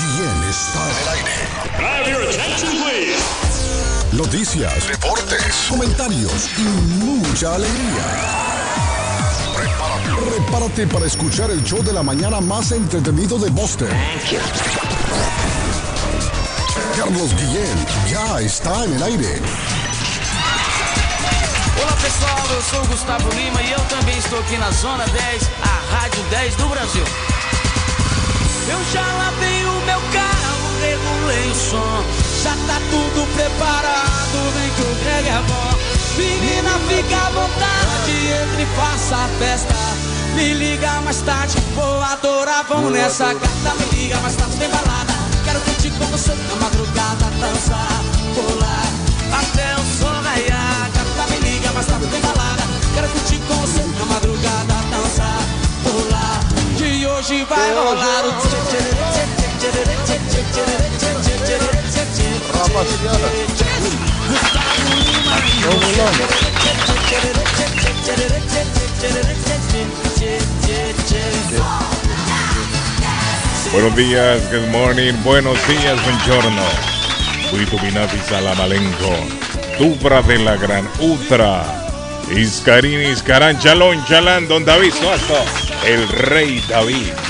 Guillén 0.00 0.42
está 0.48 0.80
en 0.90 0.96
el 1.02 1.08
aire. 1.08 1.36
Have 1.78 2.10
your 2.10 2.22
attention, 2.22 2.70
please. 2.82 3.22
Noticias, 4.12 4.88
deportes, 4.88 5.66
comentarios 5.68 6.48
y 6.56 6.62
mucha 7.04 7.54
alegría. 7.54 8.06
Prepárate, 9.54 10.30
prepárate 10.30 10.86
para 10.86 11.06
escuchar 11.06 11.50
el 11.50 11.62
show 11.64 11.82
de 11.82 11.92
la 11.92 12.02
mañana 12.02 12.40
más 12.40 12.72
entretenido 12.72 13.38
de 13.38 13.50
Boston. 13.50 13.88
Carlos 16.96 17.34
Guillén 17.36 17.86
ya 18.10 18.40
está 18.40 18.84
en 18.84 18.94
el 18.94 19.02
aire. 19.02 19.42
Olá 21.82 21.96
pessoal, 21.96 22.46
eu 22.54 22.62
sou 22.62 22.82
o 22.82 22.86
Gustavo 22.86 23.28
Lima 23.30 23.62
e 23.62 23.72
eu 23.72 23.80
também 23.90 24.16
estou 24.18 24.38
aqui 24.40 24.56
na 24.56 24.70
Zona 24.70 25.06
10, 25.06 25.50
a 25.62 25.94
Rádio 25.94 26.22
10 26.30 26.56
do 26.56 26.68
Brasil. 26.68 27.04
Eu 28.68 28.78
já 28.92 29.06
lavei 29.12 29.59
meu 29.90 30.00
carro, 30.12 30.62
regulei 30.80 31.50
o 31.50 31.54
som, 31.54 32.04
já 32.44 32.54
tá 32.68 32.80
tudo 32.90 33.26
preparado, 33.34 34.38
vem 34.54 34.70
que 34.70 34.82
o 34.82 34.94
Greg 35.02 35.28
é 35.28 35.42
bom. 35.48 35.70
Menina, 36.16 36.70
fica 36.88 37.16
à 37.16 37.30
vontade, 37.30 38.12
entre 38.42 38.62
e 38.62 38.66
faça 38.76 39.16
a 39.16 39.28
festa. 39.38 39.74
Me 40.36 40.54
liga 40.54 41.00
mais 41.00 41.20
tarde, 41.22 41.56
vou 41.74 42.00
adorar, 42.02 42.64
vamos 42.68 42.92
nessa 42.92 43.34
gata. 43.34 43.74
Me 43.78 43.98
liga 43.98 44.16
mais 44.20 44.36
tarde, 44.36 44.56
tem 44.56 44.68
balada. 44.68 45.12
Quero 45.44 45.60
curtir 45.60 45.90
com 45.90 46.04
você 46.06 46.34
na 46.34 46.56
madrugada, 46.56 47.26
dançar, 47.40 48.02
pular, 48.34 48.86
até 49.40 49.74
o 49.74 49.84
sol 49.98 50.22
raiar. 50.22 50.90
Gata, 50.94 51.30
me 51.32 51.38
liga 51.50 51.72
mais 51.72 51.86
tarde, 51.86 52.06
tem 52.06 52.20
balada. 52.20 52.62
Quero 52.94 53.08
curtir 53.08 53.40
com 53.48 53.54
você 53.54 53.82
na 53.98 54.06
madrugada, 54.06 54.74
dançar, 54.90 55.40
pular. 55.82 56.40
Que 56.76 57.06
hoje 57.06 57.44
vai 57.44 57.74
rolar 57.74 58.26
o 58.26 58.32
tchê, 58.40 58.56
tchê, 58.70 58.78
tchê, 58.78 59.39
Buenos 73.70 73.96
días, 73.96 74.50
good 74.50 74.66
morning, 74.68 75.12
buenos 75.22 75.68
días, 75.68 76.02
buen 76.04 76.18
giorno. 76.20 76.62
buongiorno. 77.50 77.76
Buitu 77.76 77.76
Salamalenco, 78.26 79.14
Tubra 79.76 80.22
de 80.22 80.38
la 80.38 80.56
Gran 80.56 80.88
Utra, 81.00 81.62
Iscarini, 82.34 83.10
Iscarán, 83.10 83.58
Chalón, 83.58 84.02
Chalán, 84.06 84.48
Don 84.48 84.64
David 84.64 84.92
Soto, 84.92 85.44
el 85.84 86.08
Rey 86.08 86.64
David. 86.66 87.29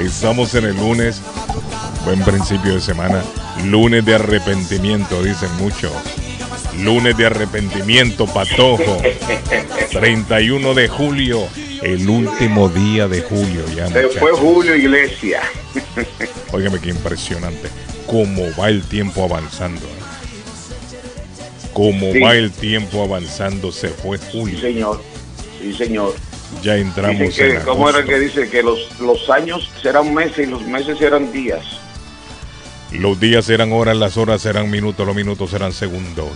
Estamos 0.00 0.54
en 0.54 0.64
el 0.64 0.76
lunes, 0.76 1.20
buen 2.04 2.22
principio 2.22 2.74
de 2.74 2.80
semana, 2.80 3.22
lunes 3.64 4.04
de 4.04 4.14
arrepentimiento, 4.14 5.22
dicen 5.22 5.50
mucho. 5.58 5.90
Lunes 6.82 7.16
de 7.16 7.26
arrepentimiento, 7.26 8.26
patojo. 8.26 8.98
31 9.90 10.74
de 10.74 10.88
julio, 10.88 11.48
el 11.82 12.06
último 12.08 12.68
día 12.68 13.08
de 13.08 13.22
julio 13.22 13.64
ya. 13.74 13.88
Se 13.88 14.08
fue 14.08 14.32
Julio 14.32 14.76
Iglesias. 14.76 15.42
Óigame 16.52 16.78
qué 16.80 16.90
impresionante. 16.90 17.68
Cómo 18.06 18.42
va 18.60 18.68
el 18.68 18.82
tiempo 18.82 19.24
avanzando. 19.24 19.80
¿eh? 19.86 19.90
Cómo 21.72 22.12
Sí. 22.12 22.20
va 22.20 22.34
el 22.34 22.52
tiempo 22.52 23.02
avanzando. 23.02 23.72
Se 23.72 23.88
fue 23.88 24.18
Sí, 24.18 24.24
julio. 24.32 24.60
señor. 24.60 25.02
Sí, 25.60 25.72
señor. 25.72 26.14
Ya 26.62 26.76
entramos 26.76 27.18
Dicen 27.20 27.56
en 27.56 27.62
¿Cómo 27.62 27.88
era 27.90 28.04
que 28.04 28.18
dice? 28.18 28.48
Que 28.48 28.62
los, 28.62 28.98
los 29.00 29.28
años 29.30 29.70
serán 29.82 30.14
meses 30.14 30.46
y 30.46 30.50
los 30.50 30.62
meses 30.62 30.98
serán 30.98 31.32
días. 31.32 31.64
Los 32.92 33.18
días 33.18 33.44
serán 33.44 33.72
horas, 33.72 33.96
las 33.96 34.16
horas 34.16 34.40
serán 34.42 34.70
minutos, 34.70 35.06
los 35.06 35.14
minutos 35.16 35.50
serán 35.50 35.72
segundos. 35.72 36.28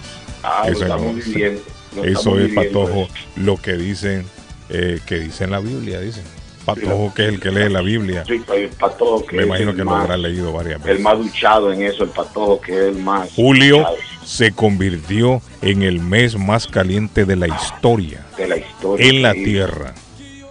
Ah, 0.42 0.62
lo 0.66 0.72
Eso 0.72 0.82
estamos 0.82 1.06
no- 1.06 1.22
viviendo. 1.22 1.60
lo 1.96 2.04
Eso 2.04 2.18
estamos 2.18 2.38
es 2.40 2.46
viviendo, 2.46 2.80
patojo, 2.80 3.02
eso. 3.04 3.12
lo 3.36 3.56
que 3.56 3.72
dicen, 3.74 4.26
eh, 4.68 4.98
que 5.06 5.18
dice 5.20 5.44
en 5.44 5.50
la 5.52 5.60
Biblia, 5.60 6.00
dicen. 6.00 6.24
Patojo 6.64 7.12
que 7.14 7.22
es 7.22 7.28
el 7.30 7.40
que 7.40 7.50
lee 7.50 7.70
la 7.70 7.80
Biblia. 7.80 8.22
Sí, 8.26 8.42
el 8.54 8.68
patojo 8.68 9.24
que 9.24 9.36
Me 9.36 9.42
es 9.42 9.46
imagino 9.48 9.70
el 9.70 9.76
que 9.76 9.84
lo 9.84 9.90
más- 9.90 10.02
habrá 10.04 10.16
leído 10.18 10.52
varias 10.52 10.76
El 10.82 10.86
veces. 10.86 11.00
más 11.00 11.18
duchado 11.18 11.72
en 11.72 11.82
eso, 11.82 12.04
el 12.04 12.10
patojo 12.10 12.60
que 12.60 12.72
es 12.72 12.94
el 12.94 13.02
más. 13.02 13.30
Julio 13.34 13.78
duchado 13.78 13.96
se 14.30 14.52
convirtió 14.52 15.42
en 15.60 15.82
el 15.82 15.98
mes 15.98 16.36
más 16.38 16.68
caliente 16.68 17.24
de 17.24 17.34
la 17.34 17.48
historia 17.48 18.24
de 18.38 18.46
la 18.46 18.56
historia. 18.58 19.08
en 19.08 19.22
la 19.22 19.32
Sí, 19.32 19.44
Tierra. 19.44 19.94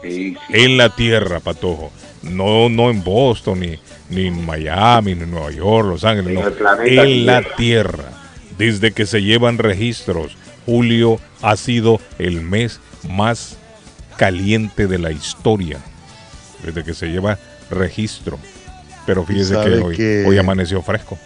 Sí, 0.01 0.09
sí. 0.11 0.37
en 0.49 0.77
la 0.77 0.93
tierra, 0.95 1.39
Patojo. 1.39 1.89
No, 2.21 2.67
no 2.67 2.89
en 2.89 3.01
Boston, 3.05 3.61
ni, 3.61 3.79
ni 4.09 4.27
en 4.27 4.45
Miami, 4.45 5.15
ni 5.15 5.23
en 5.23 5.31
Nueva 5.31 5.51
York, 5.51 5.87
Los 5.87 6.03
Ángeles, 6.03 6.27
En 6.29 6.35
no. 6.35 6.85
En 6.85 7.25
la 7.25 7.39
Tierra. 7.41 7.55
tierra. 7.55 8.03
Desde 8.57 8.91
que 8.91 9.05
se 9.05 9.21
llevan 9.21 9.57
registros, 9.57 10.35
julio 10.65 11.17
ha 11.41 11.55
sido 11.55 12.01
el 12.17 12.41
mes 12.41 12.81
más 13.07 13.55
caliente 14.17 14.87
de 14.87 14.97
la 14.99 15.11
historia. 15.11 15.77
Desde 16.65 16.83
que 16.83 16.93
se 16.93 17.07
lleva 17.07 17.39
registro. 17.71 18.37
Pero 19.05 19.25
fíjese 19.25 19.53
que 19.53 19.69
hoy, 19.77 19.95
que- 19.95 20.25
hoy 20.27 20.37
amaneció 20.37 20.81
fresco. 20.81 21.17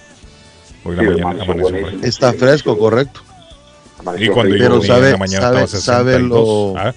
Hoy 0.85 0.95
la 0.95 1.01
Sí, 1.03 1.07
mañana 1.09 1.23
amaneció 1.29 1.43
amaneció 1.43 1.61
buenísimo. 1.63 1.89
fresco. 2.01 2.07
Está 2.07 2.33
fresco, 2.33 2.77
correcto. 2.77 3.21
Amaneció 3.99 4.25
Y 4.25 4.33
cuando 4.33 4.55
yo 4.55 4.63
Pero 4.63 4.75
en 4.75 4.81
sabe- 4.87 5.11
la 5.11 5.17
mañana 5.17 5.41
sabe- 5.47 5.63
estaba 5.63 5.81
sabe 5.81 6.11
62. 6.13 6.29
lo- 6.29 6.77
¿ah? 6.79 6.93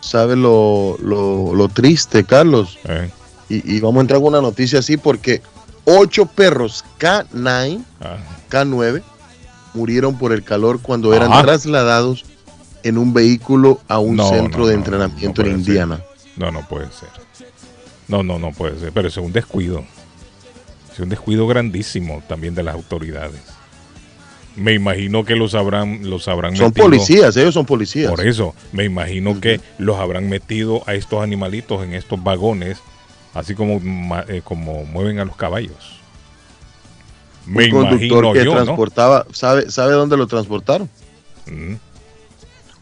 ¿Sabe 0.00 0.36
lo, 0.36 0.96
lo, 1.02 1.54
lo 1.54 1.68
triste, 1.68 2.24
Carlos? 2.24 2.78
Eh, 2.84 3.10
Y, 3.48 3.76
y 3.76 3.80
vamos 3.80 3.98
a 3.98 4.00
entrar 4.02 4.18
con 4.20 4.28
una 4.28 4.40
noticia 4.40 4.80
así 4.80 4.96
porque 4.96 5.40
ocho 5.84 6.26
perros 6.26 6.84
K9, 6.98 7.80
ah. 8.00 8.16
K9 8.50 9.02
murieron 9.74 10.16
por 10.18 10.32
el 10.32 10.42
calor 10.42 10.80
cuando 10.80 11.14
eran 11.14 11.32
Ajá. 11.32 11.42
trasladados 11.42 12.24
en 12.82 12.98
un 12.98 13.12
vehículo 13.14 13.80
a 13.88 13.98
un 13.98 14.16
No, 14.16 14.28
centro 14.28 14.60
no, 14.60 14.66
de 14.66 14.74
no, 14.74 14.78
entrenamiento 14.80 15.42
no 15.42 15.48
en 15.48 15.54
ser. 15.64 15.68
Indiana. 15.68 16.00
No, 16.36 16.50
no 16.50 16.66
puede 16.68 16.86
ser. 16.92 17.08
No, 18.08 18.22
no, 18.22 18.38
no 18.38 18.52
puede 18.52 18.78
ser. 18.78 18.92
Pero 18.92 19.08
es 19.08 19.16
un 19.16 19.32
descuido. 19.32 19.84
Es 20.96 21.00
un 21.00 21.10
descuido 21.10 21.46
grandísimo 21.46 22.22
también 22.26 22.54
de 22.54 22.62
las 22.62 22.74
autoridades. 22.74 23.42
Me 24.56 24.72
imagino 24.72 25.26
que 25.26 25.36
los 25.36 25.54
habrán, 25.54 26.08
los 26.08 26.26
habrán 26.26 26.56
Son 26.56 26.68
metido- 26.68 26.84
policías, 26.86 27.36
ellos 27.36 27.52
son 27.52 27.66
policías. 27.66 28.10
Por 28.10 28.26
eso, 28.26 28.54
me 28.72 28.84
imagino 28.84 29.38
que 29.38 29.60
los 29.76 29.98
habrán 29.98 30.30
metido 30.30 30.82
a 30.86 30.94
estos 30.94 31.22
animalitos 31.22 31.84
en 31.84 31.92
estos 31.92 32.24
vagones, 32.24 32.78
así 33.34 33.54
como, 33.54 33.78
eh, 34.28 34.40
como 34.42 34.86
mueven 34.86 35.18
a 35.18 35.26
los 35.26 35.36
caballos. 35.36 36.00
Me 37.44 37.66
un 37.66 37.70
conductor 37.72 38.32
que 38.32 38.44
yo, 38.46 38.54
¿no? 38.54 38.64
transportaba, 38.64 39.26
¿sabe, 39.32 39.70
¿sabe 39.70 39.92
dónde 39.92 40.16
lo 40.16 40.26
transportaron? 40.26 40.88
Mm. 41.44 41.74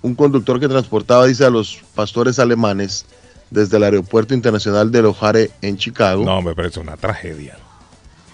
Un 0.03 0.14
conductor 0.14 0.60
que 0.60 0.69
transportaba, 0.69 1.26
dice, 1.26 1.44
a 1.44 1.50
los 1.50 1.80
pastores 1.97 2.38
alemanes 2.38 3.06
desde 3.50 3.76
el 3.76 3.82
aeropuerto 3.82 4.34
internacional 4.34 4.92
de 4.92 5.00
O'Hare 5.00 5.50
en 5.62 5.77
Chicago. 5.77 6.24
No, 6.24 6.41
me 6.42 6.54
parece 6.54 6.78
una 6.78 6.97
tragedia. 6.97 7.56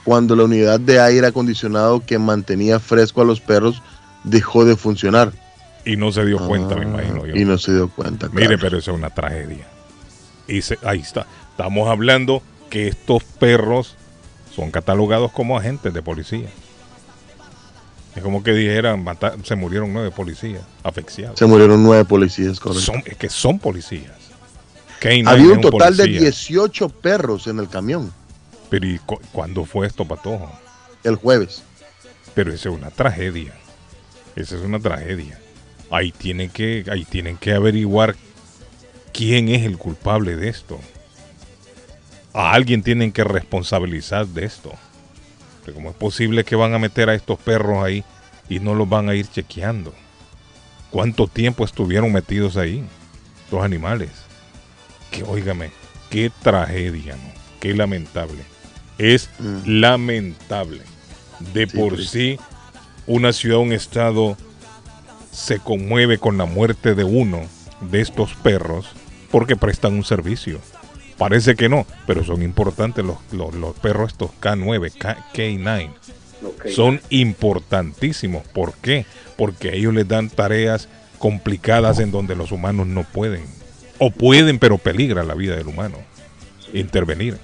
Cuando 0.05 0.35
la 0.37 0.45
unidad 0.45 0.81
de 0.81 1.01
aire 1.01 1.27
acondicionado 1.27 2.05
que 2.05 2.19
mantenía 2.19 2.81
fresco 2.81 3.21
a 3.23 3.25
los 3.25 3.41
perros 3.41 3.83
dejó 4.25 4.65
de 4.65 4.77
funcionar. 4.77 5.33
Y 5.85 5.97
no 5.97 6.13
se 6.13 6.25
dio 6.27 6.39
cuenta, 6.47 6.75
me 6.77 6.83
Ah, 6.83 6.89
imagino 6.89 7.27
yo. 7.27 7.35
Y 7.37 7.45
no 7.45 7.57
se 7.59 7.73
dio 7.73 7.89
cuenta. 7.89 8.29
Mire, 8.33 8.59
pero 8.59 8.79
eso 8.79 8.91
es 8.93 8.97
una 8.97 9.11
tragedia. 9.11 9.67
Y 10.47 10.63
se- 10.63 10.79
ahí 10.85 11.01
está. 11.01 11.27
Estamos 11.53 11.89
hablando 11.89 12.43
que 12.69 12.89
estos 12.89 13.23
perros 13.25 13.97
son 14.55 14.71
catalogados 14.71 15.33
como 15.33 15.57
agentes 15.57 15.93
de 15.95 16.03
policía. 16.03 16.49
Es 18.17 18.23
como 18.23 18.43
que 18.43 18.53
dijeran, 18.53 19.05
se 19.45 19.55
murieron 19.57 19.93
nueve 19.93 20.11
policías 20.11 20.63
asfixiados. 20.83 21.39
Se 21.39 21.47
murieron 21.47 21.83
nueve 21.83 22.05
policías, 22.05 22.59
correcto. 22.59 22.85
Son, 22.85 23.03
es 23.07 23.17
que 23.17 23.29
son 23.29 23.59
policías. 23.59 24.13
K9 25.01 25.29
Había 25.29 25.53
un 25.53 25.61
total 25.61 25.97
de 25.97 26.03
policía. 26.05 26.21
18 26.23 26.89
perros 26.89 27.47
en 27.47 27.59
el 27.61 27.69
camión 27.69 28.13
Pero 28.71 28.87
¿y 28.87 28.99
cu- 28.99 29.21
cuándo 29.33 29.65
fue 29.65 29.87
esto, 29.87 30.05
Patojo? 30.07 30.51
el 31.03 31.17
jueves. 31.17 31.63
Pero 32.35 32.53
esa 32.53 32.69
es 32.69 32.75
una 32.75 32.91
tragedia. 32.91 33.53
Esa 34.37 34.57
es 34.57 34.63
una 34.63 34.79
tragedia. 34.79 35.39
Ahí 35.91 36.13
tienen 36.13 36.51
que, 36.51 36.85
ahí 36.91 37.05
tienen 37.05 37.37
que 37.37 37.53
averiguar 37.53 38.15
quién 39.13 39.49
es 39.49 39.65
el 39.67 39.77
culpable 39.79 40.37
de 40.37 40.49
esto. 40.49 40.79
a 42.33 42.53
alguien 42.53 42.83
tienen 42.85 43.11
que 43.13 43.25
responsabilizar 43.25 44.27
de 44.29 44.45
esto. 44.45 44.71
Porque 45.59 45.73
¿Cómo 45.73 45.91
es 45.91 45.97
posible 45.97 46.45
que 46.45 46.55
van 46.55 46.75
a 46.75 46.79
meter 46.79 47.09
a 47.11 47.15
estos 47.15 47.39
perros 47.41 47.83
ahí 47.85 48.05
y 48.49 48.61
no 48.61 48.75
los 48.75 48.89
van 48.89 49.09
a 49.09 49.15
ir 49.17 49.27
chequeando? 49.27 49.93
¿Cuánto 50.91 51.27
tiempo 51.27 51.65
estuvieron 51.65 52.13
metidos 52.13 52.57
ahí? 52.57 52.85
Los 53.51 53.65
animales. 53.65 54.11
Que 55.11 55.25
óigame, 55.25 55.71
qué 56.09 56.31
tragedia, 56.43 57.17
¿no? 57.17 57.33
Qué 57.59 57.75
lamentable. 57.75 58.43
Es 59.01 59.31
Mm. 59.39 59.81
lamentable. 59.81 60.83
De 61.55 61.67
Sí, 61.67 61.77
por 61.77 61.97
sí. 61.99 62.05
sí, 62.07 62.39
una 63.07 63.33
ciudad, 63.33 63.59
un 63.59 63.73
estado 63.73 64.37
se 65.33 65.59
conmueve 65.59 66.19
con 66.19 66.37
la 66.37 66.45
muerte 66.45 66.95
de 66.95 67.05
uno 67.05 67.41
de 67.81 68.01
estos 68.01 68.35
perros 68.35 68.87
porque 69.31 69.57
prestan 69.57 69.95
un 69.95 70.05
servicio. 70.05 70.61
Parece 71.17 71.55
que 71.55 71.69
no, 71.69 71.87
pero 72.07 72.25
son 72.25 72.43
importantes 72.43 73.05
los, 73.05 73.17
los, 73.33 73.55
los 73.55 73.75
perros 73.79 74.13
estos 74.13 74.31
K9, 74.41 74.93
K, 74.99 75.27
K9. 75.35 75.91
Ok. 76.45 76.69
Son 76.69 77.01
importantísimos. 77.11 78.47
¿Por 78.49 78.75
qué? 78.75 79.05
Porque 79.37 79.77
ellos 79.77 79.95
les 79.95 80.09
dan 80.09 80.31
tareas 80.31 80.89
complicadas 81.19 81.99
en 82.01 82.11
donde 82.11 82.35
los 82.37 82.53
humanos 82.53 82.87
no 82.87 83.05
pueden. 83.05 83.45
O 83.99 84.11
pueden, 84.11 84.59
pero 84.59 84.79
peligra 84.79 85.23
la 85.23 85.35
vida 85.35 85.57
del 85.57 85.69
humano. 85.69 85.97
Intervenir. 86.73 87.39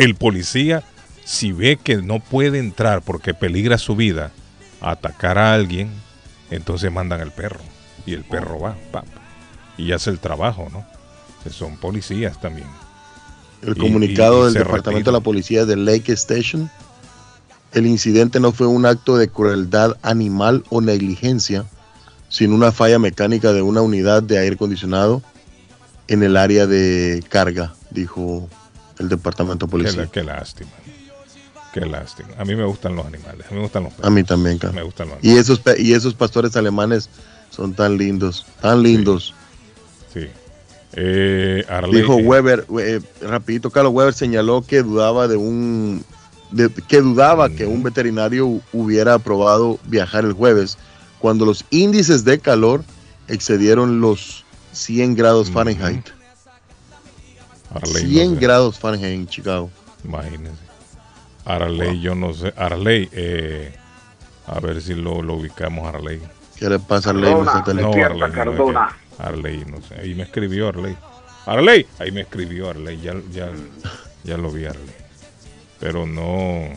El 0.00 0.14
policía, 0.14 0.82
si 1.24 1.52
ve 1.52 1.76
que 1.76 1.96
no 1.98 2.20
puede 2.20 2.58
entrar 2.58 3.02
porque 3.02 3.34
peligra 3.34 3.76
su 3.76 3.96
vida, 3.96 4.32
a 4.80 4.92
atacar 4.92 5.36
a 5.36 5.52
alguien, 5.52 5.90
entonces 6.50 6.90
mandan 6.90 7.20
al 7.20 7.32
perro. 7.32 7.60
Y 8.06 8.14
el 8.14 8.24
perro 8.24 8.58
va, 8.58 8.76
pap, 8.90 9.04
y 9.76 9.92
hace 9.92 10.08
el 10.08 10.18
trabajo, 10.18 10.68
¿no? 10.72 10.86
Son 11.50 11.76
policías 11.76 12.40
también. 12.40 12.66
El 13.62 13.76
Y- 13.76 13.80
comunicado 13.80 14.48
y 14.48 14.54
del 14.54 14.62
Departamento 14.64 15.10
de 15.10 15.18
la 15.18 15.22
Policía 15.22 15.66
de 15.66 15.76
Lake 15.76 16.12
Station. 16.12 16.70
El 17.72 17.86
incidente 17.86 18.40
no 18.40 18.52
fue 18.52 18.66
un 18.66 18.86
acto 18.86 19.18
de 19.18 19.28
crueldad 19.28 19.98
animal 20.02 20.64
o 20.70 20.80
negligencia, 20.80 21.66
sino 22.30 22.54
una 22.54 22.72
falla 22.72 22.98
mecánica 22.98 23.52
de 23.52 23.60
una 23.60 23.82
unidad 23.82 24.22
de 24.22 24.38
aire 24.38 24.54
acondicionado 24.54 25.22
en 26.08 26.22
el 26.22 26.38
área 26.38 26.66
de 26.66 27.22
carga, 27.28 27.74
dijo 27.90 28.48
el 29.00 29.08
Departamento 29.08 29.66
de 29.66 29.70
Qué, 29.70 29.72
Policía. 29.72 30.02
la- 30.02 30.10
qué 30.10 30.22
lástima. 30.22 30.70
Qué 31.72 31.80
lástima. 31.86 32.28
A 32.38 32.44
mí 32.44 32.54
me 32.54 32.64
gustan 32.64 32.94
los 32.96 33.06
animales. 33.06 33.46
A 33.46 33.50
mí 33.50 33.56
me 33.56 33.62
gustan 33.62 33.84
los 33.84 33.92
perros. 33.92 34.06
A 34.06 34.10
mí 34.10 34.24
también. 34.24 34.58
Me 34.74 34.82
gustan 34.82 35.08
los 35.08 35.18
Y 35.22 35.36
esos, 35.36 35.60
y 35.78 35.92
esos 35.94 36.14
pastores 36.14 36.56
alemanes 36.56 37.08
son 37.50 37.74
tan 37.74 37.96
lindos, 37.96 38.44
tan 38.60 38.82
lindos. 38.82 39.34
Sí. 40.12 40.26
Eh, 40.92 41.64
Dijo 41.92 42.16
Weber, 42.16 42.66
eh, 42.80 43.00
rapidito, 43.22 43.70
Carlos 43.70 43.92
Weber 43.92 44.12
señaló 44.14 44.62
que 44.62 44.82
dudaba 44.82 45.28
de 45.28 45.36
un, 45.36 46.04
de- 46.50 46.68
que 46.88 47.00
dudaba 47.00 47.48
que 47.48 47.66
un 47.66 47.84
veterinario 47.84 48.48
hu- 48.48 48.62
hubiera 48.72 49.14
aprobado 49.14 49.78
viajar 49.84 50.24
el 50.24 50.32
jueves 50.32 50.76
cuando 51.20 51.46
los 51.46 51.64
índices 51.70 52.24
de 52.24 52.40
calor 52.40 52.82
excedieron 53.28 54.00
los 54.00 54.44
100 54.72 55.14
grados 55.14 55.46
Ujú. 55.46 55.54
Fahrenheit. 55.54 56.06
Arley, 57.74 58.06
100 58.06 58.28
no 58.28 58.34
sé. 58.34 58.40
grados 58.40 58.78
Fahrenheit 58.78 59.14
en 59.14 59.26
Chicago. 59.28 59.70
Imagínense. 60.04 60.62
Arley, 61.44 62.00
yo 62.00 62.14
no 62.14 62.32
sé. 62.34 62.52
Arley, 62.56 63.08
eh, 63.12 63.74
a 64.46 64.60
ver 64.60 64.80
si 64.82 64.94
lo, 64.94 65.22
lo 65.22 65.34
ubicamos, 65.34 65.86
Arley. 65.92 66.20
¿Qué 66.56 66.68
le 66.68 66.78
pasa 66.78 67.10
a 67.10 67.12
Ley? 67.12 67.24
Cardona. 67.32 67.52
Nuestro 67.52 67.72
tele- 67.72 67.82
No, 67.82 67.88
Arley. 67.92 68.18
no, 68.20 68.26
es 68.26 68.32
Cardona. 68.32 68.96
que- 69.16 69.22
Arley, 69.22 69.64
no 69.66 69.80
sé. 69.82 69.94
Ahí 70.00 70.14
me 70.14 70.22
escribió 70.24 70.68
Arley. 70.68 70.96
Arley, 71.46 71.86
ahí 71.98 72.10
me 72.10 72.22
escribió 72.22 72.70
Arley. 72.70 73.00
Ya, 73.00 73.14
ya, 73.32 73.48
ya 74.24 74.36
lo 74.36 74.50
vi, 74.50 74.66
Arley. 74.66 74.94
Pero 75.78 76.06
no. 76.06 76.68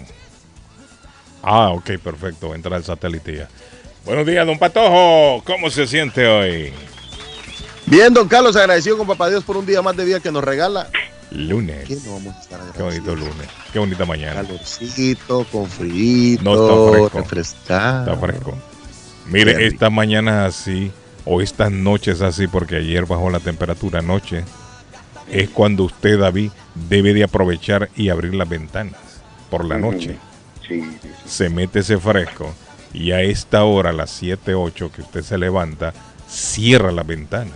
Ah, 1.42 1.70
ok, 1.72 1.98
perfecto. 2.02 2.56
Entra 2.56 2.78
el 2.78 2.84
satélite 2.84 3.36
ya. 3.36 3.50
Buenos 4.06 4.26
días, 4.26 4.46
don 4.46 4.58
Patojo. 4.58 5.44
¿Cómo 5.46 5.70
se 5.70 5.88
siente 5.88 6.26
hoy? 6.28 6.74
Bien, 7.86 8.14
don 8.14 8.28
Carlos, 8.28 8.56
agradecido 8.56 8.98
con 8.98 9.08
Papá 9.08 9.30
Dios 9.30 9.44
por 9.44 9.58
un 9.58 9.66
día 9.66 9.82
más 9.82 9.96
de 9.96 10.06
vida 10.06 10.20
que 10.20 10.32
nos 10.32 10.44
regala. 10.44 10.90
Lunes. 11.32 11.88
¿Qué 11.88 11.98
no 12.06 12.14
vamos 12.14 12.36
a 12.36 12.40
estar 12.42 12.60
Qué 12.76 12.84
bonito 12.84 13.16
lunes. 13.16 13.48
Qué 13.72 13.80
bonita 13.80 14.06
mañana. 14.06 14.42
Calorcito, 14.44 15.46
con 15.52 15.68
frío, 15.68 16.40
No, 16.44 16.54
está 16.54 16.92
fresco. 16.92 17.18
refrescado. 17.20 18.12
Está 18.14 18.18
fresco. 18.26 18.58
Mire, 19.28 19.54
Qué 19.54 19.58
rico. 19.60 19.74
esta 19.74 19.90
mañana 19.90 20.46
así, 20.46 20.92
o 21.26 21.42
estas 21.42 21.72
noches 21.72 22.22
así, 22.22 22.48
porque 22.48 22.78
ayer 22.78 23.06
bajó 23.06 23.30
la 23.30 23.40
temperatura 23.40 24.00
anoche, 24.00 24.44
es 25.32 25.50
cuando 25.50 25.84
usted, 25.86 26.20
David, 26.20 26.52
debe 26.76 27.14
de 27.14 27.24
aprovechar 27.24 27.90
y 27.96 28.10
abrir 28.10 28.36
las 28.36 28.48
ventanas 28.48 29.00
por 29.50 29.66
la 29.66 29.78
noche. 29.78 30.18
Sí, 30.68 30.82
sí, 30.82 30.98
sí. 31.02 31.10
Se 31.26 31.50
mete 31.50 31.80
ese 31.80 31.98
fresco 31.98 32.54
y 32.94 33.12
a 33.12 33.22
esta 33.22 33.64
hora, 33.64 33.90
a 33.90 33.94
las 33.94 34.12
7, 34.12 34.54
8, 34.54 34.92
que 34.94 35.02
usted 35.02 35.24
se 35.24 35.38
levanta, 35.38 35.94
cierra 36.30 36.92
las 36.92 37.08
ventanas. 37.08 37.54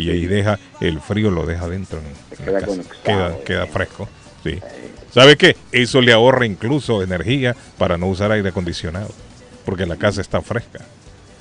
Y 0.00 0.10
ahí 0.10 0.26
deja, 0.26 0.58
el 0.80 1.00
frío 1.00 1.30
lo 1.30 1.44
deja 1.46 1.68
dentro. 1.68 1.98
en- 1.98 2.44
queda 2.44 2.60
Queda, 3.04 3.28
eh. 3.30 3.42
queda 3.44 3.66
fresco. 3.66 4.08
Sí. 4.44 4.58
¿Sabe 5.12 5.36
qué? 5.36 5.56
Eso 5.72 6.00
le 6.00 6.12
ahorra 6.12 6.46
incluso 6.46 7.02
energía 7.02 7.56
para 7.76 7.98
no 7.98 8.06
usar 8.06 8.30
aire 8.32 8.50
acondicionado, 8.50 9.10
porque 9.64 9.86
la 9.86 9.96
casa 9.96 10.20
está 10.20 10.40
fresca. 10.42 10.84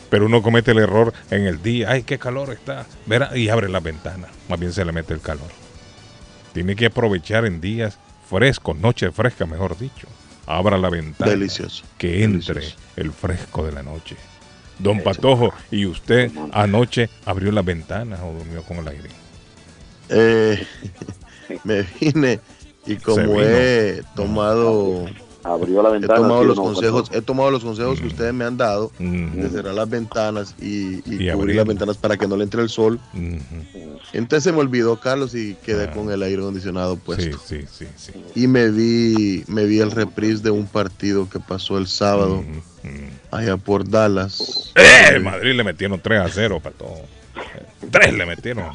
Pero 0.10 0.26
uno 0.26 0.42
comete 0.42 0.72
el 0.72 0.80
error 0.80 1.14
en 1.30 1.46
el 1.46 1.62
día, 1.62 1.92
ay, 1.92 2.04
qué 2.04 2.18
calor 2.18 2.52
está, 2.52 2.86
verá, 3.06 3.38
y 3.38 3.50
abre 3.50 3.68
la 3.70 3.82
ventana, 3.82 4.28
más 4.48 4.58
bien 4.60 4.72
se 4.72 4.86
le 4.86 4.92
mete 4.94 5.14
el 5.14 5.20
calor. 5.20 5.50
Tiene 6.54 6.76
que 6.76 6.86
aprovechar 6.88 7.46
en 7.46 7.60
días 7.62 8.00
frescos, 8.30 8.78
noche 8.78 9.12
fresca, 9.12 9.46
mejor 9.46 9.78
dicho. 9.78 10.08
Abra 10.46 10.78
la 10.78 10.90
ventana, 10.90 11.30
Delicioso. 11.30 11.84
que 11.98 12.24
entre 12.24 12.56
Delicioso. 12.62 12.82
el 12.96 13.12
fresco 13.12 13.66
de 13.66 13.74
la 13.74 13.84
noche. 13.84 14.16
Don 14.80 15.02
Patojo, 15.02 15.54
¿y 15.72 15.86
usted 15.86 16.32
anoche 16.52 17.10
abrió 17.26 17.52
las 17.52 17.66
ventanas 17.66 18.20
o 18.22 18.34
durmió 18.34 18.64
con 18.64 18.78
el 18.78 18.88
aire? 18.88 19.10
Eh, 20.10 20.66
me 21.64 21.84
vine 22.00 22.40
y 22.86 22.96
como 22.96 23.42
he 23.42 24.04
tomado, 24.16 25.06
Abrió 25.48 25.82
la 25.82 25.90
he 25.90 25.92
ventana. 25.94 26.16
tomado 26.16 26.40
¿sí 26.40 26.44
o 26.44 26.48
los 26.48 26.58
no, 26.58 26.64
consejos, 26.64 27.10
he 27.14 27.22
tomado 27.22 27.52
los 27.52 27.64
consejos 27.64 28.02
que 28.02 28.08
ustedes 28.08 28.34
me 28.34 28.44
han 28.46 28.58
dado 28.58 28.92
Mm, 29.00 29.40
de 29.42 29.50
cerrar 29.50 29.74
las 29.76 29.90
ventanas 29.90 30.56
y, 30.62 30.96
y 30.96 31.02
Y 31.06 31.12
cubrir 31.16 31.32
abrir. 31.32 31.56
las 31.56 31.66
ventanas 31.66 31.98
para 31.98 32.18
que 32.18 32.28
no 32.28 32.36
le 32.36 32.44
entre 32.44 32.62
el 32.62 32.70
sol. 32.70 33.00
Entonces 34.14 34.44
se 34.44 34.52
me 34.52 34.60
olvidó, 34.60 35.00
Carlos, 35.00 35.34
y 35.36 35.56
quedé 35.66 35.86
Ah. 35.86 35.92
con 35.92 36.12
el 36.12 36.22
aire 36.24 36.42
acondicionado 36.42 36.98
puesto. 36.98 37.38
sí, 37.46 37.62
sí, 37.72 37.86
sí. 37.96 38.12
Y 38.36 38.48
me 38.48 38.70
vi, 38.70 39.44
me 39.48 39.66
vi 39.66 39.80
el 39.80 39.92
reprise 39.92 40.44
de 40.44 40.52
un 40.52 40.66
partido 40.68 41.30
que 41.30 41.40
pasó 41.40 41.78
el 41.78 41.88
sábado 41.88 42.44
allá 43.32 43.58
por 43.58 43.90
Dallas. 43.90 44.72
¡Eh! 44.76 45.20
Madrid 45.20 45.54
le 45.56 45.64
metieron 45.64 46.00
3 46.02 46.20
a 46.22 46.28
0, 46.30 46.60
Pato. 46.62 46.86
3 47.92 48.14
le 48.14 48.26
metieron. 48.26 48.66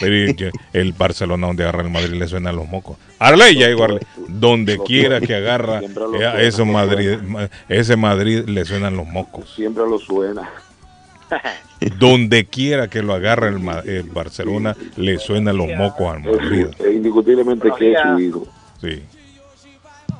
Pero 0.00 0.50
el 0.72 0.92
Barcelona 0.92 1.46
donde 1.48 1.64
agarra 1.64 1.82
el 1.82 1.90
Madrid 1.90 2.14
le 2.14 2.28
suenan 2.28 2.54
los 2.56 2.68
mocos. 2.68 2.96
Arley, 3.18 3.58
ya 3.58 3.68
digo, 3.68 3.84
Arley, 3.84 4.00
donde 4.28 4.78
quiera 4.84 5.20
que 5.20 5.34
agarra 5.34 5.80
eh, 5.80 5.86
a 5.86 5.90
suena, 5.90 6.40
esos 6.40 6.58
lo 6.66 6.72
Madrid, 6.72 7.18
ma- 7.26 7.48
ese 7.68 7.96
Madrid 7.96 8.44
le 8.46 8.64
suenan 8.64 8.96
los 8.96 9.06
mocos. 9.06 9.52
Siempre 9.54 9.84
lo 9.88 9.98
suena. 9.98 10.48
Donde 11.98 12.46
quiera 12.46 12.88
que 12.88 13.02
lo 13.02 13.12
agarre 13.14 13.48
el, 13.48 14.02
Barcelona 14.04 14.76
le 14.96 15.18
suenan 15.18 15.56
los 15.56 15.68
mocos 15.76 16.14
al 16.14 16.20
Madrid. 16.22 16.66
Es 16.78 16.94
indiscutiblemente 16.94 17.68
que 17.78 17.92
es 17.92 17.98
su 18.02 18.18
hijo. 18.20 18.46
Sí. 18.80 19.02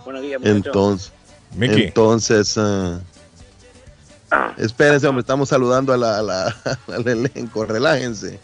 Buenos 0.04 0.22
días, 0.22 0.40
muchachos. 0.40 0.66
Entonces, 0.66 1.12
Miki, 1.56 1.82
entonces, 1.84 2.58
ah, 2.58 4.52
espérense, 4.58 5.06
hombre, 5.06 5.20
estamos 5.20 5.48
saludando 5.48 5.92
a 5.92 5.96
la, 5.96 6.18
a 6.18 6.22
la- 6.22 6.56
al 6.94 7.06
elenco, 7.08 7.64
relájense. 7.64 8.38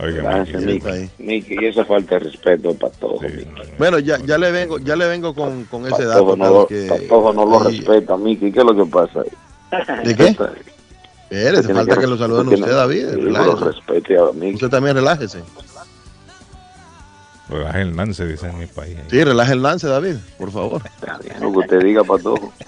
Oiga, 0.00 0.22
Gracias, 0.22 0.62
Miki. 0.62 1.10
Miki. 1.18 1.64
Esa 1.66 1.84
falta 1.84 2.14
de 2.16 2.20
respeto 2.20 2.74
para 2.74 2.92
todos. 2.94 3.20
Sí. 3.20 3.46
Bueno, 3.78 3.98
ya, 3.98 4.18
ya 4.24 4.38
le 4.38 4.50
vengo, 4.50 4.78
ya 4.78 4.96
le 4.96 5.06
vengo 5.08 5.34
con, 5.34 5.64
con 5.64 5.86
ese 5.86 6.04
dato, 6.04 6.36
no, 6.36 6.50
lo, 6.50 6.66
que 6.66 6.86
Patojo 6.88 7.32
no 7.32 7.44
lo 7.46 7.58
respeta, 7.60 8.16
Miki. 8.16 8.50
¿Qué 8.52 8.58
es 8.60 8.64
lo 8.64 8.76
que 8.76 8.90
pasa 8.90 9.20
ahí? 9.20 10.04
¿De 10.04 10.14
qué? 10.16 10.36
Tiene 11.30 11.62
falta 11.62 11.96
que 11.98 12.06
lo 12.06 12.16
saluden 12.16 12.48
tiene- 12.48 12.62
usted, 12.62 12.74
David. 12.74 13.06
no 13.16 13.44
lo 13.44 13.56
respete 13.56 14.18
a 14.18 14.32
Miki. 14.32 14.54
Usted 14.54 14.68
también 14.70 14.96
relájese. 14.96 15.42
Relaje 17.50 17.80
el 17.80 17.96
lance, 17.96 18.26
dicen 18.26 18.50
en 18.50 18.58
mi 18.58 18.66
país. 18.66 18.96
Sí, 19.10 19.24
relaje 19.24 19.52
el 19.54 19.62
lance, 19.62 19.86
David, 19.88 20.16
por 20.38 20.50
favor. 20.52 20.82
Está 20.84 21.18
bien, 21.18 21.40
Lo 21.40 21.50
que 21.52 21.58
usted 21.58 21.80
diga, 21.82 22.04
Patojo. 22.04 22.52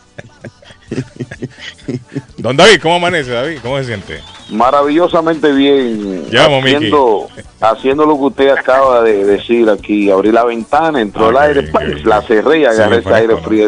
Don 2.38 2.56
David, 2.56 2.80
¿cómo 2.82 2.96
amanece, 2.96 3.30
David? 3.30 3.58
¿Cómo 3.62 3.78
se 3.78 3.84
siente? 3.84 4.20
Maravillosamente 4.50 5.52
bien. 5.52 6.22
Miki. 6.24 6.36
haciendo, 6.36 7.28
haciendo 7.60 8.06
lo 8.06 8.16
que 8.16 8.22
usted 8.24 8.48
acaba 8.50 9.02
de 9.02 9.24
decir 9.24 9.68
aquí. 9.68 10.10
Abrí 10.10 10.32
la 10.32 10.44
ventana, 10.44 11.00
entró 11.00 11.26
Ah, 11.38 11.46
el 11.50 11.58
aire, 11.58 11.72
la 12.04 12.22
cerré 12.22 12.60
y 12.60 12.64
agarré 12.64 12.98
ese 12.98 13.14
aire 13.14 13.36
frío. 13.38 13.66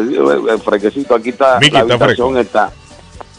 El 0.49 0.59
fresquecito. 0.59 1.15
Aquí 1.15 1.29
está 1.29 1.59
Miki, 1.59 1.71
la 1.71 1.81
está 1.81 1.93
habitación, 1.93 2.33
fresco. 2.33 2.39
está, 2.39 2.71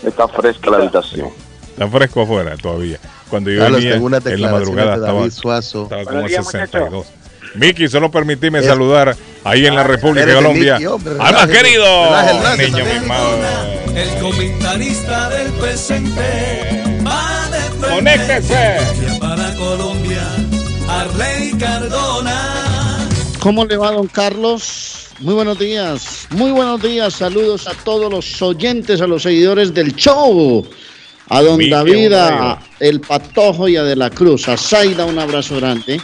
está 0.07 0.29
fresca 0.29 0.71
la 0.71 0.77
habitación. 0.79 1.29
Está 1.73 1.89
fresco 1.89 2.23
afuera 2.23 2.57
todavía. 2.57 2.99
Cuando 3.29 3.51
yo 3.51 3.61
Carlos, 3.61 3.83
venía 3.83 3.97
en 4.35 4.41
la 4.43 4.51
madrugada 4.53 4.97
David 4.99 5.27
estaba, 5.27 5.31
Suazo. 5.31 5.83
estaba 5.85 6.05
como 6.05 6.29
días, 6.29 6.47
62. 6.47 7.07
Miki, 7.57 7.89
solo 7.89 8.11
permitime 8.11 8.61
Es- 8.61 8.67
saludar 8.67 9.17
ahí 9.45 9.67
en 9.67 9.75
la 9.75 9.83
República 9.85 10.27
de 10.27 10.35
Colombia. 10.35 10.75
Miki, 10.75 10.87
hombre, 10.87 11.13
¡Al 11.15 11.19
más 11.19 11.47
relájese, 11.49 11.63
querido! 11.63 11.85
relájese 12.05 12.71
Niño 12.71 12.85
mimado. 13.01 13.37
El 13.95 14.21
comentarista 14.21 15.29
del 15.31 15.53
presente 15.53 16.83
va 17.07 17.49
de 17.51 17.89
¡Conéctese! 17.89 18.79
para 19.21 19.55
Colombia, 19.55 20.27
Arley 20.89 21.53
Cardona. 21.59 23.09
¿Cómo 23.39 23.65
le 23.65 23.77
va, 23.77 23.93
don 23.93 24.09
Carlos? 24.09 25.11
Muy 25.21 25.35
buenos 25.35 25.61
días, 25.61 26.27
muy 26.31 26.51
buenos 26.51 26.83
días. 26.83 27.15
Saludos 27.15 27.69
a 27.69 27.75
todos 27.85 28.11
los 28.11 28.43
oyentes, 28.43 29.01
a 29.01 29.07
los 29.07 29.23
seguidores 29.23 29.73
del 29.73 29.95
show. 29.95 30.67
A 31.29 31.41
don 31.41 31.71
David, 31.71 32.13
a 32.15 32.59
el 32.81 33.01
Patojo 33.01 33.69
y 33.69 33.77
a 33.77 33.85
De 33.85 33.95
la 33.95 34.11
Cruz. 34.11 34.49
A 34.49 34.57
Zaida, 34.57 35.05
un 35.05 35.21
abrazo 35.21 35.57
grande. 35.57 36.01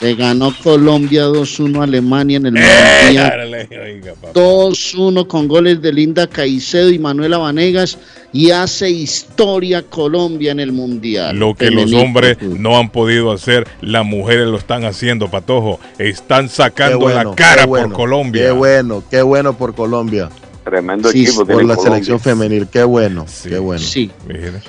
Le 0.00 0.14
ganó 0.14 0.54
Colombia 0.62 1.26
2-1 1.26 1.80
a 1.80 1.84
Alemania 1.84 2.36
en 2.36 2.46
el 2.46 2.52
Mundial. 2.52 3.66
Oiga, 3.84 4.14
papá. 4.20 4.32
2-1 4.32 5.26
con 5.26 5.48
goles 5.48 5.82
de 5.82 5.92
Linda 5.92 6.28
Caicedo 6.28 6.90
y 6.90 6.98
Manuela 6.98 7.38
Vanegas 7.38 7.98
y 8.32 8.50
hace 8.50 8.90
historia 8.90 9.82
Colombia 9.82 10.52
en 10.52 10.60
el 10.60 10.72
Mundial. 10.72 11.36
Lo 11.36 11.54
que 11.54 11.70
los 11.70 11.92
hombres 11.92 12.40
no 12.40 12.78
han 12.78 12.90
podido 12.90 13.32
hacer, 13.32 13.66
las 13.80 14.04
mujeres 14.04 14.46
lo 14.46 14.56
están 14.56 14.84
haciendo, 14.84 15.30
Patojo. 15.30 15.80
Están 15.98 16.48
sacando 16.48 17.00
bueno, 17.00 17.30
la 17.30 17.34
cara 17.34 17.66
bueno, 17.66 17.88
por 17.88 17.96
Colombia. 17.96 18.44
Qué 18.44 18.50
bueno, 18.52 19.02
qué 19.10 19.22
bueno 19.22 19.56
por 19.56 19.74
Colombia. 19.74 20.28
Tremendo 20.68 21.10
Sí, 21.10 21.22
equipo 21.22 21.38
Por 21.38 21.46
tiene 21.46 21.62
la 21.62 21.74
Colombia. 21.76 21.90
selección 21.92 22.20
femenil, 22.20 22.66
qué 22.68 22.82
bueno, 22.84 23.24
Sí. 23.26 23.48
qué 23.48 23.58
bueno. 23.58 23.82
Sí, 23.82 24.10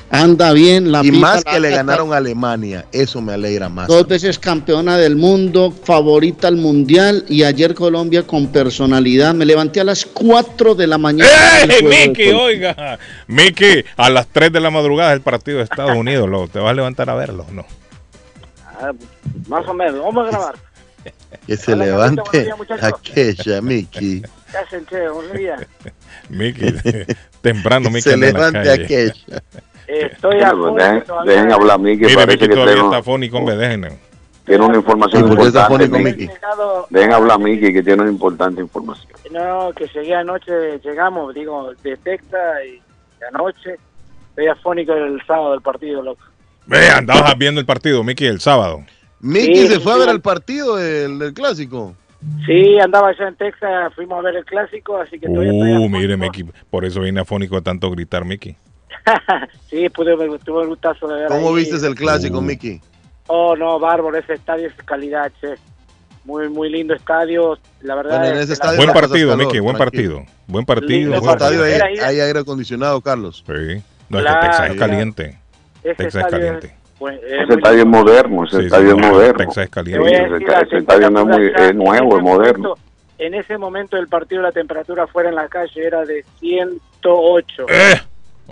anda 0.09 0.53
bien 0.53 0.91
la 0.91 1.01
Y 1.03 1.11
pipa 1.11 1.19
más 1.19 1.43
que 1.43 1.59
le 1.59 1.69
ganaron 1.71 2.13
a 2.13 2.17
Alemania, 2.17 2.85
eso 2.91 3.21
me 3.21 3.33
alegra 3.33 3.67
más. 3.67 3.87
Dos 3.87 4.07
veces 4.07 4.39
campeona 4.39 4.97
del 4.97 5.15
mundo, 5.17 5.71
favorita 5.83 6.47
al 6.47 6.55
mundial 6.55 7.25
y 7.27 7.43
ayer 7.43 7.73
Colombia 7.73 8.23
con 8.23 8.47
personalidad. 8.47 9.33
Me 9.33 9.45
levanté 9.45 9.81
a 9.81 9.83
las 9.83 10.05
4 10.05 10.73
de 10.75 10.87
la 10.87 10.97
mañana. 10.97 11.29
¡Eh, 11.63 11.83
Miki, 12.07 12.29
oiga! 12.31 12.97
Miki, 13.27 13.83
a 13.97 14.09
las 14.09 14.27
3 14.27 14.53
de 14.53 14.59
la 14.61 14.69
madrugada 14.69 15.11
el 15.13 15.21
partido 15.21 15.57
de 15.57 15.65
Estados 15.65 15.95
Unidos. 15.97 16.29
lo- 16.29 16.47
¿Te 16.47 16.59
vas 16.59 16.71
a 16.71 16.73
levantar 16.73 17.09
a 17.09 17.15
verlo? 17.15 17.45
No. 17.51 17.65
Ah, 18.81 18.91
más 19.49 19.67
o 19.67 19.73
menos, 19.73 19.99
vamos 20.01 20.27
a 20.27 20.29
grabar. 20.31 20.55
Que 21.45 21.57
se 21.57 21.73
Hola, 21.73 21.85
levante 21.85 22.21
aquella, 22.81 23.61
Miki. 23.61 24.21
¿Qué 24.51 24.57
hacen, 24.57 24.85
che? 24.85 25.09
Un 25.09 25.31
día. 25.33 25.57
Miki, 26.29 26.73
temprano 27.41 27.89
Miki 27.89 28.01
se 28.01 28.17
levante 28.17 28.71
aquella. 28.71 29.13
Estoy 29.87 30.41
afónico 30.41 30.75
pues 30.75 30.83
dejen, 30.85 31.03
dejen 31.25 31.51
hablar 31.51 31.75
a 31.79 31.83
que 31.83 31.83
Mire, 31.83 32.27
Miki 32.27 32.37
que 32.47 32.47
todavía 32.53 32.75
tengo- 32.75 32.91
está 32.91 33.03
fónico, 33.03 33.37
hombre, 33.37 33.55
déjenlo. 33.57 33.87
tiene 34.45 34.65
una 34.65 34.77
información 34.77 35.23
¿Y 35.23 35.27
por 35.27 35.37
qué 35.39 35.47
está 35.47 35.61
importante. 35.61 35.89
fónico, 35.89 36.09
Miki. 36.09 36.27
Miki? 36.27 36.39
Dejen 36.91 37.13
hablar 37.13 37.35
a 37.35 37.37
Miki 37.39 37.73
que 37.73 37.83
tiene 37.83 38.01
una 38.03 38.11
importante 38.11 38.61
información. 38.61 39.11
No, 39.31 39.71
que 39.75 39.87
llegué 39.87 40.13
anoche, 40.15 40.79
llegamos, 40.83 41.33
digo, 41.33 41.71
de 41.83 41.97
Texas 41.97 42.39
y 42.67 42.81
anoche. 43.33 43.77
Estoy 44.29 44.47
afónico 44.47 44.93
el 44.93 45.19
sábado 45.25 45.51
del 45.51 45.61
partido, 45.61 46.01
loco. 46.03 46.21
Ve, 46.67 46.87
andabas 46.89 47.35
viendo 47.37 47.59
el 47.59 47.65
partido, 47.65 48.03
Miki, 48.03 48.25
el 48.27 48.39
sábado. 48.39 48.83
Miki 49.21 49.55
Sí, 49.55 49.67
se 49.69 49.79
fue 49.79 49.93
a 49.93 49.97
ver 49.97 50.09
el 50.09 50.21
partido 50.21 50.75
del, 50.77 51.17
del 51.19 51.33
clásico. 51.33 51.95
Sí, 52.45 52.77
andaba 52.79 53.09
allá 53.09 53.29
en 53.29 53.35
Texas, 53.35 53.93
fuimos 53.95 54.19
a 54.19 54.21
ver 54.23 54.35
el 54.35 54.45
clásico, 54.45 54.97
así 54.97 55.19
que 55.19 55.27
estoy 55.27 55.49
Uh, 55.49 55.87
mire, 55.89 56.17
Miki, 56.17 56.43
por 56.69 56.83
eso 56.83 56.99
viene 57.01 57.21
afónico 57.21 57.55
de 57.55 57.61
tanto 57.61 57.89
gritar, 57.91 58.25
Miki. 58.25 58.55
sí, 59.69 59.87
pude, 59.89 60.15
tuve 60.39 60.63
el 60.63 60.67
gustazo 60.69 61.07
de 61.07 61.21
ver 61.21 61.27
¿Cómo 61.29 61.49
ahí. 61.49 61.55
viste 61.63 61.85
el 61.87 61.95
clásico, 61.95 62.39
Uh. 62.39 62.41
Miki? 62.41 62.81
Oh, 63.27 63.55
no, 63.55 63.79
bárbaro, 63.79 64.17
ese 64.17 64.33
estadio 64.33 64.67
es 64.67 64.73
calidad, 64.85 65.31
che. 65.39 65.55
Muy, 66.25 66.49
muy 66.49 66.69
lindo 66.69 66.93
estadio, 66.93 67.57
la 67.81 67.95
verdad. 67.95 68.19
Bueno, 68.19 68.25
en 68.35 68.41
es 68.41 68.49
ese 68.49 68.59
que 68.59 68.67
la- 68.67 68.73
estadio 68.73 68.77
Buen 68.77 68.93
partido, 68.93 69.29
calor, 69.31 69.45
Miki, 69.47 69.59
buen 69.59 69.77
tranquilo. 69.77 70.15
partido. 70.17 70.37
Buen 70.47 70.65
partido. 70.65 70.89
Lindo 70.89 71.07
En 71.09 71.13
ese 71.13 71.21
buen 71.25 71.37
estadio 71.37 71.59
partido. 71.61 71.85
hay, 71.85 71.97
hay 72.15 72.19
aire 72.19 72.39
acondicionado, 72.39 73.01
Carlos. 73.01 73.43
Sí. 73.47 73.53
No, 74.09 74.19
es 74.19 74.25
que 74.25 74.29
Claro, 74.31 74.41
Texas 74.41 74.67
es 74.69 74.73
ya. 74.73 74.79
caliente. 74.79 75.39
ese 75.83 75.95
Texas 75.95 76.23
es 76.25 76.31
caliente. 76.31 76.75
Pues, 76.99 77.19
es 77.23 77.43
Ese 77.43 77.53
estadio 77.53 77.79
es 77.79 77.85
moderno, 77.87 78.43
ese 78.45 78.57
Sí, 78.59 78.65
estadio 78.65 78.89
es 78.89 78.97
moderno. 78.97 79.49
Ese- 79.49 80.77
estadio 80.77 81.09
no 81.09 81.19
es 81.21 81.25
muy- 81.25 81.51
es 81.55 81.75
nuevo, 81.75 82.11
en 82.13 82.17
es 82.17 82.23
moderno. 82.23 82.59
momento- 82.69 82.77
En 83.17 83.33
ese 83.33 83.57
momento 83.57 83.97
del 83.97 84.07
partido 84.07 84.41
la 84.41 84.51
temperatura 84.53 85.05
fuera 85.07 85.27
en 85.29 85.35
la 85.35 85.47
calle 85.49 85.85
era 85.85 86.05
de 86.05 86.23
108. 86.39 87.65
Eh, 87.67 87.95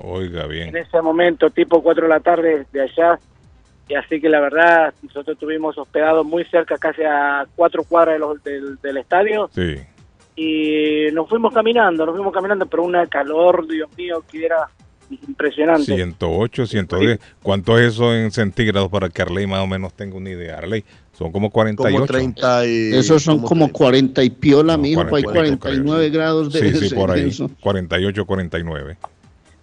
Oiga, 0.03 0.43
En 0.43 0.49
bien. 0.49 0.75
ese 0.77 1.01
momento, 1.01 1.49
tipo 1.49 1.81
4 1.81 2.03
de 2.03 2.09
la 2.09 2.19
tarde 2.19 2.65
de 2.71 2.81
allá. 2.81 3.17
Y 3.89 3.95
así 3.95 4.19
que 4.19 4.27
la 4.29 4.41
verdad, 4.41 4.93
nosotros 5.01 5.35
estuvimos 5.35 5.77
hospedados 5.77 6.25
muy 6.25 6.43
cerca, 6.45 6.77
casi 6.77 7.01
a 7.03 7.45
cuatro 7.55 7.83
cuadras 7.83 8.15
de 8.15 8.19
los- 8.19 8.43
del, 8.43 8.77
del 8.81 8.97
estadio. 8.97 9.49
Sí. 9.55 9.77
Y 10.35 11.11
nos 11.13 11.27
fuimos 11.29 11.53
caminando, 11.53 12.05
nos 12.05 12.13
fuimos 12.15 12.33
caminando, 12.33 12.65
pero 12.67 12.83
una 12.83 13.07
calor, 13.07 13.65
Dios 13.67 13.89
mío, 13.97 14.21
que 14.29 14.45
era 14.45 14.67
impresionante. 15.09 15.85
108, 15.95 16.65
110. 16.67 17.19
¿Cuánto 17.41 17.77
es 17.77 17.93
eso 17.93 18.13
en 18.15 18.31
centígrados 18.31 18.89
para 18.89 19.09
que 19.09 19.21
Arley 19.21 19.47
más 19.47 19.59
o 19.61 19.67
menos 19.67 19.93
tenga 19.93 20.15
una 20.17 20.29
idea? 20.29 20.57
Arley, 20.57 20.83
son 21.17 21.31
como 21.31 21.49
48. 21.49 21.93
Como 21.95 22.05
30 22.05 22.65
y... 22.67 22.93
Esos 22.95 23.23
son 23.23 23.39
como 23.41 23.71
40 23.71 24.23
y 24.23 24.29
piola, 24.29 24.75
No, 24.77 24.83
mijo, 24.83 25.01
hay 25.01 25.23
40, 25.23 25.57
49 25.57 26.09
grados 26.09 26.53
de 26.53 26.71
Sí, 26.73 26.89
sí, 26.89 26.95
por 26.95 27.11
ahí. 27.11 27.27
eso. 27.29 27.49
48, 27.61 28.25
49. 28.25 28.97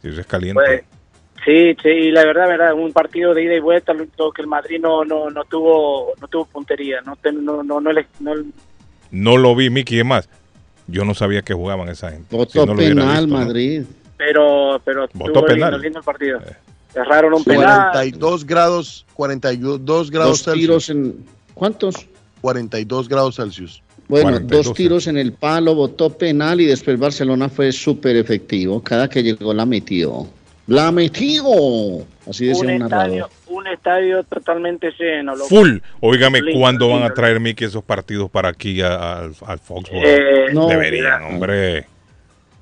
Sí, 0.02 0.08
eso 0.08 0.20
es 0.20 0.26
caliente. 0.26 0.60
Pues, 0.64 0.82
sí, 1.44 1.76
sí, 1.82 1.88
y 1.88 2.10
la 2.10 2.24
verdad, 2.24 2.48
verdad, 2.48 2.74
un 2.74 2.92
partido 2.92 3.34
de 3.34 3.44
ida 3.44 3.54
y 3.54 3.60
vuelta, 3.60 3.92
lo 3.92 4.32
que 4.32 4.42
el 4.42 4.48
Madrid 4.48 4.78
no, 4.80 5.04
no, 5.04 5.30
no 5.30 5.44
tuvo, 5.44 6.12
no 6.20 6.28
tuvo 6.28 6.46
puntería, 6.46 7.00
no, 7.02 7.16
no, 7.32 7.62
no, 7.62 7.80
no, 7.80 7.92
le- 7.92 8.06
no- 8.20 8.34
no 9.10 9.36
lo 9.36 9.54
vi, 9.54 9.70
Miki, 9.70 9.98
es 10.00 10.04
más. 10.04 10.28
Yo 10.86 11.04
no 11.04 11.14
sabía 11.14 11.40
que 11.42 11.54
jugaban 11.54 11.88
esa 11.88 12.10
gente. 12.10 12.34
Voto 12.36 12.66
Si 12.66 12.74
penal, 12.74 13.24
visto, 13.24 13.26
¿no? 13.38 13.44
Madrid. 13.44 13.82
Pero, 14.16 14.80
pero 14.84 15.04
estuvo 15.04 15.44
penal. 15.46 15.70
lindo, 15.72 15.78
lindo 15.78 15.98
el 16.00 16.04
partido. 16.04 16.38
Eh. 16.40 16.52
Cerraron 16.92 17.34
un 17.34 17.44
penal. 17.44 17.90
42 17.92 18.46
grados, 18.46 19.06
42 19.14 20.10
grados 20.10 20.44
Dos 20.44 20.54
tiros 20.54 20.86
Celsius. 20.86 20.90
en... 21.18 21.24
¿Cuántos? 21.54 22.06
42 22.40 23.08
grados 23.08 23.36
Celsius. 23.36 23.82
Bueno, 24.06 24.30
42, 24.32 24.66
dos 24.66 24.74
tiros 24.74 25.06
en 25.06 25.16
el 25.16 25.32
palo, 25.32 25.74
votó 25.74 26.10
penal 26.10 26.60
y 26.60 26.66
después 26.66 26.98
Barcelona 26.98 27.48
fue 27.48 27.72
súper 27.72 28.16
efectivo. 28.16 28.82
Cada 28.82 29.08
que 29.08 29.22
llegó 29.22 29.54
la 29.54 29.64
metió. 29.64 30.26
¡La 30.66 30.92
metió! 30.92 31.42
Así 32.28 32.46
decía 32.46 32.64
un 32.68 32.70
un 32.74 32.78
narrador. 32.80 33.06
estadio, 33.06 33.28
un 33.48 33.66
estadio 33.66 34.24
totalmente 34.24 34.90
lleno. 34.98 35.34
loco. 35.34 35.48
Full. 35.48 35.78
Óigame, 36.00 36.40
Lindo, 36.42 36.60
¿cuándo 36.60 36.88
van 36.88 37.02
a 37.02 37.10
traer, 37.12 37.40
Miki, 37.40 37.64
esos 37.64 37.82
partidos 37.84 38.30
para 38.30 38.48
aquí 38.50 38.80
al, 38.80 39.34
al 39.46 39.58
Foxborough? 39.58 40.02
Eh, 40.04 40.46
No, 40.52 40.68
Deberían, 40.68 41.22
mira, 41.22 41.26
hombre. 41.28 41.86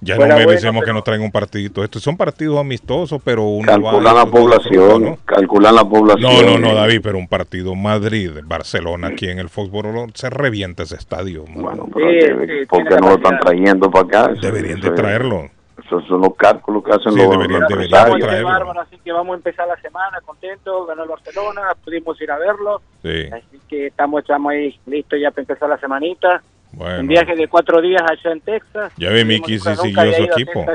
Ya 0.05 0.17
Fuera 0.17 0.35
no 0.35 0.41
merecemos 0.41 0.73
bueno, 0.73 0.81
que 0.81 0.85
pero- 0.87 0.95
nos 0.95 1.05
traigan 1.05 1.25
un 1.27 1.31
partidito. 1.31 1.85
Estos 1.85 2.03
son 2.03 2.17
partidos 2.17 2.59
amistosos, 2.59 3.23
pero 3.25 3.45
uno 3.45 3.67
Calculan 3.69 4.05
va- 4.17 4.25
la 4.25 4.27
población, 4.27 5.05
¿no? 5.05 5.19
calculan 5.25 5.75
la 5.77 5.85
población. 5.85 6.33
No, 6.45 6.59
no, 6.59 6.59
no, 6.59 6.75
David, 6.75 7.01
pero 7.05 7.19
un 7.19 7.29
partido 7.29 7.75
Madrid, 7.77 8.33
Barcelona, 8.45 9.09
aquí 9.09 9.29
en 9.29 9.39
el 9.39 9.49
Foxborough, 9.49 10.11
se 10.15 10.29
revienta 10.29 10.83
ese 10.83 10.97
estadio. 10.97 11.45
mano. 11.47 11.63
Bueno, 11.63 11.89
pero 11.95 12.11
Sí, 12.11 12.47
que- 12.47 12.59
sí, 12.61 12.67
¿por 12.67 12.85
qué 12.89 12.97
no 12.97 13.09
lo 13.11 13.15
están 13.15 13.39
trayendo 13.39 13.91
para 13.93 14.05
acá? 14.07 14.35
Deberían 14.41 14.81
de 14.81 14.91
traerlo. 14.91 15.49
Esos 15.85 16.05
son 16.07 16.21
los 16.21 16.35
cálculos 16.37 16.83
que 16.85 16.91
hacen 16.91 17.13
Sí, 17.13 17.19
los, 17.19 17.31
deberían- 17.31 17.67
deberían 17.69 18.11
de 18.13 18.19
traerlo. 18.21 18.49
bárbaro, 18.49 18.81
así 18.81 18.97
que 19.05 19.13
vamos 19.13 19.35
a 19.35 19.37
empezar 19.37 19.69
la 19.69 19.77
semana 19.81 20.19
contentos, 20.25 20.87
ganó 20.89 21.03
el 21.05 21.09
Barcelona, 21.09 21.63
pudimos 21.85 22.21
ir 22.21 22.31
a 22.31 22.39
verlo, 22.39 22.81
Sí, 23.03 23.29
así 23.33 23.61
que 23.69 23.87
estamos, 23.89 24.21
estamos 24.23 24.53
ahí 24.53 24.79
listos 24.87 25.19
ya 25.21 25.31
para 25.31 25.43
empezar 25.43 25.69
la 25.69 25.79
semanita. 25.79 26.43
Bueno. 26.73 27.01
Un 27.01 27.07
viaje 27.09 27.35
de 27.37 27.49
cuatro 27.49 27.81
días 27.81 28.03
allá 28.03 28.33
en 28.33 28.41
Texas. 28.41 28.93
Ya 28.97 29.11
ve, 29.11 29.25
Miki 29.25 29.59
sí 29.59 29.69
siguió 29.83 30.13
su 30.15 30.23
a 30.23 30.25
equipo. 30.27 30.67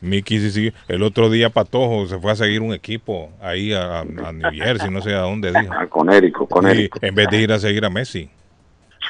Miki 0.00 0.38
sí, 0.38 0.50
sí. 0.50 0.72
El 0.86 1.02
otro 1.02 1.28
día 1.30 1.50
Patojo 1.50 2.06
se 2.06 2.18
fue 2.18 2.30
a 2.32 2.36
seguir 2.36 2.60
un 2.62 2.72
equipo 2.72 3.30
ahí 3.42 3.72
a, 3.72 3.98
a- 3.98 4.00
a 4.00 4.32
New 4.32 4.50
Jersey, 4.52 4.90
no 4.90 5.00
sé 5.02 5.14
a 5.14 5.20
dónde 5.20 5.48
dijo. 5.50 5.72
Ah, 5.76 5.86
Conérico, 5.88 6.46
Conérico. 6.46 6.98
en 7.02 7.14
vez 7.14 7.28
de 7.30 7.40
ir 7.40 7.52
a 7.52 7.58
seguir 7.58 7.84
a 7.84 7.90
Messi. 7.90 8.30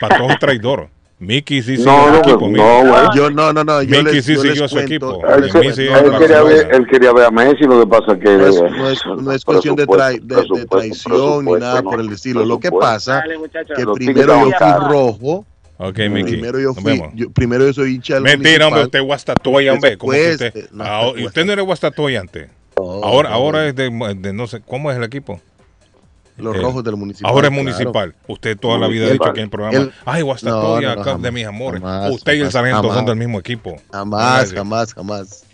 Patojo 0.01 0.31
es 0.31 0.39
traidor. 0.39 0.89
Miki 1.21 1.63
sí 1.63 1.77
siguió 1.77 1.93
No, 1.93 2.05
su 2.07 2.13
no, 2.13 2.19
equipo. 2.21 2.47
Miki. 2.47 2.61
no, 2.61 2.81
güey. 2.87 3.03
Yo 3.17 3.31
no, 3.31 3.53
no, 3.53 3.65
no. 3.65 3.83
Yo 3.83 3.89
Mickey 3.99 4.15
les, 4.15 4.25
sí 4.25 4.37
yo 4.37 4.43
les 4.45 4.53
siguió 4.53 4.69
su 4.69 4.79
equipo. 4.79 5.21
Él, 5.27 5.45
él 5.45 5.91
no, 5.91 6.03
no, 6.03 6.11
no, 6.13 6.19
quería 6.21 6.39
no, 6.39 6.45
ver, 6.45 6.69
no. 6.71 6.77
él 6.77 6.87
quería 6.87 7.13
ver 7.13 7.25
a 7.27 7.31
Messi, 7.33 7.65
lo 7.65 7.81
que 7.81 7.87
pasa 7.89 8.17
que... 8.19 8.37
No 8.37 8.47
es, 8.47 8.57
eh, 8.57 8.63
no 8.71 8.89
es- 8.89 9.07
no 9.23 9.33
es 9.33 9.45
cuestión 9.45 9.75
de, 9.75 9.87
trai- 9.87 10.21
de- 10.23 10.61
de 10.61 10.67
traición 10.67 11.45
ni 11.45 11.53
nada 11.55 11.83
por 11.83 11.99
el 11.99 12.07
no, 12.07 12.13
estilo. 12.15 12.45
Lo 12.47 12.61
que 12.61 12.71
pasa 12.71 13.15
Dale, 13.17 13.37
que 13.77 13.83
Los 13.85 13.97
primero 13.99 14.33
yo 14.39 14.45
fui 14.45 14.53
a- 14.61 14.79
rojo. 14.89 15.45
Ok, 15.79 15.99
Miki. 16.11 16.33
Primero 16.33 16.59
yo 16.61 16.75
fui, 16.75 17.01
yo- 17.15 17.31
primero 17.31 17.65
yo 17.65 17.73
soy 17.73 17.95
hincha 17.95 18.19
Mentira, 18.21 18.67
hombre, 18.67 18.83
usted 18.85 18.99
es 18.99 19.05
Guastatoya, 19.05 19.73
hombre. 19.73 19.97
¿Cómo 19.97 20.13
que 20.13 20.33
usted? 20.33 20.53
cueste, 20.53 20.69
no, 20.75 21.11
usted 21.13 21.45
no 21.47 21.53
era 21.53 21.63
Guastatoya 21.63 22.21
antes. 22.21 22.49
No, 22.77 22.83
Ahora, 23.05 23.31
no, 23.31 23.35
ahora 23.37 23.69
es 23.69 23.75
de, 23.77 23.89
de 24.19 24.33
no 24.33 24.47
sé, 24.49 24.61
¿cómo 24.61 24.91
es 24.91 24.97
el 24.97 25.05
equipo? 25.05 25.41
Los 26.37 26.55
eh, 26.57 26.61
rojos 26.61 26.85
del 26.85 26.97
municipal. 26.97 27.31
Ahora 27.33 27.49
es 27.49 27.51
claro. 27.53 27.63
municipal. 27.65 28.15
Usted 28.29 28.57
toda 28.59 28.79
la 28.79 28.87
vida 28.89 29.07
ha 29.07 29.11
dicho 29.11 29.25
aquí 29.29 29.39
en 29.41 29.45
el 29.45 29.51
programa, 29.51 29.77
El- 29.79 29.93
ay, 30.05 30.23
Guastatoya, 30.23 30.93
acá 30.93 31.05
de 31.05 31.11
jamás, 31.13 31.33
mis 31.33 31.47
amores. 31.47 31.81
jamás, 31.81 32.11
usted 32.13 32.33
y 32.33 32.37
el 32.37 32.41
jamás, 32.43 32.53
sargento 32.53 32.83
son 32.83 32.91
jamás. 32.91 33.07
del 33.07 33.17
mismo 33.17 33.39
equipo. 33.41 33.77
Jamás, 33.93 34.53
jamás, 34.53 34.95
jamás. 34.95 35.45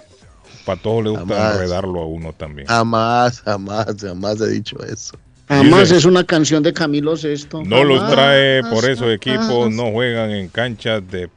Para 0.66 0.80
todos 0.80 1.04
le 1.04 1.10
gusta 1.10 1.26
Jamás. 1.26 1.54
enredarlo 1.56 2.00
a 2.00 2.06
uno 2.06 2.32
también. 2.32 2.66
Jamás, 2.66 3.40
jamás, 3.42 3.86
jamás 4.00 4.40
he 4.40 4.48
dicho 4.48 4.82
eso. 4.84 5.14
Jamás 5.48 5.80
Dice- 5.88 5.96
es 5.96 6.04
una 6.06 6.24
canción 6.24 6.62
de 6.62 6.72
Camilo 6.72 7.16
Sesto. 7.16 7.62
No 7.64 7.84
los 7.84 7.98
Jamás, 8.00 8.12
trae, 8.14 8.62
por 8.62 8.84
eso 8.88 9.00
jamás. 9.02 9.14
equipos 9.16 9.70
no 9.70 9.90
juegan 9.92 10.30
en 10.30 10.48
canchas 10.48 11.02
de 11.10 11.28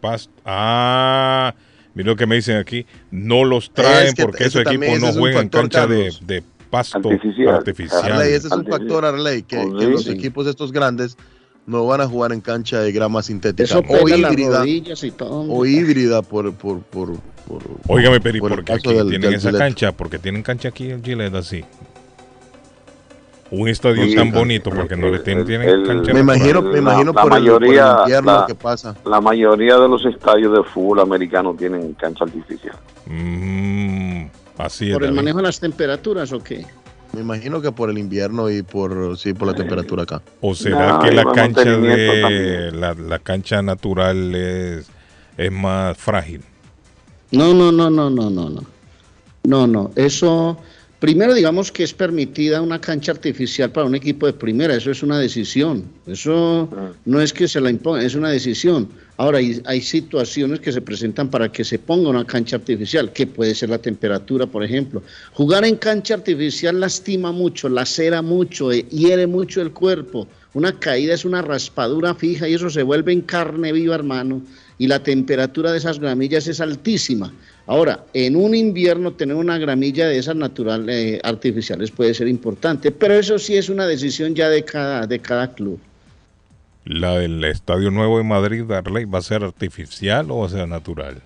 pasto. 0.00 0.32
Ah, 0.44 1.54
mira 1.94 2.08
lo 2.10 2.16
que 2.16 2.26
me 2.26 2.34
dicen 2.36 2.56
aquí. 2.56 2.84
No 3.10 3.44
los 3.44 3.72
traen 3.72 4.08
Es 4.08 4.14
que 4.14 4.22
porque 4.24 4.44
eso 4.44 4.60
esos 4.60 4.72
equipos 4.72 5.00
no 5.00 5.08
es 5.08 5.18
juegan 5.18 5.42
en 5.44 5.50
factor, 5.50 5.60
cancha 5.70 5.86
de, 5.86 6.12
de 6.26 6.42
pasto 6.70 6.98
Artificial. 6.98 7.54
artificial. 7.54 8.12
Arley, 8.12 8.32
ese 8.34 8.46
es 8.48 8.52
un 8.52 8.66
factor, 8.66 9.04
Arley, 9.04 9.42
que, 9.42 9.58
Oh, 9.58 9.78
que 9.78 9.84
sí, 9.84 9.90
los 9.92 10.04
sí. 10.04 10.10
equipos 10.10 10.46
estos 10.48 10.72
grandes 10.72 11.16
no 11.66 11.86
van 11.86 12.00
a 12.00 12.08
jugar 12.08 12.32
en 12.32 12.40
cancha 12.40 12.80
de 12.80 12.90
grama 12.90 13.22
sintética 13.22 13.62
Eso 13.62 13.78
o 13.88 14.08
híbrida 14.08 14.58
rodillas 14.58 15.04
y 15.04 15.12
todo. 15.12 15.42
o 15.42 15.64
híbrida 15.64 16.22
por 16.22 16.52
por 16.54 16.80
por, 16.80 17.20
por 17.46 17.62
Óigame, 17.86 18.20
Peri, 18.20 18.40
por 18.40 18.50
el 18.50 18.56
porque 18.56 18.72
caso 18.72 18.88
aquí 18.90 18.98
del- 18.98 19.08
tienen 19.10 19.30
del 19.30 19.34
esa 19.38 19.50
Gillette. 19.50 19.58
cancha, 19.62 19.92
porque 19.92 20.18
tienen 20.18 20.42
cancha 20.42 20.70
aquí 20.70 20.90
en 20.90 21.04
Gillette 21.04 21.34
así. 21.36 21.64
Un 23.54 23.68
estadio 23.68 24.06
Sí, 24.06 24.14
tan 24.14 24.28
el- 24.28 24.32
bonito 24.32 24.70
porque 24.70 24.96
no 24.96 25.08
le 25.10 25.18
tienen, 25.18 25.44
tienen 25.44 25.68
el- 25.68 25.86
cancha 25.86 26.14
me 26.14 26.20
imagino 26.20 26.62
me 26.62 26.72
La- 26.72 26.78
imagino 26.78 27.12
la 27.12 27.22
por, 27.22 27.24
el, 27.24 27.28
por 27.28 27.36
el 27.36 27.42
mayoría, 27.44 27.96
invierno 28.00 28.32
la- 28.32 28.40
lo 28.40 28.46
que 28.46 28.54
pasa 28.54 28.96
La 29.04 29.20
mayoría 29.20 29.76
de 29.76 29.88
los 29.88 30.02
estadios 30.06 30.56
de 30.56 30.64
fútbol 30.64 31.00
americano 31.00 31.54
tienen 31.54 31.92
cancha 31.92 32.24
artificial. 32.24 32.74
Mm, 33.06 34.24
así 34.56 34.86
es. 34.88 34.94
¿Por 34.94 35.02
el 35.02 35.08
David. 35.10 35.16
manejo 35.16 35.36
de 35.38 35.42
las 35.44 35.60
temperaturas 35.60 36.32
o 36.32 36.42
qué? 36.42 36.64
me 37.12 37.20
imagino 37.20 37.60
que 37.60 37.70
por 37.72 37.90
el 37.90 37.98
invierno 37.98 38.48
y 38.48 38.62
por 38.62 39.18
sí 39.18 39.34
por 39.34 39.46
la 39.48 39.52
temperatura 39.54 40.04
acá 40.04 40.22
¿O 40.40 40.54
será 40.54 40.92
No, 40.94 41.00
que 41.00 41.12
la 41.12 41.24
cancha 41.30 41.62
de 41.76 42.70
la, 42.72 42.94
la 42.94 43.18
cancha 43.18 43.60
natural 43.60 44.34
es, 44.34 44.90
es 45.36 45.52
más 45.52 45.98
frágil? 45.98 46.40
No, 47.32 47.52
no, 47.52 47.70
no, 47.70 47.90
no, 47.90 48.08
no, 48.08 48.30
no, 48.30 48.48
no. 48.48 48.62
No, 49.44 49.66
no. 49.66 49.90
Eso, 49.94 50.56
primero 51.02 51.34
digamos 51.34 51.72
que 51.72 51.82
es 51.82 51.92
permitida 51.92 52.62
una 52.62 52.80
cancha 52.80 53.10
artificial 53.10 53.72
para 53.72 53.88
un 53.88 53.96
equipo 53.96 54.24
de 54.26 54.34
primera. 54.34 54.76
Eso 54.76 54.92
es 54.92 55.02
una 55.02 55.18
decisión. 55.18 55.82
Eso 56.06 56.68
no 57.06 57.20
es 57.20 57.32
que 57.32 57.48
se 57.48 57.60
la 57.60 57.70
imponga, 57.70 58.04
es 58.04 58.14
una 58.14 58.30
decisión. 58.30 58.88
Ahora, 59.16 59.38
hay, 59.38 59.60
hay 59.64 59.80
situaciones 59.80 60.60
que 60.60 60.70
se 60.70 60.80
presentan 60.80 61.28
para 61.28 61.50
que 61.50 61.64
se 61.64 61.80
ponga 61.80 62.08
una 62.08 62.24
cancha 62.24 62.54
artificial, 62.54 63.12
que 63.12 63.26
puede 63.26 63.52
ser 63.52 63.70
la 63.70 63.78
temperatura, 63.78 64.46
por 64.46 64.62
ejemplo. 64.62 65.02
Jugar 65.32 65.64
en 65.64 65.74
cancha 65.74 66.14
artificial 66.14 66.78
lastima 66.78 67.32
mucho, 67.32 67.68
lacera 67.68 68.22
mucho, 68.22 68.70
eh, 68.70 68.86
hiere 68.88 69.26
mucho 69.26 69.60
el 69.60 69.72
cuerpo. 69.72 70.28
Una 70.54 70.78
caída 70.78 71.14
es 71.14 71.24
una 71.24 71.42
raspadura 71.42 72.14
fija 72.14 72.48
y 72.48 72.54
eso 72.54 72.70
se 72.70 72.84
vuelve 72.84 73.12
en 73.12 73.22
carne 73.22 73.72
viva, 73.72 73.96
hermano. 73.96 74.40
Y 74.78 74.86
la 74.86 75.02
temperatura 75.02 75.72
de 75.72 75.78
esas 75.78 75.98
gramillas 75.98 76.46
es 76.46 76.60
altísima. 76.60 77.32
Ahora, 77.66 78.04
en 78.12 78.34
un 78.36 78.54
invierno 78.54 79.12
tener 79.12 79.36
una 79.36 79.56
gramilla 79.56 80.08
de 80.08 80.18
esas 80.18 80.34
natural, 80.36 80.88
eh, 80.88 81.20
artificiales 81.22 81.90
puede 81.90 82.12
ser 82.12 82.26
importante, 82.28 82.90
pero 82.90 83.14
eso 83.14 83.38
sí 83.38 83.56
es 83.56 83.68
una 83.68 83.86
decisión 83.86 84.34
ya 84.34 84.48
de 84.48 84.64
cada, 84.64 85.06
de 85.06 85.18
cada 85.20 85.52
club. 85.54 85.78
¿La 86.84 87.18
del 87.18 87.42
Estadio 87.44 87.90
Nuevo 87.92 88.18
de 88.18 88.24
Madrid, 88.24 88.64
Darley, 88.64 89.04
va 89.04 89.20
a 89.20 89.22
ser 89.22 89.44
artificial 89.44 90.30
o 90.30 90.38
va 90.38 90.46
a 90.46 90.50
ser 90.50 90.66
natural? 90.68 91.22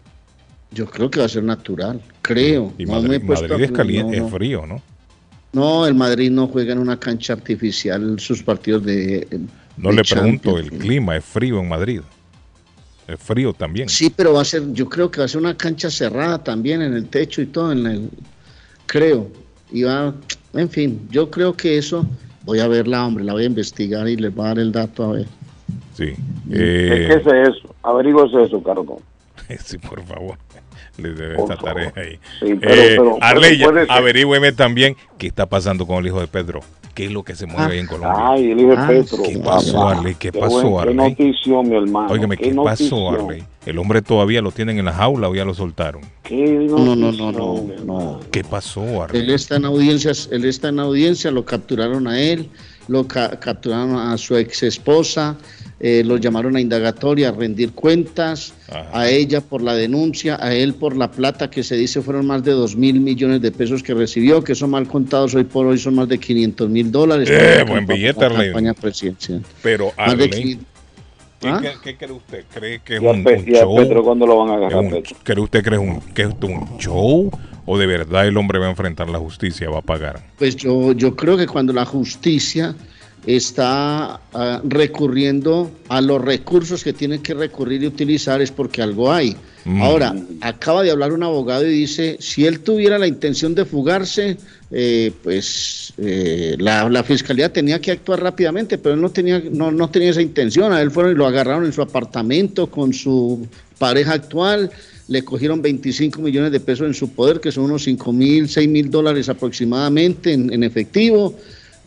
Yo 0.72 0.84
creo 0.86 1.10
que 1.10 1.20
va 1.20 1.24
a 1.26 1.30
ser 1.30 1.44
natural, 1.44 2.02
creo. 2.20 2.74
Y 2.76 2.84
No 2.84 3.00
me 3.00 3.16
he 3.16 3.18
Madrid, 3.18 3.52
a- 3.52 3.64
es 3.64 3.72
caliente, 3.72 4.16
no, 4.16 4.22
no. 4.22 4.26
es 4.28 4.32
frío, 4.34 4.66
¿no? 4.66 4.82
No, 5.54 5.86
el 5.86 5.94
Madrid 5.94 6.30
no 6.30 6.48
juega 6.48 6.74
en 6.74 6.78
una 6.80 6.98
cancha 7.00 7.32
artificial 7.32 8.20
sus 8.20 8.42
partidos 8.42 8.84
de. 8.84 9.26
No 9.78 9.88
de 9.88 9.96
le 9.96 10.02
pregunto, 10.02 10.58
el 10.58 10.70
clima 10.70 11.16
es 11.16 11.24
frío 11.24 11.60
en 11.60 11.68
Madrid. 11.68 12.02
Es 13.06 13.20
frío 13.20 13.52
también. 13.52 13.88
Sí, 13.88 14.10
pero 14.14 14.34
va 14.34 14.42
a 14.42 14.44
ser, 14.44 14.72
yo 14.72 14.88
creo 14.88 15.10
que 15.10 15.20
va 15.20 15.26
a 15.26 15.28
ser 15.28 15.40
una 15.40 15.56
cancha 15.56 15.90
cerrada 15.90 16.42
también 16.42 16.82
en 16.82 16.94
el 16.94 17.08
techo 17.08 17.40
y 17.40 17.46
todo, 17.46 17.72
en 17.72 17.86
el, 17.86 18.10
creo. 18.86 19.30
Y 19.70 19.82
va, 19.82 20.12
en 20.54 20.68
fin, 20.68 21.08
yo 21.10 21.30
creo 21.30 21.56
que 21.56 21.78
eso, 21.78 22.04
voy 22.44 22.60
a 22.60 22.68
verla, 22.68 23.06
hombre, 23.06 23.24
la 23.24 23.32
voy 23.32 23.44
a 23.44 23.46
investigar 23.46 24.08
y 24.08 24.16
les 24.16 24.34
voy 24.34 24.44
a 24.44 24.48
dar 24.48 24.58
el 24.58 24.72
dato 24.72 25.04
a 25.04 25.12
ver. 25.12 25.26
Sí. 25.94 26.14
¿Qué, 26.50 26.52
Eh, 26.52 27.08
qué 27.08 27.14
es 27.14 27.48
eso? 27.48 27.74
Averígüese 27.82 28.42
eso, 28.42 28.62
Carlos. 28.62 28.86
sí, 29.64 29.78
por 29.78 30.02
favor. 30.04 30.36
Le 30.98 31.12
debe 31.12 31.34
Por 31.36 31.50
esta 31.52 31.62
tarea 31.64 31.92
ahí. 31.96 32.18
Sí, 32.40 32.54
pero- 32.60 32.72
Eh, 32.74 32.94
pero- 32.96 33.18
Arley, 33.20 33.60
averígüeme 33.88 34.52
también 34.52 34.96
qué 35.18 35.26
está 35.26 35.46
pasando 35.46 35.86
con 35.86 35.98
el 35.98 36.06
hijo 36.06 36.20
de 36.20 36.26
Pedro. 36.26 36.60
¿Qué 36.94 37.04
es 37.04 37.12
lo 37.12 37.22
que 37.24 37.34
se 37.34 37.44
mueve 37.44 37.74
ahí 37.74 37.78
en 37.80 37.86
Colombia? 37.86 38.30
Ay, 38.30 38.52
el 38.52 38.58
hijo 38.60 38.70
de 38.70 38.76
Ah, 38.78 38.86
Petro. 38.88 39.18
¿Qué 39.22 39.38
pasó. 39.38 39.86
Arley? 39.86 40.14
¿Qué 40.14 40.32
Qué 40.32 40.38
pasó, 40.40 40.70
buen- 40.70 40.88
Arley? 40.88 41.14
Qué 41.14 41.24
notición, 41.26 41.68
mi 41.68 41.76
hermano. 41.76 42.10
Óigame, 42.10 42.38
¿qué, 42.38 42.54
pasó, 42.54 42.62
notición. 42.64 43.14
Arley? 43.26 43.44
¿El 43.66 43.78
hombre 43.78 44.00
todavía 44.00 44.40
lo 44.40 44.50
tienen 44.50 44.78
en 44.78 44.86
la 44.86 44.94
jaula 44.94 45.28
o 45.28 45.34
ya 45.34 45.44
lo 45.44 45.52
soltaron? 45.52 46.00
Qué 46.22 46.66
No, 46.70 46.78
no, 46.96 46.96
no, 46.96 47.32
no, 47.32 47.62
no. 47.84 48.20
¿Qué 48.30 48.42
pasó, 48.44 49.02
Arley? 49.02 49.20
Él 49.20 49.28
está 49.30 49.56
en 49.56 49.66
audiencias, 49.66 50.30
él 50.32 50.46
está 50.46 50.68
en 50.70 50.80
audiencia, 50.80 51.30
lo 51.30 51.44
capturaron 51.44 52.06
a 52.08 52.18
él, 52.18 52.48
lo 52.88 53.06
ca- 53.06 53.38
capturaron 53.40 53.96
a 53.96 54.16
su 54.16 54.34
ex 54.34 54.62
esposa, 54.62 55.36
eh, 55.78 56.02
lo 56.04 56.16
llamaron 56.16 56.56
a 56.56 56.60
indagatoria, 56.60 57.28
a 57.28 57.32
rendir 57.32 57.72
cuentas, 57.72 58.54
Ajá. 58.68 58.88
a 58.98 59.10
ella 59.10 59.40
por 59.42 59.60
la 59.62 59.74
denuncia, 59.74 60.38
a 60.40 60.54
él 60.54 60.72
por 60.74 60.96
la 60.96 61.10
plata 61.10 61.50
que 61.50 61.62
se 61.62 61.76
dice 61.76 62.00
fueron 62.00 62.26
más 62.26 62.42
de 62.44 62.52
2 62.52 62.76
mil 62.76 63.00
millones 63.00 63.42
de 63.42 63.52
pesos 63.52 63.82
que 63.82 63.92
recibió, 63.92 64.42
que 64.42 64.54
son 64.54 64.70
mal 64.70 64.86
contados 64.88 65.34
hoy 65.34 65.44
por 65.44 65.66
hoy 65.66 65.78
son 65.78 65.96
más 65.96 66.08
de 66.08 66.18
500 66.18 66.68
mil 66.70 66.90
dólares. 66.90 67.28
Eh, 67.30 67.64
buen 67.68 67.86
billete, 67.86 68.20
la 68.20 68.26
Arley. 68.26 68.46
campaña 68.48 68.74
presidencial. 68.74 69.42
Pero, 69.62 69.92
Arley, 69.98 70.30
500. 70.30 70.66
¿qué, 71.40 71.48
¿Ah? 71.48 71.60
qué- 71.60 71.72
qué 71.84 71.96
cree 71.98 72.12
usted? 72.12 72.44
¿Cree 72.54 72.80
que 72.80 72.96
es 72.96 73.02
¿Y 73.02 73.06
a, 73.06 73.10
un, 73.10 73.22
Pe- 73.24 73.34
un 73.36 73.48
y 73.50 73.56
a 73.56 73.60
show? 73.60 73.76
Petro 73.76 74.02
cuándo 74.02 74.26
lo 74.26 74.38
van 74.38 74.48
a 74.48 74.52
¿Es 74.54 74.58
agarrar, 74.58 74.78
un- 74.84 74.90
Petro? 74.90 75.16
¿Cree 75.22 75.40
usted 75.42 75.62
que 75.62 75.70
es, 75.74 75.78
un, 75.78 76.00
que 76.14 76.22
es 76.22 76.28
un 76.42 76.78
show? 76.78 77.30
¿O 77.68 77.76
de 77.76 77.86
verdad 77.86 78.26
el 78.26 78.36
hombre 78.36 78.58
va 78.60 78.66
a 78.66 78.70
enfrentar 78.70 79.10
la 79.10 79.18
justicia, 79.18 79.68
va 79.68 79.78
a 79.80 79.82
pagar? 79.82 80.22
Pues 80.38 80.56
yo, 80.56 80.92
yo 80.92 81.14
creo 81.16 81.36
que 81.36 81.46
cuando 81.48 81.72
la 81.72 81.84
justicia 81.84 82.74
está 83.26 84.20
ah, 84.32 84.60
recurriendo 84.64 85.70
a 85.88 86.00
los 86.00 86.22
recursos 86.22 86.84
que 86.84 86.92
tiene 86.92 87.20
que 87.20 87.34
recurrir 87.34 87.82
y 87.82 87.88
utilizar 87.88 88.40
es 88.40 88.52
porque 88.52 88.82
algo 88.82 89.12
hay. 89.12 89.36
Mm. 89.64 89.82
Ahora, 89.82 90.14
acaba 90.42 90.84
de 90.84 90.92
hablar 90.92 91.12
un 91.12 91.24
abogado 91.24 91.66
y 91.66 91.70
dice, 91.70 92.16
si 92.20 92.46
él 92.46 92.60
tuviera 92.60 92.98
la 93.00 93.08
intención 93.08 93.52
de 93.56 93.64
fugarse, 93.64 94.36
eh, 94.70 95.10
pues 95.24 95.92
eh, 95.98 96.54
la, 96.60 96.88
la 96.88 97.02
fiscalía 97.02 97.52
tenía 97.52 97.80
que 97.80 97.90
actuar 97.90 98.22
rápidamente, 98.22 98.78
pero 98.78 98.94
él 98.94 99.00
no 99.00 99.10
tenía, 99.10 99.42
no, 99.50 99.72
no 99.72 99.90
tenía 99.90 100.10
esa 100.10 100.22
intención. 100.22 100.72
A 100.72 100.80
él 100.80 100.92
fueron 100.92 101.12
y 101.12 101.14
lo 101.16 101.26
agarraron 101.26 101.64
en 101.64 101.72
su 101.72 101.82
apartamento 101.82 102.70
con 102.70 102.92
su 102.92 103.48
pareja 103.76 104.12
actual, 104.12 104.70
le 105.08 105.24
cogieron 105.24 105.60
25 105.60 106.20
millones 106.20 106.52
de 106.52 106.60
pesos 106.60 106.86
en 106.86 106.94
su 106.94 107.10
poder, 107.10 107.40
que 107.40 107.50
son 107.50 107.64
unos 107.64 107.82
5 107.82 108.12
mil, 108.12 108.48
6 108.48 108.68
mil 108.68 108.88
dólares 108.88 109.28
aproximadamente 109.28 110.32
en, 110.32 110.52
en 110.52 110.62
efectivo. 110.62 111.34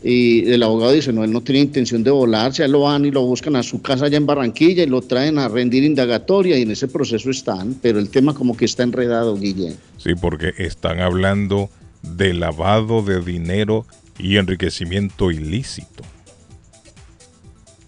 Y 0.01 0.49
el 0.49 0.63
abogado 0.63 0.93
dice, 0.93 1.11
no, 1.11 1.25
él 1.25 1.31
no 1.31 1.41
tenía 1.41 1.61
intención 1.61 2.03
de 2.03 2.11
volarse, 2.11 2.63
él 2.63 2.71
lo 2.71 2.81
van 2.81 3.05
y 3.05 3.11
lo 3.11 3.21
buscan 3.23 3.57
a 3.57 3.63
su 3.63 3.81
casa 3.81 4.05
allá 4.05 4.17
en 4.17 4.25
Barranquilla 4.25 4.83
y 4.83 4.87
lo 4.87 5.01
traen 5.01 5.37
a 5.37 5.49
rendir 5.49 5.83
indagatoria 5.83 6.57
y 6.57 6.61
en 6.61 6.71
ese 6.71 6.87
proceso 6.87 7.29
están, 7.29 7.75
pero 7.81 7.99
el 7.99 8.09
tema 8.09 8.33
como 8.33 8.55
que 8.55 8.65
está 8.65 8.83
enredado, 8.83 9.37
Guille. 9.37 9.75
Sí, 9.97 10.11
porque 10.19 10.53
están 10.57 11.01
hablando 11.01 11.69
de 12.01 12.33
lavado 12.33 13.01
de 13.01 13.21
dinero 13.21 13.85
y 14.17 14.37
enriquecimiento 14.37 15.31
ilícito. 15.31 16.03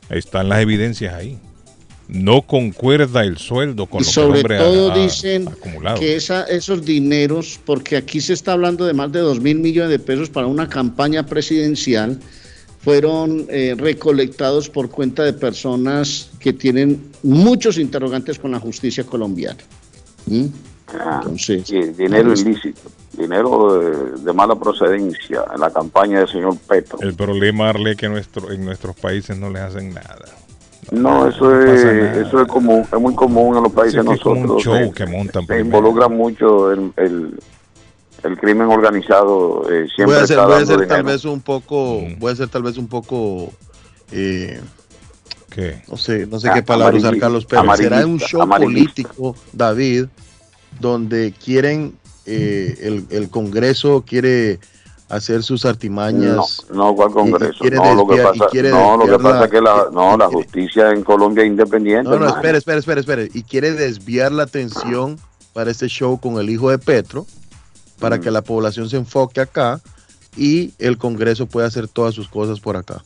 Están 0.09 0.49
las 0.49 0.59
evidencias 0.59 1.13
ahí. 1.13 1.37
No 2.11 2.41
concuerda 2.43 3.23
el 3.23 3.37
sueldo 3.37 3.85
con 3.87 4.01
Y 4.01 4.03
lo 4.03 4.05
que 4.05 4.09
el 4.09 4.13
sobre 4.13 4.39
hombre 4.41 4.57
ha- 4.57 4.59
todo 4.59 4.91
ha, 4.91 4.97
dicen 4.97 5.47
acumulado. 5.47 5.97
que 5.99 6.15
esa, 6.17 6.43
esos 6.43 6.83
dineros, 6.85 7.59
porque 7.65 7.95
aquí 7.97 8.19
se 8.21 8.33
está 8.33 8.51
hablando 8.51 8.85
de 8.85 8.93
más 8.93 9.11
de 9.13 9.19
2 9.21 9.39
mil 9.39 9.59
millones 9.59 9.89
de 9.91 9.99
pesos 9.99 10.29
para 10.29 10.45
una 10.47 10.67
campaña 10.67 11.25
presidencial, 11.25 12.19
fueron 12.79 13.45
eh, 13.49 13.75
recolectados 13.77 14.69
por 14.69 14.89
cuenta 14.89 15.23
de 15.23 15.33
personas 15.33 16.31
que 16.39 16.51
tienen 16.51 17.11
muchos 17.23 17.77
interrogantes 17.77 18.37
con 18.39 18.51
la 18.51 18.59
justicia 18.59 19.05
colombiana. 19.05 19.59
¿Mm? 20.25 20.45
Ah, 20.99 21.19
Entonces, 21.23 21.67
dinero 21.97 22.33
ilícito, 22.33 22.81
dinero 23.17 23.79
de, 23.79 24.21
de 24.23 24.33
mala 24.33 24.55
procedencia 24.59 25.45
en 25.53 25.61
la 25.61 25.71
campaña 25.71 26.19
del 26.19 26.27
señor 26.27 26.57
Petro. 26.67 26.99
El 27.01 27.13
problema, 27.13 27.69
Arle, 27.69 27.95
que 27.95 28.09
nuestro, 28.09 28.51
en 28.51 28.65
nuestros 28.65 28.95
países 28.97 29.37
no 29.37 29.49
les 29.49 29.61
hacen 29.61 29.93
nada. 29.93 30.25
No, 30.89 31.27
eso 31.27 31.45
no 31.49 31.61
es, 31.73 32.17
eso 32.27 32.41
es 32.41 32.47
común, 32.47 32.85
es 32.91 32.99
muy 32.99 33.13
común 33.15 33.55
en 33.57 33.63
los 33.63 33.71
países 33.71 34.01
Sí, 34.01 34.07
que 34.07 34.13
es 34.15 34.19
como 34.21 34.35
nosotros. 34.47 34.65
un 34.65 34.73
show 34.73 34.87
Se- 34.87 34.91
que 34.93 35.05
montan 35.05 35.43
Se 35.43 35.47
primero. 35.47 35.65
involucra 35.77 36.07
mucho 36.09 36.71
el, 36.71 36.91
el, 36.97 37.39
el 38.23 38.37
crimen 38.37 38.67
organizado, 38.67 39.63
eh, 39.71 39.87
siempre 39.95 40.05
voy 40.05 40.23
a 40.23 40.27
ser, 40.27 40.37
está 40.39 40.45
voy 40.45 40.53
a 40.53 40.57
dando 40.59 40.77
ser 40.79 40.87
tal 40.87 41.03
vez 41.03 41.25
un 41.25 41.41
poco, 41.41 42.01
Mm. 42.01 42.19
voy 42.19 42.31
a 42.31 42.35
ser 42.35 42.47
tal 42.49 42.63
vez 42.63 42.77
un 42.77 42.87
poco, 42.87 43.51
eh, 44.11 44.59
¿Qué? 45.49 45.81
no 45.89 45.97
sé, 45.97 46.25
no 46.27 46.39
sé 46.39 46.49
Ah, 46.49 46.53
qué 46.55 46.63
palabra 46.63 46.97
usar, 46.97 47.17
Carlos, 47.17 47.45
pero 47.45 47.75
será 47.75 48.05
un 48.05 48.19
show 48.19 48.41
amarillista. 48.41 49.03
político, 49.03 49.35
David, 49.53 50.05
donde 50.79 51.33
quieren, 51.33 51.93
eh, 52.25 52.75
el, 52.81 53.05
el 53.09 53.29
Congreso 53.29 54.03
quiere 54.07 54.59
hacer 55.11 55.43
sus 55.43 55.63
No, 55.63 55.69
artimañas. 55.69 56.65
no, 56.73 56.95
¿cuál 56.95 57.11
Congreso? 57.11 57.53
quiere 57.59 57.77
no, 57.77 57.93
lo 57.95 58.07
que 58.07 58.17
pasa, 58.21 58.47
no, 58.69 58.97
lo 58.97 59.05
que 59.05 59.23
pasa 59.23 59.39
la- 59.39 59.45
es 59.45 59.51
que 59.51 59.61
la, 59.61 59.85
no, 59.91 60.17
la 60.17 60.27
justicia 60.27 60.91
en 60.91 61.03
Colombia 61.03 61.43
es 61.43 61.49
independiente. 61.49 62.09
No, 62.09 62.17
no, 62.19 62.27
espere, 62.27 62.57
espere, 62.57 62.79
espere, 62.79 62.99
espere. 63.01 63.29
Y 63.33 63.43
quiere 63.43 63.71
desviar 63.73 64.31
la 64.31 64.43
atención 64.43 65.19
para 65.53 65.69
este 65.71 65.87
show 65.87 66.19
con 66.19 66.37
el 66.39 66.49
hijo 66.49 66.69
de 66.69 66.77
Petro, 66.77 67.25
para 67.99 68.17
Mm. 68.17 68.21
que 68.21 68.31
la 68.31 68.41
población 68.41 68.89
se 68.89 68.97
enfoque 68.97 69.41
acá 69.41 69.79
y 70.37 70.73
el 70.79 70.97
Congreso 70.97 71.45
puede 71.45 71.67
hacer 71.67 71.87
todas 71.87 72.13
sus 72.15 72.27
cosas 72.29 72.59
por 72.59 72.77
acá. 72.77 73.03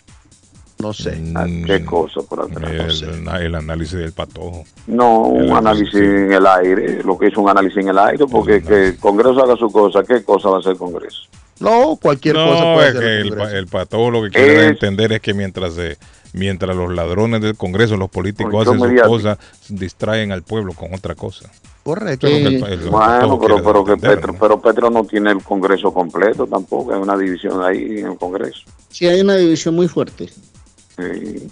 No 0.78 0.92
sé. 0.94 1.20
Ah, 1.36 1.46
¿Qué 1.66 1.86
cosa 1.86 2.22
por 2.22 2.42
atrás? 2.42 3.02
Mm, 3.02 3.30
El, 3.30 3.44
el 3.46 3.56
análisis 3.56 3.98
del 3.98 4.12
patojo. 4.12 4.66
No, 4.88 5.32
El 5.34 5.50
un 5.50 5.58
análisis 5.58 5.96
análisis. 5.96 5.96
en 6.26 6.34
el 6.34 6.46
aire, 6.46 7.04
lo 7.04 7.18
que 7.18 7.28
es 7.28 7.38
un 7.38 7.50
análisis 7.50 7.78
en 7.78 7.88
el 7.88 7.98
aire, 7.98 8.26
porque 8.28 8.62
que 8.62 8.88
el 8.90 8.98
Congreso 8.98 9.42
haga 9.42 9.56
su 9.56 9.72
cosa, 9.72 10.04
¿qué 10.04 10.22
cosa 10.24 10.50
va 10.50 10.58
a 10.58 10.60
hacer 10.60 10.74
el 10.74 10.78
Congreso? 10.78 11.22
No, 11.60 11.98
cualquier 12.02 12.36
cosa 12.36 12.66
No, 12.66 12.74
puede 12.76 12.88
es 12.90 12.94
que 12.96 13.00
el 13.00 13.06
el, 13.06 13.30
Congreso. 13.30 13.52
pa- 13.52 13.58
el 13.58 13.68
patojo 13.68 14.12
lo 14.12 14.24
que 14.24 14.30
quiere 14.32 14.66
Es- 14.66 14.72
entender 14.72 15.14
es 15.14 15.22
que 15.22 15.34
mientras 15.34 15.74
se, 15.74 15.98
mientras 16.34 16.76
los 16.76 16.94
ladrones 16.94 17.42
del 17.42 17.56
Congreso, 17.56 17.96
los 17.98 18.10
políticos 18.10 18.52
Control 18.66 18.76
hacen 18.90 18.98
sus 18.98 19.08
cosas, 19.08 19.38
distraen 19.70 20.32
al 20.34 20.44
pueblo 20.44 20.74
con 20.74 20.94
otra 20.94 21.16
cosa. 21.16 21.50
Correcto. 21.84 22.28
Eso 22.28 22.36
es 22.38 22.44
lo 22.44 22.50
que 22.50 22.56
Eh, 22.56 22.74
el 22.76 22.82
el 22.82 22.90
Bueno, 22.90 23.40
pero, 23.40 23.64
pero, 23.64 23.86
que 23.86 23.96
Petro, 23.96 24.34
¿no? 24.34 24.40
pero 24.40 24.60
Petro 24.62 24.90
no 24.90 25.06
tiene 25.06 25.32
el 25.32 25.42
Congreso 25.44 25.94
completo 25.94 26.46
tampoco, 26.48 26.94
hay 26.94 27.00
una 27.00 27.16
división 27.18 27.64
ahí 27.64 28.00
en 28.00 28.08
el 28.08 28.18
Congreso. 28.18 28.62
Sí, 28.90 29.08
hay 29.08 29.22
una 29.22 29.36
división 29.38 29.76
muy 29.76 29.88
fuerte. 29.88 30.28
Sí. 30.28 31.04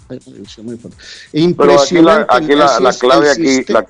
Hay 0.08 0.20
una 0.26 0.36
división 0.36 0.66
muy 0.66 0.76
fuerte. 0.76 0.98
Pero 1.32 1.80
aquí 1.80 1.94
la, 1.94 2.20
Impresionante. 2.20 2.26
aquí 2.30 2.54
la, 2.54 2.80
la 2.80 2.92
clave 2.92 3.30
aquí, 3.30 3.64
la, 3.72 3.86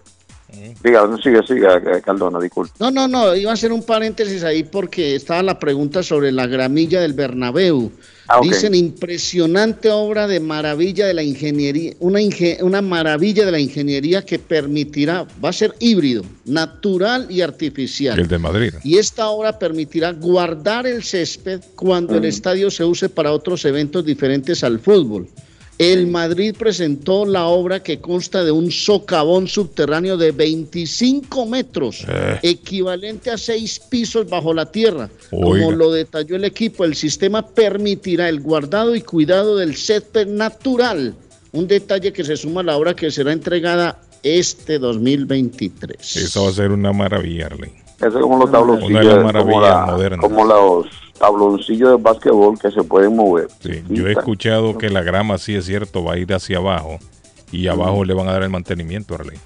diga, 0.82 1.06
no, 1.06 1.16
sigue, 1.18 1.40
sigue, 1.46 1.66
eh, 1.66 2.02
Cardona, 2.04 2.40
disculpe. 2.40 2.72
No, 2.80 2.90
no, 2.90 3.06
no, 3.08 3.34
iba 3.34 3.50
a 3.50 3.54
hacer 3.54 3.72
un 3.72 3.82
paréntesis 3.82 4.42
ahí 4.44 4.62
porque 4.64 5.14
estaba 5.14 5.42
la 5.42 5.58
pregunta 5.58 6.02
sobre 6.02 6.32
la 6.32 6.46
gramilla 6.46 7.00
del 7.00 7.12
Bernabéu. 7.12 7.90
Ah. 8.26 8.40
Dicen 8.42 8.74
impresionante 8.74 9.90
obra 9.90 10.26
de 10.26 10.40
maravilla 10.40 11.06
de 11.06 11.12
la 11.12 11.22
ingeniería, 11.22 11.92
una, 12.00 12.20
inge- 12.22 12.62
una 12.62 12.80
maravilla 12.80 13.44
de 13.44 13.52
la 13.52 13.60
ingeniería 13.60 14.24
que 14.24 14.38
permitirá, 14.38 15.26
va 15.44 15.50
a 15.50 15.52
ser 15.52 15.74
híbrido, 15.78 16.24
natural 16.46 17.26
y 17.28 17.42
artificial. 17.42 18.18
El 18.18 18.28
de 18.28 18.38
Madrid. 18.38 18.72
Y 18.82 18.96
esta 18.96 19.28
obra 19.28 19.58
permitirá 19.58 20.12
guardar 20.12 20.86
el 20.86 21.02
césped 21.02 21.60
cuando 21.76 22.16
el 22.16 22.24
estadio 22.24 22.70
se 22.70 22.84
use 22.84 23.10
para 23.10 23.30
otros 23.30 23.62
eventos 23.66 24.06
diferentes 24.06 24.64
al 24.64 24.78
fútbol. 24.80 25.28
El 25.76 26.06
Madrid 26.06 26.54
presentó 26.56 27.26
la 27.26 27.46
obra 27.46 27.82
que 27.82 28.00
consta 28.00 28.44
de 28.44 28.52
un 28.52 28.70
socavón 28.70 29.48
subterráneo 29.48 30.16
de 30.16 30.30
25 30.30 31.46
metros, 31.46 32.04
Eh. 32.08 32.38
equivalente 32.42 33.30
a 33.30 33.36
seis 33.38 33.80
pisos 33.80 34.28
bajo 34.28 34.54
la 34.54 34.70
tierra. 34.70 35.10
Oiga. 35.32 35.64
Como 35.66 35.76
lo 35.76 35.90
detalló 35.90 36.36
el 36.36 36.44
equipo, 36.44 36.84
el 36.84 36.94
sistema 36.94 37.44
permitirá 37.46 38.28
el 38.28 38.40
guardado 38.40 38.94
y 38.94 39.00
cuidado 39.00 39.56
del 39.56 39.74
césped 39.76 40.28
natural, 40.28 41.14
un 41.52 41.66
detalle 41.66 42.12
que 42.12 42.22
se 42.22 42.36
suma 42.36 42.60
a 42.60 42.64
la 42.64 42.76
obra 42.76 42.94
que 42.94 43.10
será 43.10 43.32
entregada 43.32 44.00
este 44.22 44.78
2023. 44.78 46.16
Eso 46.16 46.44
va 46.44 46.50
a 46.50 46.52
ser 46.52 46.70
una 46.70 46.92
maravilla, 46.92 47.46
Arley. 47.46 47.83
Eso 47.98 48.08
es 48.08 48.14
como 48.22 48.38
los 48.38 48.46
de 48.50 48.52
tabloncillos, 48.58 49.32
como, 49.32 49.60
la- 49.60 50.16
como 50.20 50.44
los 50.44 50.86
tabloncillos 51.18 51.90
de 51.90 51.96
básquetbol 52.02 52.58
que 52.58 52.70
se 52.70 52.82
pueden 52.82 53.14
mover. 53.16 53.48
Sí, 53.60 53.82
yo 53.88 54.06
he 54.08 54.12
escuchado 54.12 54.76
que 54.76 54.90
la 54.90 55.02
grama, 55.02 55.38
sí 55.38 55.54
es 55.54 55.64
cierto, 55.66 56.02
va 56.04 56.14
a 56.14 56.18
ir 56.18 56.32
hacia 56.34 56.58
abajo 56.58 56.98
y 57.52 57.68
abajo 57.68 58.04
le 58.04 58.14
van 58.14 58.28
a 58.28 58.32
dar 58.32 58.42
el 58.42 58.50
mantenimiento, 58.50 59.14
Arley. 59.14 59.38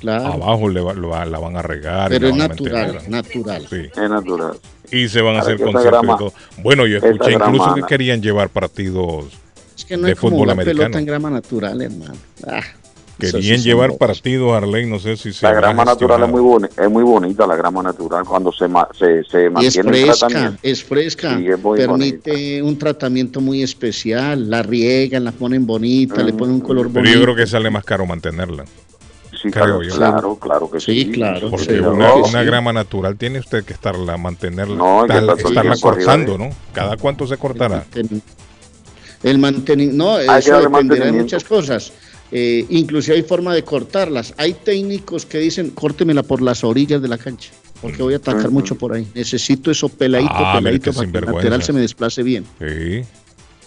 Claro. 0.00 0.32
Abajo 0.32 0.68
le 0.70 0.80
va- 0.80 0.94
lo 0.94 1.10
va- 1.10 1.26
la 1.26 1.38
van 1.38 1.56
a 1.58 1.62
regar. 1.62 2.08
Pero 2.08 2.28
es 2.28 2.32
a 2.32 2.36
natural, 2.48 2.98
natural. 3.08 3.66
Sí. 3.68 3.82
Es 3.94 4.10
natural. 4.10 4.56
Y 4.90 5.08
se 5.08 5.20
van 5.20 5.36
a 5.36 5.40
hacer 5.40 5.60
conciertos. 5.60 6.32
Bueno, 6.62 6.86
yo 6.86 6.96
escuché 6.96 7.32
incluso 7.32 7.64
grama- 7.64 7.74
que 7.74 7.82
querían 7.82 8.22
llevar 8.22 8.48
partidos, 8.48 9.26
Es 9.76 9.84
que 9.84 9.98
no 9.98 10.04
de 10.04 10.08
hay 10.12 10.14
como 10.14 10.30
fútbol 10.30 10.44
una 10.44 10.52
americano. 10.54 10.78
pelota 10.84 10.98
en 10.98 11.04
grama 11.06 11.30
natural, 11.30 11.82
hermano. 11.82 12.14
Ah, 12.48 12.62
querían 13.20 13.58
sí 13.58 13.64
llevar 13.64 13.88
bobos. 13.90 13.98
partidos, 14.00 14.52
Arley, 14.52 14.86
no 14.86 14.98
sé 14.98 15.16
si 15.16 15.32
se 15.32 15.46
La 15.46 15.52
grama 15.52 15.84
natural 15.84 16.22
es 16.24 16.28
muy, 16.28 16.40
bonita, 16.40 16.84
es 16.84 16.90
muy 16.90 17.02
bonita, 17.04 17.46
la 17.46 17.56
grama 17.56 17.82
natural, 17.82 18.24
cuando 18.24 18.52
se, 18.52 18.66
ma- 18.68 18.88
se, 18.98 19.22
se 19.24 19.42
Y 19.42 19.46
es 19.46 19.50
mantiene 19.52 19.90
el 19.90 20.04
fresca, 20.06 20.26
tratamiento. 20.28 20.58
es 20.62 20.84
fresca. 20.84 21.38
Sí, 21.38 21.46
es 21.48 21.62
muy 21.62 21.78
Permite 21.78 22.62
un 22.62 22.78
tratamiento 22.78 23.40
muy 23.40 23.62
especial. 23.62 24.48
La 24.50 24.62
riegan, 24.62 25.24
la 25.24 25.32
ponen 25.32 25.66
bonita, 25.66 26.22
le 26.22 26.32
ponen 26.32 26.56
un 26.56 26.60
color 26.60 26.88
Pero 26.92 27.00
bonito. 27.04 27.18
yo 27.18 27.22
creo 27.24 27.36
que 27.36 27.46
sale 27.46 27.70
más 27.70 27.84
caro 27.84 28.06
mantenerla. 28.06 28.64
Sí, 29.40 29.50
claro, 29.50 29.82
yo. 29.82 29.94
claro, 29.94 30.36
claro 30.36 30.70
que 30.70 30.80
sí. 30.80 31.04
Sí, 31.04 31.12
claro. 31.12 31.48
Porque 31.50 31.64
Sí, 31.64 31.78
una, 31.78 32.08
no, 32.08 32.16
una 32.16 32.40
sí. 32.40 32.46
grama 32.46 32.72
natural 32.74 33.16
tiene 33.16 33.38
usted 33.38 33.64
que 33.64 33.72
estarla, 33.72 34.18
mantenerla, 34.18 34.76
No, 34.76 35.06
que 35.06 35.42
estarla 35.42 35.76
cortando, 35.80 36.36
¿no? 36.36 36.50
¿Cada 36.74 36.96
cuánto 36.98 37.26
se 37.26 37.38
cortará? 37.38 37.84
El 39.22 39.38
mantenimiento, 39.38 40.04
no, 40.04 40.16
que 40.18 40.38
eso 40.38 40.60
dependerá 40.60 41.06
de 41.06 41.12
muchas 41.12 41.44
cosas. 41.44 41.92
Eh, 42.32 42.64
inclusive 42.68 43.16
hay 43.16 43.22
forma 43.22 43.54
de 43.54 43.64
cortarlas. 43.64 44.34
Hay 44.36 44.52
técnicos 44.54 45.26
que 45.26 45.38
dicen, 45.38 45.70
córtemela 45.70 46.22
por 46.22 46.40
las 46.42 46.62
orillas 46.64 47.02
de 47.02 47.08
la 47.08 47.18
cancha, 47.18 47.50
porque 47.82 48.02
voy 48.02 48.14
a 48.14 48.18
atacar 48.18 48.50
mucho 48.50 48.76
por 48.76 48.92
ahí. 48.92 49.06
Necesito 49.14 49.70
eso 49.70 49.88
peladito, 49.88 50.30
Ah, 50.34 50.54
peladito, 50.58 50.92
para 50.92 51.10
que 51.10 51.18
el 51.18 51.24
lateral 51.26 51.62
se 51.62 51.72
me 51.72 51.80
desplace 51.80 52.22
bien. 52.22 52.44
Sí. 52.58 53.00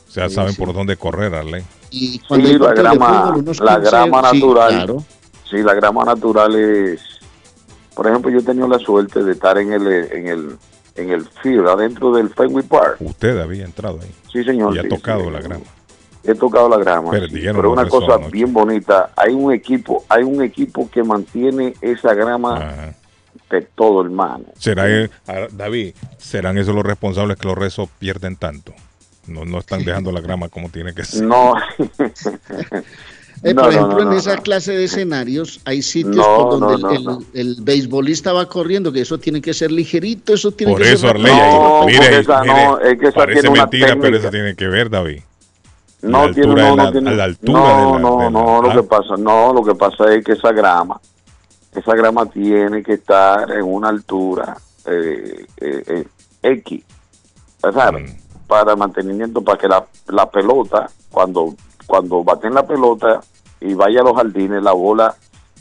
O 0.07 0.11
sea, 0.13 0.29
Sí, 0.29 0.35
saben 0.35 0.53
sí. 0.53 0.59
por 0.59 0.73
dónde 0.73 0.95
correr, 0.95 1.33
Arley. 1.33 1.63
Y 1.91 2.19
cuando 2.19 2.47
Sí, 2.47 2.57
la 2.57 2.73
grama, 2.73 3.21
fútbol, 3.27 3.37
unos 3.43 3.59
la 3.59 3.75
15, 3.75 3.89
grama 3.89 4.21
natural. 4.21 4.69
claro. 4.69 5.05
Sí, 5.49 5.57
la 5.63 5.73
grama 5.73 6.05
natural 6.05 6.55
es... 6.55 7.01
Por 7.95 8.07
ejemplo, 8.07 8.31
yo 8.31 8.39
he 8.39 8.43
tenido 8.43 8.67
la 8.67 8.79
suerte 8.79 9.23
de 9.23 9.33
estar 9.33 9.57
en 9.57 9.73
el, 9.73 9.87
en 9.87 10.27
el, 10.27 10.49
en 10.95 11.09
el 11.11 11.27
field, 11.41 11.67
adentro 11.67 12.11
del 12.13 12.29
Fenway 12.29 12.63
Park. 12.63 12.97
Usted 13.01 13.37
había 13.39 13.65
entrado 13.65 13.99
ahí 14.01 14.09
Sí, 14.31 14.43
señor. 14.43 14.75
y 14.75 14.79
ha 14.79 14.87
tocado 14.89 15.25
sí. 15.25 15.31
la 15.31 15.41
grama. 15.41 15.65
He 16.25 16.33
tocado 16.35 16.69
la 16.69 16.77
grama. 16.77 17.11
Perdieron 17.11 17.55
pero 17.57 17.71
una 17.71 17.87
cosa 17.87 18.15
anoche. 18.15 18.31
bien 18.31 18.53
bonita, 18.53 19.11
hay 19.15 19.33
un 19.33 19.51
equipo, 19.53 20.05
hay 20.09 20.23
un 20.23 20.41
equipo 20.41 20.89
que 20.89 21.03
mantiene 21.03 21.73
esa 21.81 22.13
grama 22.13 22.55
Ajá. 22.57 22.93
de 23.49 23.61
todo, 23.75 24.03
hermano. 24.03 24.45
¿Será, 24.57 24.85
ah, 25.27 25.47
David, 25.51 25.93
serán 26.17 26.57
esos 26.57 26.73
los 26.73 26.85
responsables 26.85 27.37
que 27.37 27.47
los 27.47 27.57
rezos 27.57 27.89
pierden 27.99 28.37
tanto? 28.37 28.73
No, 29.27 29.43
no 29.45 29.59
están 29.59 29.83
dejando 29.85 30.11
la 30.11 30.21
grama 30.21 30.47
como 30.49 30.69
tiene 30.69 30.93
que 30.93 31.03
ser. 31.03 31.23
No. 31.23 31.55
Eh, 33.45 33.53
No, 33.53 33.63
por 33.63 33.73
ejemplo, 33.73 34.05
no, 34.05 34.11
en 34.13 34.17
esa 34.17 34.35
no. 34.37 34.41
clase 34.41 34.71
de 34.71 34.85
escenarios 34.85 35.59
hay 35.65 35.81
sitios 35.81 36.15
No, 36.15 36.37
por 36.49 36.59
donde 36.59 36.65
no, 36.67 36.75
el, 36.77 36.81
no, 36.81 36.91
el- 36.93 37.03
no. 37.03 37.25
el 37.33 37.57
beisbolista 37.61 38.31
va 38.31 38.47
corriendo, 38.47 38.93
que 38.93 39.01
eso 39.01 39.17
tiene 39.17 39.41
que 39.41 39.53
ser 39.53 39.69
ligerito, 39.69 40.33
eso 40.33 40.51
tiene 40.53 40.71
Por 40.71 40.81
que 40.81 40.93
eso, 40.93 41.07
ser 41.07 41.09
Arley, 41.17 41.31
ahí, 41.33 41.85
mire, 41.87 41.99
mire, 41.99 42.23
no, 42.45 42.79
es 42.79 42.97
que 42.99 43.05
esa 43.07 43.15
parece 43.15 43.41
tiene 43.41 43.59
mentira, 43.59 43.97
pero 43.99 44.15
eso 44.15 44.29
tiene 44.29 44.55
que 44.55 44.67
ver, 44.67 44.89
David. 44.89 45.23
No 46.03 46.27
La 46.27 46.33
tiene, 46.33 46.49
altura 46.49 46.69
no, 46.69 46.75
no 46.75 46.83
la- 46.83 46.91
tiene- 46.91 47.09
a 47.09 47.13
la 47.13 47.23
altura 47.23 47.59
no, 47.59 47.65
de 47.65 47.71
la- 47.93 47.99
no, 47.99 48.17
de 48.17 48.23
la- 48.23 48.29
no, 48.29 48.61
lo 48.61 48.71
que 48.81 48.83
pasa, 48.87 49.15
no, 49.17 49.53
lo 49.53 49.63
que 49.63 49.75
pasa 49.75 50.13
es 50.13 50.23
que 50.25 50.33
esa 50.33 50.51
grama, 50.51 50.99
esa 51.73 51.95
grama 51.95 52.25
tiene 52.27 52.83
que 52.83 52.93
estar 52.93 53.49
en 53.51 53.63
una 53.63 53.89
altura 53.89 54.57
eh, 54.85 55.45
eh, 55.61 55.83
eh, 55.87 56.07
X, 56.41 56.83
¿sabes? 57.73 58.11
Mm. 58.11 58.47
para 58.47 58.75
mantenimiento, 58.75 59.41
para 59.41 59.57
que 59.57 59.67
la, 59.69 59.85
la 60.07 60.29
pelota, 60.29 60.89
cuando, 61.09 61.55
cuando 61.87 62.23
baten 62.23 62.53
la 62.53 62.67
pelota 62.67 63.21
y 63.61 63.73
vaya 63.73 64.01
a 64.01 64.03
los 64.03 64.15
jardines, 64.15 64.61
la 64.61 64.73
bola 64.73 65.15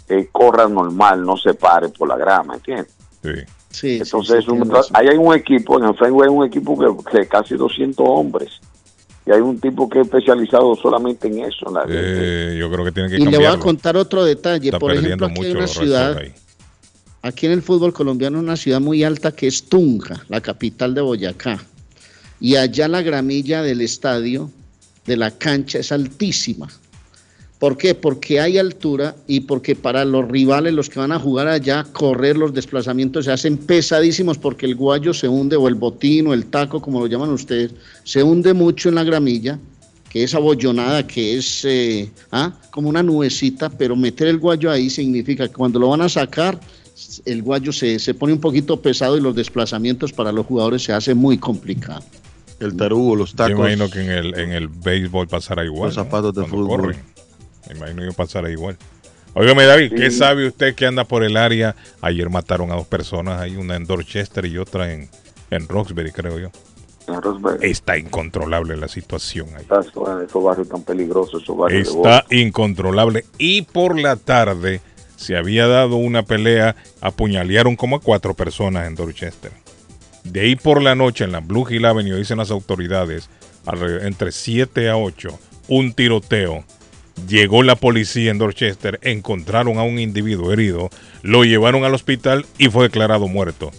eh, 0.09 0.29
corra 0.33 0.67
normal, 0.69 1.25
no 1.25 1.37
se 1.37 1.55
pare 1.55 1.89
por 1.91 2.09
la 2.09 2.17
grama, 2.17 2.55
¿entiendes? 2.57 2.93
Sí. 3.23 3.31
Sí, 3.71 3.99
Entonces, 4.03 4.45
sí, 4.45 4.51
un- 4.51 4.59
tiene 4.63 4.75
razón. 4.75 4.97
ahí 4.97 5.07
hay 5.09 5.17
un 5.17 5.33
equipo, 5.35 5.79
en 5.79 5.85
el 5.87 5.95
Fenway 5.97 6.29
hay 6.29 6.35
un 6.37 6.45
equipo 6.45 6.77
que, 6.77 7.11
que 7.11 7.27
casi 7.29 7.55
200 7.55 8.05
hombres. 8.07 8.61
Y 9.27 9.31
hay 9.31 9.41
un 9.41 9.61
tipo 9.61 9.89
que 9.89 10.01
es 10.01 10.07
especializado 10.07 10.75
solamente 10.77 11.29
en 11.29 11.41
eso. 11.45 11.69
en 11.69 11.75
la- 11.75 11.85
Eh, 11.89 12.57
yo 12.59 12.71
creo 12.71 12.85
que 12.85 12.93
tienen 12.93 13.11
que 13.11 13.17
Y 13.19 13.25
le 13.27 13.37
voy 13.37 13.47
a 13.47 13.59
contar 13.59 13.97
otro 13.97 14.25
detalle. 14.25 14.69
Está 14.69 14.79
Por 14.79 14.93
ejemplo, 14.93 15.27
aquí 15.29 15.43
hay 15.45 15.53
una 15.53 15.67
ciudad, 15.69 16.15
aquí 17.23 17.47
en 17.47 17.53
el 17.53 17.63
fútbol 17.63 17.93
colombiano, 17.93 18.39
una 18.41 18.57
ciudad 18.57 18.81
muy 18.81 19.05
alta 19.05 19.31
que 19.33 19.47
es 19.47 19.65
Tunja, 19.65 20.25
la 20.29 20.41
capital 20.41 20.95
de 20.95 21.01
Boyacá. 21.03 21.65
Y 22.41 22.57
allá 22.57 22.89
la 22.89 23.03
gramilla 23.03 23.63
del 23.63 23.81
estadio, 23.83 24.51
de 25.07 25.17
la 25.17 25.31
cancha, 25.31 25.79
es 25.79 25.93
altísima. 25.93 26.69
¿Por 27.63 27.77
qué? 27.77 27.95
Porque 27.95 28.41
hay 28.41 28.59
altura 28.59 29.15
y 29.29 29.39
porque 29.39 29.77
para 29.77 30.05
los 30.05 30.29
rivales, 30.29 30.75
los 30.75 30.91
que 30.91 30.99
van 30.99 31.13
a 31.13 31.21
jugar 31.21 31.47
allá, 31.47 31.87
correr 31.93 32.37
los 32.37 32.53
desplazamientos 32.53 33.27
se 33.27 33.31
hacen 33.31 33.57
pesadísimos 33.57 34.37
porque 34.37 34.67
el 34.67 34.75
guayo 34.75 35.15
se 35.15 35.29
hunde, 35.29 35.55
o 35.55 35.69
el 35.69 35.77
botín, 35.77 36.27
o 36.27 36.35
el 36.35 36.47
taco, 36.47 36.83
como 36.83 36.99
lo 36.99 37.07
llaman 37.07 37.31
ustedes, 37.31 37.71
se 38.03 38.21
hunde 38.21 38.53
mucho 38.53 38.89
en 38.89 38.97
la 38.97 39.05
gramilla, 39.05 39.61
que 40.11 40.25
es 40.25 40.35
abollonada, 40.35 41.07
que 41.07 41.37
es 41.39 41.65
eh, 41.65 42.11
ah, 42.33 42.53
como 42.73 42.89
una 42.89 43.01
nubecita, 43.01 43.71
pero 43.71 43.95
meter 43.95 44.27
el 44.27 44.39
guayo 44.39 44.69
ahí 44.69 44.91
significa 44.91 45.47
que 45.47 45.55
cuando 45.55 45.79
lo 45.79 45.91
van 45.91 46.01
a 46.01 46.09
sacar, 46.09 46.59
el 47.25 47.43
guayo 47.43 47.73
se, 47.73 48.01
se 48.01 48.13
pone 48.13 48.33
un 48.33 48.41
poquito 48.41 48.83
pesado 48.83 49.17
y 49.17 49.21
los 49.21 49.37
desplazamientos 49.37 50.13
para 50.13 50.33
los 50.33 50.47
jugadores 50.47 50.83
se 50.83 50.95
hacen 50.95 51.17
muy 51.17 51.39
complicados. 51.39 52.03
El 52.59 52.77
tarugo, 52.77 53.15
los 53.15 53.31
Yo 53.31 53.37
tacos. 53.37 53.59
imagino 53.59 53.89
que 53.89 54.01
en 54.01 54.11
el, 54.11 54.39
en 54.39 54.53
el 54.53 54.67
béisbol 54.67 55.29
pasará 55.29 55.65
igual. 55.65 55.91
Los 55.91 55.97
¿no? 55.97 56.05
zapatos 56.05 56.35
de 56.35 56.45
fútbol. 56.45 56.81
corren. 56.81 57.12
Me 57.69 57.77
imagino 57.77 58.03
que 58.03 58.13
pasará 58.13 58.51
igual. 58.51 58.77
Óigame, 59.35 59.65
David, 59.65 59.93
¿qué 59.97 60.11
sabe 60.11 60.47
usted 60.47 60.75
que 60.75 60.85
anda 60.87 61.05
por 61.05 61.25
el 61.25 61.37
área? 61.37 61.75
Ayer 62.03 62.29
mataron 62.29 62.71
a 62.71 62.75
dos 62.75 62.87
personas, 62.87 63.41
hay 63.41 63.57
una 63.57 63.77
en 63.77 63.87
Dorchester 63.87 64.45
y 64.45 64.59
otra 64.59 64.93
en, 64.93 65.09
en 65.51 65.69
Roxbury, 65.69 66.13
creo 66.13 66.39
yo. 66.39 66.51
Está 67.63 67.97
incontrolable 67.99 68.77
la 68.77 68.89
situación 68.89 69.49
ahí. 69.57 69.63
Está- 69.63 69.81
esos 69.81 70.45
barrios 70.45 70.69
tan 70.69 70.83
peligrosos, 70.83 71.43
esos 71.43 71.57
barrios 71.57 71.89
de 71.89 71.95
Está 71.95 72.25
incontrolable. 72.31 73.25
Y 73.39 73.63
por 73.63 73.99
la 73.99 74.17
tarde 74.17 74.81
se 75.17 75.37
había 75.37 75.67
dado 75.67 75.97
una 75.97 76.25
pelea, 76.25 76.77
apuñalearon 77.01 77.75
como 77.77 77.97
a 77.97 78.01
cuatro 78.01 78.35
personas 78.35 78.87
en 78.87 78.95
Dorchester. 78.95 79.51
De 80.25 80.41
ahí 80.41 80.57
por 80.57 80.83
la 80.83 80.95
noche 80.95 81.25
en 81.25 81.33
la 81.33 81.41
Blue 81.41 81.67
Hill 81.69 81.85
Avenue, 81.87 82.17
dicen 82.17 82.39
las 82.39 82.51
autoridades, 82.51 83.29
entre 84.03 84.31
7 84.31 84.89
a 84.91 84.97
8, 84.97 85.39
un 85.69 85.93
tiroteo. 85.95 86.65
Llegó 87.29 87.63
la 87.63 87.77
policía 87.77 88.31
en 88.31 88.39
Dorchester, 88.39 88.99
encontraron 89.03 89.79
a 89.79 89.83
un 89.83 89.99
individuo 89.99 90.53
herido, 90.53 90.91
lo 91.23 91.45
llevaron 91.45 91.85
al 91.85 91.95
hospital 91.95 92.47
y 92.59 92.69
fue 92.69 92.85
declarado 92.85 93.29
muerto. 93.29 93.71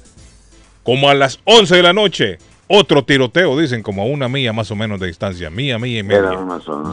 Como 0.83 1.09
a 1.09 1.13
las 1.13 1.39
11 1.45 1.75
de 1.75 1.83
la 1.83 1.93
noche, 1.93 2.37
otro 2.67 3.03
tiroteo, 3.03 3.59
dicen, 3.59 3.83
como 3.83 4.03
a 4.03 4.05
una 4.05 4.27
milla 4.27 4.53
más 4.53 4.71
o 4.71 4.75
menos 4.75 4.99
de 4.99 5.07
distancia, 5.07 5.49
mía, 5.49 5.77
milla 5.79 5.99
y 5.99 6.03
media, 6.03 6.39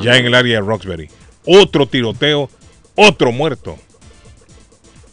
ya 0.02 0.16
en 0.16 0.26
el 0.26 0.34
área 0.34 0.60
de 0.60 0.66
Roxbury. 0.66 1.08
Otro 1.46 1.86
tiroteo, 1.86 2.50
otro 2.94 3.32
muerto. 3.32 3.78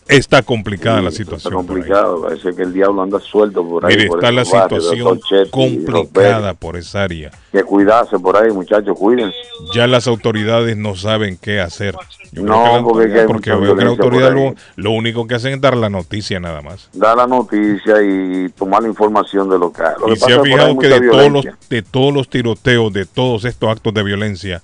Está 0.07 0.41
complicada 0.41 1.01
la 1.01 1.09
Está 1.09 1.23
situación. 1.23 1.53
ahí. 1.53 1.57
complicado, 1.57 2.21
parece 2.21 2.55
que 2.55 2.63
el 2.63 2.73
diablo 2.73 3.01
anda 3.01 3.19
suelto 3.19 3.67
por 3.67 3.85
ahí. 3.85 3.95
Mire, 3.95 4.07
por 4.07 4.19
está 4.19 4.31
la 4.31 4.43
barrios 4.43 4.83
situación 4.87 5.19
complicada 5.51 6.53
por 6.53 6.77
esa 6.77 7.03
área. 7.03 7.31
Que 7.51 7.63
cuidarse 7.63 8.17
por 8.19 8.37
ahí, 8.37 8.51
muchachos, 8.51 8.97
cuídense. 8.97 9.35
Ya 9.73 9.87
las 9.87 10.07
autoridades 10.07 10.77
no 10.77 10.95
saben 10.95 11.37
qué 11.41 11.59
hacer. 11.59 11.95
Yo 12.31 12.43
creo 12.43 12.81
No, 12.81 12.93
que 12.99 13.07
la 13.07 13.25
porque 13.25 13.51
veo 13.55 13.75
que 13.75 13.83
la 13.83 13.89
autoridad 13.91 14.33
lo, 14.75 14.91
único 14.91 15.27
que 15.27 15.35
hacen 15.35 15.53
es 15.53 15.61
dar 15.61 15.75
la 15.75 15.89
noticia 15.89 16.39
nada 16.39 16.61
más. 16.61 16.89
Da 16.93 17.15
la 17.15 17.27
noticia 17.27 18.01
y 18.01 18.49
tomar 18.49 18.83
la 18.83 18.89
información 18.89 19.49
de 19.49 19.59
lo 19.59 19.71
que. 19.71 19.81
Lo 19.99 20.09
y 20.09 20.13
que 20.13 20.19
se 20.19 20.33
ha 20.33 20.41
fijado 20.41 20.77
que 20.77 20.87
de 20.87 21.09
todos, 21.09 21.31
los, 21.31 21.45
de 21.69 21.81
todos 21.81 22.13
los 22.13 22.29
tiroteos, 22.29 22.93
de 22.93 23.05
todos 23.05 23.45
estos 23.45 23.69
actos 23.69 23.93
de 23.93 24.03
violencia, 24.03 24.61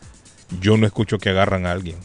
yo 0.60 0.78
no 0.78 0.86
escucho 0.86 1.18
que 1.18 1.30
agarran 1.30 1.66
a 1.66 1.72
alguien. 1.72 1.96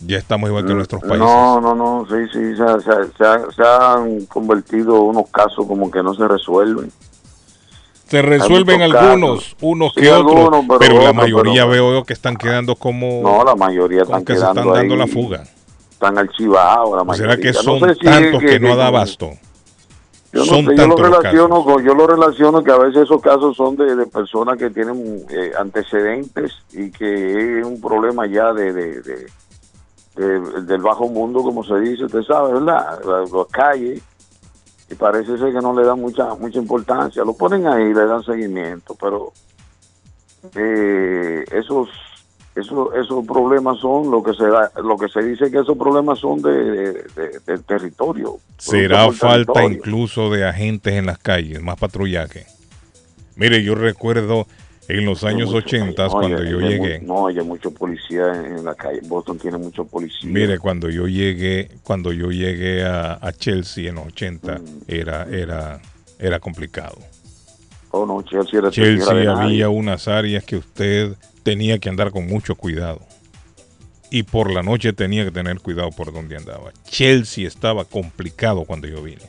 Ya 0.00 0.18
estamos 0.18 0.48
igual 0.48 0.64
que 0.64 0.72
en 0.72 0.76
nuestros 0.78 1.00
países. 1.02 1.20
Mm, 1.20 1.24
No, 1.24 1.60
no, 1.60 1.74
no, 1.74 2.06
sí, 2.08 2.16
sí, 2.32 2.56
se, 2.56 2.80
se- 2.80 3.16
se 3.16 3.24
ha- 3.24 3.50
se 3.50 3.62
han 3.62 4.26
convertido 4.26 5.00
unos 5.02 5.28
casos 5.30 5.66
como 5.66 5.90
que 5.90 6.02
no 6.02 6.14
se 6.14 6.26
resuelven. 6.28 6.90
Se 8.08 8.20
resuelven 8.20 8.82
algunos, 8.82 9.40
casos. 9.40 9.56
unos 9.62 9.92
Sí, 9.94 10.02
que 10.02 10.12
otros, 10.12 10.50
pero 10.78 11.00
la 11.02 11.12
mayoría 11.12 11.66
pero- 11.66 11.90
veo 11.90 12.04
que 12.04 12.12
están 12.12 12.36
quedando 12.36 12.76
como, 12.76 13.22
No, 13.22 13.44
la 13.44 13.54
mayoría 13.54 14.02
están 14.02 14.24
que 14.24 14.34
se 14.34 14.40
quedando 14.40 14.60
están 14.60 14.74
dando 14.74 14.94
ahí, 14.94 15.00
la 15.00 15.06
fuga. 15.06 15.44
Están 15.90 16.18
archivados 16.18 16.96
la 16.96 17.02
¿O 17.02 17.04
mayoría. 17.04 17.30
será 17.32 17.42
que 17.42 17.52
No 17.52 17.62
son 17.62 17.80
sé 17.80 17.94
si 17.94 18.00
tantos 18.00 18.42
es 18.42 18.50
que, 18.50 18.60
no 18.60 18.76
da 18.76 18.88
abasto? 18.88 19.30
Yo 20.34 20.40
no 20.40 20.46
sé, 20.70 20.76
yo 20.76 20.86
lo 20.88 20.96
relaciono 20.96 21.64
con, 21.64 21.84
yo 21.84 21.94
lo 21.94 22.06
relaciono 22.08 22.62
que 22.64 22.72
a 22.72 22.76
veces 22.78 23.04
esos 23.04 23.22
casos 23.22 23.56
son 23.56 23.76
de, 23.76 23.94
de 23.94 24.04
personas 24.06 24.58
que 24.58 24.68
tienen 24.68 25.24
eh, 25.30 25.52
antecedentes 25.58 26.52
y 26.72 26.90
que 26.90 27.60
es 27.60 27.64
un 27.64 27.80
problema 27.80 28.26
ya 28.26 28.52
de, 28.52 28.72
de, 28.72 29.00
de- 29.00 29.26
de- 30.16 30.62
del 30.62 30.80
bajo 30.82 31.08
mundo, 31.08 31.42
como 31.42 31.64
se 31.64 31.78
dice, 31.80 32.04
usted 32.04 32.22
sabe, 32.22 32.54
¿verdad? 32.54 33.00
Las, 33.04 33.30
las 33.32 33.46
calles 33.50 34.00
y 34.90 34.94
parece 34.94 35.38
ser 35.38 35.52
que 35.52 35.60
no 35.60 35.74
le 35.78 35.84
dan 35.86 36.00
mucha 36.00 36.34
mucha 36.34 36.58
importancia. 36.58 37.24
Lo 37.24 37.34
ponen 37.36 37.66
ahí, 37.66 37.92
le 37.94 38.06
dan 38.06 38.22
seguimiento, 38.22 38.94
pero 39.00 39.32
eh, 40.54 41.44
esos 41.52 41.88
esos 42.54 42.94
esos 42.94 43.26
problemas 43.26 43.78
son 43.80 44.10
lo 44.12 44.22
que 44.22 44.32
se 44.34 44.46
da, 44.46 44.70
lo 44.82 44.96
que 44.96 45.08
se 45.08 45.22
dice 45.22 45.50
que 45.50 45.58
esos 45.58 45.76
problemas 45.76 46.20
son 46.20 46.40
de, 46.40 46.52
de- 46.52 46.92
de- 47.16 47.40
del 47.46 47.64
territorio. 47.64 48.36
Será 48.58 49.10
falta 49.10 49.52
territorio. 49.54 49.68
incluso 49.78 50.30
de 50.30 50.46
agentes 50.46 50.94
en 50.94 51.06
las 51.06 51.18
calles, 51.18 51.60
más 51.62 51.76
patrullaje. 51.78 52.46
Mire, 53.36 53.64
yo 53.64 53.74
recuerdo 53.74 54.46
en 54.88 55.04
los 55.04 55.24
años 55.24 55.46
mucho- 55.52 55.66
80 55.66 56.04
no, 56.04 56.10
cuando 56.10 56.38
hay- 56.42 56.50
yo 56.50 56.58
hay 56.58 56.68
llegué. 56.68 57.00
no, 57.00 57.26
hay 57.26 57.36
mucho 57.42 57.70
policía 57.70 58.32
en, 58.34 58.64
la 58.64 58.74
calle. 58.74 59.00
Boston 59.04 59.38
tiene 59.38 59.58
mucho 59.58 59.84
policía. 59.84 60.30
Mire, 60.30 60.58
cuando 60.58 60.88
yo 60.90 61.06
llegué, 61.06 61.70
cuando 61.82 62.12
yo 62.12 62.30
llegué 62.30 62.84
a, 62.84 63.18
a 63.20 63.32
Chelsea 63.32 63.88
en 63.88 63.96
los 63.96 64.06
80, 64.06 64.58
Mm. 64.58 64.64
era, 64.88 65.24
era, 65.30 65.80
era 66.18 66.38
complicado. 66.40 66.98
Oh, 67.90 68.04
no, 68.06 68.22
Chelsea 68.22 68.58
era 68.58 68.70
Chelsea 68.70 69.12
nadie. 69.14 69.28
había 69.28 69.68
unas 69.68 70.08
áreas 70.08 70.44
que 70.44 70.56
usted 70.56 71.14
tenía 71.42 71.78
que 71.78 71.88
andar 71.88 72.10
con 72.10 72.26
mucho 72.26 72.54
cuidado. 72.56 73.00
Y 74.10 74.22
por 74.24 74.52
la 74.52 74.62
noche 74.62 74.92
tenía 74.92 75.24
que 75.24 75.30
tener 75.30 75.58
cuidado 75.60 75.90
por 75.90 76.12
donde 76.12 76.36
andaba. 76.36 76.72
Chelsea 76.84 77.46
estaba 77.48 77.84
complicado 77.84 78.64
cuando 78.64 78.86
yo 78.86 79.02
vine. 79.02 79.22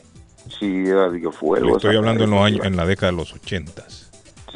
Sí, 0.60 0.84
era 0.86 1.10
fuego. 1.32 1.66
Le 1.66 1.72
estoy 1.72 1.96
hablando 1.96 2.22
en 2.24 2.30
los 2.30 2.40
años, 2.40 2.64
en 2.64 2.76
la 2.76 2.86
década 2.86 3.10
de 3.10 3.18
los 3.18 3.32
80. 3.34 3.84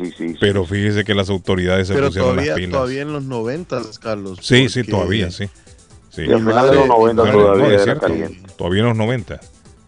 Sí, 0.00 0.12
sí, 0.16 0.28
sí. 0.30 0.36
Pero 0.40 0.64
fíjese 0.64 1.04
que 1.04 1.14
las 1.14 1.28
autoridades 1.30 1.88
se 1.88 1.94
Pero 1.94 2.06
pusieron 2.06 2.30
todavía, 2.30 2.52
las 2.52 2.56
pilas. 2.60 2.72
todavía 2.72 3.02
en 3.02 3.12
los 3.12 3.24
90, 3.24 3.82
Carlos. 4.00 4.38
Sí, 4.42 4.68
sí, 4.68 4.82
todavía, 4.84 5.30
sí. 5.30 5.48
sí. 6.10 6.22
Y 6.22 6.32
a 6.32 6.38
finales 6.38 6.70
de 6.70 6.76
los 6.76 6.86
90 6.88 7.22
Bueno, 7.22 7.38
todavía 7.38 7.62
no, 7.62 7.66
es 7.66 7.72
era 7.74 7.84
cierto, 7.84 8.00
caliente. 8.06 8.42
Todavía 8.56 8.80
en 8.80 8.86
los 8.88 8.96
90. 8.96 9.40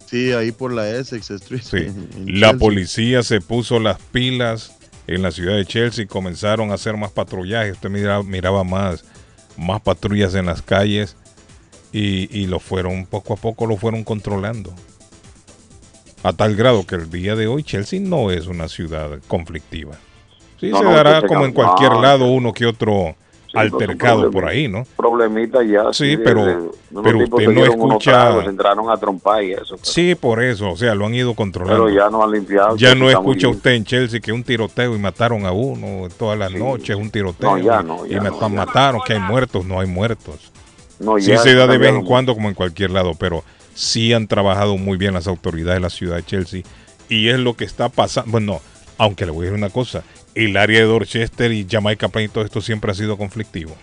Sí, 0.06 0.32
ahí 0.32 0.52
por 0.52 0.72
la 0.72 0.90
Essex 0.90 1.30
Street. 1.30 1.62
Sí. 1.62 1.76
en- 1.78 2.08
en 2.28 2.40
La 2.40 2.54
policía 2.54 3.22
se 3.22 3.40
puso 3.40 3.78
las 3.80 3.98
pilas 4.12 4.76
en 5.06 5.22
la 5.22 5.30
ciudad 5.32 5.56
de 5.56 5.64
Chelsea, 5.66 6.06
comenzaron 6.06 6.70
a 6.70 6.74
hacer 6.74 6.96
más 6.96 7.10
patrullaje, 7.10 7.72
usted 7.72 7.88
miraba, 7.90 8.22
miraba 8.22 8.62
más, 8.64 9.04
más 9.56 9.80
patrullas 9.80 10.34
en 10.34 10.46
las 10.46 10.62
calles 10.62 11.16
y, 11.92 12.28
y 12.38 12.46
lo 12.46 12.60
fueron, 12.60 13.06
poco 13.06 13.32
a 13.34 13.36
poco 13.36 13.66
lo 13.66 13.76
fueron 13.76 14.04
controlando. 14.04 14.72
A 16.22 16.32
tal 16.32 16.54
grado 16.54 16.86
que 16.86 16.94
el 16.94 17.10
día 17.10 17.34
de 17.34 17.46
hoy 17.48 17.62
Chelsea 17.64 18.00
no 18.00 18.30
es 18.30 18.46
una 18.46 18.68
ciudad 18.68 19.18
conflictiva. 19.28 19.92
Sí, 20.60 20.70
No, 20.70 20.78
se 20.78 20.84
no, 20.84 20.92
dará 20.92 21.22
como 21.26 21.44
en 21.44 21.52
cualquier 21.52 21.92
lado 21.94 22.26
uno 22.26 22.52
que 22.52 22.66
otro 22.66 23.16
Sí, 23.46 23.58
altercado 23.58 24.30
por 24.30 24.46
ahí, 24.46 24.66
¿no? 24.68 24.84
Problemitas 24.96 25.66
ya. 25.68 25.92
Sí, 25.92 26.16
pero- 26.16 26.46
de- 26.46 26.56
pero 27.02 27.18
usted 27.18 27.48
no 27.48 27.64
escucha- 27.66 28.44
entraron 28.44 28.88
a 28.88 28.96
trompar 28.96 29.42
y 29.42 29.52
eso. 29.52 29.76
Sí, 29.82 30.14
por 30.14 30.42
eso, 30.42 30.70
o 30.70 30.76
sea, 30.76 30.94
lo 30.94 31.04
han 31.04 31.14
ido 31.14 31.34
controlando. 31.34 31.84
Pero 31.84 31.94
ya 31.94 32.08
no 32.08 32.22
han 32.22 32.30
limpiado. 32.30 32.76
Ya 32.76 32.94
no 32.94 33.10
escucha 33.10 33.48
usted 33.48 33.72
en 33.72 33.84
Chelsea 33.84 34.20
que 34.20 34.32
un 34.32 34.42
tiroteo 34.44 34.94
y 34.94 34.98
mataron 34.98 35.44
a 35.44 35.52
uno 35.52 36.08
todas 36.18 36.38
las 36.38 36.50
Sí. 36.52 36.58
noches, 36.58 36.96
un 36.96 37.10
tiroteo. 37.10 37.50
No, 37.50 37.58
ya 37.58 37.82
no, 37.82 38.06
y 38.06 38.10
ya 38.10 38.20
no, 38.20 38.30
no. 38.40 38.48
mataron, 38.48 39.00
que 39.04 39.12
hay 39.14 39.20
muertos, 39.20 39.66
no 39.66 39.80
hay 39.80 39.86
muertos. 39.88 40.50
No, 41.00 41.18
Sí 41.18 41.26
ya 41.32 41.38
se 41.38 41.54
da 41.54 41.66
de 41.66 41.76
vez 41.78 41.90
en 41.90 42.04
cuando 42.04 42.32
como 42.34 42.48
en 42.48 42.54
cualquier 42.54 42.90
lado, 42.90 43.12
pero 43.18 43.42
sí 43.74 44.12
han 44.12 44.26
trabajado 44.28 44.76
muy 44.76 44.96
bien 44.98 45.14
las 45.14 45.26
autoridades 45.26 45.76
de 45.76 45.80
la 45.80 45.90
ciudad 45.90 46.16
de 46.16 46.24
Chelsea 46.24 46.62
y 47.08 47.28
es 47.28 47.38
lo 47.38 47.54
que 47.54 47.64
está 47.64 47.88
pasando. 47.88 48.30
Bueno, 48.30 48.60
aunque 48.98 49.26
le 49.26 49.32
voy 49.32 49.46
a 49.46 49.50
decir 49.50 49.58
una 49.58 49.70
cosa, 49.70 50.02
el 50.34 50.56
área 50.56 50.80
de 50.80 50.86
Dorchester 50.86 51.52
y 51.52 51.66
Jamaica 51.68 52.08
Plain, 52.08 52.30
todo 52.30 52.44
esto 52.44 52.60
siempre 52.60 52.90
ha 52.92 52.94
sido 52.94 53.16
conflictivo. 53.18 53.76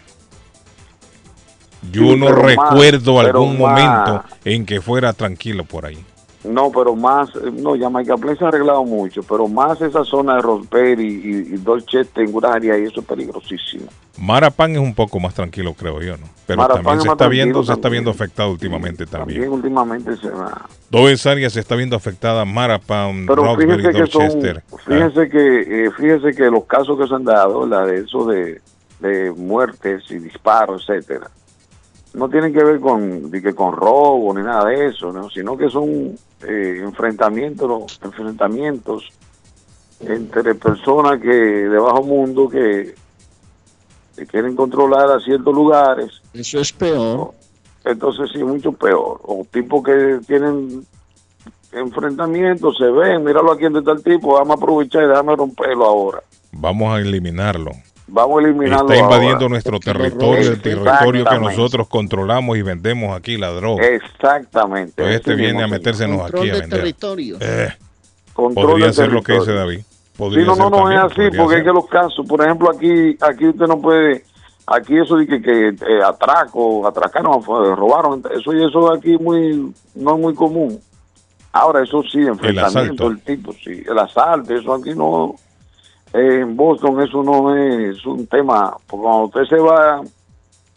Yo 1.92 2.14
Sí, 2.14 2.16
no 2.16 2.30
más, 2.30 2.36
recuerdo 2.36 3.20
algún 3.20 3.60
más. 3.60 3.60
momento 3.60 4.24
en 4.44 4.66
que 4.66 4.82
fuera 4.82 5.14
tranquilo 5.14 5.64
por 5.66 5.86
ahí. 5.86 6.04
No, 6.44 6.72
pero 6.72 6.96
más, 6.96 7.30
no, 7.36 7.78
Jamaica 7.78 8.16
Plain 8.16 8.38
se 8.38 8.46
ha 8.46 8.48
arreglado 8.48 8.86
mucho, 8.86 9.22
pero 9.24 9.48
más 9.50 9.82
esa 9.82 10.06
zona 10.06 10.36
de 10.36 10.42
Rosemary 10.42 11.06
y, 11.06 11.54
y 11.54 11.58
Dorchester 11.58 12.24
en 12.24 12.34
una 12.34 12.54
área 12.54 12.78
y 12.78 12.84
eso 12.84 13.02
es 13.02 13.06
peligrosísimo. 13.06 13.88
Marapan 14.18 14.72
es 14.72 14.80
un 14.80 14.94
poco 14.94 15.20
más 15.20 15.34
tranquilo, 15.34 15.74
creo 15.74 16.02
yo, 16.02 16.16
¿no? 16.18 16.28
Pero 16.46 16.62
Marapan 16.62 16.84
también 16.84 17.02
se 17.02 17.10
está 17.10 17.28
viendo, 17.28 17.64
se 17.64 17.74
está 17.74 17.90
viendo 17.90 18.12
afectado 18.12 18.52
últimamente 18.52 19.06
también. 19.06 19.42
También 19.42 19.52
últimamente 19.52 20.16
se 20.16 20.30
va. 20.30 20.66
Toda 20.90 21.12
esa 21.12 21.32
área 21.32 21.50
se 21.50 21.60
está 21.60 21.76
viendo 21.76 21.98
afectada, 21.98 22.46
Marapan, 22.46 23.26
Pero 23.28 23.44
Roxbury, 23.44 23.78
fíjese 23.78 24.00
que 24.00 24.08
son, 24.08 24.22
Dorchester. 24.22 24.64
Ah, 24.72 24.78
fíjese 24.86 25.30
que, 25.30 25.86
eh, 25.86 25.92
fíjese 25.92 26.34
que 26.34 26.50
los 26.50 26.64
casos 26.66 26.98
que 26.98 27.08
se 27.08 27.16
han 27.16 27.26
dado, 27.26 27.68
la 27.68 27.86
de 27.86 28.00
eso 28.00 28.26
de, 28.26 28.62
de 29.02 29.32
muertes 29.32 30.04
y 30.10 30.20
disparos, 30.20 30.86
etcétera, 30.90 31.30
no 32.14 32.30
tienen 32.30 32.54
que 32.54 32.64
ver 32.64 32.80
con, 32.80 33.32
que 33.32 33.54
con 33.54 33.76
robo 33.76 34.34
ni 34.34 34.42
nada 34.44 34.66
de 34.70 34.88
eso, 34.88 35.12
¿no? 35.12 35.30
sino 35.30 35.58
que 35.58 35.70
son 35.70 36.16
eh, 36.48 36.82
enfrentamientos, 36.84 38.00
enfrentamientos 38.04 39.10
entre 40.02 40.56
personas 40.56 41.20
que 41.22 41.28
de 41.28 41.78
bajo 41.78 42.04
mundo 42.04 42.50
que, 42.50 42.96
que 44.16 44.26
quieren 44.26 44.56
controlar 44.56 45.12
a 45.12 45.20
ciertos 45.20 45.54
lugares 45.54 46.22
Eso 46.34 46.60
es 46.60 46.72
peor. 46.72 47.34
entonces 47.86 48.30
sí, 48.34 48.44
mucho 48.44 48.72
peor. 48.72 49.20
O 49.24 49.46
tipos 49.52 49.84
que 49.84 50.20
tienen 50.26 50.86
enfrentamientos, 51.72 52.78
se 52.78 52.86
ven, 52.86 53.24
míralo 53.24 53.52
aquí 53.52 53.64
donde 53.64 53.80
está 53.80 53.92
el 53.92 54.04
tipo, 54.04 54.34
vamos 54.34 54.52
a 54.52 54.64
aprovechar 54.64 55.04
y 55.04 55.08
déjame 55.08 55.36
romperlo 55.36 55.86
ahora. 55.86 56.24
Vamos 56.52 56.92
a 56.94 57.00
eliminarlo. 57.00 57.72
Vamos 58.12 58.40
a 58.44 58.48
eliminarlo 58.48 58.90
Está 58.90 59.04
invadiendo 59.04 59.36
ahora. 59.36 59.50
nuestro 59.50 59.80
territorio, 59.80 60.52
el 60.52 60.62
territorio 60.62 61.26
que 61.26 61.40
nosotros 61.40 61.88
controlamos 61.88 62.58
y 62.58 62.62
vendemos 62.62 63.16
aquí 63.16 63.38
la 63.38 63.50
droga. 63.50 63.86
Exactamente. 63.86 64.94
Pues 65.02 65.16
este 65.16 65.36
viene 65.36 65.64
a 65.64 65.68
metérsenos 65.68 66.22
Control 66.22 66.42
aquí 66.42 66.50
a 66.50 66.54
de 66.54 66.60
vender. 66.62 66.80
territorio. 66.80 67.38
Eh, 67.40 67.70
control 68.34 68.66
podría 68.72 68.94
ser 68.94 69.12
lo 69.12 69.22
que 69.22 69.34
dice 69.34 69.46
territorio. 69.46 69.60
David. 69.60 69.80
Sí, 69.80 70.18
Podría 70.18 70.46
no, 70.46 70.56
no, 70.56 70.56
ser 70.56 70.72
no 70.72 70.78
también, 70.78 70.98
es 71.00 71.06
así, 71.06 71.16
podría 71.16 71.38
porque 71.44 71.56
ser. 71.56 71.60
es 71.60 71.68
que 71.68 71.74
los 71.74 71.88
casos, 71.88 72.28
por 72.28 72.42
ejemplo, 72.44 72.70
aquí 72.72 73.18
aquí 73.22 73.48
usted 73.48 73.68
no 73.68 73.80
puede, 73.80 74.24
aquí 74.68 74.98
eso 74.98 75.16
de 75.16 75.28
que, 75.28 75.42
que 75.42 75.68
eh, 75.70 76.04
atraco, 76.06 76.86
atracaron, 76.88 77.42
robaron, 77.44 78.22
eso 78.38 78.54
y 78.54 78.66
eso 78.66 78.92
aquí 78.94 79.18
muy 79.18 79.74
no 79.96 80.16
es 80.16 80.20
muy 80.20 80.34
común. 80.36 80.80
Ahora, 81.52 81.82
eso 81.84 82.04
sí, 82.04 82.20
enfrentamiento 82.20 82.68
asalto. 82.68 83.10
del 83.10 83.22
tipo, 83.22 83.54
sí, 83.54 83.82
el 83.90 83.98
asalto, 83.98 84.54
eso 84.54 84.74
aquí 84.74 84.94
no, 84.94 85.36
en 86.14 86.56
Boston 86.56 87.02
eso 87.02 87.24
no 87.24 87.56
es 87.56 88.04
un 88.06 88.26
tema, 88.28 88.76
porque 88.88 89.04
cuando 89.04 89.24
usted 89.26 89.44
se 89.46 89.56
va, 89.62 90.02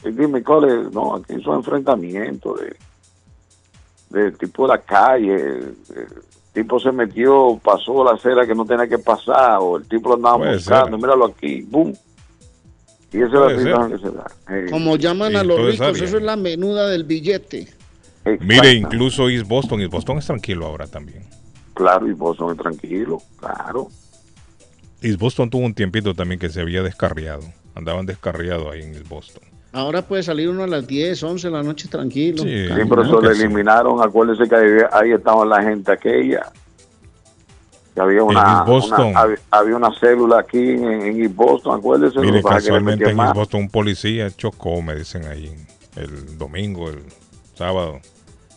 eh, 0.05 0.11
dime 0.13 0.43
cuál 0.43 0.65
es, 0.65 0.93
no, 0.93 1.15
aquí 1.17 1.41
son 1.43 1.57
enfrentamientos 1.57 2.61
de, 2.61 4.21
de 4.21 4.33
tipo 4.33 4.63
de 4.67 4.69
la 4.69 4.79
calle, 4.79 5.33
de- 5.39 5.75
tipo 6.53 6.79
se 6.79 6.93
metió, 6.93 7.59
pasó 7.65 8.05
la 8.05 8.13
acera 8.13 8.47
que 8.47 8.55
no 8.55 8.65
tenía 8.67 8.87
que 8.87 8.99
pasar, 8.99 9.59
o 9.61 9.79
el 9.79 9.89
tipo 9.89 10.11
lo 10.11 10.17
andaba 10.17 10.39
Puede 10.39 10.57
buscando, 10.57 10.91
ser. 10.91 10.97
míralo 10.99 11.25
aquí, 11.27 11.63
boom. 11.63 11.95
Y 13.11 13.19
esa 13.19 13.27
es 13.27 13.33
la 13.33 13.49
situación 13.59 13.91
que 13.93 13.99
se 13.99 14.11
da. 14.11 14.27
Eh, 14.51 14.67
Como 14.71 14.97
llaman 14.97 15.33
Y 15.33 15.37
a 15.37 15.45
los 15.45 15.59
ricos, 15.59 15.81
área. 15.81 16.05
eso 16.05 16.17
es 16.17 16.23
la 16.23 16.37
menuda 16.37 16.89
del 16.89 17.05
billete. 17.05 17.69
Mire, 18.41 18.73
incluso 18.73 19.29
East 19.29 19.47
Boston, 19.49 19.81
East 19.81 19.93
Boston 19.93 20.19
es 20.19 20.27
tranquilo 20.27 20.67
ahora 20.67 20.87
también. 20.87 21.25
Claro, 21.75 22.07
y 22.07 22.13
vos 22.13 22.37
son 22.37 22.57
tranquilo, 22.57 23.19
claro. 23.39 23.89
East 25.03 25.19
Boston 25.19 25.51
tuvo 25.51 25.65
un 25.67 25.75
tiempito 25.75 26.15
también 26.15 26.39
que 26.41 26.49
se 26.49 26.61
había 26.61 26.83
descarriado. 26.83 27.43
Andaban 27.75 28.07
descarriados 28.07 28.73
ahí 28.73 28.83
en 28.83 28.95
East 28.95 29.09
Boston. 29.09 29.43
Ahora 29.73 30.03
puede 30.03 30.23
salir 30.23 30.49
uno 30.51 30.65
a 30.65 30.67
las 30.67 30.87
10, 30.87 31.23
11 31.23 31.47
de 31.49 31.53
la 31.53 31.63
noche 31.63 31.89
tranquilo. 31.89 32.43
Sí. 32.43 32.67
Sí, 32.69 32.83
pero 32.89 33.03
eso 33.03 33.21
que 33.21 33.29
le 33.29 33.35
sí. 33.35 33.43
eliminaron, 33.43 34.03
acuérdense 34.03 34.47
que 34.49 34.55
ahí, 34.55 34.71
ahí 34.93 35.13
estaba 35.13 35.45
la 35.47 35.63
gente 35.63 35.91
aquella. 35.91 36.53
Que 37.95 38.01
había 38.01 38.23
una, 38.23 38.41
East 38.41 38.67
Boston. 38.67 39.07
una- 39.09 39.21
había, 39.21 39.37
había 39.51 39.77
una 39.77 39.99
célula 39.99 40.41
aquí 40.41 40.59
en, 40.59 40.85
en 40.85 41.23
East 41.23 41.35
Boston, 41.35 41.79
acuérdense. 41.79 42.19
Mire, 42.21 42.33
que 42.35 42.43
que 42.43 42.49
le 42.49 42.55
casualmente 42.55 43.05
metían 43.07 43.19
en 43.21 43.27
East. 43.27 43.37
Boston 43.37 43.61
un 43.63 43.69
policía 43.71 44.31
chocó, 44.31 44.81
me 44.83 44.95
dicen 44.95 45.27
ahí, 45.27 45.55
el 45.97 46.37
domingo, 46.39 46.89
el 46.91 47.03
sábado, 47.55 48.01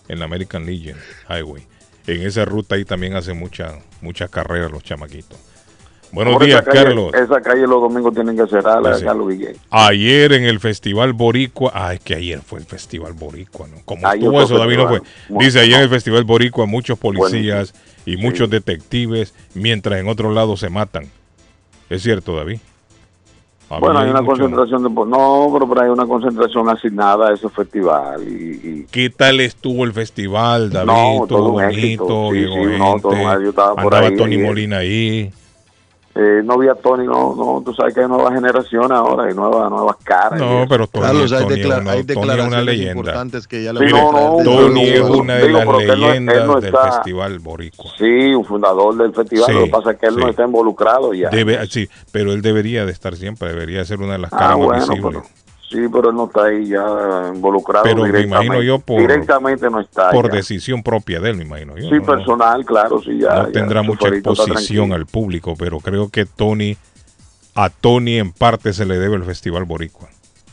en 0.08 0.19
la 0.19 0.25
American 0.25 0.65
Legion 0.65 0.97
Highway. 1.29 1.65
En 2.08 2.21
esa 2.21 2.45
ruta 2.45 2.75
ahí 2.75 2.86
también 2.86 3.15
hacen 3.15 3.38
muchas 3.39 3.73
muchas 4.01 4.29
carreras 4.29 4.71
los 4.71 4.84
chamaquitos. 4.84 5.39
Buenos 6.12 6.34
Por 6.36 6.46
días, 6.46 6.62
esa 6.62 6.72
calle- 6.72 6.84
Carlos. 6.86 7.13
Esa 7.13 7.41
calle 7.41 7.62
los 7.62 7.82
domingos 7.82 8.13
tienen 8.13 8.38
que 8.38 8.48
cerrarla, 8.48 8.96
sí. 8.98 9.04
Carlos 9.04 9.28
Guillén. 9.30 9.58
Ayer 9.70 10.32
en 10.34 10.44
el 10.46 10.60
Festival 10.60 11.12
Boricua, 11.13 11.72
ah, 11.74 11.94
es 11.94 12.00
que 12.00 12.15
ayer 12.15 12.39
fue 12.41 12.60
el 12.60 12.65
Festival 12.65 13.13
Boricua, 13.13 13.68
¿no? 13.68 13.78
¿Cómo 13.84 14.08
Ayer 14.08 14.24
estuvo 14.24 14.41
eso, 14.41 14.58
David? 14.58 14.78
No 14.78 14.88
fue. 14.88 15.02
Dice 15.30 15.60
ayer 15.60 15.76
en 15.78 15.82
el 15.82 15.89
Festival 15.89 16.24
Boricua 16.24 16.65
muchos 16.65 16.98
policías 16.98 17.74
y 18.06 18.15
muchos 18.18 18.50
detectives, 18.50 19.34
mientras 19.56 20.00
en 20.00 20.08
otros 20.08 20.34
lados 20.34 20.60
se 20.62 20.70
matan. 20.70 21.08
¿Es 21.89 22.02
cierto, 22.04 22.36
David? 22.36 22.60
Bueno, 23.68 23.98
hay 24.00 24.10
una 24.12 24.22
mucho- 24.22 24.38
concentración 24.44 24.84
de... 24.84 24.89
No, 24.89 25.50
pero, 25.52 25.68
pero 25.68 25.82
hay 25.82 25.89
una 25.89 26.06
concentración 26.06 26.70
asignada 26.70 27.30
a 27.30 27.34
ese 27.34 27.50
festival. 27.50 28.22
Y, 28.26 28.32
y- 28.32 28.86
¿Qué 28.91 29.10
tal 29.10 29.39
estuvo 29.39 29.84
el 29.86 29.91
festival, 29.91 30.70
David? 30.72 30.86
No, 30.88 31.26
todo 31.28 31.60
éxito. 31.62 32.06
bonito, 32.06 32.32
Sí, 32.32 32.44
sí, 32.74 32.78
no, 32.80 33.00
todo- 33.02 33.41
yo 33.41 33.50
estaba 33.50 33.74
por 33.76 33.86
Andaba 33.96 34.08
ahí 34.08 34.15
Tony. 34.15 34.38
Molina 34.38 34.78
ahí. 34.78 35.32
Eh, 36.15 36.41
no 36.45 36.58
vi 36.58 36.69
a 36.69 36.75
Tony, 36.75 37.06
no, 37.06 37.36
no, 37.36 37.62
tú 37.65 37.73
sabes 37.73 37.93
que 37.93 37.99
hay 38.01 38.08
nueva 38.08 38.32
generación 38.32 38.89
ahora, 38.91 39.25
hay 39.28 39.34
nuevas, 39.34 39.69
nuevas 39.69 39.97
caras. 40.04 40.39
No, 40.39 40.65
pero 40.69 40.88
Tony, 40.88 41.06
Carlos, 41.06 41.32
hay, 41.34 41.43
Tony 41.43 41.54
es 41.54 41.60
decla- 41.67 41.82
una- 41.82 41.91
hay 41.91 42.04
Tony 42.06 42.39
una 42.47 42.62
leyenda. 42.62 42.91
importantes 42.91 43.47
que 43.47 43.63
ya 43.63 43.73
le 43.73 43.86
Sí, 43.88 43.93
no, 43.93 44.12
no, 44.13 44.36
del- 44.38 44.45
Tony 44.45 44.84
es 44.89 45.01
una 45.01 45.36
de 45.36 45.47
digo, 45.47 45.60
las 45.60 45.67
él 45.84 45.89
él 45.91 45.99
leyendas 45.99 46.47
del 46.62 46.65
está- 46.65 46.91
Festival 46.93 47.39
Boricua. 47.39 47.91
Sí, 47.97 48.34
un 48.34 48.45
fundador 48.45 48.95
del 48.95 49.13
festival, 49.13 49.45
Sí, 49.47 49.54
lo 49.54 49.63
que 49.65 49.69
pasa 49.71 49.91
es 49.91 49.97
que 49.99 50.06
él 50.06 50.13
sí. 50.15 50.19
no 50.21 50.30
está 50.30 50.43
involucrado 50.45 51.13
ya. 51.13 51.30
Debe, 51.30 51.67
sí, 51.67 51.89
pero 52.13 52.32
él 52.32 52.41
debería 52.41 52.86
de 52.86 52.93
estar 52.93 53.15
siempre, 53.15 53.49
debería 53.49 53.84
ser 53.84 53.99
una 53.99 54.13
de 54.13 54.19
las 54.19 54.32
Ah, 54.34 54.38
caras 54.38 54.58
más 54.58 54.65
bueno, 54.67 54.88
visibles. 54.88 55.04
pero, 55.23 55.44
sí, 55.69 55.78
pero 55.91 56.10
él 56.10 56.15
no 56.15 56.25
está 56.25 56.45
ahí 56.45 56.67
ya 56.67 57.32
involucrado 57.34 57.84
Pero 57.84 58.01
me 58.04 58.08
directamente. 58.08 58.45
imagino 58.45 58.62
yo 58.63 58.80
por- 58.80 58.99
directamente 59.01 59.69
no 59.69 59.80
está 59.80 60.12
Por 60.12 60.30
ya. 60.30 60.36
decisión 60.38 60.84
propia 60.84 61.19
de 61.19 61.30
él, 61.32 61.38
me 61.38 61.43
imagino 61.43 61.78
yo. 61.78 61.89
Sí, 61.89 61.95
¿no? 61.95 62.04
personal, 62.06 62.65
claro, 62.65 63.01
sí, 63.01 63.19
ya. 63.19 63.34
no 63.36 63.45
ya, 63.47 63.51
tendrá 63.51 63.82
mucha 63.82 64.08
exposición 64.10 64.93
al 64.93 65.06
público, 65.06 65.56
pero 65.58 65.80
creo 65.80 66.10
que 66.10 66.25
Tony, 66.25 66.78
a 67.56 67.69
Tony 67.69 68.17
en 68.19 68.32
parte 68.32 68.73
se 68.73 68.86
le 68.86 68.97
debe 68.99 69.15
el 69.15 69.23
Festival 69.23 69.63
Boricua. 69.65 70.10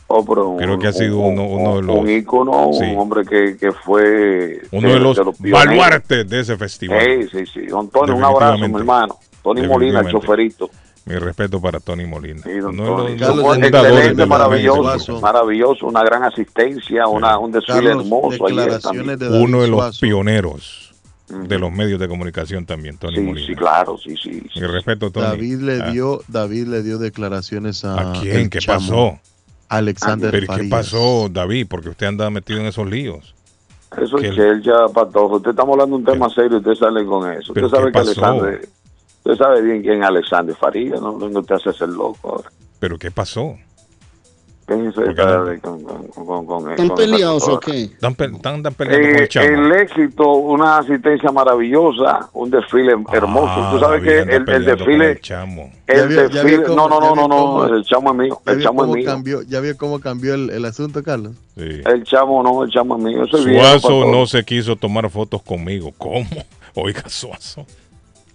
Oh, 0.07 0.23
pero 0.23 0.49
un- 0.49 0.57
Creo 0.57 0.77
que 0.77 0.87
ha 0.87 0.93
sido 0.93 1.17
un- 1.19 1.39
uno- 1.39 1.45
uno 1.47 1.71
de 1.73 1.79
un- 1.79 1.85
los- 1.87 1.97
Un 1.97 2.09
ícono, 2.09 2.69
Sí. 2.73 2.83
un 2.83 2.99
hombre 2.99 3.23
que, 3.25 3.57
que 3.57 3.71
fue... 3.71 4.61
Uno 4.71 4.89
de 4.89 4.99
los, 4.99 5.17
pioneros. 5.17 5.65
baluartes 5.65 6.29
de 6.29 6.39
ese 6.41 6.55
festival. 6.57 6.99
Sí, 7.03 7.29
sí, 7.31 7.45
sí. 7.51 7.65
Don 7.67 7.89
Tony, 7.89 8.11
un 8.11 8.23
abrazo, 8.23 8.67
mi 8.67 8.75
hermano. 8.75 9.17
Tony 9.41 9.65
Molina, 9.65 10.01
el 10.01 10.09
choferito. 10.11 10.69
Mi 11.05 11.15
respeto 11.15 11.59
para 11.61 11.79
Tony 11.81 12.05
Molina. 12.05 12.41
Sí, 12.43 12.59
don 12.59 12.77
Tony. 12.77 13.17
los 13.17 13.19
Carlos, 13.19 13.57
excelente, 13.57 14.25
maravilloso, 14.25 15.19
maravilloso, 15.19 15.85
una 15.87 16.01
gran 16.03 16.23
asistencia, 16.23 17.07
una, 17.07 17.37
un 17.37 17.51
desfile 17.51 17.89
Carlos, 17.89 18.03
hermoso 18.05 18.37
también. 18.37 18.55
declaraciones 18.57 19.19
de 19.19 19.29
uno 19.41 19.61
de 19.61 19.67
los 19.67 19.79
Suazo. 19.79 19.99
pioneros 20.01 20.79
de 21.27 21.57
los 21.59 21.71
medios 21.71 21.99
de 21.99 22.07
comunicación 22.07 22.65
también, 22.65 22.97
Tony 22.97 23.15
Sí, 23.15 23.21
Molina. 23.21 23.47
sí, 23.47 23.55
claro, 23.55 23.97
sí, 23.97 24.15
sí. 24.21 24.43
sí. 24.53 24.59
Mi 24.61 24.67
respeto, 24.67 25.09
Tony. 25.11 25.25
David 25.25 25.57
le 25.61 25.81
Ah, 25.81 25.91
dio, 25.91 26.21
David 26.27 26.67
le 26.67 26.83
dio 26.83 26.97
declaraciones 26.99 27.83
a, 27.83 28.11
¿A 28.11 28.21
quién? 28.21 28.49
¿Qué 28.49 28.59
chamo 28.59 28.79
pasó? 28.79 29.19
Alexander 29.69 30.29
¿Pero 30.31 30.53
qué 30.55 30.63
pasó, 30.65 31.27
David? 31.31 31.67
Porque 31.69 31.89
usted 31.89 32.05
anda 32.07 32.29
metido 32.29 32.59
en 32.59 32.67
esos 32.67 32.87
líos. 32.87 33.33
Eso 33.99 34.17
¿Qué- 34.17 34.27
es 34.29 34.35
que 34.35 34.47
él 34.49 34.61
ya, 34.63 34.87
Patojo. 34.93 35.37
Usted 35.37 35.49
estamos 35.51 35.73
hablando 35.73 35.97
de 35.97 36.03
un 36.03 36.05
tema 36.05 36.29
serio, 36.29 36.57
usted 36.59 36.75
sale 36.75 37.03
con 37.05 37.29
eso. 37.31 37.53
¿Pero 37.53 37.67
Usted 37.67 37.79
sabe 37.79 37.91
qué 37.91 37.99
que 37.99 38.05
pasó? 38.05 38.25
Alexander, 38.25 38.69
usted 39.23 39.37
sabe 39.37 39.61
bien 39.61 39.81
quién 39.81 40.01
es 40.03 40.07
Alexander 40.09 40.55
Farías, 40.55 41.01
¿no? 41.01 41.17
No 41.17 41.39
usted 41.39 41.55
hace 41.55 41.73
ser 41.73 41.89
loco 41.89 42.17
ahora. 42.29 42.49
¿Pero 42.79 42.97
qué 42.97 43.11
pasó? 43.11 43.55
Fíjense 44.65 45.01
¿Por 45.01 45.13
qué 45.15 45.21
de- 45.51 45.59
con, 45.59 45.83
con, 45.83 46.07
con, 46.25 46.45
con- 46.45 46.71
¿Están 46.71 46.95
peleados 46.95 47.45
o 47.49 47.59
qué? 47.59 47.81
¿Están, 47.83 48.15
pe- 48.15 48.25
están- 48.27 48.55
están 48.55 48.73
peleando 48.73 49.07
con 49.09 49.17
Eh, 49.17 49.23
el 49.23 49.27
chamo? 49.27 49.45
el 49.47 49.71
éxito, 49.73 50.31
una 50.35 50.77
asistencia 50.77 51.31
maravillosa, 51.33 52.29
un 52.31 52.49
desfile 52.49 52.93
hermoso. 53.11 53.45
Ah, 53.57 53.71
Tú 53.73 53.79
sabes 53.81 54.01
que 54.03 54.19
el, 54.19 54.29
el 54.29 54.65
desfile, 54.65 55.11
el 55.11 55.99
el 55.99 56.07
desfile, 56.15 56.57
no, 56.59 56.63
cómo- 56.63 56.87
no, 56.87 56.99
no, 57.01 57.13
no, 57.13 57.27
no, 57.27 57.27
cómo- 57.27 57.65
el 57.65 57.83
chamo 57.83 58.11
es 58.11 58.17
mío, 58.17 58.41
¿Ya 58.45 58.51
el 58.53 58.57
vio, 58.59 58.63
chamo 58.65 58.81
es 58.81 58.85
cómo 58.85 58.95
mío. 58.95 59.05
cambió, 59.05 59.41
¿Ya 59.41 59.59
vio 59.59 59.77
cómo 59.77 59.99
cambió 59.99 60.33
el, 60.33 60.49
el 60.49 60.63
asunto, 60.63 61.03
Carlos? 61.03 61.33
Sí. 61.57 61.81
El 61.85 62.03
chamo 62.05 62.41
no, 62.41 62.63
el 62.63 62.71
chamo 62.71 62.95
es 62.97 63.03
mío. 63.03 63.23
Es 63.25 63.31
Suazo 63.31 64.05
no 64.09 64.25
se 64.27 64.45
quiso 64.45 64.77
tomar 64.77 65.09
fotos 65.09 65.41
conmigo. 65.43 65.91
¿Cómo? 65.97 66.25
Oiga, 66.75 67.03
Suazo. 67.09 67.65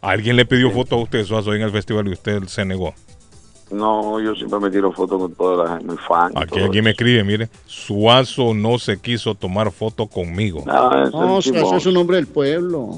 ¿Alguien 0.01 0.37
le 0.37 0.47
pidió 0.47 0.71
fotos 0.71 0.99
a 0.99 1.03
usted, 1.03 1.25
Suazo, 1.25 1.55
en 1.55 1.63
el 1.63 1.71
festival 1.71 2.07
y 2.09 2.13
usted 2.13 2.45
se 2.45 2.65
negó? 2.65 2.95
No, 3.71 4.19
yo 4.21 4.35
siempre 4.35 4.59
me 4.61 4.71
tiro 4.71 4.91
fotos 4.93 5.19
con 5.21 5.35
toda 5.35 5.65
la 5.65 5.71
gente, 5.73 5.87
muy 5.87 5.97
fan. 5.99 6.33
y 6.35 6.43
Aquí 6.43 6.59
alguien 6.61 6.85
me 6.85 6.91
escribe, 6.91 7.23
mire, 7.25 7.49
Suazo 7.67 8.55
no 8.55 8.79
se 8.79 8.99
quiso 8.99 9.35
tomar 9.35 9.71
fotos 9.73 10.09
conmigo. 10.09 10.63
No, 10.67 11.05
es 11.05 11.13
No, 11.13 11.19
un 11.19 11.25
o 11.25 11.43
sea, 11.43 11.53
eso 11.53 11.61
chismoso. 11.61 11.77
es 11.77 11.87
un 11.87 11.97
hombre 11.99 12.17
del 12.17 12.27
pueblo. 12.29 12.91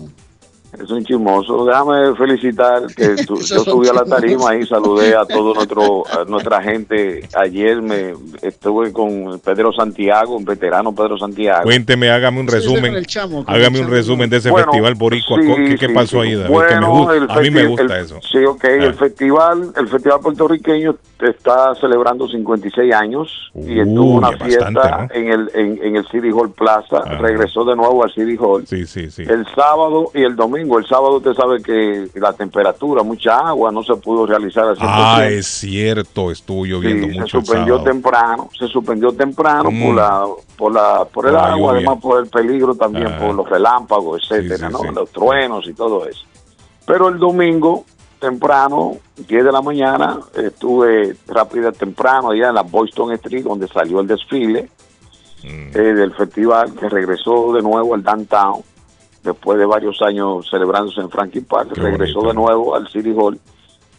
Es 0.73 0.89
un 0.91 1.05
chismoso. 1.05 1.65
Déjame 1.65 2.15
felicitar 2.17 2.87
que 2.95 3.17
yo 3.29 3.37
subí 3.37 3.89
a 3.89 3.93
la 3.93 4.05
tarima 4.05 4.55
y 4.57 4.65
saludé 4.67 5.17
a 5.17 5.25
todo 5.25 5.53
nuestro 5.55 6.05
a 6.09 6.25
nuestra 6.25 6.63
gente. 6.63 7.29
Ayer 7.35 7.83
me 7.83 8.15
estuve 8.43 8.93
con 8.93 9.41
Pedro 9.41 9.73
Santiago, 9.73 10.37
un 10.37 10.45
veterano 10.45 10.95
Pedro 10.95 11.19
Santiago. 11.19 11.65
Cuénteme, 11.65 12.11
hágame 12.11 12.41
un 12.41 12.47
resumen. 12.47 12.95
el 12.95 13.07
chamo, 13.07 13.45
hágame 13.47 13.79
el 13.81 13.87
un 13.87 13.91
resumen 13.91 14.31
de 14.31 14.37
ese 14.37 14.51
Bueno, 14.51 14.67
festival 14.67 14.95
boricua. 14.95 15.39
sí, 15.41 15.47
¿Qué, 15.71 15.77
qué 15.77 15.89
sí, 15.89 15.93
pasó 15.95 16.23
sí. 16.23 16.29
ahí, 16.29 16.35
David? 16.35 16.45
Que 16.47 16.51
me 16.51 16.55
Bueno, 16.55 16.91
gusta. 16.91 17.15
el 17.17 17.31
a 17.31 17.41
mí 17.41 17.51
me 17.51 17.67
gusta 17.67 17.83
el- 17.97 18.05
eso. 18.05 18.19
Sí, 18.31 18.39
ok. 18.45 18.65
El 18.65 18.91
Ah. 18.91 18.93
festival, 18.95 19.73
el 19.77 19.89
festival 19.89 20.21
puertorriqueño 20.21 20.95
está 21.21 21.75
celebrando 21.75 22.27
56 22.29 22.95
años 22.95 23.51
y 23.55 23.81
estuvo 23.81 24.15
una 24.15 24.31
es 24.31 24.43
fiesta 24.43 24.71
bastante, 24.71 25.19
en 25.19 25.29
el 25.33 25.51
en, 25.55 25.81
en 25.83 25.97
el 25.97 26.07
City 26.09 26.31
Hall 26.33 26.51
Plaza. 26.53 27.01
Regresó 27.19 27.65
de 27.65 27.77
nuevo 27.77 28.05
al 28.05 28.13
City 28.13 28.37
Hall. 28.41 28.67
Sí, 28.67 28.87
sí, 28.87 29.11
sí. 29.11 29.23
El 29.29 29.45
sábado 29.55 30.11
y 30.15 30.23
el 30.23 30.37
domingo. 30.37 30.60
El 30.63 30.87
sábado 30.87 31.17
usted 31.17 31.33
sabe 31.35 31.63
que 31.63 32.09
la 32.19 32.33
temperatura, 32.33 33.03
mucha 33.03 33.37
agua, 33.39 33.71
no 33.73 33.83
se 33.83 33.95
pudo 33.97 34.27
realizar 34.27 34.65
al 34.65 34.77
100%. 34.77 34.81
Ah, 34.89 35.27
es 35.29 35.47
cierto, 35.47 36.31
estuvo 36.31 36.65
lloviendo 36.67 37.07
Sí, 37.07 37.13
se 37.15 37.21
mucho 37.21 37.39
el 37.39 37.45
suspendió 37.45 37.75
sábado. 37.77 37.91
temprano, 37.93 38.49
se 38.59 38.67
suspendió 38.69 39.13
temprano 39.13 39.71
Mm. 39.71 39.83
por 39.87 39.95
la 39.95 40.27
por 40.57 40.73
la 40.75 41.05
por 41.07 41.27
el 41.27 41.33
Por 41.33 41.41
agua, 41.41 41.57
lluvia. 41.57 41.71
además 41.73 41.99
por 42.03 42.23
el 42.23 42.29
peligro 42.31 42.75
también 42.75 43.07
Ah. 43.07 43.19
por 43.19 43.35
los 43.35 43.49
relámpagos, 43.49 44.23
etcétera, 44.31 44.69
sí, 44.69 44.73
¿no? 44.87 44.93
Los 44.93 45.11
truenos 45.11 45.67
y 45.67 45.73
todo 45.73 46.07
eso. 46.07 46.25
Pero 46.87 47.09
el 47.09 47.19
domingo 47.19 47.85
temprano, 48.19 48.97
10 49.29 49.45
de 49.45 49.51
la 49.53 49.63
mañana, 49.63 50.19
estuve 50.37 51.17
rápida 51.29 51.73
temprano 51.73 52.31
allá 52.31 52.49
en 52.51 52.55
la 52.55 52.63
Boyston 52.63 53.13
Street 53.13 53.45
donde 53.45 53.67
salió 53.69 54.01
el 54.01 54.07
desfile 54.07 54.69
Mm. 55.43 55.71
eh, 55.75 55.95
del 55.95 56.13
festival 56.15 56.75
que 56.75 56.87
regresó 56.91 57.55
de 57.55 57.63
nuevo 57.63 57.95
al 57.95 58.03
downtown 58.03 58.61
después 59.23 59.59
de 59.59 59.67
varios 59.67 60.01
años 60.03 60.49
celebrándose 60.51 61.01
en 61.01 61.11
Franklin 61.11 61.45
Park, 61.45 61.71
Qué 61.75 61.81
regresó 61.81 62.21
bonito. 62.21 62.29
de 62.29 62.35
nuevo 62.35 62.75
al 62.75 62.89
City 62.89 63.13
Hall. 63.17 63.39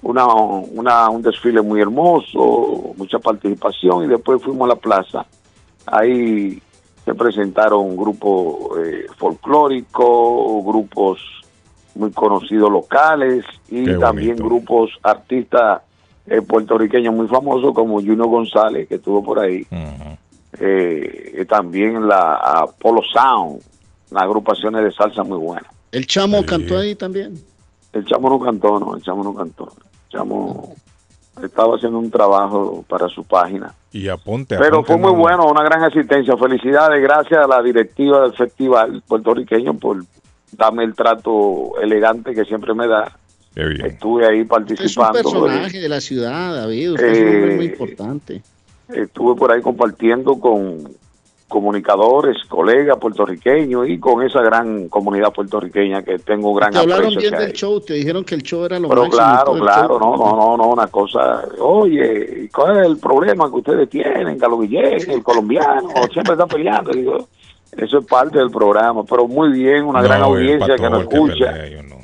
Una, 0.03 0.25
una, 0.25 1.09
un 1.09 1.21
desfile 1.21 1.61
muy 1.61 1.79
hermoso, 1.79 2.93
mucha 2.97 3.19
participación 3.19 4.05
y 4.05 4.07
después 4.07 4.41
fuimos 4.41 4.65
a 4.65 4.73
la 4.73 4.75
plaza. 4.75 5.25
Ahí 5.85 6.59
se 7.05 7.13
presentaron 7.13 7.81
un 7.85 7.97
grupo 7.97 8.71
eh, 8.83 9.05
folclórico, 9.17 10.63
grupos 10.63 11.19
muy 11.93 12.11
conocidos 12.11 12.71
locales 12.71 13.45
y 13.69 13.85
Qué 13.85 13.93
también 13.97 14.37
bonito. 14.37 14.45
grupos 14.45 14.91
artistas 15.03 15.81
eh, 16.25 16.41
puertorriqueños 16.41 17.13
muy 17.13 17.27
famosos 17.27 17.73
como 17.73 18.01
Juno 18.01 18.25
González 18.27 18.87
que 18.87 18.95
estuvo 18.95 19.23
por 19.23 19.39
ahí 19.39 19.65
eh, 20.59 21.45
también 21.49 22.07
la 22.07 22.65
Polo 22.79 23.01
Sound, 23.13 23.61
las 24.11 24.23
agrupaciones 24.23 24.83
de 24.83 24.91
salsa 24.91 25.23
muy 25.23 25.37
buenas. 25.37 25.71
El 25.91 26.05
chamo 26.05 26.39
Sí. 26.39 26.45
cantó 26.45 26.77
ahí 26.77 26.95
también. 26.95 27.33
El 27.93 28.05
chamo 28.05 28.29
no 28.29 28.39
cantó, 28.39 28.79
no, 28.79 28.95
el 28.95 29.01
chamo 29.01 29.23
no 29.23 29.33
cantó. 29.33 29.71
El 29.75 30.09
chamo 30.17 30.75
estaba 31.43 31.75
haciendo 31.75 31.97
un 31.99 32.11
trabajo 32.11 32.85
para 32.87 33.07
su 33.09 33.23
página. 33.23 33.73
Y 33.91 34.07
aponte, 34.07 34.57
Pero 34.57 34.79
aponte, 34.79 34.87
fue 34.87 34.97
muy 34.97 35.11
no- 35.13 35.17
bueno, 35.17 35.45
una 35.47 35.63
gran 35.63 35.83
asistencia. 35.83 36.37
Felicidades, 36.37 37.01
gracias 37.01 37.43
a 37.43 37.47
la 37.47 37.61
directiva 37.61 38.21
del 38.21 38.33
festival 38.33 39.01
puertorriqueño 39.07 39.73
por 39.75 40.03
darme 40.53 40.83
el 40.83 40.93
trato 40.93 41.73
elegante 41.81 42.33
que 42.33 42.45
siempre 42.45 42.73
me 42.73 42.87
da. 42.87 43.17
Qué 43.53 43.65
bien. 43.65 43.85
Estuve 43.85 44.25
ahí 44.27 44.41
Usted 44.41 44.45
es 44.85 44.97
un 44.97 45.03
participando. 45.03 45.13
personaje 45.13 45.79
de 45.79 45.89
la 45.89 45.99
ciudad, 45.99 46.55
David. 46.55 46.91
Usted 46.93 47.07
es 47.07 47.19
un 47.21 47.27
hombre 47.27 47.55
muy 47.57 47.65
Eh, 47.65 47.69
importante. 47.69 48.41
estuve 48.89 49.35
por 49.35 49.51
ahí 49.51 49.61
compartiendo 49.61 50.39
con 50.39 50.83
comunicadores, 51.51 52.37
colegas 52.47 52.97
puertorriqueños 52.97 53.87
y 53.87 53.99
con 53.99 54.23
esa 54.25 54.41
gran 54.41 54.89
comunidad 54.89 55.31
puertorriqueña 55.31 56.01
que 56.01 56.17
tengo 56.19 56.53
gran 56.55 56.71
Te 56.71 56.79
hablaron 56.79 57.07
aprecio 57.07 57.29
bien 57.29 57.41
del 57.41 57.53
show, 57.53 57.79
te 57.81 57.93
dijeron 57.93 58.23
que 58.23 58.35
el 58.35 58.41
show 58.43 58.65
era 58.65 58.79
lo 58.79 58.89
Pero 58.89 59.03
máximo. 59.03 59.17
claro, 59.23 59.53
claro, 59.53 59.99
no, 59.99 60.17
no, 60.17 60.35
no, 60.35 60.57
no, 60.57 60.67
una 60.69 60.87
cosa, 60.87 61.43
oye, 61.59 62.43
¿y 62.45 62.47
¿cuál 62.49 62.77
es 62.79 62.87
el 62.87 62.97
problema 62.97 63.49
que 63.49 63.57
ustedes 63.57 63.89
tienen? 63.89 64.39
Carlos 64.39 64.61
Guillén, 64.61 65.11
el 65.11 65.21
colombiano, 65.21 65.89
siempre 66.11 66.33
están 66.33 66.47
peleando, 66.47 66.91
digo, 66.91 67.27
eso 67.77 67.99
es 67.99 68.05
parte 68.05 68.39
del 68.39 68.49
programa, 68.49 69.03
pero 69.03 69.27
muy 69.27 69.51
bien, 69.51 69.83
una 69.85 69.99
No, 70.01 70.07
gran 70.07 70.21
audiencia 70.23 70.75
que 70.75 70.89
nos 70.89 71.01
el 71.03 71.07
que 71.09 71.15
escucha. 71.15 71.51
pelea, 71.53 71.67
yo 71.67 71.83
no. 71.83 72.00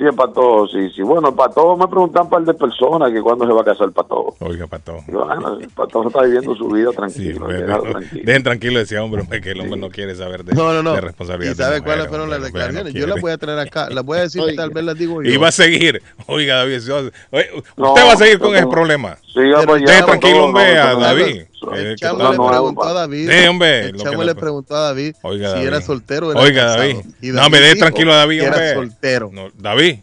Sí, 0.00 0.06
el 0.06 0.14
patojo, 0.14 0.66
sí, 0.68 0.88
sí. 0.96 1.02
Bueno, 1.02 1.28
el 1.28 1.34
patojo 1.34 1.76
me 1.76 1.86
preguntan 1.86 2.22
un 2.22 2.30
par 2.30 2.42
de 2.42 2.54
personas 2.54 3.12
que 3.12 3.20
cuándo 3.20 3.46
se 3.46 3.52
va 3.52 3.60
a 3.60 3.64
casar 3.64 3.88
el 3.88 3.92
patojo. 3.92 4.34
Oiga, 4.40 4.66
Patojo. 4.66 5.04
Digo, 5.06 5.26
ah, 5.28 5.58
el 5.60 5.68
patojo 5.68 6.08
está 6.08 6.22
viviendo 6.22 6.54
su 6.56 6.68
vida 6.70 6.88
Sí, 6.88 6.96
tranquilo. 6.96 7.46
déjalo 7.48 7.82
ve- 7.82 7.90
tranquilo. 7.90 8.22
dejen 8.24 8.42
tranquilo 8.42 8.78
decía 8.78 9.04
hombre, 9.04 9.20
hombre, 9.20 9.42
que 9.42 9.50
el 9.50 9.60
hombre 9.60 9.78
no 9.78 9.90
quiere 9.90 10.14
saber 10.14 10.42
de, 10.42 10.54
No, 10.54 10.72
no, 10.72 10.82
no. 10.82 10.94
de 10.94 11.02
responsabilidad. 11.02 11.52
¿Y 11.52 11.54
sabe 11.54 11.80
mujer, 11.80 11.84
cuáles 11.84 12.08
fueron 12.08 12.30
las 12.30 12.38
el 12.38 12.44
hombre 12.46 12.50
no 12.52 12.58
declaraciones? 12.60 12.94
Yo 12.94 13.06
las 13.06 13.20
voy 13.20 13.32
a 13.32 13.36
traer 13.36 13.58
acá. 13.58 13.90
Las 13.90 14.02
voy 14.02 14.16
a 14.16 14.20
decir, 14.22 14.40
Oiga. 14.40 14.62
tal 14.62 14.70
vez 14.70 14.84
las 14.84 14.96
digo 14.96 15.22
yo. 15.22 15.30
Y 15.30 15.36
va 15.36 15.48
a 15.48 15.52
seguir. 15.52 16.02
Oiga, 16.28 16.54
David, 16.56 16.76
usted 16.78 17.52
va 17.76 18.12
a 18.12 18.16
seguir 18.16 18.38
con 18.38 18.56
ese 18.56 18.66
problema. 18.68 19.18
Patojo, 19.34 20.06
tranquilo, 20.06 20.44
hombre, 20.46 20.78
a 20.78 20.94
David. 20.94 21.42
El 21.74 21.96
chamo 21.96 22.30
le 22.30 22.36
preguntó 22.38 22.82
a 22.84 22.92
David. 22.92 23.30
Sí, 23.30 23.46
hombre, 23.46 23.80
El 23.80 23.92
lo 23.92 23.98
chamo 23.98 24.10
que 24.12 24.24
le 24.24 24.24
le- 24.26 24.34
preguntó 24.34 24.74
a 24.76 24.80
David 24.80 25.14
Oiga, 25.22 25.48
si 25.48 25.54
David. 25.54 25.66
era 25.68 25.80
soltero 25.82 26.28
o 26.28 26.32
era 26.32 26.40
Oiga. 26.40 26.64
David. 26.76 26.96
No, 27.22 27.50
me 27.50 27.60
dé 27.60 27.74
tranquilo 27.76 28.12
a 28.12 28.16
David, 28.16 28.38
que 28.40 28.44
Era 28.46 28.54
hombre. 28.56 28.74
soltero. 28.74 29.30
No, 29.32 29.48
David. 29.56 29.98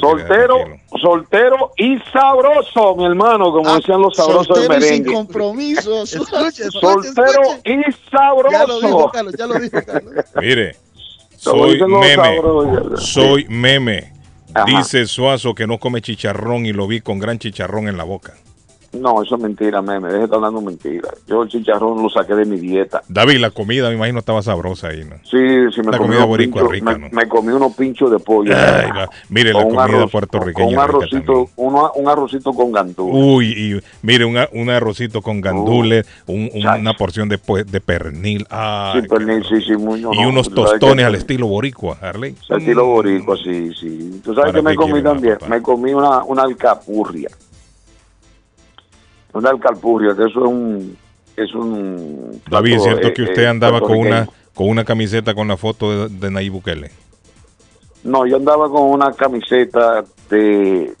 Soltero, 0.00 0.56
soltero 1.00 1.72
y 1.76 1.96
sabroso, 2.12 2.96
mi 2.96 3.04
hermano, 3.06 3.52
como 3.52 3.68
Ah, 3.70 3.76
decían 3.76 4.00
los 4.02 4.16
sabrosos 4.16 4.48
del 4.48 4.66
soltero 4.66 4.78
y 4.80 4.82
sin 4.82 4.90
merengue. 5.02 5.12
compromisos. 5.12 6.12
Escuche, 6.14 6.64
escuche, 6.64 6.70
Soltero 6.80 7.42
escuche. 7.42 7.72
y 7.72 7.76
Ya 8.50 8.66
lo 8.66 8.80
dijo 8.80 8.88
sabroso. 8.90 9.10
Carlos, 9.12 9.34
ya 9.38 9.46
lo 9.46 9.54
dijo 9.60 9.78
Carlos. 9.86 10.14
Mire, 10.40 10.76
soy 11.36 11.80
meme. 11.86 12.40
Soy 12.96 13.46
meme. 13.48 14.12
Dice 14.66 15.06
Suazo 15.06 15.54
que 15.54 15.66
no 15.66 15.78
come 15.78 16.00
chicharrón 16.00 16.64
y 16.66 16.72
lo 16.72 16.86
vi 16.86 17.00
con 17.00 17.18
gran 17.18 17.38
chicharrón 17.38 17.88
en 17.88 17.96
la 17.96 18.04
boca. 18.04 18.34
No, 18.94 19.22
eso 19.22 19.36
es 19.36 19.40
mentira, 19.42 19.82
meme. 19.82 20.06
Deje 20.08 20.18
de 20.18 20.24
estar 20.24 20.36
hablando 20.36 20.60
mentira. 20.60 21.08
Yo 21.26 21.42
el 21.42 21.48
chicharrón 21.48 22.02
lo 22.02 22.08
saqué 22.08 22.34
de 22.34 22.44
mi 22.44 22.58
dieta. 22.58 23.02
David, 23.08 23.38
la 23.38 23.50
comida 23.50 23.88
me 23.88 23.96
imagino 23.96 24.18
estaba 24.20 24.42
sabrosa 24.42 24.88
ahí, 24.88 25.04
¿no? 25.04 25.16
Sí, 25.24 25.38
sí, 25.74 25.80
me 25.82 25.90
La 25.92 25.98
comí, 25.98 26.10
comida 26.10 26.24
boricua 26.24 26.60
pinchos, 26.62 26.72
rica, 26.72 26.92
me, 26.92 26.98
¿no? 26.98 27.08
me 27.10 27.28
comí 27.28 27.52
unos 27.52 27.74
pinchos 27.74 28.10
de 28.10 28.18
pollo. 28.18 28.52
Ay, 28.54 28.88
la- 28.94 29.10
mire, 29.28 29.52
la 29.52 29.62
comida 29.64 29.84
arroz- 29.84 30.10
puertorriqueña 30.10 30.66
Con 30.66 30.74
un 30.74 30.80
arrocito, 30.80 31.48
uno- 31.56 31.92
un 31.96 32.08
arrocito 32.08 32.52
con 32.52 32.72
gandú. 32.72 33.08
Uy, 33.10 33.46
y 33.52 33.80
mire, 34.02 34.24
un, 34.24 34.70
arrocito 34.70 35.20
con 35.22 35.40
gandules, 35.40 36.06
un- 36.26 36.50
una 36.54 36.94
porción 36.94 37.28
de, 37.28 37.38
pues, 37.38 37.70
de 37.70 37.80
pernil. 37.80 38.46
Ay, 38.50 39.00
sí, 39.02 39.08
pernil, 39.08 39.44
sí, 39.44 39.60
sí, 39.66 39.76
muy 39.76 40.00
no, 40.00 40.12
y 40.14 40.20
no, 40.22 40.28
unos 40.28 40.50
tostones 40.50 41.04
al 41.04 41.14
estilo 41.14 41.46
boricua, 41.46 41.96
Harley. 42.00 42.34
Al 42.48 42.58
estilo 42.60 42.86
boricua, 42.86 43.36
sí, 43.42 43.72
sí. 43.74 44.20
Tú 44.24 44.34
sabes 44.34 44.52
que 44.54 44.62
me 44.62 44.74
comí 44.74 45.02
también, 45.02 45.38
me 45.48 45.60
comí 45.60 45.92
una, 45.92 46.22
una 46.24 46.42
alcapurria. 46.42 47.28
Una 49.34 49.50
alcapurria, 49.50 50.14
que 50.16 50.22
eso 50.22 50.40
es 50.40 50.50
un... 50.50 50.96
Es 51.36 51.52
un 51.54 52.40
David, 52.48 52.74
es 52.76 52.82
cierto 52.84 53.08
eh, 53.08 53.12
que 53.12 53.22
usted 53.22 53.42
eh, 53.42 53.48
andaba 53.48 53.80
con 53.80 53.98
una, 53.98 54.28
con 54.54 54.68
una 54.68 54.84
camiseta 54.84 55.34
con 55.34 55.48
la 55.48 55.56
foto 55.56 56.08
de, 56.08 56.08
de 56.08 56.30
Nayib 56.30 56.52
Bukele. 56.52 56.90
No, 58.04 58.24
yo 58.26 58.36
andaba 58.36 58.68
con 58.68 58.82
una 58.82 59.10
camiseta 59.12 60.04
de, 60.30 60.38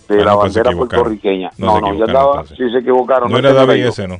de 0.08 0.20
Ah, 0.22 0.24
la 0.24 0.24
no, 0.32 0.40
pues 0.40 0.54
bandera 0.54 0.76
puertorriqueña. 0.76 1.50
No, 1.58 1.78
No, 1.78 1.80
no, 1.92 1.94
yo 1.94 2.04
andaba... 2.04 2.40
entonces. 2.40 2.56
Sí, 2.58 2.72
se 2.72 2.78
equivocaron. 2.78 3.30
No 3.30 3.38
era 3.38 3.50
no 3.50 3.54
David 3.66 3.86
ese, 3.86 4.08
¿no? 4.08 4.18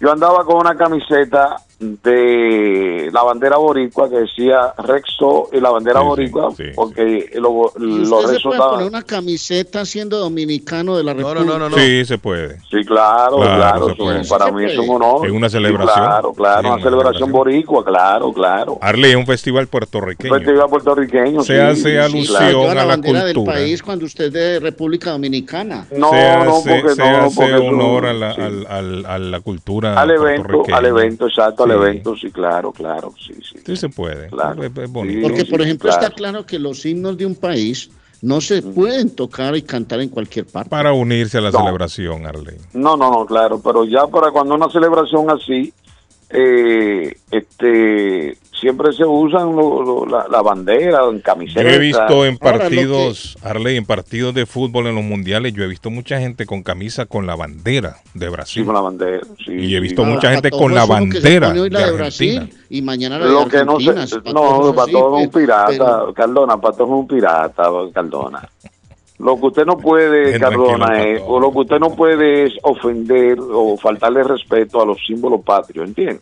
Yo 0.00 0.12
andaba 0.12 0.44
con 0.44 0.56
una 0.58 0.74
camiseta 0.76 1.56
de 1.80 3.08
la 3.12 3.22
bandera 3.22 3.56
boricua 3.56 4.08
que 4.10 4.16
decía 4.16 4.72
Rexo 4.78 5.48
y 5.52 5.60
la 5.60 5.70
bandera 5.70 6.00
Sí, 6.00 6.04
sí, 6.04 6.08
boricua 6.08 6.50
sí, 6.56 6.64
porque 6.74 7.30
lo- 7.34 7.72
¿Y 7.78 8.04
los 8.06 8.30
se 8.30 8.40
puede 8.40 8.58
poner 8.58 8.86
una 8.88 9.02
camiseta 9.02 9.84
siendo 9.84 10.18
dominicano 10.18 10.96
de 10.96 11.04
la 11.04 11.14
No, 11.14 11.20
República? 11.34 11.44
no, 11.52 11.58
no, 11.58 11.68
no. 11.70 11.76
Sí, 11.76 12.04
se 12.04 12.18
puede. 12.18 12.58
Sí, 12.70 12.84
claro, 12.84 13.36
Claro, 13.36 13.56
claro. 13.56 13.86
se 13.86 13.92
eso 13.92 14.02
puede. 14.04 14.24
para 14.24 14.50
mí 14.52 14.64
es 14.64 14.76
un 14.78 14.90
honor. 14.90 15.26
Es 15.26 15.32
una 15.32 15.48
Sí, 15.48 15.52
celebración. 15.52 16.04
claro, 16.04 16.32
claro, 16.32 16.60
Sí, 16.60 16.66
una 16.66 16.74
una 16.74 16.82
celebración 16.82 17.14
celebración. 17.14 17.32
boricua, 17.32 17.84
claro, 17.84 18.32
claro. 18.32 18.78
Arley 18.80 19.10
es 19.12 19.16
un 19.16 19.26
festival 19.26 19.66
puertorriqueño. 19.68 20.34
Festival 20.34 20.68
puertorriqueño. 20.68 21.42
Se 21.42 21.54
sí, 21.54 21.60
hace 21.60 21.90
sí, 21.92 21.96
alusión 21.96 22.36
claro. 22.38 22.62
A 22.70 22.74
la 22.74 22.74
la 22.74 22.84
bandera 22.86 23.24
del 23.24 23.34
cultura. 23.36 23.56
país 23.56 23.82
cuando 23.82 24.04
usted 24.04 24.24
es 24.26 24.32
de 24.32 24.60
República 24.60 25.10
Dominicana. 25.12 25.86
No, 25.96 26.10
se 26.10 26.16
no, 26.16 26.56
hace, 26.56 26.80
porque 26.80 26.94
se 26.94 27.02
no, 27.10 27.16
hace 27.18 27.36
porque 27.36 27.54
honor 27.54 28.06
a 28.06 28.12
la, 28.12 28.34
sí. 28.34 28.40
al- 28.40 28.66
al- 28.68 29.06
a 29.06 29.18
la 29.18 29.40
cultura 29.40 30.00
al 30.00 30.10
evento, 30.10 30.62
al 30.72 30.86
evento, 30.86 31.26
exacto, 31.28 31.64
Sí. 31.64 31.67
Al 31.70 31.82
evento, 31.82 32.16
sí, 32.16 32.30
claro, 32.30 32.72
claro, 32.72 33.12
sí, 33.18 33.34
sí. 33.42 33.58
Sí 33.64 33.76
se 33.76 33.88
puede. 33.88 34.28
Claro. 34.28 34.62
Es, 34.62 34.70
es 34.76 34.90
bonito. 34.90 35.18
Sí. 35.18 35.22
Porque, 35.22 35.44
por 35.44 35.62
ejemplo, 35.62 35.88
claro. 35.90 36.02
está 36.04 36.14
claro 36.14 36.46
que 36.46 36.58
los 36.58 36.84
himnos 36.84 37.16
de 37.16 37.26
un 37.26 37.34
país 37.34 37.90
no 38.20 38.40
se 38.40 38.62
pueden 38.62 39.10
tocar 39.14 39.54
y 39.56 39.62
cantar 39.62 40.00
en 40.00 40.08
cualquier 40.08 40.46
parte. 40.46 40.70
Para 40.70 40.92
unirse 40.92 41.38
a 41.38 41.40
la 41.40 41.50
No. 41.50 41.58
celebración, 41.60 42.26
Arley. 42.26 42.56
No, 42.72 42.96
no, 42.96 43.10
no, 43.10 43.24
claro, 43.26 43.60
pero 43.62 43.84
ya 43.84 44.06
para 44.08 44.30
cuando 44.32 44.54
una 44.54 44.68
celebración 44.70 45.30
así, 45.30 45.72
eh, 46.30 47.14
este, 47.30 48.36
siempre 48.58 48.92
se 48.92 49.04
usan 49.04 49.54
lo- 49.54 49.82
lo- 49.82 50.06
la, 50.06 50.26
la 50.28 50.42
bandera 50.42 51.04
en 51.08 51.16
Yo 51.18 51.22
camiseta. 51.22 51.62
he 51.70 51.78
visto 51.78 52.24
en 52.26 52.36
partidos, 52.38 53.36
Arley, 53.42 53.76
en 53.76 53.84
partidos 53.86 54.34
de 54.34 54.44
fútbol 54.46 54.86
en 54.88 54.94
los 54.96 55.04
mundiales, 55.04 55.52
yo 55.54 55.62
he 55.64 55.68
visto 55.68 55.90
mucha 55.90 56.18
gente 56.20 56.44
con 56.46 56.62
camisa 56.62 57.06
con 57.06 57.26
la 57.26 57.36
bandera 57.36 57.96
de 58.14 58.26
Sí, 58.26 58.32
Brasil. 58.32 58.64
con 58.66 58.74
la 58.74 58.80
bandera. 58.80 59.20
sí, 59.44 59.52
Y 59.52 59.74
he 59.76 59.80
visto 59.80 60.04
mucha 60.04 60.30
gente 60.32 60.50
con 60.50 60.74
la 60.74 60.84
bandera 60.86 61.48
pone 61.48 61.60
hoy 61.60 61.70
la 61.70 61.80
de 61.80 61.86
de 61.86 61.92
Brasil 61.92 62.36
Argentina. 62.38 62.64
y 62.70 62.82
mañana 62.82 63.18
la 63.18 63.26
de 63.26 63.30
Lo 63.32 63.46
que 63.48 63.64
no 63.64 63.78
sé, 63.80 63.86
no, 63.94 64.02
es 64.02 64.12
así, 64.12 64.18
Patojo 64.74 65.18
es 65.20 65.26
un 65.26 65.30
pirata, 65.32 65.68
pero- 65.70 66.14
Cardona, 66.14 66.56
Patojo 66.60 66.94
es 66.94 67.00
un 67.00 67.08
pirata, 67.08 67.70
Cardona. 67.94 68.48
Lo 69.18 69.36
que 69.36 69.46
usted 69.46 69.66
no 69.66 69.76
puede, 69.76 70.38
tranquilo, 70.38 70.66
Cardona, 70.68 71.02
es, 71.02 71.20
Patojo. 71.20 71.34
o 71.34 71.40
lo 71.40 71.52
que 71.52 71.58
usted 71.58 71.78
no 71.78 71.90
puede 71.90 72.44
es 72.44 72.52
ofender 72.62 73.38
o 73.40 73.76
faltarle 73.76 74.22
respeto 74.22 74.80
a 74.80 74.86
los 74.86 74.98
símbolos 75.04 75.40
patrios, 75.42 75.88
¿entiende? 75.88 76.20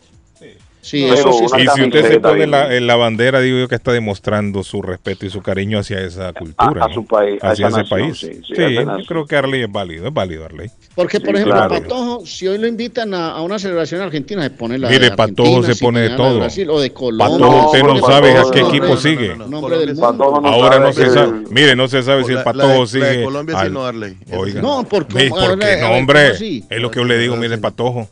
Sí, 0.87 1.03
eso 1.03 1.31
sí 1.33 1.45
Y 1.57 1.67
si 1.67 1.83
usted 1.83 2.07
se 2.07 2.19
pone 2.21 2.47
la, 2.47 2.73
en 2.73 2.87
la 2.87 2.95
bandera, 2.95 3.41
digo 3.41 3.57
yo 3.59 3.67
que 3.67 3.75
está 3.75 3.91
demostrando 3.91 4.63
su 4.63 4.81
respeto 4.81 5.25
y 5.25 5.29
su 5.29 5.41
cariño 5.41 5.79
hacia 5.79 5.99
esa 5.99 6.31
cultura. 6.31 6.85
A- 6.85 6.93
su 6.93 7.05
país, 7.05 7.39
hacia 7.43 7.67
ese 7.67 7.77
nación, 7.79 7.99
país. 7.99 8.17
sí, 8.19 8.39
yo 8.47 8.97
creo 9.05 9.25
que 9.25 9.35
Arley 9.35 9.63
es 9.63 9.71
válido, 9.71 10.07
es 10.07 10.13
válido 10.13 10.45
Arley. 10.45 10.69
Porque, 10.95 11.19
por 11.19 11.35
ejemplo, 11.35 11.55
claro. 11.55 11.69
Patojo, 11.75 12.25
si 12.25 12.47
hoy 12.47 12.57
lo 12.57 12.67
invitan 12.67 13.13
a, 13.13 13.31
a 13.31 13.41
una 13.41 13.59
celebración 13.59 13.99
argentina, 14.01 14.41
se 14.43 14.49
pone 14.51 14.77
la 14.77 14.89
Mire, 14.89 15.09
de 15.09 15.15
Patojo 15.15 15.61
se 15.63 15.75
pone 15.75 15.99
de 15.99 16.09
todo. 16.11 16.39
Brasil, 16.39 16.69
o 16.69 16.79
de 16.79 16.93
Colombia. 16.93 17.37
Patojo, 17.37 17.65
usted 17.65 17.83
no 17.83 17.97
sabe 18.07 18.37
a 18.37 18.43
qué 18.51 18.61
no, 18.61 18.69
equipo 18.69 18.87
no, 18.87 18.97
sigue. 18.97 19.27
no, 19.29 19.35
no, 19.35 19.47
Nombre 19.47 19.59
Colombia 19.61 19.79
del 19.87 19.95
sí. 19.95 20.01
mundo. 20.01 20.17
Patojo 20.17 20.41
no 20.41 20.47
Ahora 20.47 20.79
no 20.79 20.93
se 20.93 21.09
sabe. 21.09 21.31
Mire, 21.51 21.75
no 21.75 21.87
se 21.89 22.01
sabe 22.03 22.23
si 22.23 22.31
el 22.31 22.43
Patojo 22.43 22.81
de- 22.81 22.87
sigue. 22.87 23.05
de 23.05 23.23
Colombia 23.25 23.57
no, 24.61 24.85
porque- 24.89 25.13
¿Ve? 25.15 25.29
¿Por 25.29 25.59
qué 25.59 25.65
a 25.65 25.89
ver, 25.89 26.35
no. 26.39 26.65
Es 26.69 26.81
lo 26.81 26.91
que 26.91 26.99
yo 26.99 27.05
le 27.05 27.17
digo, 27.17 27.35
mire, 27.35 27.55
el 27.55 27.59
Patojo. 27.59 28.07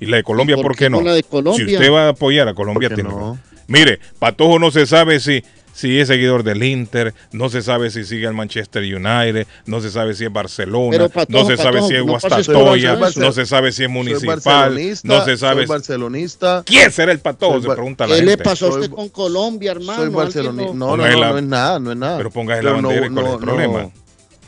Y 0.00 0.06
la 0.06 0.16
de 0.16 0.22
Colombia, 0.24 0.54
¿Y 0.54 0.56
por 0.56 0.72
¿por 0.72 0.76
qué 0.76 0.88
no? 0.90 0.96
con 0.96 1.06
la 1.06 1.12
de 1.14 1.22
Colombia? 1.22 1.66
Si 1.66 1.74
usted 1.74 1.92
va 1.92 2.06
a 2.06 2.08
apoyar 2.08 2.48
a 2.48 2.54
Colombia, 2.54 2.88
¿Por 2.88 2.96
qué 2.96 3.02
tiene 3.02 3.16
no? 3.16 3.38
Mire, 3.68 4.00
Patojo 4.18 4.58
no 4.58 4.70
se 4.72 4.84
sabe 4.86 5.20
si, 5.20 5.44
si 5.72 6.00
es 6.00 6.08
seguidor 6.08 6.42
del 6.42 6.62
Inter, 6.64 7.14
no 7.32 7.48
se 7.50 7.62
sabe 7.62 7.90
si 7.90 8.04
sigue 8.04 8.26
al 8.26 8.34
Manchester 8.34 8.82
United, 8.82 9.46
no 9.66 9.80
se 9.80 9.90
sabe 9.90 10.14
si 10.14 10.24
es 10.24 10.32
Barcelona, 10.32 10.88
Pero, 10.90 11.08
Patojo, 11.08 11.42
no 11.42 11.46
se 11.48 11.56
sabe 11.56 11.72
Patojo, 11.74 11.88
si 11.88 11.94
es 11.94 12.02
Guastatoya, 12.02 12.96
no 13.16 13.32
se 13.32 13.46
sabe 13.46 13.70
si 13.72 13.84
es 13.84 13.90
municipal, 13.90 14.74
no 15.04 15.24
se 15.24 15.36
sabe 15.36 15.60
soy 15.62 15.66
barcelonista. 15.66 16.62
quién 16.66 16.90
será 16.90 17.12
el 17.12 17.20
Patojo, 17.20 17.60
se 17.60 17.68
pregunta 17.68 18.06
la 18.08 18.16
¿Qué 18.16 18.22
le 18.22 18.38
pasó 18.38 18.66
a 18.66 18.70
usted 18.70 18.90
con 18.90 19.08
Colombia, 19.10 19.70
hermano? 19.72 19.98
Soy 19.98 20.04
¿Alguien 20.06 20.16
barcelonista. 20.24 20.72
no- 20.74 20.96
No, 20.96 20.96
no, 20.96 21.06
no, 21.06 21.38
es 21.38 21.44
nada, 21.44 21.78
no 21.78 21.92
es 21.92 21.96
nada. 21.98 22.16
Pero 22.16 22.30
póngase 22.30 22.62
la 22.62 22.72
bandera 22.72 23.06
y 23.06 23.10
cuál 23.10 23.26
es 23.26 23.32
el 23.34 23.38
problema. 23.38 23.90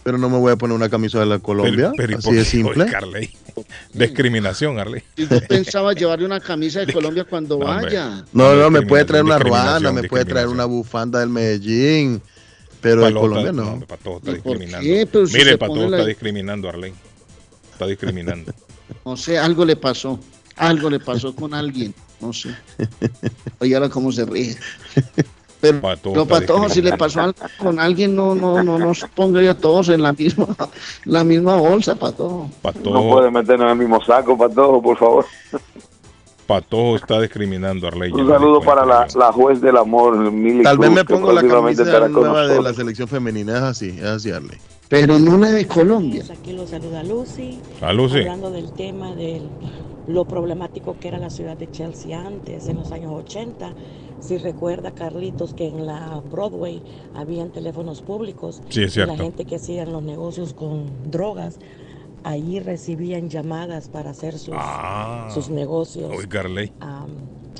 Pero 0.04 0.18
no 0.18 0.28
me 0.28 0.38
voy 0.38 0.52
a 0.52 0.56
poner 0.56 0.74
una 0.74 0.88
camisa 0.88 1.20
de 1.20 1.26
la 1.26 1.38
Colombia, 1.38 1.92
Pero- 1.92 1.92
pero 1.96 2.12
¿y 2.12 2.14
así 2.16 2.32
de 2.32 2.44
simple. 2.44 2.86
Discriminación, 3.92 4.78
Arley. 4.78 5.02
Si 5.16 5.28
yo 5.28 5.40
pensaba 5.46 5.92
llevarle 5.92 6.26
una 6.26 6.40
camisa 6.40 6.80
de 6.84 6.92
Colombia 6.92 7.24
cuando 7.24 7.58
No, 7.58 7.66
vaya. 7.66 8.24
No, 8.32 8.54
no, 8.54 8.70
me 8.70 8.82
puede 8.82 9.04
traer 9.04 9.24
una 9.24 9.38
ruana, 9.38 9.92
me 9.92 10.04
puede 10.04 10.24
traer 10.24 10.48
una 10.48 10.64
bufanda 10.64 11.20
del 11.20 11.28
Medellín, 11.28 12.20
pero 12.80 13.04
de 13.04 13.12
Colombia 13.14 13.52
no. 13.52 13.72
hombre, 13.72 13.86
Patojo 13.86 14.18
está 14.18 14.30
¿Y 14.32 14.34
por 14.40 14.58
discriminando. 14.58 15.26
si 15.26 15.36
Mire, 15.38 15.58
pone 15.58 15.88
la- 15.90 15.96
está 15.98 16.08
discriminando, 16.08 16.68
Arley. 16.68 16.92
Está 17.72 17.86
discriminando. 17.86 18.52
No 19.06 19.16
sé, 19.16 19.38
algo 19.38 19.64
le 19.64 19.74
pasó. 19.74 20.20
Algo 20.56 20.90
le 20.90 21.00
pasó 21.00 21.34
con 21.34 21.54
alguien. 21.54 21.94
No 22.20 22.32
sé. 22.32 22.50
Oye, 23.58 23.74
ahora 23.74 23.88
cómo 23.88 24.12
se 24.12 24.26
ríe. 24.26 24.54
Pero, 25.62 25.76
está 25.92 26.24
Patojo, 26.24 26.68
si 26.68 26.82
le 26.82 26.96
pasó 26.96 27.20
algo 27.20 27.36
con 27.56 27.78
alguien, 27.78 28.16
no, 28.16 28.34
no, 28.34 28.64
no 28.64 28.80
nos 28.80 29.04
ponga 29.14 29.40
ya 29.40 29.54
todos 29.54 29.90
en 29.90 30.02
la 30.02 30.12
misma, 30.12 30.48
la 31.04 31.22
misma 31.22 31.54
bolsa, 31.54 31.94
Patojo. 31.94 32.50
Patojo, 32.60 32.90
No 32.90 33.08
puede 33.08 33.30
meternos 33.30 33.66
en 33.66 33.70
el 33.70 33.78
mismo 33.78 34.04
saco, 34.04 34.36
Patojo, 34.36 34.82
por 34.82 34.98
favor. 34.98 35.24
Patojo 36.48 36.96
está 36.96 37.20
discriminando 37.20 37.86
a 37.86 37.90
Arley. 37.90 38.10
Un 38.10 38.28
saludo 38.28 38.60
para 38.60 38.84
la, 38.84 39.06
la 39.14 39.30
juez 39.30 39.60
del 39.60 39.76
amor, 39.76 40.32
Mili 40.32 40.64
Tal 40.64 40.78
vez 40.78 40.88
Cruz, 40.88 40.98
me 40.98 41.06
que 41.06 41.14
pongo 41.14 41.32
la 41.32 41.42
con 41.42 42.24
nueva 42.24 42.48
de 42.48 42.60
la 42.60 42.74
selección 42.74 43.06
femenina, 43.06 43.58
es 43.58 43.62
así, 43.62 43.90
es 43.90 44.04
así, 44.04 44.32
Arley. 44.32 44.58
Pero 44.88 45.16
no 45.20 45.38
la 45.38 45.52
de 45.52 45.64
Colombia. 45.68 46.24
Aquí 46.28 46.52
lo 46.54 46.66
saluda 46.66 47.04
Lucy. 47.04 47.60
A 47.80 47.92
Lucy. 47.92 48.18
Hablando 48.18 48.50
del 48.50 48.72
tema 48.72 49.14
de 49.14 49.40
lo 50.08 50.24
problemático 50.24 50.96
que 50.98 51.06
era 51.06 51.18
la 51.18 51.30
ciudad 51.30 51.56
de 51.56 51.70
Chelsea 51.70 52.18
antes, 52.18 52.66
en 52.66 52.78
los 52.78 52.90
años 52.90 53.12
80. 53.12 53.72
Si 54.22 54.38
recuerda, 54.38 54.92
Carlitos, 54.92 55.52
que 55.52 55.66
en 55.66 55.84
la 55.84 56.22
Broadway 56.30 56.80
habían 57.12 57.50
teléfonos 57.50 58.02
públicos. 58.02 58.62
Sí, 58.68 58.84
es 58.84 58.96
y 58.96 59.00
La 59.00 59.06
cierto. 59.06 59.16
gente 59.24 59.44
que 59.44 59.56
hacían 59.56 59.90
los 59.90 60.02
negocios 60.04 60.54
con 60.54 61.10
drogas, 61.10 61.58
allí 62.22 62.60
recibían 62.60 63.28
llamadas 63.28 63.88
para 63.88 64.10
hacer 64.10 64.38
sus, 64.38 64.54
Ah. 64.56 65.28
sus 65.34 65.50
negocios. 65.50 66.12
Am, 66.78 67.10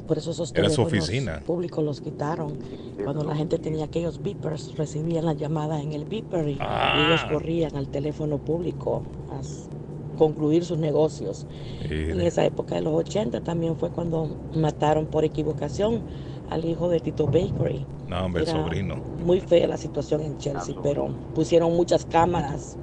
por 0.07 0.19
eso 0.19 0.31
esos 0.31 0.53
Era 0.55 0.69
su 0.71 0.77
teléfonos 0.85 1.03
oficina. 1.09 1.41
públicos 1.45 1.83
los 1.85 2.01
quitaron. 2.01 2.55
Cuando 3.03 3.25
la 3.25 3.35
gente 3.35 3.59
tenía 3.59 3.87
aquellos 3.87 4.23
beepers, 4.23 4.77
recibían 4.77 5.27
la 5.27 5.33
llamada 5.33 5.83
en 5.83 5.93
el 5.93 6.05
beeper 6.05 6.47
y, 6.49 6.53
y 6.53 6.59
Ah. 6.61 7.07
ellos 7.09 7.25
corrían 7.25 7.75
al 7.75 7.89
teléfono 7.89 8.39
público 8.39 9.03
a 9.37 9.41
s- 9.41 9.69
concluir 10.17 10.65
sus 10.65 10.79
negocios. 10.79 11.47
En 11.91 12.21
esa 12.21 12.45
época 12.45 12.77
de 12.77 12.83
los 12.83 12.95
80 12.95 13.41
también 13.41 13.77
fue 13.77 13.91
cuando 13.91 14.29
mataron 14.55 15.07
por 15.07 15.25
equivocación 15.25 16.03
al 16.51 16.65
hijo 16.65 16.89
de 16.89 17.01
Tito 17.01 17.27
Bakery. 17.27 17.85
No, 18.09 18.25
hombre, 18.25 18.43
el 18.43 18.49
Era 18.49 18.63
sobrino. 18.63 18.97
Muy 19.25 19.41
fea 19.41 19.67
la 19.67 19.77
situación 19.77 20.21
en 20.21 20.39
Chelsea, 20.39 20.75
pero 20.83 21.09
pusieron 21.35 21.75
muchas 21.75 22.05
cámaras 22.05 22.77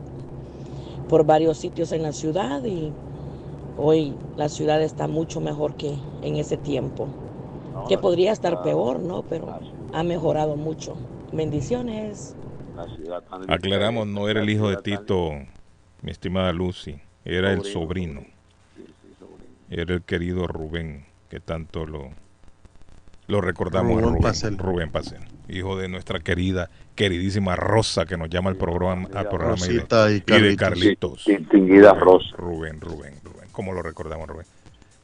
por 1.08 1.26
varios 1.26 1.58
sitios 1.58 1.92
en 1.92 2.04
la 2.04 2.12
ciudad 2.12 2.64
y 2.64 2.92
hoy 3.78 4.16
la 4.38 4.50
ciudad 4.50 4.82
está 4.82 5.08
mucho 5.08 5.42
mejor 5.42 5.76
que 5.76 5.96
en 6.22 6.36
ese 6.36 6.58
tiempo. 6.58 7.08
Que 7.88 7.98
podría 7.98 8.32
estar 8.32 8.62
peor, 8.62 9.00
¿no? 9.00 9.24
Pero 9.24 9.60
ha 9.94 10.04
mejorado 10.04 10.56
mucho. 10.56 10.96
Bendiciones. 11.32 12.36
Aclaramos, 13.48 14.08
no 14.08 14.30
era 14.30 14.42
el 14.42 14.50
hijo 14.50 14.70
de 14.70 14.78
Tito, 14.78 15.32
mi 16.02 16.12
estimada 16.12 16.52
Lucy, 16.54 17.00
era 17.26 17.52
el 17.52 17.64
sobrino. 17.64 18.22
Era 19.70 19.96
el 19.96 20.02
querido 20.02 20.48
Rubén, 20.48 21.06
que 21.30 21.40
tanto 21.40 21.86
lo, 21.86 22.10
lo 23.30 23.42
recordamos. 23.42 23.92
a 23.92 23.96
Rubén 23.96 24.10
Rubén 24.10 24.22
Pacel. 24.22 24.58
Rubén 24.58 24.92
Pacel, 24.92 25.20
hijo 25.48 25.78
de 25.78 25.88
nuestra 25.88 26.20
querida, 26.20 26.70
queridísima 26.96 27.56
Rosa, 27.56 28.06
que 28.06 28.18
nos 28.18 28.30
llama 28.30 28.50
al 28.50 28.58
programa, 28.58 29.08
al 29.14 29.30
programa 29.30 29.56
y 29.66 29.74
de- 29.74 30.24
y 30.28 30.34
y 30.36 30.42
de 30.42 30.56
Carlitos. 30.58 31.24
Distinguida 31.26 31.94
Rubén, 31.94 32.02
Rosa. 32.06 32.36
Rubén, 32.38 32.82
Rubén, 32.82 33.14
Rubén. 33.24 33.48
¿Cómo 33.52 33.72
lo 33.74 33.82
recordamos, 33.82 34.28
Rubén? 34.28 34.46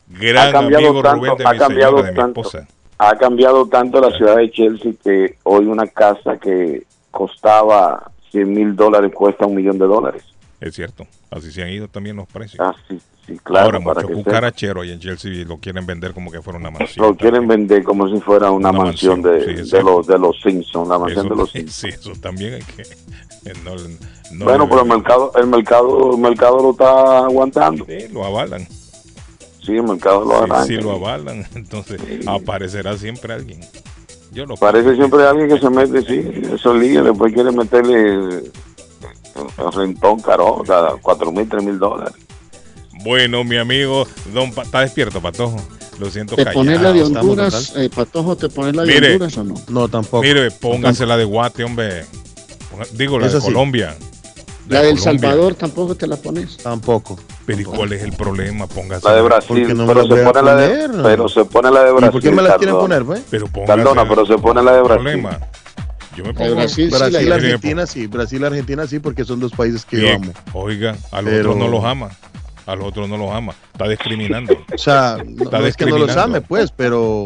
Gran 0.07 0.49
ha 0.49 0.51
cambiado 0.51 0.87
amigo 0.89 1.01
tanto, 1.01 1.17
Rubén 1.25 1.37
de 1.37 1.43
ha 1.47 1.51
mi 1.53 1.57
cambiado 1.59 1.91
señora, 1.93 2.05
de 2.07 2.11
mi 2.11 2.17
tanto, 2.17 2.41
esposa. 2.41 2.67
ha 2.97 3.15
cambiado 3.17 3.67
tanto 3.67 3.99
la 4.01 4.15
ciudad 4.17 4.35
de 4.37 4.51
Chelsea 4.51 4.91
que 5.03 5.37
hoy 5.43 5.65
una 5.65 5.87
casa 5.87 6.37
que 6.37 6.83
costaba 7.11 8.11
100 8.31 8.53
mil 8.53 8.75
dólares 8.75 9.11
cuesta 9.15 9.45
un 9.45 9.55
millón 9.55 9.77
de 9.79 9.85
dólares. 9.85 10.23
Es 10.61 10.73
cierto, 10.75 11.05
así 11.31 11.51
se 11.51 11.63
han 11.63 11.69
ido 11.69 11.87
también 11.87 12.15
los 12.15 12.27
precios. 12.27 12.59
Ah, 12.65 12.73
sí, 12.87 12.99
sí, 13.27 13.37
claro, 13.43 13.65
Ahora, 13.65 13.79
para 13.81 14.01
mucho 14.01 14.07
que 14.07 14.13
cucarachero 14.23 14.81
ahí 14.81 14.91
en 14.91 14.99
Chelsea 14.99 15.45
lo 15.45 15.57
quieren 15.57 15.85
vender 15.85 16.13
como 16.13 16.31
que 16.31 16.41
fuera 16.41 16.57
una 16.59 16.71
mansión. 16.71 17.05
Lo 17.05 17.15
quieren 17.15 17.47
vender 17.47 17.83
como 17.83 18.07
si 18.07 18.19
fuera 18.21 18.49
una, 18.51 18.69
Una 18.69 18.83
mansión, 18.83 19.21
mansión, 19.21 19.55
de, 19.55 19.65
sí, 19.65 19.71
de, 19.75 19.83
los, 19.83 20.07
de 20.07 20.17
los 20.17 20.39
Simpsons, 20.41 20.87
la 20.87 20.97
mansión 20.97 21.25
Eso- 21.25 21.35
de 21.35 21.41
los 21.41 21.51
Simpsons. 21.51 21.75
sí, 21.75 21.87
eso 21.89 22.19
también 22.21 22.53
hay 22.55 22.61
que. 22.61 22.81
eh, 22.83 23.53
no- 23.63 23.75
no 24.31 24.45
bueno, 24.45 24.67
pero 24.69 24.81
el 24.81 24.87
mercado, 24.87 25.31
el 25.35 25.47
mercado, 25.47 26.11
el 26.13 26.17
mercado 26.19 26.57
lo 26.59 26.71
está 26.71 27.17
aguantando. 27.25 27.85
Sí, 27.85 28.07
lo 28.11 28.25
avalan. 28.25 28.65
Sí, 29.61 29.73
el 29.73 29.83
mercado 29.83 30.23
lo 30.23 30.31
Sí, 30.31 30.37
arranca. 30.43 30.63
sí, 30.65 30.75
lo 30.77 30.91
avalan. 30.93 31.45
Entonces 31.55 31.99
aparecerá 32.27 32.97
siempre 32.97 33.33
alguien. 33.33 33.59
Yo 34.31 34.45
lo 34.45 34.55
Parece 34.55 34.95
siempre 34.95 35.23
alguien 35.25 35.47
que 35.47 35.59
se 35.59 35.69
mete, 35.69 36.01
sí, 36.01 36.41
esos 36.53 36.75
líos, 36.77 37.05
después 37.05 37.33
quiere 37.33 37.51
meterle 37.51 38.43
un 39.35 39.71
rentón 39.71 40.19
caro, 40.21 40.63
cada 40.65 40.91
cuatro 41.01 41.31
mil, 41.31 41.47
tres 41.47 41.63
mil 41.63 41.77
dólares. 41.79 42.13
Bueno, 43.03 43.43
mi 43.43 43.57
amigo, 43.57 44.07
don 44.33 44.51
Pa- 44.51 44.63
¿está 44.63 44.81
despierto, 44.81 45.21
Patojo? 45.21 45.57
Lo 45.99 46.09
siento, 46.09 46.35
¿Te 46.35 46.45
pones 46.47 46.81
la 46.81 46.91
de 46.91 47.03
Honduras, 47.03 47.73
eh, 47.77 47.89
Patojo, 47.93 48.35
te 48.35 48.49
pones 48.49 48.75
la 48.75 48.83
de 48.83 48.93
Mire. 48.93 49.13
Honduras 49.13 49.37
o 49.37 49.43
no? 49.43 49.53
No, 49.69 49.87
tampoco. 49.87 50.23
Mire, 50.23 50.51
póngase 50.51 51.05
la 51.05 51.15
de 51.17 51.23
Guate, 51.23 51.63
hombre. 51.63 52.05
Digo, 52.93 53.17
la 53.19 53.29
de 53.29 53.39
sí. 53.39 53.45
Colombia. 53.45 53.95
La 54.67 54.81
del 54.81 54.97
Colombia. 54.97 55.19
Salvador 55.29 55.55
tampoco 55.55 55.95
te 55.95 56.07
la 56.07 56.17
pones. 56.17 56.57
Tampoco. 56.57 57.17
Pero 57.45 57.61
¿y 57.61 57.63
cuál 57.63 57.93
es 57.93 58.01
el 58.03 58.11
problema? 58.13 58.67
Póngase. 58.67 59.07
La 59.07 59.15
de 59.15 59.21
¿Por 59.21 59.29
qué 59.29 59.35
Brasil, 59.63 59.77
no 59.77 59.85
pero 59.87 60.03
la 60.03 60.15
se 60.15 60.23
pone 60.23 60.41
la 60.41 60.55
de, 60.55 60.87
poner? 60.87 61.03
pero 61.03 61.29
se 61.29 61.45
pone 61.45 61.71
la 61.71 61.83
de 61.83 61.89
¿Y 61.89 61.93
Brasil. 61.93 62.11
por 62.11 62.21
qué 62.21 62.31
me 62.31 62.41
las 62.41 62.57
quieren 62.57 62.75
poner, 62.75 63.05
pues? 63.05 63.21
Pero 63.29 63.47
póngase. 63.47 63.67
Cardona, 63.83 64.09
pero 64.09 64.25
se 64.25 64.37
pone 64.37 64.63
la 64.63 64.71
de 64.71 64.77
el 64.79 64.83
Brasil. 64.83 65.03
problema. 65.03 65.39
Yo 66.15 66.23
me 66.23 66.29
La 66.29 66.33
pongo. 66.35 66.49
de 66.49 66.55
Brasil 66.55 66.89
sí 66.91 66.97
Brasil. 66.97 67.31
Argentina 67.33 67.85
sí, 67.85 68.07
Brasil, 68.07 68.43
Argentina 68.45 68.87
sí, 68.87 68.99
porque 68.99 69.25
son 69.25 69.39
dos 69.39 69.51
países 69.51 69.85
que 69.85 69.97
yo 69.97 70.03
Bien. 70.03 70.23
amo. 70.23 70.33
Oiga, 70.53 70.95
a 71.11 71.21
los 71.21 71.31
Pero- 71.31 71.51
otros 71.51 71.57
no 71.57 71.67
los 71.69 71.83
ama. 71.83 72.09
A 72.65 72.75
los 72.75 72.85
otros 72.87 73.07
no 73.09 73.17
los 73.17 73.31
ama. 73.31 73.53
Está 73.73 73.87
discriminando. 73.87 74.53
O 74.73 74.77
sea, 74.77 75.17
no, 75.25 75.43
Está 75.43 75.59
no 75.59 75.65
es 75.67 75.75
que 75.77 75.85
no 75.85 75.97
los 75.99 76.15
ame, 76.17 76.41
pues, 76.41 76.71
pero 76.71 77.25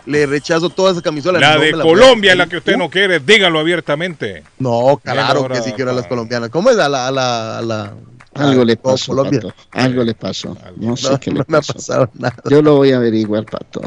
Le 0.05 0.25
rechazo 0.27 0.69
todas 0.69 0.91
esas 0.91 1.03
camisolas. 1.03 1.41
La 1.41 1.55
no 1.55 1.61
de 1.61 1.71
Colombia 1.71 2.33
es 2.33 2.37
la 2.37 2.45
que 2.45 2.57
usted 2.57 2.77
no 2.77 2.89
quiere, 2.91 3.19
dígalo 3.19 3.57
abiertamente. 3.59 4.43
No, 4.59 5.01
claro 5.03 5.39
ahora, 5.39 5.55
que 5.55 5.63
sí 5.63 5.71
quiero 5.73 5.89
a 5.89 5.93
las 5.95 6.05
colombianas. 6.05 6.49
¿Cómo 6.51 6.69
es 6.69 6.77
a 6.77 6.87
la, 6.87 7.07
a 7.07 7.11
la, 7.11 7.57
a 7.57 7.61
la- 7.63 7.93
Algo 8.35 8.63
le 8.63 8.77
pasó, 8.77 9.15
Colombia? 9.15 9.39
Pato. 9.41 9.55
Algo 9.71 10.03
le 10.03 10.13
pasó. 10.13 10.55
No 10.75 10.95
sé 10.95 11.09
No, 11.09 11.19
qué 11.19 11.31
no 11.31 11.39
le 11.39 11.45
me 11.47 11.57
ha 11.57 11.61
pasado 11.61 12.07
nada. 12.13 12.35
Yo 12.47 12.61
lo 12.61 12.75
voy 12.75 12.91
a 12.91 12.97
averiguar, 12.97 13.45
Pato. 13.45 13.81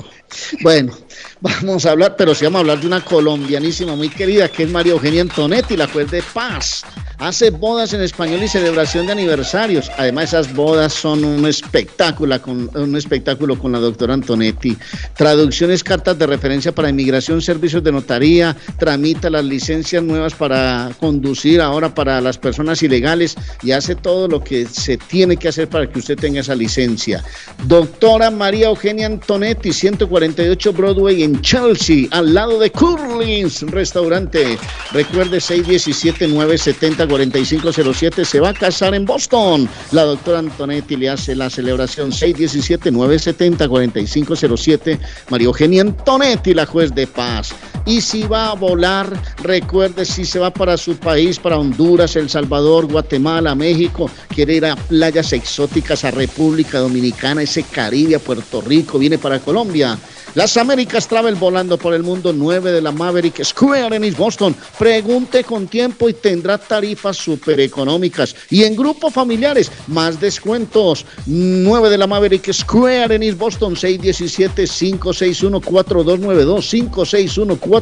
Bueno, 0.62 0.92
vamos 1.40 1.86
a 1.86 1.92
hablar, 1.92 2.16
pero 2.16 2.34
sí 2.34 2.44
vamos 2.44 2.58
a 2.58 2.60
hablar 2.60 2.80
de 2.80 2.86
una 2.86 3.04
colombianísima 3.04 3.96
muy 3.96 4.08
querida, 4.08 4.48
que 4.48 4.64
es 4.64 4.70
María 4.70 4.92
Eugenia 4.92 5.22
Antonetti, 5.22 5.76
la 5.76 5.86
juez 5.88 6.10
de 6.10 6.22
paz. 6.22 6.84
Hace 7.18 7.50
bodas 7.50 7.92
en 7.94 8.00
español 8.00 8.44
y 8.44 8.48
celebración 8.48 9.06
de 9.06 9.12
aniversarios. 9.12 9.90
Además, 9.98 10.26
esas 10.26 10.54
bodas 10.54 10.92
son 10.92 11.24
un 11.24 11.46
espectáculo 11.46 12.40
con, 12.40 12.70
un 12.76 12.96
espectáculo 12.96 13.58
con 13.58 13.72
la 13.72 13.80
doctora 13.80 14.14
Antonetti. 14.14 14.76
Traducciones, 15.16 15.82
cartas 15.82 16.16
de 16.16 16.28
referencia 16.28 16.72
para 16.72 16.90
inmigración, 16.90 17.42
servicios 17.42 17.82
de 17.82 17.90
notaría, 17.90 18.56
tramita 18.78 19.30
las 19.30 19.44
licencias 19.44 20.00
nuevas 20.00 20.32
para 20.34 20.92
conducir 21.00 21.60
ahora 21.60 21.92
para 21.92 22.20
las 22.20 22.38
personas 22.38 22.84
ilegales 22.84 23.34
y 23.64 23.72
hace 23.72 23.96
todo 23.96 24.28
lo 24.28 24.44
que 24.44 24.66
se 24.66 24.96
tiene 24.96 25.36
que 25.36 25.48
hacer 25.48 25.68
para 25.68 25.90
que 25.90 25.98
usted 25.98 26.16
tenga 26.16 26.40
esa 26.40 26.54
licencia. 26.54 27.24
Doctora 27.64 28.30
María 28.30 28.68
Eugenia 28.68 29.06
Antonetti, 29.06 29.72
148 30.18 30.72
Broadway 30.72 31.22
en 31.22 31.40
Chelsea, 31.42 32.08
al 32.10 32.34
lado 32.34 32.58
de 32.58 32.72
Curly's 32.72 33.62
Restaurante. 33.62 34.58
Recuerde 34.90 35.38
617-970-4507. 35.38 38.24
Se 38.24 38.40
va 38.40 38.48
a 38.48 38.54
casar 38.54 38.96
en 38.96 39.04
Boston. 39.04 39.68
La 39.92 40.02
doctora 40.02 40.40
Antonetti 40.40 40.96
le 40.96 41.10
hace 41.10 41.36
la 41.36 41.48
celebración 41.48 42.10
617-970-4507. 42.10 44.98
María 45.30 45.46
Eugenia 45.46 45.82
Antonetti, 45.82 46.52
la 46.52 46.66
juez 46.66 46.92
de 46.92 47.06
paz. 47.06 47.54
Y 47.88 48.02
si 48.02 48.24
va 48.24 48.50
a 48.50 48.54
volar, 48.54 49.10
recuerde 49.42 50.04
si 50.04 50.26
se 50.26 50.38
va 50.38 50.50
para 50.50 50.76
su 50.76 50.98
país, 50.98 51.38
para 51.38 51.56
Honduras, 51.56 52.16
El 52.16 52.28
Salvador, 52.28 52.84
Guatemala, 52.84 53.54
México, 53.54 54.10
quiere 54.28 54.56
ir 54.56 54.66
a 54.66 54.76
playas 54.76 55.32
exóticas, 55.32 56.04
a 56.04 56.10
República 56.10 56.80
Dominicana, 56.80 57.40
ese 57.40 57.62
Caribe, 57.62 58.16
a 58.16 58.18
Puerto 58.18 58.60
Rico, 58.60 58.98
viene 58.98 59.16
para 59.16 59.38
Colombia. 59.38 59.98
Las 60.34 60.58
Américas 60.58 61.08
Travel 61.08 61.36
volando 61.36 61.78
por 61.78 61.94
el 61.94 62.02
mundo 62.02 62.34
9 62.34 62.70
de 62.70 62.82
la 62.82 62.92
Maverick 62.92 63.42
Square 63.42 63.96
en 63.96 64.04
East 64.04 64.18
Boston. 64.18 64.54
Pregunte 64.78 65.42
con 65.42 65.66
tiempo 65.66 66.06
y 66.08 66.12
tendrá 66.12 66.58
tarifas 66.58 67.16
súper 67.16 67.58
económicas. 67.60 68.36
Y 68.50 68.64
en 68.64 68.76
grupos 68.76 69.14
familiares, 69.14 69.72
más 69.86 70.20
descuentos. 70.20 71.06
9 71.26 71.88
de 71.88 71.98
la 71.98 72.06
Maverick 72.06 72.52
Square 72.52 73.14
en 73.14 73.22
East 73.22 73.38
Boston, 73.38 73.74
617-561-4292. 73.74 76.62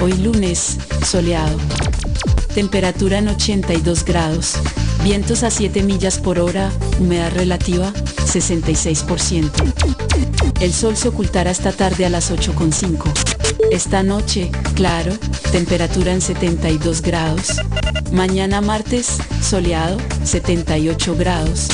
Hoy 0.00 0.14
lunes, 0.14 0.78
soleado. 1.06 1.56
Temperatura 2.54 3.18
en 3.18 3.28
82 3.28 4.04
grados. 4.04 4.54
Vientos 5.04 5.42
a 5.42 5.50
7 5.50 5.82
millas 5.82 6.18
por 6.18 6.38
hora. 6.38 6.70
Humedad 6.98 7.32
relativa 7.32 7.92
66%. 7.92 9.50
El 10.60 10.72
sol 10.72 10.96
se 10.96 11.08
ocultará 11.08 11.50
esta 11.50 11.72
tarde 11.72 12.06
a 12.06 12.10
las 12.10 12.30
8.5. 12.30 13.12
Esta 13.70 14.02
noche, 14.02 14.50
claro, 14.74 15.12
temperatura 15.52 16.12
en 16.12 16.20
72 16.20 17.02
grados. 17.02 17.56
Mañana 18.12 18.60
martes, 18.60 19.18
soleado, 19.42 19.98
78 20.24 21.16
grados. 21.16 21.68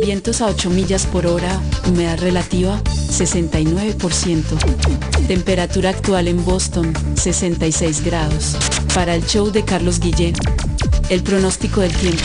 Vientos 0.00 0.40
a 0.40 0.46
8 0.46 0.70
millas 0.70 1.06
por 1.06 1.26
hora, 1.26 1.60
humedad 1.88 2.18
relativa, 2.18 2.80
69%. 2.84 4.42
Temperatura 5.26 5.90
actual 5.90 6.28
en 6.28 6.44
Boston, 6.44 6.92
66 7.16 8.04
grados. 8.04 8.56
Para 8.94 9.14
el 9.14 9.26
show 9.26 9.50
de 9.50 9.64
Carlos 9.64 9.98
Guillén, 10.00 10.34
el 11.08 11.22
pronóstico 11.22 11.80
del 11.80 11.92
tiempo. 11.92 12.24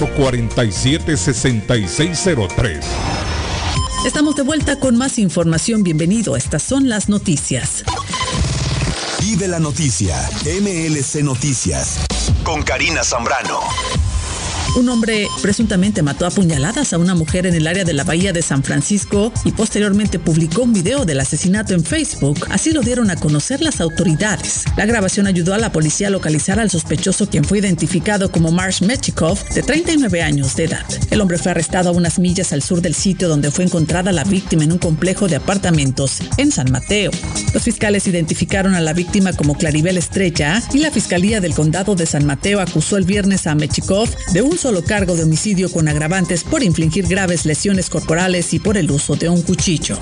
447-6603. 0.07 2.81
Estamos 4.05 4.35
de 4.35 4.41
vuelta 4.41 4.79
con 4.79 4.97
más 4.97 5.19
información. 5.19 5.83
Bienvenido. 5.83 6.35
Estas 6.35 6.63
son 6.63 6.89
las 6.89 7.09
noticias. 7.09 7.83
Vive 9.19 9.47
la 9.47 9.59
noticia. 9.59 10.17
MLC 10.43 11.21
Noticias. 11.23 11.99
Con 12.43 12.63
Karina 12.63 13.03
Zambrano. 13.03 13.59
Un 14.73 14.87
hombre 14.87 15.27
presuntamente 15.41 16.01
mató 16.01 16.25
a 16.25 16.31
puñaladas 16.31 16.93
a 16.93 16.97
una 16.97 17.13
mujer 17.13 17.45
en 17.45 17.55
el 17.55 17.67
área 17.67 17.83
de 17.83 17.91
la 17.91 18.05
bahía 18.05 18.31
de 18.31 18.41
San 18.41 18.63
Francisco 18.63 19.33
y 19.43 19.51
posteriormente 19.51 20.17
publicó 20.17 20.61
un 20.61 20.71
video 20.71 21.03
del 21.03 21.19
asesinato 21.19 21.73
en 21.73 21.83
Facebook. 21.83 22.47
Así 22.49 22.71
lo 22.71 22.79
dieron 22.79 23.11
a 23.11 23.17
conocer 23.17 23.61
las 23.61 23.81
autoridades. 23.81 24.63
La 24.77 24.85
grabación 24.85 25.27
ayudó 25.27 25.53
a 25.53 25.57
la 25.57 25.73
policía 25.73 26.07
a 26.07 26.09
localizar 26.09 26.57
al 26.57 26.69
sospechoso 26.69 27.27
quien 27.29 27.43
fue 27.43 27.59
identificado 27.59 28.31
como 28.31 28.49
Marsh 28.51 28.81
Mechikov, 28.81 29.37
de 29.49 29.61
39 29.61 30.21
años 30.21 30.55
de 30.55 30.63
edad. 30.63 30.85
El 31.09 31.19
hombre 31.19 31.37
fue 31.37 31.51
arrestado 31.51 31.89
a 31.89 31.93
unas 31.93 32.17
millas 32.17 32.53
al 32.53 32.63
sur 32.63 32.81
del 32.81 32.95
sitio 32.95 33.27
donde 33.27 33.51
fue 33.51 33.65
encontrada 33.65 34.13
la 34.13 34.23
víctima 34.23 34.63
en 34.63 34.71
un 34.71 34.79
complejo 34.79 35.27
de 35.27 35.35
apartamentos 35.35 36.19
en 36.37 36.49
San 36.49 36.71
Mateo. 36.71 37.11
Los 37.53 37.63
fiscales 37.63 38.07
identificaron 38.07 38.73
a 38.73 38.79
la 38.79 38.93
víctima 38.93 39.33
como 39.33 39.57
Claribel 39.57 39.97
Estrella 39.97 40.63
y 40.73 40.77
la 40.77 40.91
Fiscalía 40.91 41.41
del 41.41 41.53
Condado 41.53 41.95
de 41.95 42.05
San 42.05 42.25
Mateo 42.25 42.61
acusó 42.61 42.95
el 42.95 43.03
viernes 43.03 43.47
a 43.47 43.55
Mechikov 43.55 44.07
de 44.31 44.41
un 44.41 44.60
solo 44.61 44.83
cargo 44.83 45.15
de 45.15 45.23
homicidio 45.23 45.71
con 45.71 45.87
agravantes 45.87 46.43
por 46.43 46.61
infligir 46.61 47.07
graves 47.07 47.47
lesiones 47.47 47.89
corporales 47.89 48.53
y 48.53 48.59
por 48.59 48.77
el 48.77 48.91
uso 48.91 49.15
de 49.15 49.27
un 49.27 49.41
cuchillo. 49.41 49.97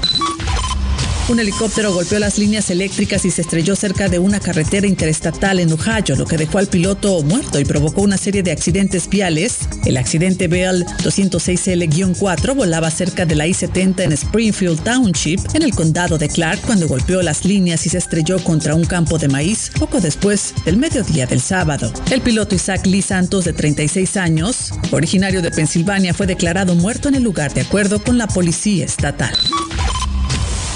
Un 1.30 1.40
helicóptero 1.40 1.94
golpeó 1.94 2.18
las 2.18 2.40
líneas 2.40 2.72
eléctricas 2.72 3.24
y 3.24 3.30
se 3.30 3.42
estrelló 3.42 3.76
cerca 3.76 4.10
de 4.10 4.18
una 4.18 4.40
carretera 4.40 4.88
interestatal 4.88 5.60
en 5.60 5.72
Ohio, 5.72 6.16
lo 6.18 6.26
que 6.26 6.38
dejó 6.38 6.58
al 6.58 6.66
piloto 6.66 7.22
muerto 7.22 7.60
y 7.60 7.66
provocó 7.66 8.02
una 8.02 8.18
serie 8.18 8.42
de 8.42 8.52
accidentes 8.52 9.08
viales. 9.08 9.60
El 9.86 9.98
accidente 9.98 10.48
Bell 10.48 10.88
206L-4 11.04 12.56
volaba 12.56 12.90
cerca 12.90 13.28
de 13.28 13.36
la 13.36 13.46
I-70 13.46 14.06
en 14.06 14.12
Springfield 14.14 14.84
Township, 14.84 15.40
en 15.54 15.62
el 15.62 15.76
condado 15.76 16.18
de 16.18 16.30
Clark, 16.30 16.62
cuando 16.62 16.88
golpeó 16.88 17.22
las 17.22 17.46
líneas 17.46 17.86
y 17.86 17.90
se 17.90 18.00
estrelló 18.00 18.44
contra 18.44 18.74
un 18.74 18.86
campo 18.86 19.20
de 19.20 19.28
maíz 19.28 19.70
poco 19.78 20.02
después 20.02 20.56
del 20.66 20.78
mediodía 20.78 21.28
del 21.28 21.42
sábado. 21.42 21.94
El 22.10 22.22
piloto 22.22 22.56
Isaac 22.56 22.88
Lee 22.88 23.04
Santos, 23.04 23.46
de 23.46 23.54
36 23.54 24.18
años, 24.18 24.74
originario 24.90 25.44
de 25.44 25.52
Pensilvania, 25.52 26.16
fue 26.16 26.26
declarado 26.26 26.74
muerto 26.74 27.08
en 27.08 27.14
el 27.14 27.24
lugar 27.24 27.54
de 27.54 27.62
acuerdo 27.62 28.04
con 28.04 28.18
la 28.18 28.26
policía 28.26 28.84
estatal. 28.84 29.36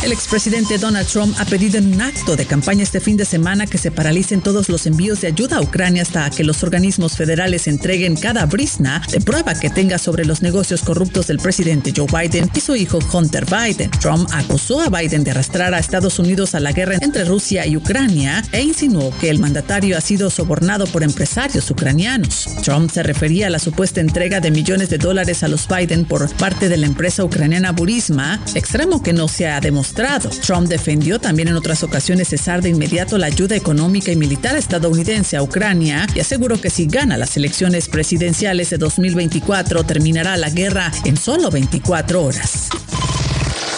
El 0.04 0.12
expresidente 0.12 0.78
Donald 0.78 1.08
Trump 1.08 1.34
ha 1.40 1.46
pedido 1.46 1.78
en 1.78 1.94
un 1.94 2.02
acto 2.02 2.36
de 2.36 2.46
campaña 2.46 2.84
este 2.84 3.00
fin 3.00 3.16
de 3.16 3.24
semana 3.24 3.68
que 3.68 3.78
se 3.78 3.90
paralicen 3.90 4.42
todos 4.42 4.68
los 4.68 4.86
envíos 4.86 5.22
de 5.22 5.28
ayuda 5.28 5.56
a 5.56 5.62
Ucrania 5.62 6.02
hasta 6.02 6.30
que 6.30 6.44
los 6.44 6.62
organismos 6.62 7.16
federales 7.16 7.68
entreguen 7.68 8.18
cada 8.18 8.46
brisna 8.46 9.02
de 9.10 9.22
prueba 9.22 9.56
que 9.56 9.70
tenga 9.70 9.98
sobre 9.98 10.26
los 10.26 10.42
negocios 10.42 10.82
corruptos 10.82 11.28
del 11.28 11.38
presidente 11.38 11.94
Joe 11.96 12.08
Biden 12.08 12.52
y 12.54 12.60
su 12.60 12.76
hijo 12.76 13.00
Hunter 13.14 13.46
Biden. 13.46 13.92
Trump 13.92 14.28
acusó 14.34 14.82
a 14.82 14.90
Biden 14.90 15.24
de 15.24 15.32
arrastrar 15.32 15.74
a 15.74 15.80
Estados 15.80 16.20
Unidos 16.20 16.54
a 16.54 16.60
la 16.60 16.74
guerra 16.74 16.98
entre 17.00 17.24
Rusia 17.24 17.66
y 17.66 17.78
Ucrania 17.78 18.44
e 18.52 18.62
insinuó 18.62 19.18
que 19.22 19.30
el 19.30 19.40
mandatario 19.40 19.98
ha 19.98 20.02
sido 20.02 20.30
sobornado 20.30 20.86
por 20.86 21.04
empresarios 21.04 21.72
ucranianos. 21.72 22.50
Trump 22.62 22.92
se 22.92 23.04
refería 23.04 23.48
a 23.48 23.52
la 23.52 23.60
supuesta 23.60 24.02
entrega 24.02 24.42
de 24.42 24.52
millones 24.52 24.90
de 24.90 24.98
dólares 24.98 25.44
a 25.44 25.48
los 25.48 25.66
Biden 25.66 26.04
por 26.04 26.30
parte 26.36 26.68
de 26.68 26.76
la 26.76 26.88
empresa 26.88 27.24
ucraniana 27.24 27.72
Burisma, 27.72 28.44
extremo 28.54 29.02
que 29.02 29.14
no 29.14 29.30
se 29.30 29.48
ha 29.48 29.62
demostrado 29.62 29.93
Trump 29.94 30.68
defendió 30.68 31.20
también 31.20 31.48
en 31.48 31.56
otras 31.56 31.84
ocasiones 31.84 32.30
cesar 32.30 32.62
de 32.62 32.70
inmediato 32.70 33.18
la 33.18 33.28
ayuda 33.28 33.56
económica 33.56 34.12
y 34.12 34.16
militar 34.16 34.56
estadounidense 34.56 35.38
a 35.38 35.44
Ucrania 35.44 36.08
y 36.16 36.20
aseguró 36.20 36.60
que 36.60 36.70
si 36.70 36.88
gana 36.88 37.18
las 37.18 37.38
elecciones 37.38 37.88
presidenciales 37.90 38.70
de 38.70 38.78
2024 38.78 39.84
terminará 39.84 40.36
la 40.38 40.50
guerra 40.50 40.92
en 41.06 41.18
solo 41.18 41.52
24 41.52 42.24
horas. 42.24 42.70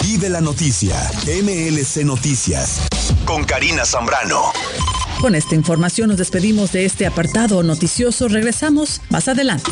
Vive 0.01 0.29
la 0.29 0.41
noticia, 0.41 0.95
MLC 1.25 2.05
Noticias, 2.05 2.81
con 3.25 3.43
Karina 3.43 3.85
Zambrano. 3.85 4.53
Con 5.19 5.35
esta 5.35 5.55
información 5.55 6.09
nos 6.09 6.17
despedimos 6.17 6.71
de 6.71 6.85
este 6.85 7.05
apartado 7.05 7.63
noticioso. 7.63 8.27
Regresamos 8.27 9.01
más 9.09 9.27
adelante. 9.27 9.71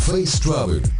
Face 0.00 0.40
Travel. 0.40 0.99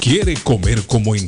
¿Quiere 0.00 0.34
comer 0.36 0.86
como 0.86 1.14
en 1.14 1.27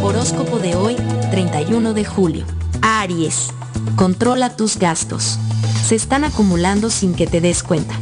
Horóscopo 0.03 0.59
de 0.59 0.75
hoy, 0.75 0.95
31 1.31 1.93
de 1.93 2.05
julio. 2.05 2.45
Aries, 2.81 3.49
controla 3.95 4.55
tus 4.55 4.77
gastos. 4.77 5.39
Se 5.85 5.95
están 5.95 6.23
acumulando 6.23 6.89
sin 6.89 7.13
que 7.13 7.27
te 7.27 7.41
des 7.41 7.63
cuenta. 7.63 7.95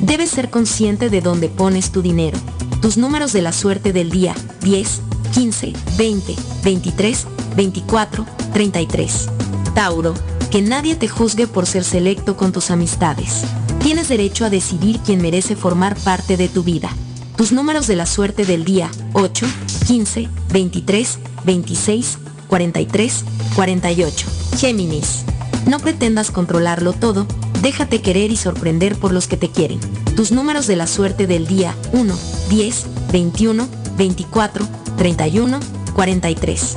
Debes 0.00 0.30
ser 0.30 0.50
consciente 0.50 1.10
de 1.10 1.20
dónde 1.20 1.48
pones 1.48 1.92
tu 1.92 2.02
dinero. 2.02 2.38
Tus 2.80 2.96
números 2.96 3.32
de 3.32 3.42
la 3.42 3.52
suerte 3.52 3.92
del 3.92 4.10
día, 4.10 4.34
10, 4.62 5.00
15, 5.34 5.72
20, 5.96 6.36
23, 6.64 7.26
24, 7.56 8.26
33. 8.52 9.28
Tauro, 9.74 10.14
que 10.50 10.62
nadie 10.62 10.96
te 10.96 11.08
juzgue 11.08 11.46
por 11.46 11.66
ser 11.66 11.84
selecto 11.84 12.36
con 12.36 12.52
tus 12.52 12.70
amistades. 12.70 13.42
Tienes 13.80 14.08
derecho 14.08 14.44
a 14.44 14.50
decidir 14.50 15.00
quién 15.00 15.22
merece 15.22 15.56
formar 15.56 15.96
parte 15.96 16.36
de 16.36 16.48
tu 16.48 16.62
vida. 16.62 16.90
Tus 17.36 17.52
números 17.52 17.86
de 17.86 17.96
la 17.96 18.06
suerte 18.06 18.44
del 18.44 18.64
día 18.64 18.90
8, 19.14 19.46
15, 19.86 20.28
23, 20.52 21.18
26, 21.44 22.18
43, 22.48 23.24
48. 23.56 24.26
Géminis. 24.58 25.24
No 25.72 25.78
pretendas 25.78 26.30
controlarlo 26.30 26.92
todo, 26.92 27.26
déjate 27.62 28.02
querer 28.02 28.30
y 28.30 28.36
sorprender 28.36 28.94
por 28.94 29.10
los 29.10 29.26
que 29.26 29.38
te 29.38 29.48
quieren. 29.48 29.80
Tus 30.14 30.30
números 30.30 30.66
de 30.66 30.76
la 30.76 30.86
suerte 30.86 31.26
del 31.26 31.46
día 31.46 31.74
1, 31.94 32.14
10, 32.50 32.86
21, 33.10 33.66
24, 33.96 34.68
31, 34.98 35.60
43. 35.94 36.76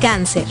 Cáncer. 0.00 0.44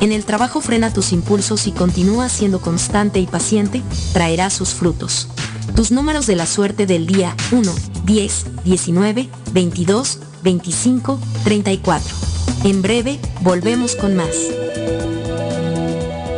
En 0.00 0.10
el 0.10 0.24
trabajo 0.24 0.60
frena 0.60 0.92
tus 0.92 1.12
impulsos 1.12 1.68
y 1.68 1.70
continúa 1.70 2.28
siendo 2.28 2.60
constante 2.60 3.20
y 3.20 3.28
paciente, 3.28 3.80
traerá 4.12 4.50
sus 4.50 4.70
frutos. 4.70 5.28
Tus 5.76 5.92
números 5.92 6.26
de 6.26 6.34
la 6.34 6.46
suerte 6.46 6.84
del 6.84 7.06
día 7.06 7.36
1, 7.52 7.72
10, 8.06 8.46
19, 8.64 9.28
22, 9.52 10.18
25, 10.42 11.20
34. 11.44 12.16
En 12.64 12.82
breve, 12.82 13.20
volvemos 13.42 13.94
con 13.94 14.16
más. 14.16 14.34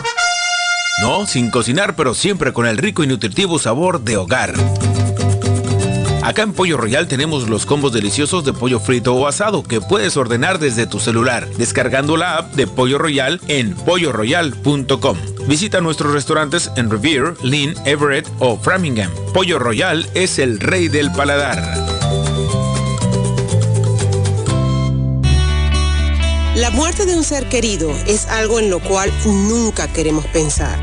No, 1.01 1.25
sin 1.25 1.51
cocinar, 1.51 1.95
pero 1.95 2.13
siempre 2.13 2.53
con 2.53 2.65
el 2.65 2.77
rico 2.77 3.03
y 3.03 3.07
nutritivo 3.07 3.59
sabor 3.59 4.01
de 4.01 4.17
hogar. 4.17 4.53
Acá 6.25 6.41
en 6.41 6.53
Pollo 6.53 6.75
Royal 6.75 7.07
tenemos 7.07 7.47
los 7.49 7.67
combos 7.67 7.93
deliciosos 7.93 8.43
de 8.43 8.51
pollo 8.51 8.79
frito 8.79 9.13
o 9.13 9.27
asado 9.27 9.61
que 9.61 9.79
puedes 9.79 10.17
ordenar 10.17 10.57
desde 10.57 10.87
tu 10.87 10.99
celular, 10.99 11.47
descargando 11.49 12.17
la 12.17 12.37
app 12.37 12.55
de 12.55 12.65
Pollo 12.65 12.97
Royal 12.97 13.39
en 13.47 13.75
polloroyal.com. 13.75 15.17
Visita 15.47 15.81
nuestros 15.81 16.13
restaurantes 16.13 16.71
en 16.77 16.89
Revere, 16.89 17.35
Lynn, 17.43 17.75
Everett 17.85 18.27
o 18.39 18.57
Framingham. 18.57 19.11
Pollo 19.35 19.59
Royal 19.59 20.09
es 20.15 20.39
el 20.39 20.59
rey 20.59 20.87
del 20.87 21.11
paladar. 21.11 21.61
La 26.55 26.71
muerte 26.71 27.05
de 27.05 27.15
un 27.15 27.23
ser 27.23 27.47
querido 27.49 27.91
es 28.07 28.25
algo 28.29 28.59
en 28.59 28.71
lo 28.71 28.79
cual 28.79 29.13
nunca 29.25 29.87
queremos 29.93 30.25
pensar, 30.25 30.79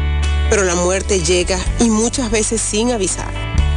pero 0.49 0.63
la 0.63 0.77
muerte 0.77 1.21
llega 1.21 1.59
y 1.81 1.91
muchas 1.91 2.31
veces 2.31 2.61
sin 2.61 2.93
avisar. 2.93 3.52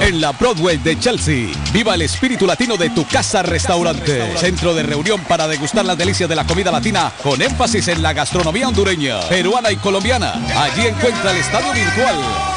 En 0.00 0.20
la 0.20 0.32
Broadway 0.32 0.78
de 0.78 0.98
Chelsea, 0.98 1.48
viva 1.72 1.94
el 1.94 2.02
espíritu 2.02 2.46
latino 2.46 2.76
de 2.76 2.90
tu 2.90 3.04
casa 3.06 3.42
restaurante. 3.42 4.36
Centro 4.36 4.72
de 4.72 4.82
reunión 4.82 5.20
para 5.24 5.48
degustar 5.48 5.84
las 5.84 5.98
delicias 5.98 6.28
de 6.28 6.36
la 6.36 6.44
comida 6.44 6.70
latina 6.70 7.12
con 7.22 7.42
énfasis 7.42 7.88
en 7.88 8.02
la 8.02 8.12
gastronomía 8.12 8.68
hondureña, 8.68 9.20
peruana 9.28 9.72
y 9.72 9.76
colombiana. 9.76 10.34
Allí 10.56 10.86
encuentra 10.86 11.32
el 11.32 11.38
estadio 11.38 11.72
virtual 11.72 12.47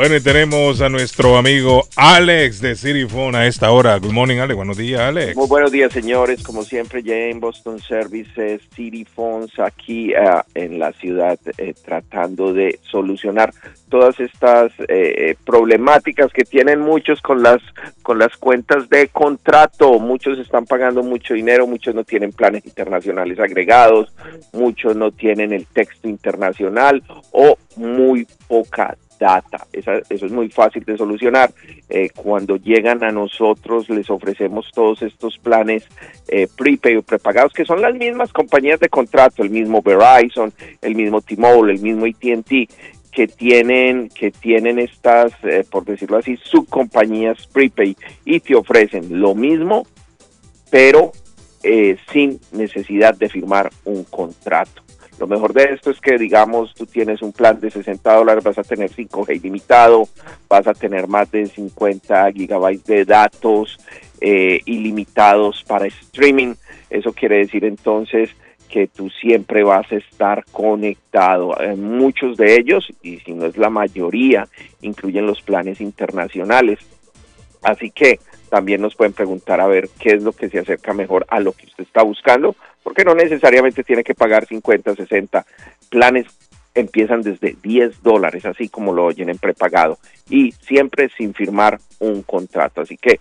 Bueno, 0.00 0.18
tenemos 0.22 0.80
a 0.80 0.88
nuestro 0.88 1.36
amigo 1.36 1.86
Alex 1.94 2.62
de 2.62 3.06
Phone 3.06 3.36
a 3.36 3.46
esta 3.46 3.70
hora. 3.70 3.98
Good 3.98 4.12
morning, 4.12 4.38
Alex. 4.38 4.56
Buenos 4.56 4.78
días, 4.78 4.98
Alex. 4.98 5.36
Muy 5.36 5.46
buenos 5.46 5.70
días, 5.72 5.92
señores. 5.92 6.42
Como 6.42 6.62
siempre, 6.62 7.02
ya 7.02 7.14
en 7.14 7.38
Boston 7.38 7.78
Services, 7.80 8.62
City 8.74 9.04
Phones, 9.04 9.50
aquí 9.58 10.14
eh, 10.14 10.16
en 10.54 10.78
la 10.78 10.92
ciudad, 10.92 11.38
eh, 11.58 11.74
tratando 11.84 12.54
de 12.54 12.80
solucionar 12.80 13.52
todas 13.90 14.18
estas 14.20 14.72
eh, 14.80 14.86
eh, 14.88 15.36
problemáticas 15.44 16.32
que 16.32 16.44
tienen 16.44 16.80
muchos 16.80 17.20
con 17.20 17.42
las 17.42 17.60
con 18.00 18.18
las 18.18 18.34
cuentas 18.38 18.88
de 18.88 19.08
contrato. 19.08 19.98
Muchos 19.98 20.38
están 20.38 20.64
pagando 20.64 21.02
mucho 21.02 21.34
dinero, 21.34 21.66
muchos 21.66 21.94
no 21.94 22.04
tienen 22.04 22.32
planes 22.32 22.64
internacionales 22.64 23.38
agregados, 23.38 24.10
muchos 24.54 24.96
no 24.96 25.10
tienen 25.10 25.52
el 25.52 25.66
texto 25.66 26.08
internacional 26.08 27.02
o 27.32 27.58
muy 27.76 28.26
poca 28.48 28.96
data. 29.20 29.66
Esa- 29.72 30.00
eso 30.08 30.26
es 30.26 30.32
muy 30.32 30.48
fácil 30.48 30.82
de 30.84 30.96
solucionar. 30.96 31.52
Eh, 31.88 32.08
cuando 32.16 32.56
llegan 32.56 33.04
a 33.04 33.10
nosotros 33.12 33.88
les 33.90 34.08
ofrecemos 34.10 34.70
todos 34.74 35.02
estos 35.02 35.38
planes 35.38 35.86
eh, 36.28 36.48
prepaid 36.56 36.98
o 36.98 37.02
prepagados 37.02 37.52
que 37.52 37.64
son 37.64 37.80
las 37.82 37.94
mismas 37.94 38.32
compañías 38.32 38.80
de 38.80 38.88
contrato, 38.88 39.42
el 39.42 39.50
mismo 39.50 39.82
Verizon, 39.82 40.52
el 40.80 40.94
mismo 40.96 41.20
T-Mobile, 41.20 41.74
el 41.74 41.80
mismo 41.82 42.06
AT&T 42.06 42.68
que 43.12 43.26
tienen 43.26 44.08
que 44.08 44.30
tienen 44.30 44.78
estas 44.78 45.32
eh, 45.42 45.64
por 45.68 45.84
decirlo 45.84 46.18
así 46.18 46.38
subcompañías 46.42 47.44
prepaid 47.48 47.96
y 48.24 48.38
te 48.38 48.54
ofrecen 48.54 49.20
lo 49.20 49.34
mismo 49.34 49.84
pero 50.70 51.10
eh, 51.64 51.96
sin 52.12 52.38
necesidad 52.52 53.14
de 53.16 53.28
firmar 53.28 53.68
un 53.84 54.04
contrato. 54.04 54.82
Lo 55.20 55.26
mejor 55.26 55.52
de 55.52 55.64
esto 55.74 55.90
es 55.90 56.00
que, 56.00 56.16
digamos, 56.16 56.72
tú 56.72 56.86
tienes 56.86 57.20
un 57.20 57.32
plan 57.32 57.60
de 57.60 57.70
60 57.70 58.14
dólares, 58.14 58.42
vas 58.42 58.56
a 58.56 58.62
tener 58.62 58.90
5G 58.90 59.36
ilimitado, 59.36 60.08
vas 60.48 60.66
a 60.66 60.72
tener 60.72 61.08
más 61.08 61.30
de 61.30 61.44
50 61.44 62.32
gigabytes 62.32 62.86
de 62.86 63.04
datos 63.04 63.78
eh, 64.22 64.60
ilimitados 64.64 65.62
para 65.64 65.86
streaming. 65.86 66.54
Eso 66.88 67.12
quiere 67.12 67.36
decir 67.36 67.66
entonces 67.66 68.30
que 68.70 68.86
tú 68.86 69.10
siempre 69.10 69.62
vas 69.62 69.92
a 69.92 69.96
estar 69.96 70.42
conectado. 70.50 71.54
Muchos 71.76 72.38
de 72.38 72.54
ellos, 72.54 72.90
y 73.02 73.18
si 73.18 73.32
no 73.32 73.44
es 73.44 73.58
la 73.58 73.68
mayoría, 73.68 74.48
incluyen 74.80 75.26
los 75.26 75.42
planes 75.42 75.82
internacionales. 75.82 76.78
Así 77.62 77.90
que 77.90 78.20
también 78.48 78.80
nos 78.80 78.94
pueden 78.94 79.12
preguntar 79.12 79.60
a 79.60 79.66
ver 79.66 79.90
qué 79.98 80.14
es 80.14 80.22
lo 80.22 80.32
que 80.32 80.48
se 80.48 80.60
acerca 80.60 80.94
mejor 80.94 81.26
a 81.28 81.40
lo 81.40 81.52
que 81.52 81.66
usted 81.66 81.84
está 81.84 82.02
buscando, 82.02 82.56
porque 82.82 83.04
no 83.04 83.14
necesariamente 83.14 83.84
tiene 83.84 84.04
que 84.04 84.14
pagar 84.14 84.46
50, 84.46 84.94
60 84.94 85.46
planes 85.88 86.26
empiezan 86.74 87.22
desde 87.22 87.56
10 87.62 88.02
dólares, 88.02 88.46
así 88.46 88.68
como 88.68 88.92
lo 88.92 89.04
oyen 89.04 89.28
en 89.28 89.38
prepagado, 89.38 89.98
y 90.28 90.52
siempre 90.52 91.10
sin 91.16 91.34
firmar 91.34 91.80
un 91.98 92.22
contrato. 92.22 92.80
Así 92.80 92.96
que 92.96 93.20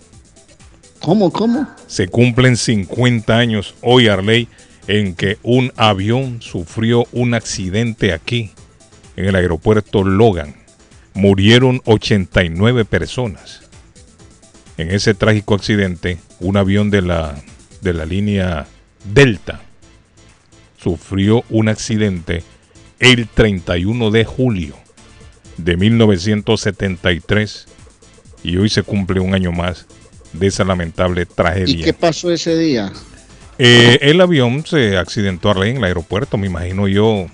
¿Cómo, 1.02 1.32
cómo? 1.32 1.68
Se 1.88 2.08
cumplen 2.08 2.58
50 2.58 3.38
años 3.38 3.76
hoy, 3.82 4.08
Arley, 4.08 4.48
en 4.88 5.16
que 5.16 5.38
un 5.44 5.72
avión 5.76 6.42
sufrió 6.42 7.06
un 7.12 7.34
accidente 7.34 8.14
aquí, 8.14 8.52
en 9.16 9.26
el 9.26 9.36
aeropuerto 9.36 10.04
Logan. 10.04 10.56
Murieron 11.14 11.82
89 11.86 12.86
personas. 12.86 13.71
En 14.82 14.90
ese 14.90 15.14
trágico 15.14 15.54
accidente, 15.54 16.18
un 16.40 16.58
avión 16.58 16.90
de 16.90 17.04
la, 17.04 17.36
de 17.82 17.94
la 17.94 18.04
línea 18.04 18.66
Delta 19.06 19.62
sufrió 20.82 21.44
un 21.52 21.70
accidente 21.70 22.44
el 23.00 23.28
31 23.28 24.10
de 24.10 24.26
julio 24.26 24.76
de 25.58 25.78
1973 25.78 27.68
y 28.44 28.58
hoy 28.58 28.70
se 28.70 28.82
cumple 28.82 29.20
un 29.20 29.36
año 29.36 29.52
más 29.52 29.86
de 30.34 30.48
esa 30.48 30.64
lamentable 30.64 31.28
tragedia. 31.28 31.76
¿Y 31.76 31.84
qué 31.84 31.94
pasó 31.94 32.32
ese 32.32 32.58
día? 32.58 32.92
Eh, 33.60 34.00
el 34.02 34.20
avión 34.20 34.66
se 34.66 34.98
accidentó 34.98 35.52
Arley, 35.52 35.70
en 35.70 35.78
el 35.78 35.84
aeropuerto, 35.84 36.40
me 36.40 36.48
imagino 36.48 36.88
yo, 36.88 37.28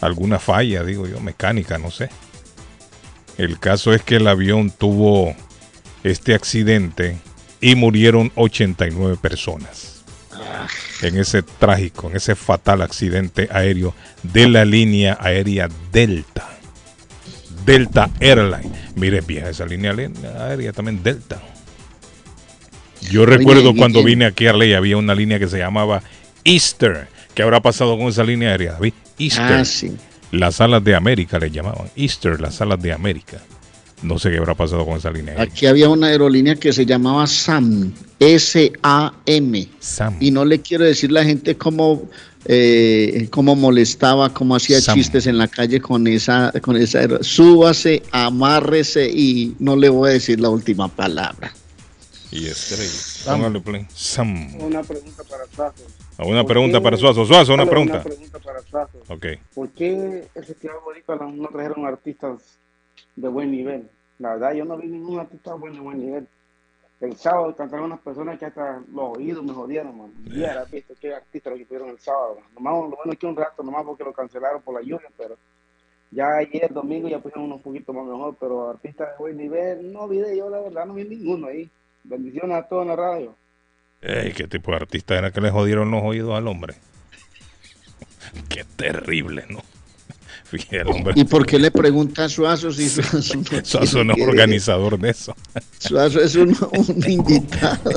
alguna 0.00 0.38
falla, 0.38 0.84
digo 0.84 1.08
yo, 1.08 1.18
mecánica, 1.18 1.76
no 1.76 1.90
sé. 1.90 2.08
El 3.36 3.58
caso 3.58 3.92
es 3.92 4.02
que 4.02 4.16
el 4.16 4.28
avión 4.28 4.70
tuvo 4.70 5.34
este 6.04 6.34
accidente 6.34 7.16
y 7.60 7.74
murieron 7.74 8.30
89 8.36 9.16
personas. 9.20 10.04
En 11.02 11.18
ese 11.18 11.42
trágico, 11.42 12.10
en 12.10 12.16
ese 12.16 12.34
fatal 12.34 12.82
accidente 12.82 13.48
aéreo 13.50 13.94
de 14.22 14.48
la 14.48 14.64
línea 14.64 15.18
aérea 15.20 15.68
Delta. 15.92 16.48
Delta 17.64 18.10
Airline. 18.20 18.70
Mire, 18.94 19.20
vieja 19.22 19.48
esa 19.48 19.66
línea 19.66 19.94
aérea 20.38 20.72
también 20.72 21.02
Delta. 21.02 21.40
Yo 23.10 23.26
recuerdo 23.26 23.70
¿y 23.70 23.76
cuando 23.76 24.02
vine 24.02 24.24
aquí 24.26 24.46
a 24.46 24.50
Arley 24.50 24.74
había 24.74 24.96
una 24.96 25.14
línea 25.14 25.38
que 25.38 25.48
se 25.48 25.58
llamaba 25.58 26.02
Easter. 26.44 27.08
¿Qué 27.34 27.42
habrá 27.42 27.60
pasado 27.60 27.98
con 27.98 28.08
esa 28.08 28.24
línea 28.24 28.50
aérea, 28.50 28.72
David? 28.72 28.94
Easter. 29.18 29.44
Ah, 29.44 29.64
sí. 29.64 29.96
Las 30.30 30.60
alas 30.60 30.82
de 30.82 30.94
América 30.94 31.38
le 31.38 31.50
llamaban. 31.50 31.90
Easter, 31.96 32.40
las 32.40 32.60
alas 32.60 32.80
de 32.80 32.92
América. 32.92 33.38
No 34.02 34.18
sé 34.18 34.30
qué 34.30 34.36
habrá 34.38 34.54
pasado 34.54 34.84
con 34.84 34.96
esa 34.98 35.10
línea. 35.10 35.34
Aquí 35.40 35.66
había 35.66 35.88
una 35.88 36.08
aerolínea 36.08 36.56
que 36.56 36.72
se 36.72 36.84
llamaba 36.84 37.26
SAM, 37.26 37.92
S-A-M. 38.20 39.68
Sam. 39.80 40.16
Y 40.20 40.30
no 40.30 40.44
le 40.44 40.60
quiero 40.60 40.84
decir 40.84 41.10
la 41.10 41.24
gente 41.24 41.56
cómo, 41.56 42.08
eh, 42.44 43.28
cómo 43.30 43.56
molestaba, 43.56 44.32
cómo 44.32 44.56
hacía 44.56 44.80
Sam. 44.80 44.96
chistes 44.96 45.26
en 45.26 45.38
la 45.38 45.48
calle 45.48 45.80
con 45.80 46.06
esa, 46.06 46.52
con 46.60 46.76
esa 46.76 46.98
aero- 47.00 47.22
Súbase, 47.22 48.02
amárrese 48.12 49.08
y 49.08 49.56
no 49.58 49.76
le 49.76 49.88
voy 49.88 50.10
a 50.10 50.12
decir 50.14 50.40
la 50.40 50.50
última 50.50 50.88
palabra. 50.88 51.52
Y 52.30 52.46
estrella. 52.46 52.90
Póngale 53.26 53.60
play. 53.60 53.86
Sam. 53.94 54.56
Una 54.60 54.82
pregunta 54.82 55.22
para 55.22 55.44
Suazo. 55.54 55.84
Una 56.18 56.42
¿Por 56.42 56.46
pregunta 56.52 56.78
qué- 56.78 56.82
para 56.84 56.96
Suazo. 56.96 57.24
Suazo, 57.24 57.54
una 57.54 57.64
pregunta. 57.64 57.94
Una 57.94 58.02
pregunta 58.04 58.38
para 58.40 58.60
Suazo. 58.62 58.98
Ok. 59.08 59.26
¿Por 59.54 59.68
qué 59.70 60.24
el 60.34 60.44
Festival 60.44 60.76
no- 61.08 61.32
no 61.32 61.48
trajeron 61.48 61.86
artistas 61.86 62.58
de 63.16 63.28
buen 63.28 63.50
nivel? 63.50 63.88
La 64.18 64.30
verdad, 64.30 64.54
yo 64.54 64.64
no 64.64 64.76
vi 64.76 64.88
ningún 64.88 65.18
artista 65.18 65.54
bueno 65.54 65.76
de 65.76 65.82
buen 65.82 65.98
nivel. 65.98 66.28
El 67.00 67.16
sábado 67.16 67.54
cantaron 67.54 67.86
unas 67.86 68.00
personas 68.00 68.38
que 68.38 68.46
hasta 68.46 68.82
los 68.92 69.18
oídos 69.18 69.44
me 69.44 69.52
jodieron, 69.52 69.98
man. 69.98 70.12
Y 70.24 70.42
era 70.42 70.64
visto 70.64 70.94
qué 71.00 71.14
artistas 71.14 71.52
lo 71.52 71.58
que 71.58 71.64
tuvieron 71.66 71.90
el 71.90 71.98
sábado. 71.98 72.36
man. 72.36 72.44
Nomás, 72.54 72.90
lo 72.90 72.96
bueno 72.96 73.12
es 73.12 73.18
que 73.18 73.26
un 73.26 73.36
rato, 73.36 73.62
nomás 73.62 73.84
porque 73.84 74.04
lo 74.04 74.12
cancelaron 74.12 74.62
por 74.62 74.74
la 74.74 74.80
lluvia, 74.80 75.08
pero 75.18 75.36
ya 76.10 76.36
ayer, 76.36 76.72
domingo, 76.72 77.08
ya 77.08 77.18
pusieron 77.18 77.46
unos 77.46 77.60
poquitos 77.60 77.94
más 77.94 78.06
mejor, 78.06 78.36
pero 78.38 78.70
artistas 78.70 79.10
de 79.10 79.18
buen 79.18 79.36
nivel, 79.36 79.92
no 79.92 80.06
vi 80.06 80.18
de 80.18 80.36
yo, 80.36 80.48
la 80.48 80.60
verdad, 80.60 80.86
no 80.86 80.94
vi 80.94 81.04
ninguno 81.04 81.48
ahí. 81.48 81.68
Bendiciones 82.04 82.56
a 82.56 82.68
todos 82.68 82.82
en 82.82 82.88
la 82.88 82.96
radio. 82.96 83.34
Ey, 84.00 84.32
¿Qué 84.32 84.46
tipo 84.46 84.70
de 84.70 84.76
artista 84.76 85.18
era 85.18 85.32
que 85.32 85.40
le 85.40 85.50
jodieron 85.50 85.90
los 85.90 86.02
oídos 86.02 86.34
al 86.34 86.46
hombre? 86.46 86.74
Qué 88.48 88.64
terrible, 88.76 89.44
¿no? 89.48 89.60
Fíjate, 90.54 90.82
el 90.82 90.88
hombre. 90.88 91.14
¿Y 91.16 91.24
por 91.24 91.44
qué 91.44 91.58
le 91.58 91.72
pregunta 91.72 92.26
a 92.26 92.28
Suazo 92.28 92.72
si 92.72 92.88
Suazo 92.88 93.38
no 93.38 93.64
Suazo 93.64 94.04
no 94.04 94.14
es 94.14 94.22
organizador 94.22 95.00
de 95.00 95.10
eso. 95.10 95.34
Suazo 95.80 96.20
es 96.20 96.36
un, 96.36 96.56
un 96.72 97.04
invitado. 97.10 97.90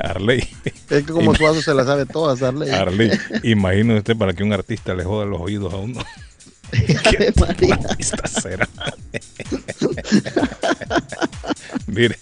Arley. 0.00 0.48
Es 0.64 1.04
que 1.04 1.12
como 1.12 1.34
Suazo 1.36 1.62
se 1.62 1.72
la 1.72 1.84
sabe 1.84 2.04
todas, 2.04 2.40
Darle. 2.40 2.72
Arley, 2.72 3.10
imagínese 3.44 3.98
usted 3.98 4.16
para 4.16 4.32
que 4.32 4.42
un 4.42 4.52
artista 4.52 4.92
le 4.94 5.04
joda 5.04 5.24
los 5.24 5.40
oídos 5.40 5.72
a 5.72 5.76
uno. 5.76 6.00
María. 7.40 7.74
Artista 7.74 8.26
será. 8.26 8.68
Mire, 11.86 12.18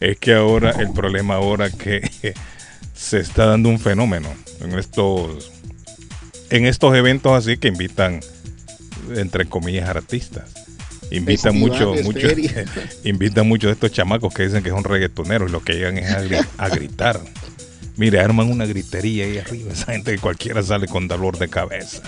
es 0.00 0.18
que 0.18 0.34
ahora 0.34 0.72
el 0.72 0.92
problema 0.92 1.34
ahora 1.36 1.70
que 1.70 2.34
se 2.92 3.20
está 3.20 3.46
dando 3.46 3.68
un 3.68 3.78
fenómeno 3.78 4.28
en 4.60 4.76
estos 4.76 5.52
en 6.50 6.66
estos 6.66 6.94
eventos 6.96 7.32
así 7.32 7.56
que 7.56 7.68
invitan 7.68 8.20
entre 9.16 9.46
comillas 9.46 9.88
artistas. 9.88 10.50
Invitan 11.10 11.58
mucho, 11.58 11.94
mucho, 12.04 12.26
invitan 13.04 13.46
muchos 13.46 13.68
de 13.68 13.72
estos 13.72 13.92
chamacos 13.92 14.32
que 14.32 14.44
dicen 14.44 14.62
que 14.62 14.70
son 14.70 14.82
reggaetoneros 14.84 15.50
y 15.50 15.52
lo 15.52 15.62
que 15.62 15.74
llegan 15.74 15.98
es 15.98 16.10
a, 16.10 16.22
gri- 16.24 16.46
a 16.56 16.68
gritar. 16.70 17.20
Mire, 17.96 18.20
arman 18.20 18.50
una 18.50 18.64
gritería 18.64 19.24
ahí 19.26 19.36
arriba. 19.38 19.72
Esa 19.72 19.92
gente 19.92 20.12
que 20.12 20.18
cualquiera 20.18 20.62
sale 20.62 20.86
con 20.88 21.08
dolor 21.08 21.38
de 21.38 21.48
cabeza. 21.48 22.00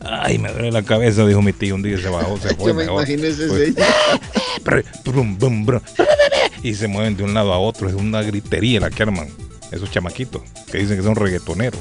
Ay, 0.00 0.38
me 0.38 0.52
duele 0.52 0.70
la 0.70 0.82
cabeza, 0.84 1.26
dijo 1.26 1.42
mi 1.42 1.52
tío. 1.52 1.74
Un 1.74 1.82
día 1.82 1.98
se 1.98 2.08
bajó, 2.08 2.38
se 2.38 2.54
fue. 2.54 2.68
Yo 2.68 2.74
me 2.74 2.84
imagino 2.84 3.24
ese 3.24 3.46
brum. 5.04 5.80
Y 6.62 6.74
se 6.74 6.86
mueven 6.86 7.16
de 7.16 7.24
un 7.24 7.34
lado 7.34 7.52
a 7.52 7.58
otro. 7.58 7.88
Es 7.88 7.94
una 7.94 8.22
gritería 8.22 8.78
la 8.80 8.90
que 8.90 9.02
arman 9.02 9.28
esos 9.72 9.90
chamaquitos 9.90 10.42
que 10.70 10.78
dicen 10.78 10.96
que 10.96 11.02
son 11.02 11.16
reggaetoneros. 11.16 11.80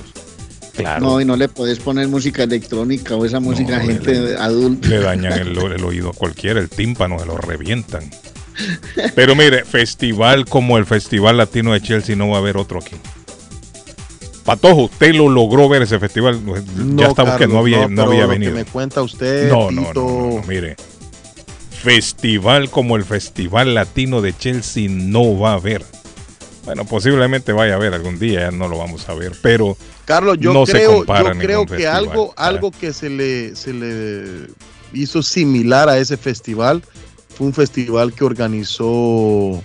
Claro. 0.75 1.05
No, 1.05 1.21
y 1.21 1.25
no 1.25 1.35
le 1.35 1.49
podés 1.49 1.79
poner 1.79 2.07
música 2.07 2.43
electrónica 2.43 3.15
o 3.15 3.25
esa 3.25 3.39
música 3.39 3.77
a 3.77 3.83
le- 3.83 3.93
gente 3.93 4.35
adulta. 4.37 4.87
Le 4.87 4.99
dañan 4.99 5.33
el, 5.33 5.57
el 5.57 5.83
oído 5.83 6.09
a 6.09 6.13
cualquiera, 6.13 6.59
el 6.59 6.69
tímpano, 6.69 7.19
se 7.19 7.25
lo 7.25 7.37
revientan. 7.37 8.09
Pero 9.15 9.35
mire, 9.35 9.65
festival 9.65 10.45
como 10.45 10.77
el 10.77 10.85
Festival 10.85 11.37
Latino 11.37 11.73
de 11.73 11.81
Chelsea 11.81 12.15
no 12.15 12.29
va 12.29 12.35
a 12.37 12.39
haber 12.39 12.57
otro 12.57 12.79
aquí. 12.79 12.95
Patojo, 14.45 14.83
usted 14.83 15.13
lo 15.13 15.29
logró 15.29 15.69
ver 15.69 15.83
ese 15.83 15.99
festival. 15.99 16.39
ya 16.95 17.07
estamos 17.07 17.37
que 17.37 17.47
no 17.47 17.59
había, 17.59 17.87
no 17.87 17.95
pero 18.03 18.11
había 18.11 18.25
venido. 18.25 18.53
me 18.53 18.65
cuenta 18.65 19.01
usted, 19.01 19.49
No, 19.49 19.71
no, 19.71 19.81
Tito, 19.87 19.93
no, 20.03 20.09
no, 20.29 20.35
no, 20.37 20.43
mire. 20.47 20.75
Festival 21.69 22.69
como 22.69 22.95
el 22.95 23.03
Festival 23.05 23.73
Latino 23.73 24.21
de 24.21 24.35
Chelsea 24.37 24.87
no 24.89 25.37
va 25.37 25.51
a 25.51 25.55
haber. 25.55 25.83
Bueno, 26.65 26.85
posiblemente 26.85 27.53
vaya 27.53 27.73
a 27.73 27.75
haber 27.77 27.93
algún 27.93 28.19
día, 28.19 28.41
ya 28.41 28.51
no 28.51 28.67
lo 28.67 28.77
vamos 28.77 29.09
a 29.09 29.15
ver, 29.15 29.33
pero 29.41 29.75
Carlos, 30.05 30.37
yo 30.39 30.53
no 30.53 30.63
creo, 30.65 31.05
yo 31.05 31.31
creo 31.39 31.65
que 31.65 31.69
festival. 31.69 31.95
algo, 31.95 32.33
algo 32.37 32.71
que 32.71 32.93
se 32.93 33.09
le, 33.09 33.55
se 33.55 33.73
le 33.73 34.47
hizo 34.93 35.23
similar 35.23 35.89
a 35.89 35.97
ese 35.97 36.17
festival 36.17 36.83
fue 37.29 37.47
un 37.47 37.53
festival 37.53 38.13
que 38.13 38.23
organizó, 38.23 39.59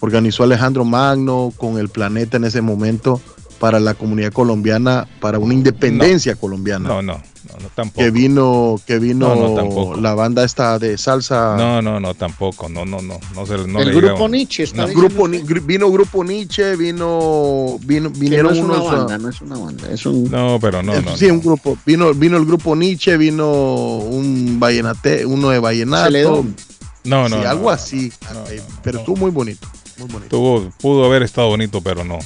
organizó 0.00 0.42
Alejandro 0.42 0.84
Magno 0.84 1.52
con 1.56 1.78
el 1.78 1.88
planeta 1.88 2.38
en 2.38 2.44
ese 2.44 2.62
momento 2.62 3.20
para 3.58 3.80
la 3.80 3.94
comunidad 3.94 4.32
colombiana, 4.32 5.06
para 5.20 5.38
una 5.38 5.54
independencia 5.54 6.36
colombiana. 6.36 6.88
No, 6.88 7.02
no, 7.02 7.14
no, 7.14 7.54
no, 7.60 7.68
tampoco. 7.74 8.00
Que 8.00 8.10
vino, 8.10 8.80
que 8.86 8.98
vino 8.98 9.34
No, 9.34 9.48
no, 9.48 9.54
tampoco. 9.54 9.96
la 10.00 10.14
banda 10.14 10.44
esta 10.44 10.78
de 10.78 10.96
salsa. 10.96 11.56
No, 11.56 11.82
no, 11.82 11.98
no, 11.98 12.14
tampoco. 12.14 12.68
No, 12.68 12.84
no, 12.84 13.00
no. 13.02 13.18
No, 13.34 13.46
se, 13.46 13.58
no 13.66 13.80
el 13.80 13.88
le 13.88 13.94
grupo 14.00 14.28
Nietzsche, 14.28 14.64
No. 14.74 14.86
grupo, 14.88 15.28
vino 15.64 15.90
Grupo 15.90 16.22
Nietzsche, 16.24 16.76
vino, 16.76 17.78
vino 17.84 18.12
Que 18.12 18.18
vinieron 18.20 18.52
no 18.52 18.58
es 18.58 18.64
unos. 18.80 18.92
banda, 18.92 19.18
no 19.18 19.28
es 19.28 19.40
una 19.40 19.58
banda, 19.58 19.90
es 19.90 20.06
un... 20.06 20.30
No, 20.30 20.58
pero 20.60 20.82
no, 20.82 21.00
no. 21.00 21.16
sí, 21.16 21.26
un 21.30 21.40
grupo. 21.40 21.76
Vino, 21.84 22.12
vino 22.14 22.36
el 22.36 22.44
grupo 22.44 22.76
Nietzsche, 22.76 23.16
vino 23.16 23.96
un 23.96 24.58
vallenate, 24.60 25.26
uno 25.26 25.50
de 25.50 25.58
vallenato. 25.58 26.04
Celedón. 26.06 26.56
No, 27.04 27.28
no, 27.28 27.36
Sí, 27.36 27.42
no, 27.42 27.48
algo 27.48 27.62
no, 27.64 27.70
así. 27.70 28.12
eh, 28.50 28.60
pero 28.82 28.98
estuvo 29.00 29.16
muy 29.16 29.30
bonito. 29.30 29.66
Muy 29.98 30.08
bonito. 30.08 30.28
Tuvo, 30.36 30.70
pudo 30.80 31.04
haber 31.06 31.22
estado 31.22 31.48
bonito, 31.48 31.80
pero 31.80 32.04
no. 32.04 32.18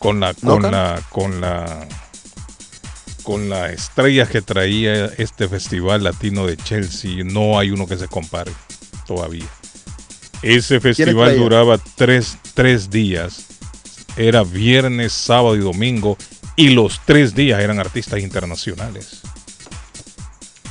Con 0.00 0.18
la, 0.18 0.34
¿No, 0.42 0.52
con 0.58 0.62
la, 0.72 1.02
con 1.10 1.40
la, 1.42 1.86
con 3.22 3.48
las 3.50 3.70
estrellas 3.70 4.28
que 4.30 4.40
traía 4.42 5.04
este 5.18 5.46
festival 5.46 6.02
latino 6.02 6.46
de 6.46 6.56
Chelsea, 6.56 7.22
no 7.22 7.58
hay 7.58 7.70
uno 7.70 7.86
que 7.86 7.96
se 7.98 8.08
compare 8.08 8.50
todavía. 9.06 9.44
Ese 10.42 10.80
festival 10.80 11.36
duraba 11.36 11.78
tres, 11.96 12.38
tres 12.54 12.88
días. 12.90 13.44
Era 14.16 14.42
viernes, 14.42 15.12
sábado 15.12 15.54
y 15.54 15.60
domingo. 15.60 16.16
Y 16.56 16.70
los 16.70 17.00
tres 17.04 17.34
días 17.34 17.60
eran 17.60 17.78
artistas 17.78 18.20
internacionales. 18.20 19.20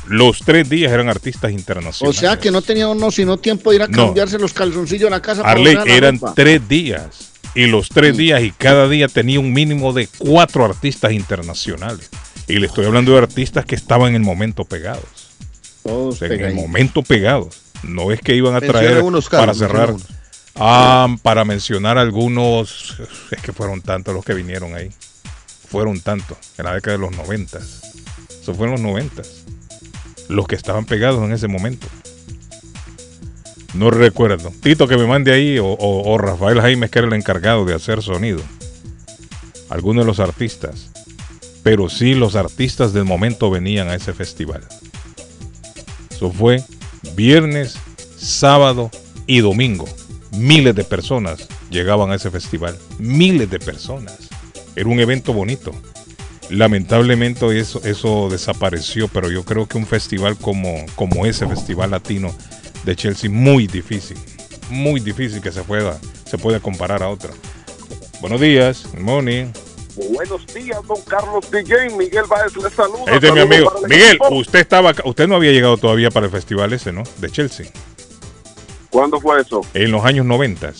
Los 0.07 0.39
tres 0.39 0.67
días 0.67 0.91
eran 0.91 1.07
artistas 1.07 1.51
O 1.51 1.53
internacionales. 1.53 2.19
sea 2.19 2.39
que 2.39 2.49
no 2.49 2.63
tenía 2.63 2.87
uno 2.87 3.11
sino 3.11 3.37
tiempo 3.37 3.69
de 3.69 3.75
ir 3.75 3.81
a 3.83 3.87
No. 3.87 4.05
cambiarse 4.07 4.39
los 4.39 4.53
calzoncillos 4.53 5.05
en 5.05 5.11
la 5.11 5.21
casa. 5.21 5.43
Arley, 5.43 5.75
la 5.75 5.83
eran 5.83 6.19
tres 6.35 6.67
días. 6.67 7.28
Y 7.55 7.67
los 7.67 7.89
tres 7.89 8.15
días 8.15 8.41
y 8.41 8.51
cada 8.51 8.87
día 8.87 9.07
tenía 9.07 9.39
un 9.39 9.53
mínimo 9.53 9.93
de 9.93 10.07
cuatro 10.17 10.65
artistas 10.65 11.11
internacionales. 11.11 12.09
Y 12.47 12.59
le 12.59 12.67
estoy 12.67 12.85
hablando 12.85 13.11
de 13.13 13.19
artistas 13.19 13.65
que 13.65 13.75
estaban 13.75 14.09
en 14.09 14.15
el 14.15 14.21
momento 14.21 14.65
pegados. 14.65 15.03
Todos 15.83 16.15
O 16.15 16.17
sea, 16.17 16.27
en 16.27 16.43
el 16.43 16.53
momento 16.53 17.03
pegados. 17.03 17.61
No 17.83 18.11
es 18.11 18.21
que 18.21 18.35
iban 18.35 18.55
a 18.55 18.61
traer 18.61 19.01
unos, 19.01 19.29
para 19.29 19.53
cerrar. 19.53 19.95
Ah, 20.55 21.07
para 21.21 21.45
mencionar 21.45 21.97
algunos, 21.97 22.97
es 23.31 23.41
que 23.41 23.53
fueron 23.53 23.81
tantos 23.81 24.13
los 24.13 24.25
que 24.25 24.33
vinieron 24.33 24.75
ahí. 24.75 24.89
Fueron 25.69 26.01
tantos, 26.01 26.37
en 26.57 26.65
la 26.65 26.73
década 26.73 26.97
de 26.97 27.01
los 27.01 27.15
noventas. 27.15 27.81
Eso 28.41 28.53
fue 28.53 28.65
en 28.65 28.73
los 28.73 28.81
noventas. 28.81 29.45
Los 30.27 30.47
que 30.47 30.55
estaban 30.55 30.85
pegados 30.85 31.23
en 31.23 31.31
ese 31.31 31.47
momento. 31.47 31.87
No 33.73 33.91
recuerdo. 33.91 34.51
Tito 34.61 34.87
que 34.87 34.97
me 34.97 35.05
mande 35.05 35.31
ahí 35.31 35.57
o, 35.61 36.17
Rafael 36.17 36.59
Jaimes 36.59 36.89
que 36.89 36.99
era 36.99 37.07
el 37.07 37.13
encargado 37.13 37.65
de 37.65 37.75
hacer 37.75 38.01
sonido. 38.01 38.41
Algunos 39.69 40.03
de 40.03 40.07
los 40.07 40.19
artistas. 40.19 40.91
Pero 41.61 41.89
sí 41.89 42.15
los 42.15 42.35
artistas 42.35 42.93
del 42.93 43.05
momento 43.05 43.51
venían 43.51 43.89
a 43.89 43.95
ese 43.95 44.13
festival. 44.13 44.63
Eso 46.09 46.31
fue 46.31 46.63
viernes, 47.15 47.77
sábado 48.17 48.89
y 49.27 49.39
domingo. 49.39 49.85
Miles 50.31 50.75
de 50.75 50.83
personas 50.83 51.47
llegaban 51.69 52.11
a 52.11 52.15
ese 52.15 52.31
festival. 52.31 52.77
Miles 52.97 53.49
de 53.49 53.59
personas. 53.59 54.29
Era 54.75 54.89
un 54.89 54.99
evento 54.99 55.33
bonito. 55.33 55.71
Lamentablemente 56.49 57.59
eso, 57.59 58.29
desapareció, 58.31 59.07
pero 59.07 59.29
yo 59.29 59.43
creo 59.45 59.67
que 59.67 59.77
un 59.77 59.85
festival 59.85 60.37
como 60.37 61.25
ese 61.27 61.45
Festival 61.45 61.91
Latino 61.91 62.33
de 62.83 62.95
Chelsea, 62.95 63.29
muy 63.29 63.67
difícil. 63.67 64.17
Muy 64.69 64.99
difícil 64.99 65.41
que 65.41 65.51
se 65.51 65.63
pueda, 65.63 65.99
se 66.25 66.37
pueda 66.37 66.59
comparar 66.59 67.01
a 67.01 67.09
otro. 67.09 67.31
Buenos 68.21 68.39
días, 68.39 68.85
morning. 68.97 69.47
Buenos 70.11 70.45
días, 70.53 70.79
don 70.87 71.01
Carlos 71.01 71.49
DJ. 71.51 71.89
Miguel 71.97 72.25
Báez 72.29 72.55
le 72.55 72.69
saluda. 72.69 73.11
Este 73.11 73.27
es 73.27 73.33
mi 73.33 73.41
amigo. 73.41 73.71
Miguel, 73.87 74.15
equipo. 74.15 74.35
usted 74.35 74.59
estaba, 74.59 74.93
usted 75.03 75.27
no 75.27 75.35
había 75.35 75.51
llegado 75.51 75.77
todavía 75.77 76.09
para 76.09 76.27
el 76.27 76.31
festival 76.31 76.71
ese, 76.73 76.91
¿no? 76.91 77.03
De 77.17 77.29
Chelsea. 77.29 77.67
¿Cuándo 78.89 79.19
fue 79.19 79.41
eso? 79.41 79.61
En 79.73 79.91
los 79.91 80.03
años 80.05 80.25
90. 80.25 80.73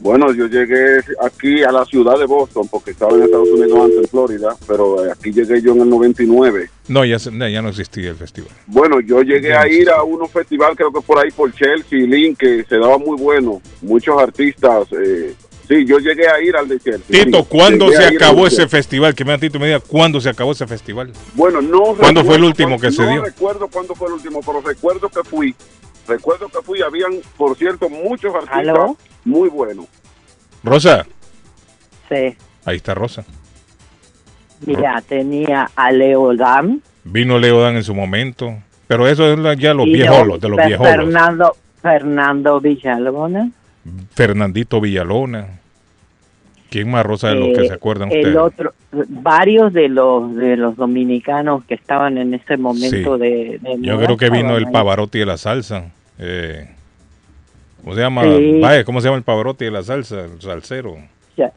Bueno, 0.00 0.32
yo 0.34 0.46
llegué 0.46 0.98
aquí 1.22 1.62
a 1.62 1.70
la 1.72 1.84
ciudad 1.84 2.18
de 2.18 2.26
Boston 2.26 2.68
porque 2.68 2.90
estaba 2.90 3.14
en 3.16 3.22
Estados 3.22 3.48
Unidos 3.48 3.78
antes 3.80 3.98
en 3.98 4.08
Florida, 4.08 4.56
pero 4.66 5.06
eh, 5.06 5.10
aquí 5.12 5.32
llegué 5.32 5.62
yo 5.62 5.72
en 5.72 5.82
el 5.82 5.88
99. 5.90 6.68
No, 6.88 7.04
ya, 7.04 7.16
no, 7.32 7.48
ya 7.48 7.62
no 7.62 7.68
existía 7.70 8.10
el 8.10 8.16
festival. 8.16 8.50
Bueno, 8.66 9.00
yo 9.00 9.22
llegué 9.22 9.54
a 9.54 9.66
ir 9.68 9.88
a 9.90 10.02
unos 10.02 10.30
festivales, 10.30 10.76
creo 10.76 10.92
que 10.92 11.00
por 11.00 11.18
ahí 11.18 11.30
por 11.30 11.52
Chelsea, 11.54 12.00
Link, 12.00 12.38
que 12.38 12.64
se 12.68 12.76
daba 12.76 12.98
muy 12.98 13.16
bueno. 13.16 13.62
Muchos 13.82 14.20
artistas. 14.20 14.88
Eh, 14.92 15.34
sí, 15.68 15.84
yo 15.86 15.98
llegué 15.98 16.28
a 16.28 16.40
ir 16.42 16.54
al 16.56 16.68
de 16.68 16.78
Chelsea. 16.80 17.24
Tito, 17.24 17.38
Sí, 17.38 17.46
¿cuándo 17.48 17.90
se 17.90 18.04
acabó 18.04 18.46
ese 18.46 18.68
festival? 18.68 19.14
Que 19.14 19.24
me 19.24 19.30
da 19.32 19.38
Tito 19.38 19.58
me 19.58 19.66
diga 19.66 19.80
cuándo 19.80 20.20
se 20.20 20.28
acabó 20.28 20.52
ese 20.52 20.66
festival. 20.66 21.12
Bueno, 21.34 21.62
no 21.62 21.94
¿Cuándo 21.94 22.24
fue 22.24 22.34
el 22.36 22.42
recuerdo 22.42 22.46
último 22.48 22.78
que 22.80 22.90
se 22.92 23.02
no 23.02 23.10
dio? 23.10 23.24
recuerdo 23.24 23.68
cuándo 23.68 23.94
fue 23.94 24.08
el 24.08 24.14
último, 24.14 24.40
pero 24.44 24.60
recuerdo 24.60 25.08
que 25.08 25.22
fui. 25.22 25.54
Recuerdo 26.06 26.48
que 26.48 26.60
fui, 26.62 26.82
habían, 26.82 27.12
por 27.36 27.56
cierto, 27.56 27.88
muchos 27.88 28.34
artistas 28.34 28.58
¿Aló? 28.68 28.96
muy 29.24 29.48
buenos. 29.48 29.86
Rosa, 30.62 31.06
Sí, 32.08 32.36
ahí 32.64 32.76
está 32.76 32.94
Rosa. 32.94 33.24
mira, 34.66 35.02
tenía 35.06 35.70
a 35.74 35.90
Leo 35.90 36.34
Dan. 36.36 36.82
Vino 37.04 37.38
Leo 37.38 37.60
Dan 37.62 37.76
en 37.76 37.84
su 37.84 37.94
momento. 37.94 38.54
Pero 38.86 39.08
eso 39.08 39.32
es 39.32 39.58
ya 39.58 39.72
los 39.72 39.86
viejolos, 39.86 40.40
de 40.40 40.48
los 40.48 40.58
viejolos. 40.66 40.94
Fernando, 40.94 41.56
Fernando 41.80 42.60
Villalobona. 42.60 43.50
Fernandito 44.14 44.80
Villalona. 44.80 45.60
¿Quién 46.70 46.90
más, 46.90 47.06
Rosa, 47.06 47.28
de 47.28 47.34
los 47.36 47.56
que 47.56 47.64
Eh, 47.64 47.68
se 47.68 47.74
acuerdan 47.74 48.10
el 48.10 48.18
ustedes? 48.18 48.36
otro, 48.36 48.74
varios 48.92 49.72
de 49.72 49.88
los 49.88 50.34
de 50.34 50.56
los 50.56 50.76
dominicanos 50.76 51.64
que 51.66 51.74
estaban 51.74 52.18
en 52.18 52.34
ese 52.34 52.56
momento 52.56 53.14
Sí. 53.16 53.20
de, 53.22 53.58
de 53.60 53.76
Yo 53.80 53.98
creo 54.00 54.16
que 54.16 54.30
vino 54.30 54.56
el 54.56 54.66
ahí. 54.66 54.72
Pavarotti 54.72 55.18
de 55.20 55.26
la 55.26 55.36
salsa. 55.36 55.92
Eh, 56.18 56.68
¿Cómo 57.82 57.94
se 57.94 58.00
llama? 58.00 58.24
Sí. 58.24 58.58
Vaya, 58.60 58.82
¿cómo 58.84 59.00
se 59.00 59.06
llama 59.06 59.18
el 59.18 59.22
Pavarotti 59.24 59.66
de 59.66 59.70
la 59.70 59.82
salsa? 59.82 60.24
El 60.24 60.40
salsero. 60.40 60.96
Ya. 61.36 61.52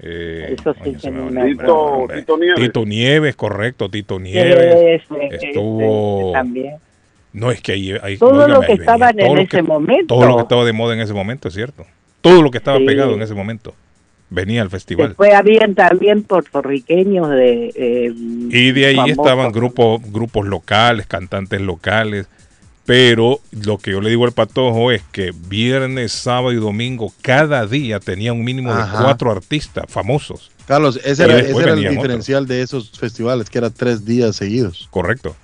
Eh, 0.00 0.54
Eso 0.58 0.72
sí 0.82 0.92
que 0.92 0.98
se 0.98 1.10
me 1.10 1.20
va 1.20 1.30
me. 1.30 1.50
Tito 1.50 2.06
Nieves. 2.38 2.54
Tito 2.56 2.86
Nieves, 2.86 3.36
correcto, 3.36 3.90
Tito 3.90 4.18
Nieves. 4.20 5.02
Ese, 5.02 5.26
ese, 5.34 5.46
Estuvo. 5.48 6.20
ese 6.28 6.32
también. 6.32 6.74
No, 7.32 7.50
es 7.50 7.60
que 7.60 7.72
ahí. 7.72 7.92
ahí 8.02 8.16
Todo 8.16 8.48
lo 8.48 8.60
que 8.60 8.72
estaban 8.74 9.18
en 9.20 9.38
ese 9.38 9.48
que- 9.48 9.62
momento. 9.62 10.14
Todo 10.14 10.26
lo 10.26 10.36
que 10.36 10.42
estaba 10.42 10.64
de 10.64 10.72
moda 10.72 10.94
en 10.94 11.00
ese 11.00 11.12
momento, 11.12 11.48
es 11.48 11.54
cierto. 11.54 11.84
Todo 12.20 12.40
lo 12.42 12.50
que 12.50 12.58
estaba 12.58 12.78
Sí. 12.78 12.84
pegado 12.86 13.12
en 13.14 13.22
ese 13.22 13.34
momento. 13.34 13.74
Venía 14.30 14.62
al 14.62 14.70
festival. 14.70 15.08
Después 15.08 15.32
habían 15.34 15.74
también 15.74 16.22
puertorriqueños 16.22 17.30
de... 17.30 17.72
eh, 17.74 18.12
Y 18.50 18.72
de 18.72 18.86
ahí 18.86 18.96
famosos. 18.96 19.18
estaban 19.18 19.52
grupos, 19.52 20.00
grupos 20.10 20.46
locales, 20.46 21.06
cantantes 21.06 21.60
locales. 21.60 22.26
Pero 22.84 23.40
lo 23.50 23.76
que 23.76 23.90
yo 23.90 24.00
le 24.00 24.08
digo 24.08 24.24
al 24.24 24.32
patojo 24.32 24.90
es 24.92 25.02
que 25.12 25.32
viernes, 25.48 26.10
sábado 26.12 26.52
y 26.52 26.56
domingo, 26.56 27.12
cada 27.20 27.66
día 27.66 28.00
tenía 28.00 28.32
un 28.32 28.42
mínimo 28.42 28.74
de 28.74 28.82
cuatro 28.92 29.30
artistas 29.30 29.84
famosos. 29.88 30.50
Carlos, 30.66 30.98
ese 31.04 31.22
Y 31.22 31.24
era, 31.26 31.34
después 31.34 31.50
ese 31.56 31.62
era 31.64 31.72
el 31.72 31.78
otros. 31.80 31.94
diferencial 31.96 32.46
de 32.46 32.62
esos 32.62 32.90
festivales, 32.98 33.50
que 33.50 33.58
era 33.58 33.68
tres 33.68 34.06
días 34.06 34.36
seguidos. 34.36 34.88
Correcto. 34.90 35.36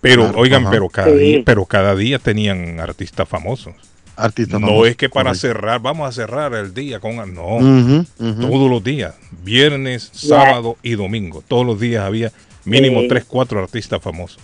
Pero, 0.00 0.24
Claro, 0.24 0.38
oigan, 0.40 0.62
ajá. 0.62 0.70
pero 0.72 0.88
cada, 0.88 1.10
Sí. 1.12 1.18
día, 1.18 1.42
pero 1.44 1.64
cada 1.66 1.94
día 1.94 2.18
tenían 2.18 2.80
artistas 2.80 3.28
famosos. 3.28 3.74
Artistas 4.18 4.60
no 4.60 4.84
es 4.84 4.96
que 4.96 5.08
para 5.08 5.30
correcto. 5.30 5.40
cerrar, 5.48 5.80
vamos 5.80 6.08
a 6.08 6.12
cerrar 6.12 6.52
el 6.54 6.74
día 6.74 6.98
con... 7.00 7.16
No, 7.34 8.04
todos 8.18 8.70
los 8.70 8.82
días. 8.82 9.14
Viernes, 9.44 10.10
sábado 10.12 10.76
y 10.82 10.96
domingo. 10.96 11.42
Todos 11.46 11.64
los 11.64 11.78
días 11.78 12.04
había 12.04 12.32
mínimo 12.64 13.00
Sí. 13.02 13.08
tres, 13.08 13.24
cuatro 13.26 13.60
artistas 13.62 14.02
famosos. 14.02 14.40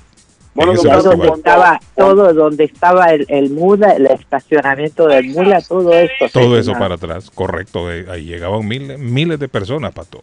Bueno, 0.55 0.75
todo 0.75 1.03
donde 1.03 1.27
estaba, 1.29 1.81
todo 1.97 2.33
donde 2.33 2.65
estaba 2.65 3.07
el, 3.11 3.27
el 3.29 3.51
Mula, 3.51 3.91
el 3.95 4.07
estacionamiento 4.07 5.09
del 5.09 5.27
Mula, 5.31 5.61
todo 5.61 5.93
eso. 5.93 6.13
Todo 6.33 6.57
eso 6.57 6.73
para 6.75 6.95
atrás, 6.95 7.29
correcto. 7.29 7.89
Ahí 7.89 8.25
llegaban 8.27 8.67
miles, 8.69 8.97
miles 9.01 9.41
de 9.41 9.49
personas, 9.49 9.93
Pato. 9.93 10.23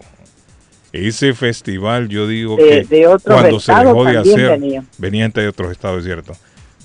Ese 0.93 1.33
festival, 1.33 2.07
yo 2.07 2.27
digo 2.27 2.55
De- 2.55 2.85
que 2.87 2.95
de 2.95 3.17
cuando 3.23 3.59
se 3.59 3.73
dejó 3.73 4.05
de 4.05 4.17
hacer, 4.17 4.49
venían. 4.51 4.87
venía 4.97 5.23
gente 5.25 5.41
de 5.41 5.47
otros 5.49 5.71
estados, 5.71 5.99
es 5.99 6.05
cierto. 6.05 6.33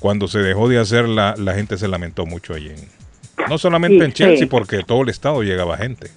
Cuando 0.07 0.29
se 0.29 0.39
dejó 0.39 0.69
de 0.69 0.79
hacer, 0.79 1.09
la, 1.09 1.35
la 1.37 1.55
gente 1.55 1.77
se 1.79 1.89
lamentó 1.89 2.27
mucho 2.27 2.55
allí. 2.55 2.69
en- 2.69 3.49
no 3.51 3.59
solamente 3.59 3.99
Sí, 3.99 4.05
en 4.05 4.13
Chelsea, 4.13 4.39
sí. 4.39 4.47
porque 4.47 4.85
todo 4.85 5.03
el 5.03 5.09
estado 5.09 5.43
llegaba 5.43 5.77
gente. 5.77 6.11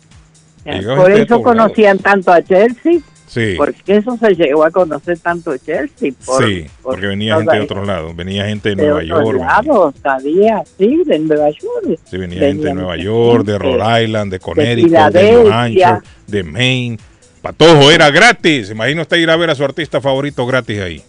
Llegaba 0.64 0.98
Por 0.98 1.06
gente 1.08 1.20
de 1.22 1.24
eso 1.26 1.42
conocían 1.42 1.98
tanto 1.98 2.32
a 2.32 2.40
Chelsea, 2.44 3.00
Sí, 3.26 3.56
porque 3.58 3.96
eso 3.98 4.16
se 4.18 4.36
llegó 4.36 4.64
a 4.64 4.70
conocer 4.70 5.18
tanto 5.18 5.58
Chelsea. 5.58 6.12
Por, 6.24 6.46
sí, 6.46 6.66
por 6.84 6.94
porque 6.94 7.08
venía 7.08 7.36
gente 7.38 7.56
de 7.56 7.62
otros 7.62 7.88
lados. 7.88 8.16
Venía 8.16 8.46
gente 8.46 8.70
de 8.70 8.76
de 8.76 8.84
Nueva 8.88 9.04
York. 9.04 9.40
lados, 9.40 9.96
había, 10.04 10.64
sí, 10.78 11.02
de 11.06 11.18
Nueva 11.20 11.50
York. 11.50 12.00
Sí, 12.06 12.18
venía 12.18 12.40
gente 12.42 12.68
de 12.68 12.74
Nueva 12.76 12.96
York, 12.98 13.44
de. 13.46 13.58
Rhode 13.58 14.04
Island, 14.04 14.32
de 14.32 14.40
Connecticut, 14.40 14.92
de 14.92 15.32
New 15.32 15.42
Filadelfia. 15.46 15.90
Hampshire, 15.90 16.12
de 16.28 16.44
Maine. 16.44 17.00
Patojo, 17.42 17.90
era 17.90 18.12
gratis. 18.12 18.70
Imagina 18.70 19.02
usted 19.02 19.18
ir 19.18 19.30
a 19.32 19.36
ver 19.36 19.50
a 19.50 19.56
su 19.56 19.64
artista 19.64 20.00
favorito 20.00 20.46
gratis 20.46 20.80
ahí. 20.80 21.04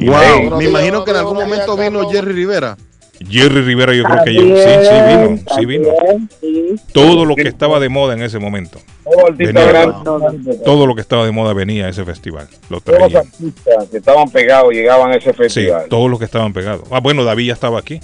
Wow, 0.00 0.56
me 0.58 0.64
imagino 0.64 1.04
que 1.04 1.10
en 1.12 1.16
algún 1.18 1.36
momento 1.38 1.76
vino 1.76 2.08
Jerry 2.10 2.32
Rivera. 2.32 2.76
Jerry 3.28 3.60
Rivera 3.62 3.94
yo 3.94 4.02
creo 4.02 4.24
que 4.24 4.30
llegó. 4.32 4.56
Sí, 4.56 4.64
sí 4.82 5.66
vino, 5.66 5.88
sí 5.92 6.66
vino. 6.66 6.78
Todo 6.92 7.24
lo 7.24 7.36
que 7.36 7.46
estaba 7.46 7.78
de 7.78 7.88
moda 7.88 8.14
en 8.14 8.22
ese 8.22 8.38
momento. 8.40 8.80
Venía. 9.36 9.94
Todo 10.64 10.86
lo 10.86 10.94
que 10.96 11.02
estaba 11.02 11.24
de 11.24 11.30
moda 11.30 11.52
venía 11.52 11.86
a 11.86 11.88
ese 11.90 12.04
festival. 12.04 12.48
Lo 12.68 12.80
Todos 12.80 12.98
los 12.98 13.12
traían. 13.12 13.26
artistas 13.28 13.88
que 13.90 13.96
estaban 13.98 14.28
pegados 14.30 14.72
llegaban 14.72 15.12
a 15.12 15.16
ese 15.16 15.30
Sí, 15.30 15.36
festival. 15.36 15.86
todos 15.88 16.10
los 16.10 16.18
que 16.18 16.24
estaban 16.24 16.52
pegados. 16.52 16.82
Ah, 16.90 16.98
bueno, 17.00 17.22
David 17.22 17.46
ya 17.46 17.52
estaba 17.52 17.78
aquí. 17.78 18.00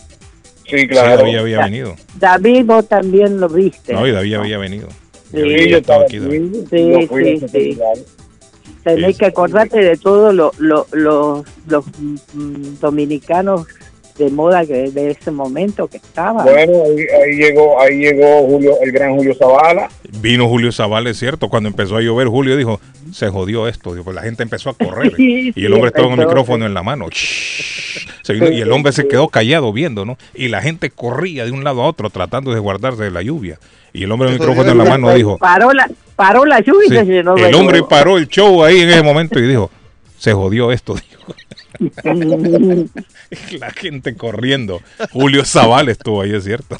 Sí, 0.68 0.78
Sí, 0.80 0.86
claro. 0.88 1.16
David 1.16 1.36
había 1.38 1.64
venido. 1.64 1.96
David, 2.16 2.64
vos 2.66 2.86
también 2.86 3.40
lo 3.40 3.48
viste. 3.48 3.94
No, 3.94 4.06
y 4.06 4.12
David 4.12 4.34
había 4.34 4.58
venido. 4.58 4.88
Sí, 5.32 5.68
yo 5.68 5.78
estaba 5.78 6.04
aquí, 6.04 6.18
David. 6.18 6.52
Sí, 6.70 7.08
sí, 7.08 7.48
sí. 7.48 7.78
Tenés 8.94 9.18
que 9.18 9.26
acordarte 9.26 9.78
de 9.80 9.96
todos 9.96 10.34
lo- 10.34 10.52
lo- 10.58 10.86
los, 10.92 11.44
los 11.68 11.84
mm, 12.34 12.78
dominicanos 12.80 13.66
de 14.18 14.30
moda 14.30 14.66
que 14.66 14.90
de 14.90 15.10
ese 15.12 15.30
momento 15.30 15.86
que 15.86 15.98
estaban. 15.98 16.44
Bueno, 16.44 16.72
ahí, 16.84 17.06
ahí 17.22 17.36
llegó, 17.36 17.80
ahí 17.80 17.98
llegó 17.98 18.42
Julio, 18.48 18.74
el 18.82 18.90
gran 18.90 19.14
Julio 19.16 19.32
Zavala. 19.34 19.88
Vino 20.20 20.48
Julio 20.48 20.72
Zavala, 20.72 21.10
es 21.10 21.18
cierto. 21.18 21.48
Cuando 21.48 21.68
empezó 21.68 21.96
a 21.96 22.00
llover, 22.00 22.26
Julio 22.26 22.56
dijo, 22.56 22.80
se 23.12 23.28
jodió 23.28 23.68
esto. 23.68 23.92
Dijo, 23.92 24.04
pues 24.04 24.14
la 24.14 24.22
gente 24.22 24.42
empezó 24.42 24.70
a 24.70 24.74
correr. 24.74 25.12
Sí, 25.16 25.52
y 25.54 25.64
el 25.64 25.72
hombre 25.72 25.88
sí, 25.90 25.94
estaba 25.96 26.08
con 26.08 26.20
el 26.20 26.26
micrófono 26.26 26.66
en 26.66 26.74
la 26.74 26.82
mano. 26.82 27.06
Vino- 28.28 28.50
y 28.50 28.60
el 28.60 28.70
hombre 28.72 28.92
se 28.92 29.08
quedó 29.08 29.28
callado 29.28 29.72
viendo, 29.72 30.04
¿no? 30.04 30.18
Y 30.34 30.48
la 30.48 30.60
gente 30.60 30.90
corría 30.90 31.44
de 31.44 31.50
un 31.52 31.64
lado 31.64 31.82
a 31.82 31.86
otro 31.86 32.10
tratando 32.10 32.52
de 32.52 32.60
guardarse 32.60 33.04
de 33.04 33.10
la 33.10 33.22
lluvia. 33.22 33.58
Y 33.92 34.04
el 34.04 34.12
hombre 34.12 34.28
con 34.28 34.34
el 34.34 34.40
micrófono 34.40 34.70
en 34.70 34.78
la 34.78 34.84
mano 34.84 35.14
dijo, 35.14 35.38
Paró 35.38 35.72
la, 35.72 35.88
paró 36.14 36.44
la 36.44 36.60
lluvia 36.60 36.86
y 36.86 36.90
se 36.90 37.04
llenó 37.04 37.36
el 37.36 37.54
hombre 37.54 37.82
paró 37.82 38.18
el 38.18 38.28
show 38.28 38.62
ahí 38.64 38.80
en 38.80 38.90
ese 38.90 39.02
momento 39.02 39.38
y 39.38 39.46
dijo, 39.46 39.70
se 40.18 40.32
jodió 40.32 40.72
esto. 40.72 40.94
Dijo. 41.10 41.34
la 43.58 43.70
gente 43.70 44.16
corriendo. 44.16 44.80
Julio 45.12 45.44
Zavala 45.44 45.90
estuvo 45.92 46.22
ahí, 46.22 46.34
es 46.34 46.44
cierto. 46.44 46.76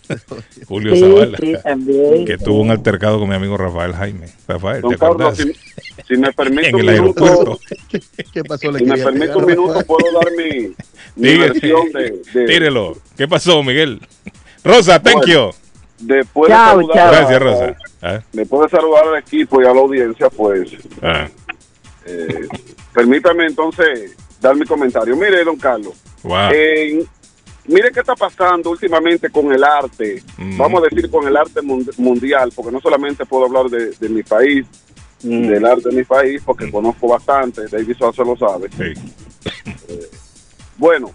Julio 0.67 0.95
Sí, 0.95 1.01
Zavala. 1.01 1.39
sí, 1.39 1.55
también. 1.63 2.25
Que 2.25 2.39
tuvo 2.39 2.61
un 2.61 2.71
altercado 2.71 3.19
con 3.19 3.29
mi 3.29 3.35
amigo 3.35 3.57
Rafael 3.57 3.93
Jaime. 3.95 4.27
Rafael, 4.47 4.83
Don 4.83 4.91
¿te 4.93 4.99
Carlos, 4.99 5.21
acuerdas? 5.41 5.57
si, 5.99 6.05
si 6.15 6.17
me 6.21 6.33
permite 6.33 6.69
En 6.69 6.75
un 6.75 6.81
el 6.89 7.01
minuto, 7.01 7.25
aeropuerto. 7.25 7.61
¿Qué 8.33 8.45
pasó? 8.45 8.71
Le 8.73 8.79
si 8.81 8.85
me 8.85 8.97
permite 8.99 9.37
un 9.37 9.47
minuto, 9.47 9.85
puedo 9.87 10.13
dar 10.21 10.33
mi, 10.37 10.75
mi 11.17 11.37
versión 11.39 11.91
de, 11.93 12.21
de- 12.33 12.47
Tírelo. 12.47 12.97
¿Qué 13.17 13.29
pasó, 13.29 13.63
Miguel? 13.63 14.01
Rosa, 14.65 15.01
thank 15.03 15.19
Bueno, 15.27 15.51
you. 15.51 15.57
después 16.01 16.51
Chao, 16.51 16.79
de 16.79 16.85
saludar, 16.85 16.97
chao. 16.97 17.13
Gracias, 17.13 17.43
Rosa. 17.43 17.77
Ah, 18.03 18.21
después 18.33 18.71
de 18.71 18.77
saludar 18.79 19.09
al 19.09 19.19
equipo 19.19 19.61
y 19.63 19.65
a 19.67 19.73
la 19.75 19.81
audiencia, 19.81 20.29
pues 20.31 20.71
ah, 21.03 21.29
eh, 22.07 22.47
permítame 22.95 23.47
entonces 23.47 24.17
dar 24.41 24.57
mi 24.57 24.65
comentario. 24.65 25.17
Mire, 25.17 25.45
don 25.45 25.57
Carlos, 25.57 25.95
wow. 26.23 26.51
eh, 26.53 27.05
mire 27.67 27.91
qué 27.93 28.01
está 28.01 28.15
pasando 28.15 28.71
últimamente 28.71 29.31
con 29.31 29.53
el 29.53 29.63
arte, 29.65 30.23
Mm. 30.39 30.57
vamos 30.57 30.83
a 30.83 30.87
decir 30.95 31.11
con 31.11 31.27
el 31.27 31.37
arte 31.37 31.61
mund- 31.63 31.97
mundial, 31.99 32.53
porque 32.55 32.73
no 32.73 32.81
solamente 32.81 33.25
puedo 33.27 33.45
hablar 33.47 33.67
de, 33.67 33.91
de 33.91 34.09
mi 34.09 34.23
país, 34.23 34.67
del 35.23 35.65
arte 35.67 35.89
de 35.91 35.97
mi 35.97 36.05
país, 36.05 36.41
porque 36.45 36.71
conozco 36.71 37.09
bastante, 37.09 37.67
David 37.69 37.97
Sosa 37.99 38.23
lo 38.23 38.37
sabe. 38.37 38.69
Sí. 38.71 38.95
Bueno, 40.77 41.11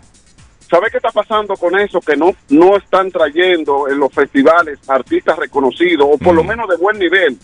¿sabe 0.69 0.87
qué 0.91 0.97
está 0.97 1.09
pasando 1.11 1.55
con 1.55 1.77
eso? 1.79 2.01
Que 2.01 2.17
no, 2.17 2.35
no 2.49 2.75
están 2.77 3.09
trayendo 3.11 3.87
en 3.87 3.99
los 3.99 4.11
festivales 4.13 4.77
artistas 4.87 5.37
reconocidos, 5.39 6.07
o 6.11 6.17
por 6.17 6.35
lo 6.35 6.43
menos 6.43 6.67
de 6.69 6.75
buen 6.77 6.99
nivel, 6.99 7.37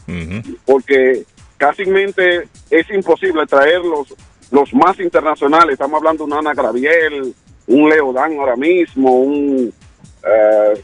porque 0.66 1.24
casi 1.58 1.84
es 2.70 2.90
imposible 2.92 3.46
traer 3.46 3.82
los, 4.52 4.74
más 4.74 5.00
internacionales. 5.00 5.74
Estamos 5.74 5.98
hablando 5.98 6.26
de 6.26 6.32
un 6.32 6.38
Ana 6.38 6.54
Graviel, 6.54 7.34
un 7.68 7.90
Leo 7.90 8.12
Dan 8.14 8.38
ahora 8.40 8.56
mismo, 8.56 9.22
un... 9.22 9.74
eh, 10.24 10.84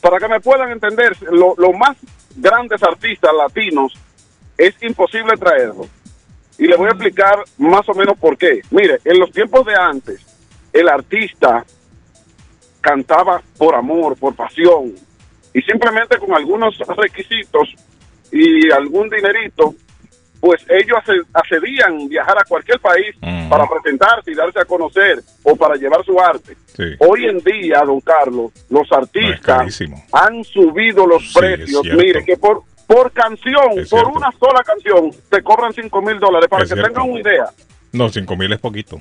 para 0.00 0.18
que 0.18 0.28
me 0.28 0.40
puedan 0.40 0.70
entender, 0.70 1.16
lo- 1.30 1.54
los 1.56 1.74
más 1.76 1.96
grandes 2.36 2.82
artistas 2.82 3.32
latinos 3.36 3.92
es 4.56 4.74
imposible 4.82 5.36
traerlos. 5.36 5.88
Y 6.58 6.66
le 6.66 6.76
voy 6.76 6.86
a 6.88 6.90
explicar 6.90 7.42
más 7.58 7.88
o 7.88 7.94
menos 7.94 8.18
por 8.18 8.36
qué. 8.36 8.60
Mire, 8.70 8.98
en 9.04 9.18
los 9.18 9.30
tiempos 9.32 9.64
de 9.64 9.74
antes, 9.74 10.20
el 10.72 10.88
artista 10.88 11.64
cantaba 12.80 13.42
por 13.58 13.74
amor, 13.74 14.16
por 14.16 14.34
pasión, 14.34 14.94
y 15.52 15.62
simplemente 15.62 16.18
con 16.18 16.32
algunos 16.34 16.76
requisitos 16.96 17.74
y 18.30 18.70
algún 18.70 19.08
dinerito, 19.10 19.74
pues 20.40 20.64
ellos 20.70 20.98
accedían 21.34 22.08
viajar 22.08 22.38
a 22.38 22.44
cualquier 22.44 22.80
país 22.80 23.14
para 23.48 23.66
presentarse 23.68 24.30
y 24.30 24.34
darse 24.34 24.58
a 24.60 24.64
conocer 24.64 25.20
o 25.42 25.54
para 25.56 25.74
llevar 25.76 26.04
su 26.04 26.18
arte. 26.20 26.56
Sí. 26.76 26.84
Hoy 27.00 27.26
en 27.26 27.38
día, 27.40 27.82
don 27.84 28.00
Carlos, 28.00 28.50
los 28.70 28.90
artistas 28.90 29.80
han 30.12 30.42
subido 30.44 31.06
los 31.06 31.22
Sí, 31.32 31.38
precios. 31.38 31.82
Mire, 31.84 32.24
que 32.24 32.36
por, 32.36 32.62
por 32.86 33.12
canción, 33.12 33.78
Es 33.78 33.90
por 33.90 34.00
cierto. 34.00 34.08
una 34.18 34.30
sola 34.32 34.62
canción, 34.64 35.10
te 35.28 35.42
cobran 35.42 35.72
5 35.72 36.02
mil 36.02 36.18
dólares 36.18 36.48
para 36.48 36.64
Es 36.64 36.70
que 36.70 36.74
cierto. 36.74 36.92
tengan 36.94 37.10
una 37.10 37.20
idea. 37.20 37.44
No, 37.92 38.08
cinco 38.08 38.36
mil 38.36 38.52
es 38.52 38.58
poquito. 38.60 39.00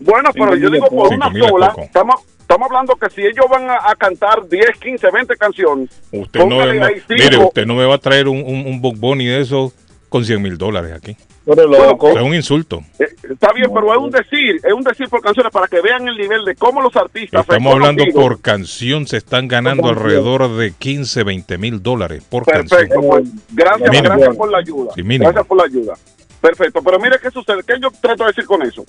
Bueno, 0.00 0.30
pero 0.32 0.54
yo 0.54 0.70
digo 0.70 0.86
por 0.88 1.12
una 1.12 1.26
sola, 1.32 1.74
estamos, 1.82 2.20
estamos 2.38 2.66
hablando 2.68 2.94
que 2.94 3.10
si 3.10 3.22
ellos 3.22 3.46
van 3.50 3.68
a, 3.68 3.78
a 3.90 3.96
cantar 3.96 4.48
10, 4.48 4.78
15, 4.80 5.10
20 5.10 5.36
canciones, 5.36 5.90
Usted 6.12 6.40
no, 6.46 6.64
no- 6.64 6.84
ahí 6.86 7.02
mire, 7.08 7.36
usted 7.36 7.66
no 7.66 7.74
me 7.74 7.84
va 7.84 7.96
a 7.96 7.98
traer 7.98 8.28
un, 8.28 8.38
un, 8.38 8.64
un 8.64 8.80
Bob 8.80 8.94
Bunny 8.96 9.26
de 9.26 9.40
esos 9.40 9.74
con 10.08 10.24
100 10.24 10.40
mil 10.42 10.56
dólares 10.58 10.92
aquí. 10.92 11.16
Loco. 11.46 12.10
Es 12.10 12.22
un 12.22 12.34
insulto. 12.34 12.82
eh, 12.98 13.06
está 13.30 13.52
bien, 13.54 13.70
pero 13.72 13.92
es 13.92 13.98
un 13.98 14.10
decir, 14.10 14.56
es 14.62 14.72
un 14.72 14.82
decir 14.82 15.08
por 15.08 15.22
canciones 15.22 15.50
para 15.50 15.66
que 15.66 15.80
vean 15.80 16.06
el 16.06 16.16
nivel 16.16 16.44
de 16.44 16.54
cómo 16.54 16.82
los 16.82 16.94
artistas 16.94 17.40
Estamos 17.40 17.72
hablando 17.72 18.04
por 18.12 18.40
canción, 18.42 19.06
se 19.06 19.16
están 19.16 19.48
ganando 19.48 19.88
alrededor 19.88 20.54
de 20.56 20.72
15, 20.72 21.22
20 21.24 21.56
mil 21.58 21.82
dólares 21.82 22.22
por 22.28 22.44
Perfecto, 22.44 22.94
canción. 22.96 23.06
pues 23.08 23.24
gracias, 23.54 23.90
Mínimo. 23.90 24.14
gracias 24.14 24.36
por 24.36 24.50
la 24.50 24.58
ayuda. 24.58 24.92
Sí, 24.94 25.02
gracias 25.02 25.46
por 25.46 25.56
la 25.56 25.64
ayuda. 25.64 25.94
Perfecto, 26.40 26.82
pero 26.82 26.98
mire 27.00 27.16
qué 27.22 27.30
sucede, 27.30 27.62
¿qué 27.66 27.74
yo 27.80 27.90
trato 28.00 28.24
de 28.24 28.28
decir 28.28 28.44
con 28.44 28.62
eso? 28.62 28.84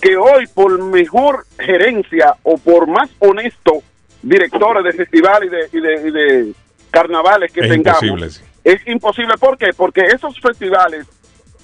Que 0.00 0.16
hoy 0.16 0.46
por 0.52 0.82
mejor 0.82 1.46
gerencia 1.58 2.34
o 2.42 2.58
por 2.58 2.86
más 2.88 3.08
honesto 3.20 3.82
directores 4.22 4.84
de 4.84 4.92
festivales 4.92 5.50
y 5.72 5.78
de, 5.78 5.78
y 5.78 5.80
de, 5.80 6.08
y 6.08 6.10
de 6.12 6.52
carnavales 6.90 7.50
que 7.52 7.60
Es 7.60 7.68
tengamos, 7.70 8.02
imposible, 8.02 8.30
sí. 8.30 8.42
Es 8.64 8.86
imposible. 8.86 9.34
¿Por 9.38 9.58
qué? 9.58 9.72
Porque 9.76 10.02
esos 10.02 10.38
festivales 10.40 11.06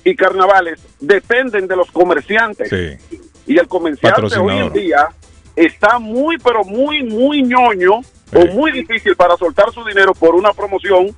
y 0.04 0.14
carnavales 0.14 0.80
dependen 1.00 1.66
de 1.66 1.76
los 1.76 1.90
comerciantes. 1.90 2.68
Sí. 2.68 3.18
Y 3.46 3.58
el 3.58 3.68
comerciante 3.68 4.38
hoy 4.38 4.58
en 4.58 4.72
día 4.72 5.08
está 5.56 5.98
muy, 5.98 6.38
pero 6.38 6.64
muy, 6.64 7.02
muy 7.02 7.42
ñoño 7.42 8.00
o 8.34 8.46
muy 8.52 8.72
difícil 8.72 9.16
para 9.16 9.36
soltar 9.36 9.72
su 9.72 9.84
dinero 9.84 10.12
por 10.12 10.34
una 10.34 10.52
promoción 10.52 11.14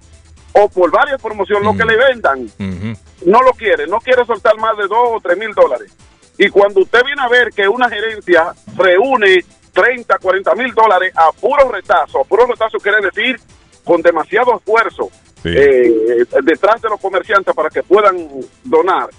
o 0.52 0.69
por 0.69 0.90
varias 0.90 1.20
promociones, 1.20 1.65
lo 1.65 1.77
que 1.77 1.85
le 1.85 1.97
vendan, 1.97 2.51
no 3.24 3.43
lo 3.43 3.52
quiere, 3.52 3.86
no 3.86 3.98
quiere 4.01 4.24
soltar 4.24 4.57
más 4.59 4.77
de 4.77 4.85
dos 4.85 5.09
o 5.12 5.20
tres 5.23 5.39
mil 5.39 5.52
dólares. 5.52 5.93
Y 6.39 6.48
cuando 6.48 6.81
usted 6.81 7.05
viene 7.05 7.23
a 7.23 7.28
ver 7.28 7.51
que 7.51 7.69
una 7.69 7.89
gerencia 7.89 8.52
reúne 8.77 9.44
30, 9.73 10.19
40 10.19 10.55
mil 10.55 10.74
dólares 10.74 11.12
a 11.15 11.31
puro 11.32 11.70
retazo, 11.70 12.20
a 12.20 12.24
puro 12.24 12.47
retazo 12.47 12.78
quiere 12.78 13.01
decir 13.01 13.39
con 13.85 14.02
demasiado 14.02 14.57
esfuerzo 14.57 15.11
eh, 15.45 16.25
detrás 16.43 16.81
de 16.83 16.89
los 16.89 17.01
comerciantes 17.01 17.55
para 17.55 17.71
que 17.71 17.83
puedan 17.83 18.29
donar, 18.65 19.11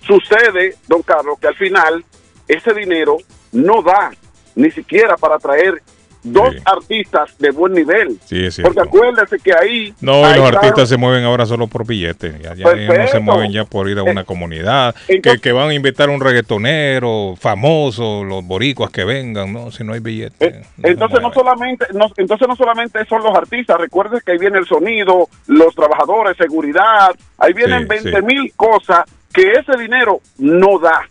sucede, 0.00 0.76
don 0.86 1.02
Carlos, 1.02 1.38
que 1.38 1.48
al 1.48 1.56
final 1.56 2.04
ese 2.48 2.72
dinero 2.72 3.18
no 3.52 3.82
da 3.82 4.12
ni 4.54 4.70
siquiera 4.70 5.16
para 5.16 5.38
traer 5.38 5.82
dos 6.32 6.54
artistas 6.64 7.36
de 7.38 7.50
buen 7.50 7.72
nivel. 7.72 8.18
Sí, 8.24 8.44
es. 8.46 8.60
Porque 8.60 8.80
acuérdese 8.80 9.38
que 9.38 9.52
ahí... 9.54 9.94
No, 10.00 10.20
y 10.20 10.24
ahí 10.24 10.38
los 10.38 10.52
artistas 10.52 10.88
se 10.88 10.96
mueven 10.96 11.24
ahora 11.24 11.46
solo 11.46 11.66
por 11.66 11.86
billetes. 11.86 12.40
Ya, 12.40 12.54
no 12.54 13.08
se 13.08 13.20
mueven 13.20 13.52
ya 13.52 13.64
por 13.64 13.88
ir 13.88 13.98
a 13.98 14.02
una 14.02 14.24
comunidad. 14.24 14.94
que, 15.06 15.38
que 15.40 15.52
van 15.52 15.70
a 15.70 15.74
invitar 15.74 16.08
a 16.08 16.12
un 16.12 16.20
reggaetonero 16.20 17.34
famoso, 17.38 18.24
los 18.24 18.44
boricuas 18.44 18.90
que 18.90 19.04
vengan. 19.04 19.52
No, 19.52 19.70
si 19.70 19.84
no 19.84 19.92
hay 19.92 20.00
billetes. 20.00 20.66
Entonces 20.82 21.20
no 21.20 21.32
solamente, 21.32 21.86
no, 21.94 22.06
entonces 22.16 22.48
no 22.48 22.56
solamente 22.56 23.04
son 23.06 23.22
los 23.22 23.34
artistas, 23.34 23.78
recuerde 23.78 24.20
que 24.24 24.32
ahí 24.32 24.38
viene 24.38 24.58
el 24.58 24.66
sonido, 24.66 25.28
los 25.46 25.74
trabajadores, 25.74 26.36
seguridad, 26.36 27.10
ahí 27.38 27.52
vienen 27.52 27.82
Sí, 27.82 27.88
20 27.88 28.10
sí. 28.10 28.22
mil 28.24 28.52
cosas 28.56 29.04
que 29.32 29.52
ese 29.52 29.76
dinero 29.78 30.20
no 30.38 30.78
da. 30.78 31.08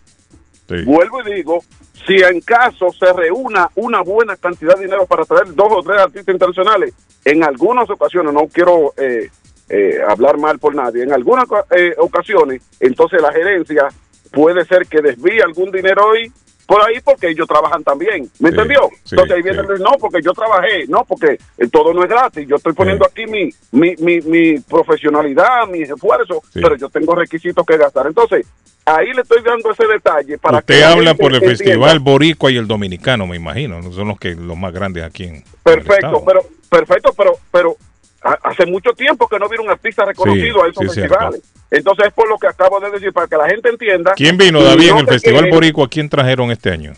Vuelvo 0.86 1.22
y 1.22 1.36
digo, 1.36 1.64
si 2.06 2.15
en 2.15 2.41
caso 2.41 2.91
se 2.91 3.11
reúna 3.14 3.69
una 3.76 4.02
buena 4.02 4.36
cantidad 4.36 4.76
de 4.76 4.86
dinero 4.86 5.06
para 5.06 5.26
traer 5.26 5.53
dos 5.53 5.68
o 5.72 5.82
tres 5.82 5.99
artistas 5.99 6.34
internacionales, 6.34 6.94
en 7.23 7.44
algunas 7.44 7.90
ocasiones, 7.90 8.34
no 8.34 8.48
quiero 8.48 8.94
eh, 8.98 9.30
eh, 9.69 9.99
hablar 10.07 10.38
mal 10.38 10.60
por 10.60 10.76
nadie, 10.76 11.03
en 11.03 11.14
algunas 11.14 11.45
eh, 11.76 11.95
ocasiones, 11.98 12.61
entonces 12.80 13.22
la 13.22 13.32
gerencia 13.32 13.88
puede 14.32 14.65
ser 14.65 14.86
que 14.88 15.02
desvíe 15.02 15.41
algún 15.41 15.72
dinero 15.72 16.07
hoy 16.07 16.32
por 16.66 16.82
ahí 16.82 17.00
porque 17.04 17.30
ellos 17.30 17.48
trabajan 17.48 17.84
también. 17.84 18.30
¿Me 18.40 18.50
entendió? 18.50 18.90
sí, 19.04 19.12
Entonces 19.16 19.36
ahí 19.38 19.42
viene 19.44 19.60
el, 19.62 19.80
no, 19.82 19.92
porque 20.00 20.22
yo 20.22 20.32
trabajé, 20.34 20.86
no, 20.88 21.06
porque 21.06 21.38
eh, 21.58 21.68
todo 21.72 21.94
no 21.94 22.04
es 22.04 22.10
gratis. 22.10 22.48
Yo 22.48 22.56
estoy 22.56 22.74
poniendo 22.74 23.06
aquí 23.06 23.26
mi, 23.28 23.50
mi, 23.72 23.96
mi, 23.98 24.22
mi 24.22 24.60
profesionalidad, 24.62 25.68
mi 25.68 25.82
esfuerzo, 25.82 26.42
pero 26.54 26.76
yo 26.76 26.90
tengo 26.90 27.14
requisitos 27.16 27.66
que 27.66 27.78
gastar. 27.78 28.08
Entonces, 28.08 28.46
ahí 28.86 29.14
le 29.14 29.22
estoy 29.22 29.42
dando 29.44 29.72
ese 29.72 29.86
detalle 29.88 30.38
para 30.38 30.62
que 30.62 30.74
Usted 30.74 30.86
la 30.86 30.92
habla 30.92 31.14
por 31.16 31.32
el 31.32 31.36
entienda. 31.36 31.58
Festival 31.58 32.00
Boricua 32.00 32.52
y 32.52 32.58
el 32.58 32.68
Dominicano, 32.68 33.28
me 33.28 33.36
imagino. 33.36 33.82
¿no? 33.82 33.92
Son 33.92 34.08
los 34.08 34.18
que 34.20 34.34
los 34.36 34.58
más 34.58 34.74
grandes 34.74 35.04
aquí 35.04 35.26
en. 35.26 35.44
Perfecto, 35.64 36.24
pero 36.26 36.42
perfecto, 36.70 37.14
pero 37.16 37.34
pero 37.52 37.76
ha- 38.24 38.40
hace 38.44 38.66
mucho 38.66 38.92
tiempo 38.94 39.28
que 39.28 39.38
no 39.40 39.48
viene 39.50 39.64
un 39.66 39.70
artista 39.72 40.04
reconocido 40.06 40.60
Sí, 40.62 40.66
a 40.66 40.70
esos 40.70 40.94
sí, 40.94 41.00
festivales. 41.02 41.42
Entonces 41.78 42.08
es 42.08 42.14
por 42.14 42.28
lo 42.30 42.38
que 42.38 42.48
acabo 42.48 42.80
de 42.80 42.90
decir 42.92 43.12
para 43.14 43.28
que 43.28 43.38
la 43.38 43.48
gente 43.50 43.70
entienda. 43.70 44.14
¿Quién 44.16 44.38
vino, 44.38 44.62
David, 44.64 44.90
en 44.90 44.98
el 45.00 45.08
Festival 45.08 45.44
queden- 45.46 45.54
Boricua? 45.54 45.86
¿A 45.86 45.90
quién 45.90 46.10
trajeron 46.10 46.52
este 46.52 46.72
año? 46.72 46.94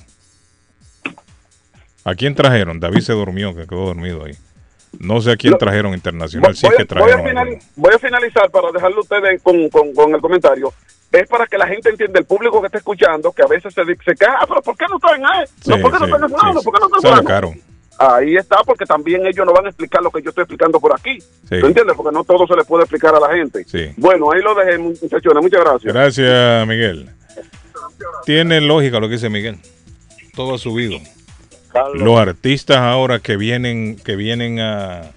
¿A 2.03 2.15
quién 2.15 2.35
trajeron? 2.35 2.79
David 2.79 3.01
se 3.01 3.13
durmió, 3.13 3.53
que 3.55 3.67
quedó 3.67 3.85
dormido 3.87 4.23
ahí. 4.25 4.33
No 4.99 5.19
sé 5.21 5.31
a 5.31 5.35
quién 5.37 5.57
trajeron 5.57 5.93
internacional, 5.93 6.55
sí 6.55 6.65
Voy, 6.65 6.77
que 6.77 6.85
voy 6.95 7.11
a 7.11 7.15
trajeron. 7.17 7.59
voy 7.75 7.93
a 7.93 7.99
finalizar 7.99 8.49
para 8.49 8.71
dejarle 8.71 8.97
a 8.97 8.99
ustedes 9.01 9.41
con, 9.41 9.69
con- 9.69 9.93
con 9.93 10.15
el 10.15 10.21
comentario. 10.21 10.73
Es 11.11 11.27
para 11.27 11.45
que 11.47 11.57
la 11.57 11.67
gente 11.67 11.89
entienda, 11.89 12.19
el 12.19 12.25
público 12.25 12.59
que 12.61 12.67
está 12.67 12.77
escuchando, 12.77 13.31
que 13.31 13.41
a 13.41 13.47
veces 13.47 13.73
se, 13.73 13.83
se 13.83 14.15
queja, 14.15 14.37
ah, 14.39 14.45
pero 14.47 14.61
¿por 14.61 14.77
qué 14.77 14.85
no 14.89 14.97
traen 14.99 15.25
a 15.25 15.41
él? 15.41 15.47
Sí, 15.61 15.69
no, 15.69 15.79
¿Por 15.81 15.91
qué 15.91 15.99
no 15.99 16.05
sí, 16.05 16.11
traen 16.11 16.23
a 16.23 16.27
sí, 16.27 16.33
¿Por 16.65 16.73
qué 16.73 16.79
no 16.79 16.99
traen 16.99 17.17
a 17.17 17.23
caro. 17.23 17.53
Ahí 17.99 18.35
está, 18.35 18.57
porque 18.65 18.85
también 18.85 19.25
ellos 19.25 19.45
no 19.45 19.53
van 19.53 19.65
a 19.65 19.69
explicar 19.69 20.01
lo 20.03 20.11
que 20.11 20.21
yo 20.21 20.29
estoy 20.29 20.43
explicando 20.43 20.79
por 20.79 20.93
aquí. 20.93 21.19
Sí. 21.19 21.59
¿Tú 21.59 21.65
entiendes? 21.67 21.95
Porque 21.95 22.13
no 22.13 22.23
todo 22.23 22.45
se 22.45 22.55
le 22.55 22.63
puede 22.63 22.83
explicar 22.83 23.15
a 23.15 23.19
la 23.19 23.35
gente. 23.35 23.63
Sí. 23.65 23.91
Bueno, 23.97 24.31
ahí 24.31 24.41
lo 24.41 24.53
dejé, 24.53 24.77
muchachones. 24.77 25.41
Muchas 25.41 25.61
gracias. 25.61 25.93
Gracias, 25.93 26.67
Miguel. 26.67 27.09
Tiene 28.25 28.61
lógica 28.61 28.99
lo 28.99 29.07
que 29.07 29.13
dice 29.13 29.29
Miguel. 29.29 29.57
Todo 30.35 30.55
ha 30.55 30.57
subido. 30.57 30.99
Los 31.95 32.19
artistas 32.19 32.77
ahora 32.77 33.19
que 33.19 33.37
vienen, 33.37 33.97
que 33.97 34.15
vienen 34.15 34.59
a, 34.59 35.11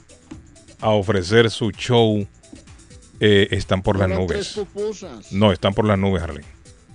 a 0.81 0.90
ofrecer 0.90 1.51
su 1.51 1.70
show 1.73 2.27
eh, 3.20 3.48
están 3.51 3.82
por 3.82 3.98
las 3.98 4.09
nubes. 4.09 4.61
No, 5.31 5.52
están 5.52 5.74
por 5.74 5.85
las 5.85 5.98
nubes, 5.98 6.23
Harley. 6.23 6.44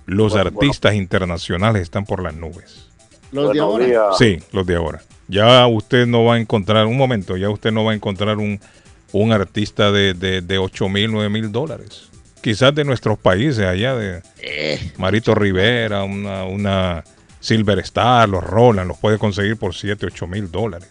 Los 0.06 0.32
Bueno, 0.32 0.48
artistas 0.48 0.94
internacionales 0.94 1.82
están 1.82 2.04
por 2.04 2.22
las 2.22 2.34
nubes. 2.34 2.88
Los 3.32 3.52
de 3.52 3.60
ahora. 3.60 4.12
Sí, 4.18 4.38
los 4.52 4.66
de 4.66 4.76
ahora. 4.76 5.02
Ya 5.28 5.66
usted 5.66 6.06
no 6.06 6.24
va 6.24 6.34
a 6.34 6.38
encontrar, 6.40 6.86
un 6.86 6.96
momento, 6.96 7.36
ya 7.36 7.50
usted 7.50 7.72
no 7.72 7.84
va 7.84 7.92
a 7.92 7.94
encontrar 7.94 8.38
un, 8.38 8.60
un 9.12 9.32
artista 9.32 9.90
de, 9.90 10.14
de, 10.14 10.40
de 10.40 10.58
8 10.58 10.88
mil, 10.88 11.10
9 11.10 11.28
mil 11.28 11.50
dólares. 11.50 12.08
Quizás 12.40 12.74
de 12.74 12.84
nuestros 12.84 13.18
países, 13.18 13.64
allá 13.66 13.96
de 13.96 14.22
Marito 14.98 15.34
Rivera, 15.34 16.04
una, 16.04 16.44
una 16.44 17.02
Silver 17.40 17.80
Star, 17.80 18.28
los 18.28 18.44
Roland, 18.44 18.86
los 18.88 18.98
puede 18.98 19.18
conseguir 19.18 19.56
por 19.56 19.74
7, 19.74 20.06
8 20.06 20.26
mil 20.28 20.50
dólares. 20.50 20.88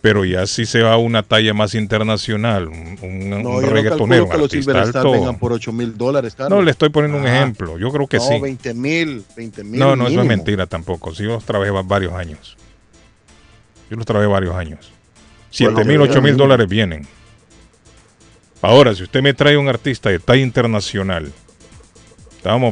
Pero 0.00 0.24
ya 0.26 0.46
si 0.46 0.66
se 0.66 0.82
va 0.82 0.94
a 0.94 0.96
una 0.98 1.22
talla 1.22 1.52
más 1.54 1.74
internacional, 1.74 2.68
un, 2.68 2.98
un- 3.02 3.30
No, 3.30 3.60
yo 3.60 3.66
no 3.68 3.72
reggaetonero, 3.72 4.28
calculo 4.28 4.28
que 4.28 4.36
los 4.38 4.44
artista 4.52 4.72
Silver 4.72 4.86
Star 4.88 5.00
alto. 5.06 5.12
vengan 5.12 5.38
por 5.38 5.52
8 5.52 5.72
mil 5.72 5.96
dólares, 5.96 6.34
Carlos. 6.34 6.58
No, 6.58 6.62
le 6.64 6.70
estoy 6.70 6.88
poniendo 6.90 7.18
un 7.18 7.26
Ah. 7.26 7.36
ejemplo. 7.36 7.78
Yo 7.78 7.90
creo 7.90 8.06
que 8.06 8.18
no, 8.18 8.22
sí. 8.22 8.38
20 8.40 8.74
mil, 8.74 9.24
20 9.36 9.64
mil. 9.64 9.80
No, 9.80 9.96
no, 9.96 10.04
eso 10.04 10.12
es 10.12 10.16
mínimo. 10.16 10.28
mentira 10.28 10.66
tampoco. 10.66 11.14
Sí, 11.14 11.22
yo 11.24 11.30
los 11.30 11.44
trabajé 11.44 11.70
va- 11.70 11.82
varios 11.82 12.12
años. 12.14 12.56
Yo 13.94 13.98
los 13.98 14.06
trabajé 14.06 14.26
varios 14.28 14.56
años. 14.56 14.90
7 15.50 15.84
mil, 15.84 16.00
8 16.00 16.20
mil 16.20 16.36
dólares 16.36 16.68
vienen. 16.68 17.06
Ahora, 18.60 18.92
si 18.92 19.04
usted 19.04 19.22
me 19.22 19.34
trae 19.34 19.56
un 19.56 19.68
artista 19.68 20.10
de 20.10 20.18
talla 20.18 20.42
internacional, 20.42 21.32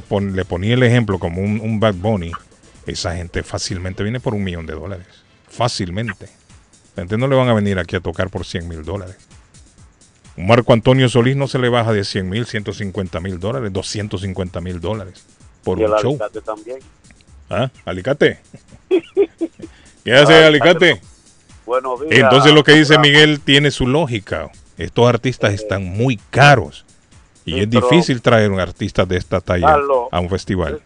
pon- 0.09 0.35
le 0.35 0.45
ponía 0.45 0.75
el 0.75 0.83
ejemplo 0.83 1.21
como 1.21 1.41
un, 1.41 1.61
un 1.61 1.79
Bad 1.79 1.95
Bunny, 1.95 2.33
esa 2.89 3.15
gente 3.15 3.45
fácilmente 3.45 4.03
viene 4.03 4.19
por 4.19 4.35
un 4.35 4.43
millón 4.43 4.67
de 4.67 4.75
dólares. 4.75 5.07
Fácilmente. 5.49 6.27
La 6.97 7.03
gente 7.03 7.17
no 7.19 7.29
le 7.29 7.37
van 7.37 7.49
a 7.49 7.55
venir 7.55 7.79
aquí 7.79 7.95
a 7.95 8.01
tocar 8.01 8.29
por 8.29 8.45
100 8.45 8.67
mil 8.67 8.83
dólares. 8.85 9.17
Un 10.37 10.49
Marco 10.49 10.73
Antonio 10.73 11.09
Solís 11.09 11.37
no 11.37 11.47
se 11.47 11.61
le 11.61 11.69
baja 11.69 11.93
de 11.93 12.05
100 12.05 12.29
mil, 12.29 12.47
150 12.47 13.21
mil 13.21 13.39
dólares, 13.39 13.73
250 13.73 14.61
mil 14.61 14.81
dólares 14.81 15.25
por 15.63 15.79
y 15.79 15.85
un 15.85 15.93
el 15.95 15.99
show. 16.03 16.11
alicate 16.15 16.41
también. 16.41 16.79
¿Ah? 17.49 17.71
¿Alicate? 17.85 18.41
¿Qué 20.05 20.13
hace 20.15 20.45
Alicate? 20.45 21.01
Buenos 21.67 22.01
días. 22.01 22.13
Entonces 22.13 22.53
lo 22.53 22.63
que 22.65 22.73
dice 22.73 22.99
Miguel 22.99 23.41
tiene 23.41 23.71
su 23.71 23.87
lógica. 23.87 24.51
Estos 24.79 25.07
artistas 25.09 25.53
están 25.53 25.85
muy 25.85 26.17
caros. 26.31 26.85
Y 27.45 27.55
Sí, 27.55 27.61
es 27.61 27.71
difícil 27.71 28.23
traer 28.23 28.51
un 28.51 28.61
artista 28.61 29.05
de 29.05 29.17
esta 29.17 29.41
talla 29.41 29.67
Carlos, 29.67 30.09
a 30.11 30.21
un 30.21 30.29
festival. 30.31 30.81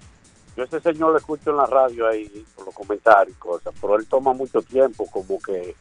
Yo 0.56 0.64
ese 0.64 0.80
señor 0.80 1.12
lo 1.12 1.18
escucho 1.18 1.50
en 1.50 1.56
la 1.58 1.66
radio 1.66 2.08
ahí, 2.08 2.44
por 2.54 2.64
los 2.66 2.74
comentarios 2.74 3.36
y 3.36 3.38
cosas, 3.38 3.74
pero 3.80 3.96
él 3.96 4.06
toma 4.06 4.32
mucho 4.32 4.62
tiempo, 4.62 5.06
como 5.10 5.38
que 5.38 5.74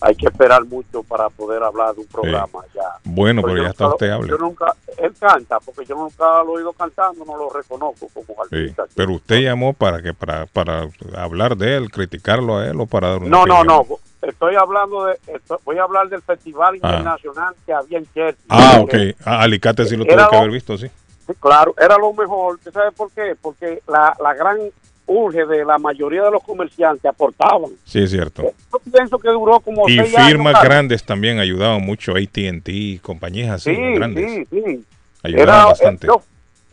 hay 0.00 0.14
que 0.14 0.26
esperar 0.26 0.64
mucho 0.64 1.02
para 1.02 1.28
poder 1.28 1.62
hablar 1.62 1.94
de 1.96 2.02
un 2.02 2.06
programa 2.06 2.60
ya. 2.72 2.82
Bueno, 3.02 3.42
pero 3.42 3.62
ya 3.62 3.70
está 3.70 3.84
nunca- 3.84 3.94
usted 3.96 4.10
hable. 4.10 4.28
Yo 4.28 4.38
nunca, 4.38 4.76
él 4.98 5.12
canta, 5.18 5.58
porque 5.60 5.84
yo 5.84 5.96
nunca 5.96 6.24
lo 6.44 6.52
he 6.52 6.56
oído 6.58 6.72
cantando, 6.72 7.24
no 7.24 7.36
lo 7.36 7.50
reconozco 7.50 8.08
como 8.14 8.26
Sí, 8.48 8.54
artista. 8.56 8.84
Pero 8.94 9.14
usted 9.14 9.40
llamó 9.40 9.72
para 9.72 10.00
que 10.02 10.14
para, 10.14 10.46
para 10.46 10.88
hablar 11.16 11.56
de 11.56 11.76
él, 11.76 11.90
criticarlo 11.90 12.58
a 12.58 12.68
él 12.68 12.80
o 12.80 12.86
para 12.86 13.08
dar 13.10 13.18
una 13.22 13.28
No, 13.28 13.44
no, 13.44 13.64
no, 13.64 13.86
estoy 14.22 14.54
hablando 14.56 15.04
de, 15.06 15.18
esto- 15.26 15.60
voy 15.64 15.78
a 15.78 15.82
hablar 15.82 16.08
del 16.08 16.22
festival 16.22 16.74
Ah. 16.82 16.88
internacional 16.96 17.54
que 17.66 17.72
había 17.72 17.98
en 17.98 18.06
Chelsea. 18.14 18.44
Ah, 18.48 18.78
ok. 18.80 18.94
Ah, 19.24 19.42
Alicate 19.42 19.84
sí 19.84 19.96
lo 19.96 20.04
tuve 20.04 20.16
que 20.30 20.36
haber 20.36 20.50
visto, 20.50 20.76
sí. 20.78 20.88
Sí, 21.26 21.32
claro, 21.38 21.74
era 21.78 21.96
lo 21.98 22.12
mejor. 22.12 22.54
¿Usted 22.56 22.72
sabe 22.72 22.92
por 22.92 23.10
qué? 23.12 23.34
Porque 23.40 23.80
la, 23.86 24.16
la 24.22 24.34
gran 24.34 24.58
urge 25.06 25.44
de 25.46 25.64
la 25.64 25.78
mayoría 25.78 26.22
de 26.22 26.30
los 26.30 26.42
comerciantes 26.42 27.04
aportaban. 27.04 27.70
Sí, 27.84 28.02
es 28.02 28.10
cierto. 28.10 28.42
Yo 28.72 28.78
pienso 28.90 29.18
que 29.18 29.28
duró 29.28 29.60
como 29.60 29.88
Y 29.88 29.96
seis 29.98 30.14
firmas 30.26 30.62
grandes 30.62 31.04
también 31.04 31.38
ayudaban 31.38 31.82
mucho, 31.82 32.12
AT&T, 32.16 33.00
compañías 33.02 33.50
así, 33.50 33.74
Sí, 33.74 33.80
grandes. 33.94 34.30
sí, 34.30 34.46
sí. 34.50 34.84
Ayudaban 35.22 35.48
Era- 35.54 35.64
bastante. 35.66 36.06
eh, 36.06 36.10
yo- 36.10 36.22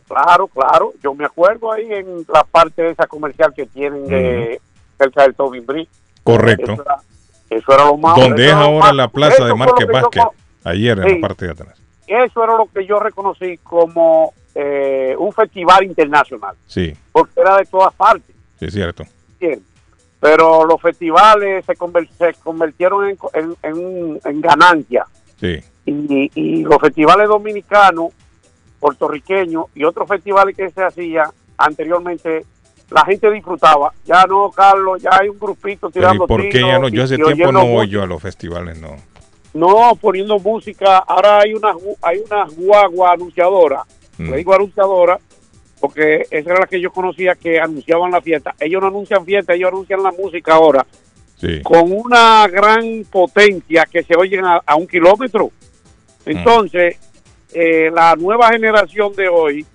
claro, 0.08 0.48
claro. 0.48 0.92
Yo 1.02 1.14
me 1.14 1.24
acuerdo 1.24 1.72
ahí 1.72 1.92
en 1.92 2.24
la 2.32 2.42
parte 2.44 2.82
de 2.82 2.90
esa 2.90 3.06
comercial 3.06 3.52
que 3.54 3.66
tienen 3.66 4.06
de 4.08 4.60
cerca 4.98 5.22
del 5.22 5.34
Tobin 5.34 5.64
Bridge. 5.66 5.88
Correcto. 6.24 6.82
Eso 7.50 7.72
era 7.74 7.84
lo 7.86 7.96
más. 7.98 8.16
Donde 8.16 8.46
es 8.46 8.52
ahora 8.52 8.92
la 8.92 9.08
plaza 9.08 9.44
de 9.44 9.54
Márquez 9.54 9.86
Vázquez, 9.88 10.22
ayer 10.64 10.98
en 11.00 11.08
Sí. 11.08 11.14
la 11.20 11.28
parte 11.28 11.44
de 11.46 11.50
atrás. 11.52 11.76
Eso 12.06 12.42
era 12.44 12.56
lo 12.56 12.66
que 12.72 12.86
yo 12.86 12.98
reconocí 12.98 13.58
como 13.58 14.32
eh, 14.54 15.14
un 15.18 15.32
festival 15.32 15.84
internacional, 15.84 16.56
Sí, 16.66 16.92
porque 17.12 17.40
era 17.40 17.56
de 17.58 17.64
todas 17.66 17.94
partes. 17.94 18.34
sí, 18.58 18.64
es 18.66 18.72
cierto. 18.72 19.04
bien. 19.38 19.62
Pero 20.18 20.64
los 20.66 20.80
festivales 20.82 21.64
se, 21.64 21.74
conver- 21.76 22.10
se 22.18 22.34
convirtieron 22.42 23.08
en, 23.08 23.16
en, 23.32 23.56
en- 23.62 24.20
en 24.24 24.40
ganancia. 24.40 25.06
Sí. 25.40 25.60
Y, 25.86 26.30
y 26.34 26.62
los 26.64 26.78
festivales 26.78 27.26
dominicanos, 27.28 28.12
puertorriqueños 28.80 29.66
y 29.74 29.84
otros 29.84 30.08
festivales 30.08 30.56
que 30.56 30.68
se 30.70 30.82
hacían 30.82 31.30
anteriormente, 31.56 32.44
la 32.90 33.04
gente 33.04 33.30
disfrutaba. 33.30 33.92
Ya 34.04 34.24
no, 34.24 34.50
Carlos, 34.50 35.02
ya 35.02 35.10
hay 35.20 35.28
un 35.28 35.38
grupito 35.38 35.90
tirando 35.90 36.24
¿y 36.24 36.26
por 36.26 36.48
qué 36.48 36.60
ya 36.60 36.78
no? 36.78 36.88
Yo 36.88 37.04
hace 37.04 37.16
tiempo 37.16 37.52
no 37.52 37.66
voy 37.66 37.88
yo 37.88 38.02
a 38.02 38.06
los 38.06 38.20
festivales, 38.20 38.80
no. 38.80 38.96
No, 39.52 39.96
poniendo 40.00 40.38
música. 40.38 40.98
Ahora 40.98 41.40
hay 41.40 41.54
una, 41.54 41.74
hay 42.02 42.18
una 42.18 42.44
guagua 42.44 43.12
anunciadora. 43.12 43.84
Le 44.18 44.36
digo 44.36 44.52
anunciadora 44.54 45.18
porque 45.80 46.26
esa 46.30 46.50
era 46.50 46.60
la 46.60 46.66
que 46.66 46.78
yo 46.78 46.92
conocía 46.92 47.34
que 47.34 47.58
anunciaban 47.58 48.10
la 48.10 48.20
fiesta. 48.20 48.54
Ellos 48.60 48.82
no 48.82 48.88
anuncian 48.88 49.24
fiesta, 49.24 49.54
ellos 49.54 49.68
anuncian 49.72 50.02
la 50.02 50.12
música 50.12 50.54
ahora. 50.54 50.86
Sí. 51.38 51.62
Con 51.62 51.90
una 51.90 52.46
gran 52.48 53.04
potencia 53.10 53.86
que 53.90 54.02
se 54.02 54.14
oyen 54.14 54.44
a, 54.44 54.60
a 54.66 54.76
un 54.76 54.86
kilómetro. 54.86 55.50
Entonces, 56.26 56.98
eh, 57.54 57.90
la 57.92 58.14
nueva 58.14 58.50
generación 58.50 59.14
de 59.14 59.28
hoy, 59.28 59.66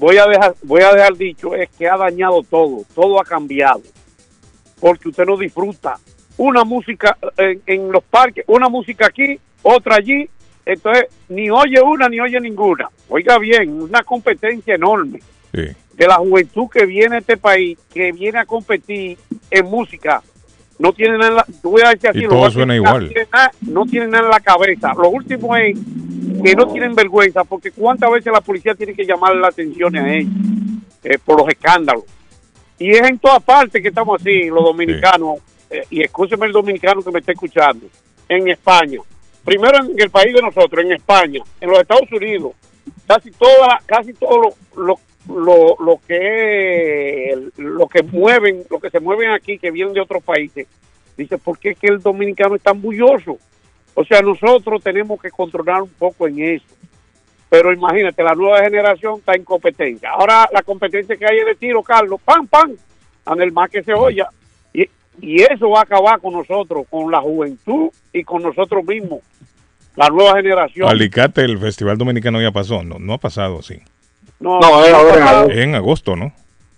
voy 0.00 0.16
a 0.16 0.26
dejar, 0.26 0.54
voy 0.62 0.80
a 0.82 0.92
dejar 0.94 1.14
dicho, 1.16 1.54
es 1.54 1.68
que 1.78 1.88
ha 1.88 1.96
dañado 1.96 2.42
todo, 2.42 2.84
todo 2.94 3.20
ha 3.20 3.24
cambiado. 3.24 3.82
Porque 4.80 5.10
usted 5.10 5.26
no 5.26 5.36
disfruta 5.36 5.98
una 6.38 6.64
música 6.64 7.16
en, 7.36 7.60
en 7.66 7.92
los 7.92 8.02
parques, 8.02 8.44
una 8.48 8.68
música 8.68 9.06
aquí, 9.06 9.38
otra 9.62 9.96
allí, 9.96 10.28
entonces 10.64 11.04
ni 11.28 11.50
oye 11.50 11.80
una 11.82 12.08
ni 12.08 12.18
oye 12.18 12.40
ninguna. 12.40 12.88
Oiga 13.08 13.38
bien, 13.38 13.82
una 13.82 14.02
competencia 14.02 14.74
enorme 14.74 15.20
Sí. 15.52 15.66
de 15.94 16.06
la 16.06 16.14
juventud 16.14 16.68
que 16.72 16.86
viene 16.86 17.16
a 17.16 17.18
este 17.18 17.36
país, 17.36 17.76
que 17.92 18.12
viene 18.12 18.38
a 18.38 18.46
competir 18.46 19.18
en 19.50 19.66
música, 19.66 20.22
no 20.78 20.92
tiene 20.94 21.18
nada, 21.18 21.44
voy 21.62 21.82
a 21.84 21.90
decir 21.90 22.08
así, 22.08 22.18
Y 22.20 22.22
lo 22.22 22.28
todo 22.30 22.50
suena 22.52 22.74
igual. 22.76 23.08
Tienen, 23.08 23.28
nada, 23.32 23.50
no 23.62 23.84
tienen 23.84 24.10
nada 24.10 24.24
en 24.24 24.30
la 24.30 24.40
cabeza. 24.40 24.94
Lo 24.96 25.10
último 25.10 25.54
es 25.56 25.76
que 26.42 26.54
no 26.54 26.72
tienen 26.72 26.94
vergüenza, 26.94 27.44
porque 27.44 27.70
cuántas 27.72 28.10
veces 28.10 28.32
la 28.32 28.40
policía 28.40 28.74
tiene 28.74 28.94
que 28.94 29.04
llamar 29.04 29.34
la 29.36 29.48
atención 29.48 29.96
a 29.96 30.14
ellos 30.14 30.32
eh, 31.02 31.18
por 31.24 31.40
los 31.40 31.48
escándalos. 31.48 32.04
Y 32.78 32.90
es 32.90 33.02
en 33.02 33.18
todas 33.18 33.42
partes 33.42 33.82
que 33.82 33.88
estamos 33.88 34.20
así, 34.20 34.48
los 34.48 34.64
dominicanos, 34.64 35.38
eh, 35.70 35.84
y 35.90 36.02
escúcheme 36.02 36.46
el 36.46 36.52
dominicano 36.52 37.02
que 37.02 37.10
me 37.10 37.20
está 37.20 37.32
escuchando, 37.32 37.86
en 38.28 38.48
España. 38.48 39.00
Primero 39.44 39.84
en 39.84 40.00
el 40.00 40.10
país 40.10 40.34
de 40.34 40.42
nosotros, 40.42 40.84
en 40.84 40.92
España, 40.92 41.40
en 41.60 41.70
los 41.70 41.80
Estados 41.80 42.10
Unidos, 42.12 42.52
casi 43.06 43.30
toda, 43.32 43.80
casi 43.86 44.12
todo 44.14 44.40
lo, 44.40 44.54
lo, 44.76 44.98
lo, 45.28 45.76
lo 45.78 46.00
que 46.06 47.48
lo 47.56 47.86
que 47.88 48.02
mueven, 48.02 48.64
lo 48.70 48.78
que 48.78 48.90
se 48.90 49.00
mueven 49.00 49.30
aquí, 49.30 49.58
que 49.58 49.70
vienen 49.70 49.94
de 49.94 50.00
otros 50.00 50.22
países, 50.22 50.66
dice, 51.16 51.38
¿por 51.38 51.58
qué 51.58 51.70
es 51.70 51.78
que 51.78 51.88
el 51.88 52.00
dominicano 52.00 52.54
es 52.54 52.62
tan 52.62 52.80
bulloso? 52.80 53.38
O 53.94 54.04
sea, 54.04 54.20
nosotros 54.22 54.82
tenemos 54.82 55.20
que 55.20 55.30
controlar 55.30 55.82
un 55.82 55.90
poco 55.90 56.26
en 56.26 56.38
eso. 56.40 56.66
Pero 57.48 57.72
imagínate, 57.72 58.22
la 58.22 58.34
nueva 58.34 58.62
generación 58.62 59.18
está 59.18 59.34
en 59.34 59.44
competencia. 59.44 60.10
Ahora 60.10 60.48
la 60.52 60.62
competencia 60.62 61.16
que 61.16 61.26
hay 61.26 61.38
es 61.38 61.46
de 61.46 61.54
tiro, 61.56 61.82
Carlos, 61.82 62.20
pam, 62.24 62.46
pam, 62.46 62.76
anda 63.26 63.44
el 63.44 63.52
más 63.52 63.68
que 63.68 63.82
se 63.82 63.92
oya. 63.92 64.28
Y, 64.72 64.88
y 65.20 65.42
eso 65.42 65.68
va 65.68 65.80
a 65.80 65.82
acabar 65.82 66.20
con 66.20 66.32
nosotros, 66.32 66.86
con 66.88 67.10
la 67.10 67.20
juventud 67.20 67.90
y 68.12 68.22
con 68.22 68.42
nosotros 68.42 68.84
mismos, 68.84 69.20
la 69.96 70.08
nueva 70.08 70.36
generación. 70.36 70.88
Alicate, 70.88 71.42
el 71.42 71.58
Festival 71.58 71.98
Dominicano 71.98 72.40
ya 72.40 72.52
pasó. 72.52 72.84
No, 72.84 73.00
no 73.00 73.14
ha 73.14 73.18
pasado, 73.18 73.62
sí. 73.62 73.80
No, 74.38 74.60
No, 74.60 74.84
es 74.84 74.92
ahora 74.92 75.16
en 75.16 75.22
agosto. 75.22 75.50
Es 75.50 75.58
en 75.58 75.74
agosto, 75.74 76.16
¿no? 76.16 76.32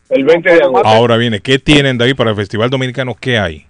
El 0.09 0.25
20 0.25 0.55
de 0.55 0.63
agosto. 0.63 0.89
Ahora 0.89 1.17
viene. 1.19 1.41
¿Qué 1.41 1.59
tienen, 1.59 1.99
David, 1.99 2.17
para 2.17 2.31
el 2.31 2.37
Festival 2.37 2.71
Dominicano? 2.71 3.15
¿Qué 3.15 3.39
hay? 3.39 3.67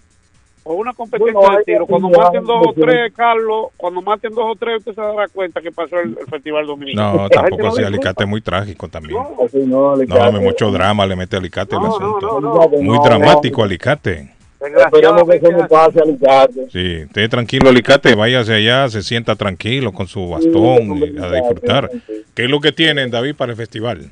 O 0.64 0.74
una 0.74 0.92
competencia 0.92 1.32
Bueno, 1.34 1.58
de 1.58 1.64
tiro. 1.64 1.86
Cuando 1.86 2.08
maten 2.10 2.44
dos 2.44 2.66
o 2.68 2.72
tres, 2.72 3.12
Carlos, 3.14 3.66
cuando 3.76 4.00
maten 4.02 4.32
dos 4.34 4.44
o 4.52 4.54
tres, 4.56 4.78
usted 4.78 4.94
se 4.94 5.00
dará 5.00 5.26
cuenta 5.28 5.60
que 5.60 5.72
pasó 5.72 5.98
el, 6.00 6.16
el 6.18 6.26
Festival 6.26 6.66
Dominicano. 6.66 7.14
No, 7.22 7.28
tampoco 7.28 7.62
no 7.62 7.68
así. 7.70 7.82
Alicate 7.82 8.24
es 8.24 8.28
muy 8.30 8.40
trágico 8.40 8.88
también. 8.88 9.20
Así 9.44 9.58
no, 9.66 9.96
le 9.96 10.06
No, 10.06 10.32
me 10.32 10.40
mucho 10.40 10.70
drama 10.70 11.04
le 11.06 11.16
mete 11.16 11.36
Alicate 11.36 11.74
el 11.76 11.82
No, 11.82 11.88
no, 11.88 11.94
asunto. 11.96 12.40
no, 12.40 12.50
no. 12.54 12.68
Muy 12.82 12.98
no, 12.98 13.04
dramático 13.04 13.62
Alicate. 13.62 14.30
Esperemos 14.60 15.28
que 15.28 15.36
eso 15.38 15.50
no 15.50 15.66
pase 15.66 15.98
a 15.98 16.02
Alicate. 16.04 16.70
Sí, 16.70 16.94
esté 17.06 17.28
tranquilo 17.28 17.68
Alicate, 17.68 18.14
váyase 18.14 18.54
allá, 18.54 18.88
se 18.88 19.02
sienta 19.02 19.34
tranquilo 19.34 19.90
con 19.92 20.06
su 20.06 20.28
bastón 20.28 20.98
y 20.98 21.18
a 21.20 21.30
disfrutar. 21.32 21.90
¿Qué 22.34 22.44
es 22.44 22.50
lo 22.50 22.60
que 22.60 22.70
tienen, 22.70 23.10
David, 23.10 23.34
para 23.34 23.50
el 23.52 23.56
festival? 23.56 24.08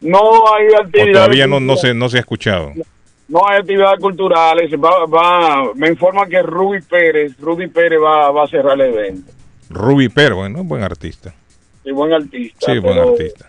No 0.00 0.18
hay 0.54 0.66
O 0.68 0.78
actividades. 0.80 1.12
todavía 1.12 1.46
no, 1.46 1.60
no, 1.60 1.76
se, 1.76 1.92
no 1.92 2.08
se 2.08 2.16
ha 2.16 2.20
escuchado. 2.20 2.72
No 3.32 3.48
hay 3.48 3.60
actividades 3.60 3.98
culturales. 3.98 4.70
Va, 4.74 5.06
va, 5.06 5.72
me 5.74 5.88
informa 5.88 6.26
que 6.26 6.42
Ruby 6.42 6.80
Pérez, 6.82 7.34
Ruby 7.40 7.68
Pérez 7.68 7.98
va, 7.98 8.30
va 8.30 8.44
a 8.44 8.46
cerrar 8.46 8.78
el 8.78 8.94
evento. 8.94 9.32
Ruby 9.70 10.10
Pero, 10.10 10.36
bueno, 10.36 10.62
buen 10.64 10.82
artista. 10.82 11.32
Y 11.82 11.92
buen 11.92 12.12
artista. 12.12 12.70
Sí, 12.72 12.78
buen 12.78 12.94
pero- 12.94 13.12
artista. 13.12 13.46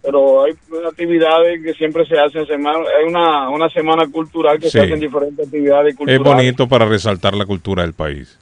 Pero 0.00 0.44
hay 0.44 0.52
actividades 0.88 1.62
que 1.62 1.74
siempre 1.74 2.06
se 2.06 2.18
hacen. 2.18 2.46
Semana, 2.46 2.78
hay 2.98 3.04
una, 3.06 3.50
una 3.50 3.68
semana 3.68 4.06
cultural 4.10 4.58
que 4.58 4.66
Sí. 4.70 4.78
se 4.78 4.80
hacen 4.80 4.98
diferentes 5.00 5.44
actividades 5.46 5.90
Es 5.92 5.96
culturales. 5.98 6.24
bonito 6.24 6.66
para 6.68 6.86
resaltar 6.86 7.34
la 7.34 7.44
cultura 7.44 7.82
del 7.82 7.92
país. 7.92 8.38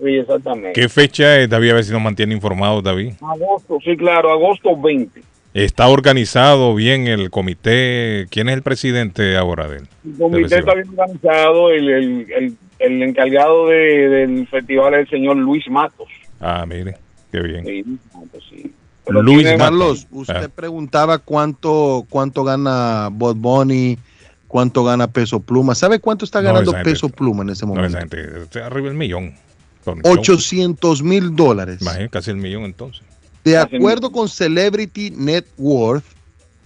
Sí, 0.00 0.14
exactamente. 0.16 0.80
¿Qué 0.80 0.88
fecha 0.88 1.40
es, 1.40 1.48
David? 1.50 1.70
A 1.70 1.74
ver 1.74 1.84
si 1.84 1.92
nos 1.92 2.02
mantiene 2.02 2.32
informados, 2.34 2.84
David. 2.84 3.14
Agosto, 3.20 3.78
sí, 3.84 3.96
claro, 3.96 4.30
agosto 4.30 4.76
20. 4.80 5.20
¿Está 5.54 5.88
organizado 5.88 6.74
bien 6.74 7.06
el 7.06 7.30
comité? 7.30 8.26
¿Quién 8.30 8.48
es 8.48 8.54
el 8.54 8.62
presidente 8.62 9.36
ahora 9.36 9.66
de 9.68 9.78
él? 9.78 9.88
El 10.04 10.18
comité 10.18 10.58
está 10.58 10.74
bien 10.74 10.88
organizado. 10.96 11.70
El, 11.70 11.88
el, 11.88 12.26
el, 12.36 12.56
el 12.78 13.02
encargado 13.02 13.66
de- 13.68 14.08
del 14.08 14.46
festival 14.48 14.94
es 14.94 15.00
el 15.00 15.08
señor 15.08 15.36
Luis 15.36 15.64
Matos. 15.70 16.08
Ah, 16.40 16.64
mire, 16.68 16.96
qué 17.32 17.40
bien. 17.40 17.64
Sí, 17.64 17.82
Luis 17.82 18.00
Matos, 18.14 18.44
sí. 18.50 18.72
Luis 19.08 19.38
tiene- 19.42 19.56
Carlos, 19.58 20.04
Matos. 20.04 20.20
usted 20.28 20.44
Ah. 20.44 20.50
preguntaba 20.54 21.18
cuánto 21.18 22.06
cuánto 22.10 22.44
gana 22.44 23.08
Bot 23.10 23.36
Bunny, 23.38 23.98
cuánto 24.46 24.84
gana 24.84 25.10
Peso 25.10 25.40
Pluma. 25.40 25.74
¿Sabe 25.74 25.98
cuánto 25.98 26.26
está 26.26 26.40
No, 26.42 26.48
ganando 26.52 26.72
Peso 26.84 27.08
Pluma 27.08 27.42
en 27.42 27.50
ese 27.50 27.64
No, 27.66 27.74
momento? 27.74 27.98
está 28.42 28.66
arriba 28.66 28.88
del 28.88 28.96
millón. 28.98 29.34
Por 29.82 29.96
un 29.96 30.02
show. 30.02 30.12
800 30.12 31.02
mil 31.02 31.34
dólares. 31.34 31.78
Imagínate, 31.80 32.10
casi 32.10 32.30
el 32.30 32.36
millón 32.36 32.64
entonces. 32.64 33.02
De 33.44 33.56
acuerdo 33.56 34.10
con 34.10 34.28
Celebrity 34.28 35.10
Net 35.10 35.46
Worth, 35.56 36.04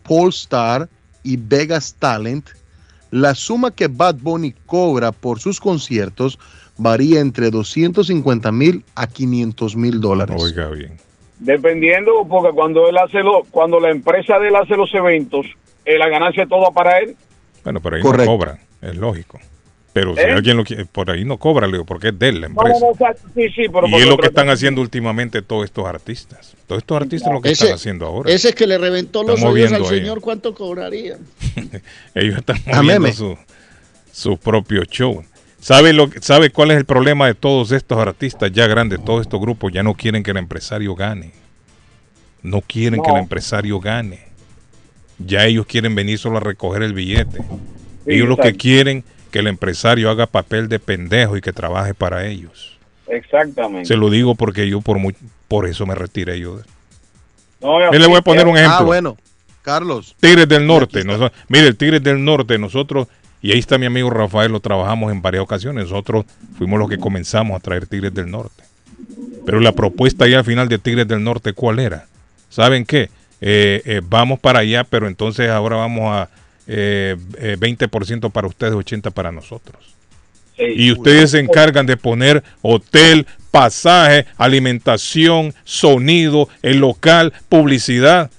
Polestar 0.03 0.89
y 1.23 1.37
Vegas 1.37 1.95
Talent, 1.99 2.49
la 3.11 3.35
suma 3.35 3.71
que 3.71 3.89
Bad 3.89 4.17
Bunny 4.21 4.55
cobra 4.67 5.13
por 5.13 5.39
sus 5.39 5.61
conciertos 5.61 6.39
varía 6.79 7.21
entre 7.21 7.51
250 7.51 8.51
mil 8.53 8.85
a 8.95 9.07
500 9.07 9.77
mil 9.77 10.01
dólares. 10.01 10.43
Oiga 10.43 10.69
bien. 10.71 10.99
Dependiendo, 11.39 12.27
porque 12.29 12.55
cuando 12.55 12.89
él 12.89 12.97
hace 12.99 13.19
lo, 13.19 13.43
cuando 13.51 13.81
la 13.81 13.91
empresa 13.91 14.39
de 14.39 14.49
él 14.49 14.57
hace 14.57 14.77
los 14.77 14.93
eventos, 14.95 15.47
eh, 15.85 15.99
la 15.99 16.09
ganancia 16.09 16.45
es 16.45 16.49
toda 16.49 16.71
para 16.71 16.99
él. 16.99 17.17
Bueno, 17.65 17.81
pero 17.81 17.97
ahí 17.97 18.03
Correcto. 18.03 18.31
no 18.31 18.39
cobran, 18.39 18.59
es 18.81 18.97
lógico. 18.97 19.39
Pero 19.93 20.15
si 20.15 20.21
¿Eh? 20.23 20.33
alguien 20.33 20.57
lo 20.57 20.65
quiere, 20.65 20.87
por 20.87 21.11
ahí 21.11 21.23
no 21.25 21.37
cobra, 21.37 21.67
le 21.67 21.75
digo, 21.75 21.85
porque 21.85 22.09
es 22.09 22.19
de 22.19 22.29
él 22.31 22.41
la 22.41 22.49
No, 22.49 22.55
no, 22.55 22.61
empresa. 22.63 22.81
no, 22.87 22.93
o 22.93 22.97
sea, 22.97 23.15
sí, 23.35 23.49
sí, 23.55 23.65
pero 23.71 23.87
y 23.89 23.95
es 23.97 24.07
lo 24.07 24.17
que 24.17 24.29
están 24.29 24.49
haciendo 24.49 24.81
últimamente 24.81 25.43
todos 25.43 25.65
estos 25.67 25.85
artistas. 25.87 26.55
Todos 26.67 26.81
estos 26.81 26.97
artistas 27.03 27.31
lo 27.33 27.43
que 27.43 27.51
Ese- 27.51 27.65
están 27.65 27.77
haciendo 27.77 28.07
ahora. 28.07 28.33
Ese 28.33 28.55
que 28.55 28.67
le 28.67 28.79
reventó 28.79 29.23
los 29.23 29.43
oídos 29.43 29.73
al 29.73 29.85
señor, 29.85 30.21
¿cuánto 30.23 30.55
cobraría? 30.55 31.19
Ellos 32.15 32.39
están 32.39 32.57
moviendo 32.67 33.13
su, 33.13 33.37
su 34.11 34.39
propio 34.39 34.83
show. 34.85 35.23
¿Sabe, 35.61 35.93
lo, 35.93 36.09
¿Sabe 36.23 36.51
cuál 36.51 36.71
es 36.73 36.79
el 36.79 36.87
problema 36.87 37.27
de 37.27 37.35
todos 37.35 37.71
estos 37.71 37.99
artistas 37.99 38.51
ya 38.51 38.67
grandes? 38.67 39.05
Todos 39.05 39.21
estos 39.21 39.41
grupos 39.41 39.73
ya 39.73 39.83
no 39.83 39.95
quieren 39.95 40.23
que 40.23 40.31
el 40.33 40.39
empresario 40.39 40.95
gane. 40.95 41.33
No 42.43 42.63
quieren 42.63 43.01
que 43.03 43.09
el 43.11 43.17
No. 43.17 43.21
empresario 43.23 43.79
gane. 43.79 44.21
Ya 45.19 45.45
ellos 45.45 45.67
quieren 45.67 45.95
venir 45.95 46.19
solo 46.19 46.39
a 46.39 46.41
recoger 46.41 46.83
el 46.83 46.95
billete. 46.95 47.39
Sí, 47.43 48.15
ellos 48.15 48.27
lo 48.29 48.37
que 48.39 48.55
quieren 48.55 49.05
que 49.33 49.41
el 49.41 49.49
empresario 49.49 50.09
haga 50.11 50.27
papel 50.27 50.69
de 50.69 50.79
pendejo 50.79 51.37
y 51.37 51.41
que 51.41 51.53
trabaje 51.53 51.95
para 51.95 52.27
ellos. 52.27 52.79
Exactamente. 53.09 53.87
Se 53.87 53.97
lo 53.97 54.09
digo 54.11 54.37
porque 54.37 54.69
yo 54.69 54.81
por 54.81 54.99
muy, 54.99 55.17
por 55.49 55.67
eso 55.67 55.85
me 55.87 55.97
retiré 55.97 56.39
yo. 56.39 56.61
No, 57.61 57.93
Yo 57.93 57.99
le 57.99 58.07
voy 58.07 58.19
a 58.19 58.23
poner 58.23 58.47
un 58.47 58.57
ejemplo. 58.57 58.79
Ah, 58.79 58.83
bueno, 58.85 59.17
Carlos. 59.63 60.15
Tigres 60.21 60.49
del 60.49 60.67
Norte. 60.67 61.05
noso- 61.05 61.33
mire, 61.49 61.67
el 61.69 61.77
Tigres 61.77 62.03
del 62.03 62.25
Norte, 62.25 62.59
nosotros, 62.59 63.09
y 63.41 63.53
ahí 63.53 63.59
está 63.59 63.79
mi 63.79 63.87
amigo 63.87 64.11
Rafael, 64.11 64.53
lo 64.53 64.61
trabajamos 64.61 65.11
en 65.13 65.23
varias 65.23 65.43
ocasiones. 65.43 65.85
Nosotros 65.85 66.25
fuimos 66.57 66.79
los 66.79 66.89
que 66.89 66.99
comenzamos 66.99 67.57
a 67.57 67.61
traer 67.61 67.87
Tigres 67.87 68.15
del 68.15 68.31
Norte. 68.31 68.63
Pero 69.45 69.59
la 69.61 69.73
propuesta 69.73 70.27
ya 70.29 70.39
al 70.39 70.45
final 70.45 70.69
de 70.69 70.79
Tigres 70.79 71.09
del 71.09 71.23
Norte, 71.25 71.53
¿cuál 71.53 71.79
era? 71.81 72.07
¿Saben 72.49 72.85
qué? 72.85 73.11
Eh, 73.41 73.83
eh, 73.85 74.01
vamos 74.05 74.39
para 74.39 74.61
allá, 74.61 74.85
pero 74.85 75.09
entonces 75.09 75.49
ahora 75.51 75.77
vamos 75.77 76.13
a 76.15 76.29
eh, 76.67 77.17
eh, 77.39 77.57
20% 77.59 78.31
para 78.31 78.47
ustedes, 78.47 78.75
80% 78.75 79.13
para 79.13 79.33
nosotros. 79.33 79.95
Sí. 80.57 80.65
Y 80.77 80.93
ustedes 80.93 81.31
se 81.31 81.39
encargan 81.41 81.87
de 81.87 81.97
poner 81.97 82.43
hotel, 82.61 83.27
pasaje, 83.51 84.27
alimentación, 84.37 85.55
sonido, 85.65 86.49
el 86.63 86.79
local, 86.79 87.33
publicidad. 87.49 88.31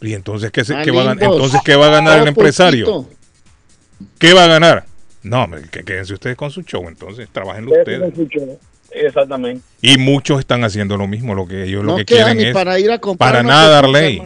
Y 0.00 0.14
entonces, 0.14 0.50
¿qué, 0.50 0.64
se- 0.64 0.76
qué 0.82 0.90
va, 0.90 1.10
a 1.10 1.12
entonces, 1.12 1.60
¿qué 1.64 1.76
va 1.76 1.88
a 1.88 1.90
ganar 1.90 2.22
el 2.22 2.28
empresario? 2.28 3.06
¿Qué 4.18 4.32
va 4.32 4.44
a 4.44 4.48
ganar? 4.48 4.84
No, 5.22 5.44
hombre, 5.44 5.62
que 5.70 5.84
quédense 5.84 6.14
ustedes 6.14 6.36
con 6.36 6.50
su 6.50 6.62
show, 6.62 6.86
entonces, 6.88 7.28
trabajenlo 7.30 7.72
ustedes. 7.72 8.12
Exactamente. 8.90 9.62
Y 9.82 9.98
muchos 9.98 10.38
están 10.40 10.64
haciendo 10.64 10.96
lo 10.96 11.06
mismo, 11.06 11.34
lo 11.34 11.46
que 11.46 11.64
ellos 11.64 11.84
lo 11.84 11.96
que 11.96 12.04
quieren 12.04 12.38
ni 12.38 12.44
es 12.44 12.54
para 12.54 12.78
ir 12.78 12.90
a 12.90 12.98
comprar 12.98 13.32
para 13.32 13.42
nada 13.42 13.82
cosita, 13.82 13.98
Darley. 13.98 14.22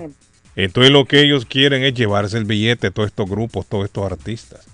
Entonces 0.57 0.93
lo 0.93 1.05
que 1.07 1.23
ellos 1.23 1.47
quieren 1.47 1.83
es 1.83 1.95
llevarse 1.95 2.37
el 2.39 2.45
billete, 2.45 2.91
todos 2.91 3.09
estos 3.09 3.29
grupos, 3.29 3.67
todos 3.67 3.85
estos 3.87 4.11
artistas. 4.11 4.67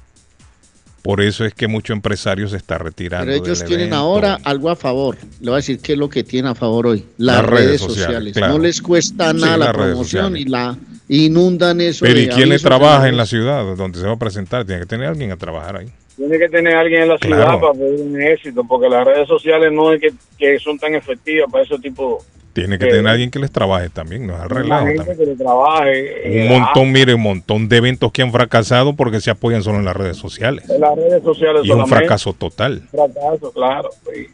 Por 1.02 1.20
eso 1.22 1.44
es 1.44 1.54
que 1.54 1.68
muchos 1.68 1.94
empresarios 1.94 2.50
se 2.50 2.56
están 2.56 2.80
retirando. 2.80 3.26
Pero 3.30 3.44
ellos 3.44 3.60
del 3.60 3.68
tienen 3.68 3.86
evento. 3.86 3.96
ahora 3.96 4.38
algo 4.44 4.68
a 4.68 4.76
favor. 4.76 5.16
Le 5.40 5.46
voy 5.46 5.52
a 5.52 5.56
decir 5.56 5.78
qué 5.78 5.92
es 5.92 5.98
lo 5.98 6.08
que 6.08 6.24
tienen 6.24 6.50
a 6.50 6.54
favor 6.56 6.88
hoy. 6.88 7.06
Las, 7.16 7.36
Las 7.36 7.46
redes 7.46 7.64
redes, 7.66 7.80
sociales, 7.80 8.04
sociales. 8.06 8.32
claro. 8.34 8.52
No 8.54 8.58
les 8.58 8.82
cuesta 8.82 9.30
Sí, 9.30 9.40
nada 9.40 9.56
la 9.56 9.72
promoción 9.72 10.36
y 10.36 10.44
la 10.44 10.76
inundan 11.08 11.80
eso. 11.80 12.04
Pero 12.04 12.16
de 12.18 12.22
¿y 12.24 12.28
quién 12.28 12.48
le 12.48 12.58
trabaja 12.58 13.04
de 13.04 13.08
en 13.10 13.16
la 13.16 13.26
ciudad 13.26 13.76
donde 13.76 14.00
se 14.00 14.06
va 14.06 14.14
a 14.14 14.18
presentar? 14.18 14.64
Tiene 14.66 14.80
que 14.80 14.86
tener 14.86 15.06
alguien 15.06 15.30
a 15.30 15.36
trabajar 15.36 15.76
ahí. 15.76 15.86
Tiene 16.16 16.36
que 16.36 16.48
tener 16.48 16.74
alguien 16.74 17.02
en 17.02 17.08
la 17.10 17.18
ciudad 17.18 17.44
Claro. 17.44 17.60
para 17.60 17.72
poder 17.74 18.00
un 18.00 18.20
éxito, 18.20 18.64
porque 18.64 18.88
las 18.88 19.06
redes 19.06 19.28
sociales 19.28 19.70
no 19.72 19.92
es 19.92 20.00
que, 20.00 20.12
que 20.36 20.58
son 20.58 20.76
tan 20.78 20.94
efectivas 20.96 21.48
para 21.50 21.62
ese 21.64 21.78
tipo 21.78 22.22
Tiene 22.60 22.78
que 22.78 22.86
Eh, 22.86 22.90
tener 22.90 23.06
alguien 23.08 23.30
que 23.30 23.38
les 23.38 23.50
trabaje 23.50 23.88
también, 23.90 24.26
no 24.26 24.34
es 24.34 24.40
al 24.40 24.50
relajo 24.50 24.84
también. 24.86 25.16
que 25.16 25.26
le 25.26 25.36
trabaje. 25.36 26.22
Un 26.26 26.32
eh, 26.32 26.48
montón, 26.60 26.92
mire, 26.92 27.14
un 27.14 27.22
montón 27.22 27.68
de 27.68 27.76
eventos 27.76 28.10
que 28.12 28.22
han 28.22 28.32
fracasado 28.32 28.94
porque 28.96 29.20
se 29.20 29.30
apoyan 29.30 29.62
solo 29.62 29.78
en 29.78 29.84
las 29.84 29.96
redes 29.96 30.16
sociales. 30.16 30.68
En 30.70 30.80
las 30.80 30.96
redes 30.96 31.22
sociales 31.22 31.62
Y 31.64 31.70
es 31.70 31.74
un 31.76 31.86
fracaso 31.86 32.32
total. 32.32 32.82
Fracaso, 32.90 33.52
claro. 33.52 33.90
sí. 34.12 34.26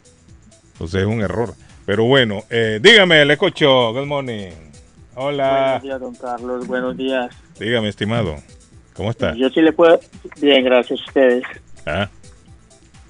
Entonces 0.73 1.01
es 1.01 1.07
un 1.07 1.21
error. 1.21 1.53
Pero 1.85 2.05
bueno, 2.05 2.43
eh, 2.49 2.79
dígame, 2.81 3.23
le 3.25 3.33
escucho. 3.33 3.93
Good 3.93 4.05
morning. 4.07 4.49
Hola. 5.15 5.79
Buenos 5.81 5.83
días, 5.83 5.99
don 6.01 6.15
Carlos. 6.15 6.67
Buenos 6.67 6.97
días. 6.97 7.29
Dígame, 7.59 7.87
estimado. 7.89 8.35
¿Cómo 8.95 9.11
está? 9.11 9.33
Yo 9.35 9.49
sí 9.49 9.61
le 9.61 9.71
puedo. 9.71 9.99
Bien, 10.41 10.63
gracias 10.65 10.99
a 10.99 11.03
ustedes. 11.05 11.43
Ah, 11.85 12.09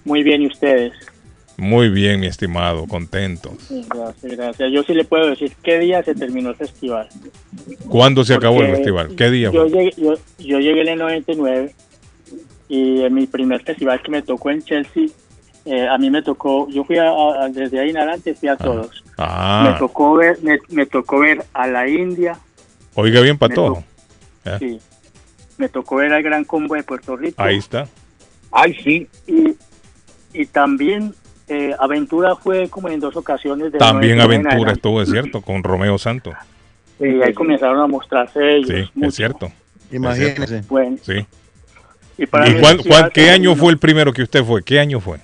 Muy 0.04 0.22
bien, 0.24 0.42
¿y 0.42 0.48
ustedes? 0.48 0.94
Muy 1.58 1.90
bien, 1.90 2.20
mi 2.20 2.28
estimado. 2.28 2.86
Contento. 2.88 3.54
Gracias, 3.70 4.32
gracias. 4.38 4.72
Yo 4.72 4.84
sí 4.84 4.94
le 4.94 5.04
puedo 5.06 5.28
decir 5.30 5.54
qué 5.64 5.80
día 5.80 6.04
se 6.04 6.14
terminó 6.16 6.50
el 6.50 6.56
festival. 6.56 7.08
¿Cuándo 7.90 8.24
se 8.24 8.34
acabó 8.34 8.62
el 8.62 8.76
festival? 8.76 9.16
¿Qué 9.16 9.30
día 9.30 9.52
Yo 9.52 9.66
llegué, 9.68 9.92
yo, 9.98 10.16
yo 10.40 10.60
llegué 10.60 10.82
en 10.82 10.88
el 10.90 11.00
99 11.00 11.74
y 12.68 13.02
en 13.02 13.14
mi 13.14 13.28
primer 13.28 13.64
festival 13.64 14.02
que 14.02 14.12
me 14.12 14.22
tocó 14.22 14.50
en 14.50 14.64
Chelsea, 14.64 15.06
eh, 15.66 15.88
a 15.88 15.98
mí 15.98 16.10
me 16.10 16.22
tocó, 16.22 16.68
yo 16.70 16.84
fui 16.84 16.98
a, 16.98 17.10
a- 17.10 17.50
desde 17.50 17.80
ahí 17.80 17.90
en 17.92 17.98
adelante, 17.98 18.34
fui 18.34 18.50
a 18.50 18.56
todos. 18.58 19.04
Me 19.06 19.14
Ah, 19.18 19.76
tocó 19.80 20.16
ver, 20.16 20.38
me, 20.42 20.60
me 20.70 20.86
tocó 20.86 21.20
ver 21.20 21.44
a 21.54 21.68
la 21.68 21.88
India, 21.88 22.38
oiga 22.96 23.22
bien, 23.22 23.36
me 23.36 23.40
Patojo. 23.40 23.84
Ah, 24.46 24.58
sí. 24.60 24.80
Me 25.58 25.70
tocó 25.70 25.96
ver 25.98 26.12
al 26.12 26.22
Gran 26.22 26.44
Combo 26.44 26.76
de 26.76 26.84
Puerto 26.84 27.16
Rico. 27.16 27.42
Ahí 27.42 27.58
está. 27.58 27.88
Ay, 28.52 28.76
sí. 28.84 29.08
Y, 29.26 29.56
y 30.34 30.46
también 30.48 31.16
eh, 31.48 31.74
Aventura 31.80 32.36
fue 32.36 32.70
como 32.70 32.90
en 32.90 33.00
dos 33.00 33.16
ocasiones. 33.16 33.72
del 33.72 33.80
También 33.80 34.18
99 34.18 34.36
en 34.36 34.48
Aventura 34.48 34.72
estuvo, 34.74 35.02
es 35.02 35.10
cierto, 35.10 35.42
con 35.42 35.64
Romeo 35.64 35.98
Santos. 35.98 36.34
Y 37.00 37.22
ahí 37.22 37.34
comenzaron 37.34 37.80
a 37.80 37.88
mostrarse 37.88 38.40
ellos. 38.58 38.70
Sí, 38.70 38.90
mucho. 38.96 39.10
es 39.10 39.16
cierto. 39.16 39.52
Imagínese. 39.92 40.64
Bueno, 40.70 40.98
Sí. 41.02 41.26
y 42.18 42.26
para 42.26 42.48
¿Y 42.50 42.60
cuál, 42.60 42.82
cuál- 42.88 43.12
qué 43.12 43.30
año 43.30 43.56
fue 43.56 43.72
el 43.72 43.78
primero 43.78 44.12
que 44.14 44.24
usted 44.24 44.44
fue? 44.44 44.64
¿Qué 44.64 44.80
año 44.80 45.00
fue? 45.00 45.20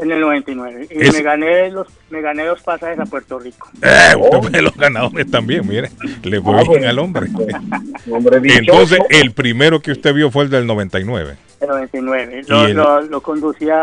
En 0.00 0.12
el 0.12 0.20
99. 0.20 0.86
Y 0.90 1.02
Es- 1.02 1.12
me 1.12 1.22
gané 1.22 1.70
los 1.70 1.88
me 2.08 2.20
gané 2.22 2.44
dos 2.46 2.62
pasajes 2.62 2.98
a 3.00 3.04
Puerto 3.04 3.38
Rico. 3.40 3.68
Eh, 3.82 4.14
usted 4.16 4.38
fue 4.42 4.50
de 4.50 4.62
los 4.62 4.76
ganadores 4.76 5.28
también, 5.28 5.66
mire. 5.66 5.90
Le 6.22 6.40
fue 6.40 6.52
Ah, 6.54 6.58
bien 6.58 6.66
bueno. 6.68 6.88
al 6.88 6.98
hombre. 7.00 7.26
Entonces, 8.44 9.00
el 9.10 9.32
primero 9.32 9.80
que 9.80 9.92
usted 9.92 10.14
vio 10.14 10.30
fue 10.30 10.44
el 10.44 10.50
del 10.50 10.66
99. 10.66 11.36
El 11.60 11.68
99. 11.68 12.42
¿Y 12.46 12.48
Lo, 12.50 12.64
el- 12.66 12.74
lo, 12.76 13.00
lo 13.02 13.20
conducía 13.20 13.82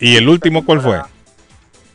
¿Y 0.00 0.16
el 0.16 0.28
último 0.28 0.64
cuál 0.64 0.80
fue? 0.80 0.98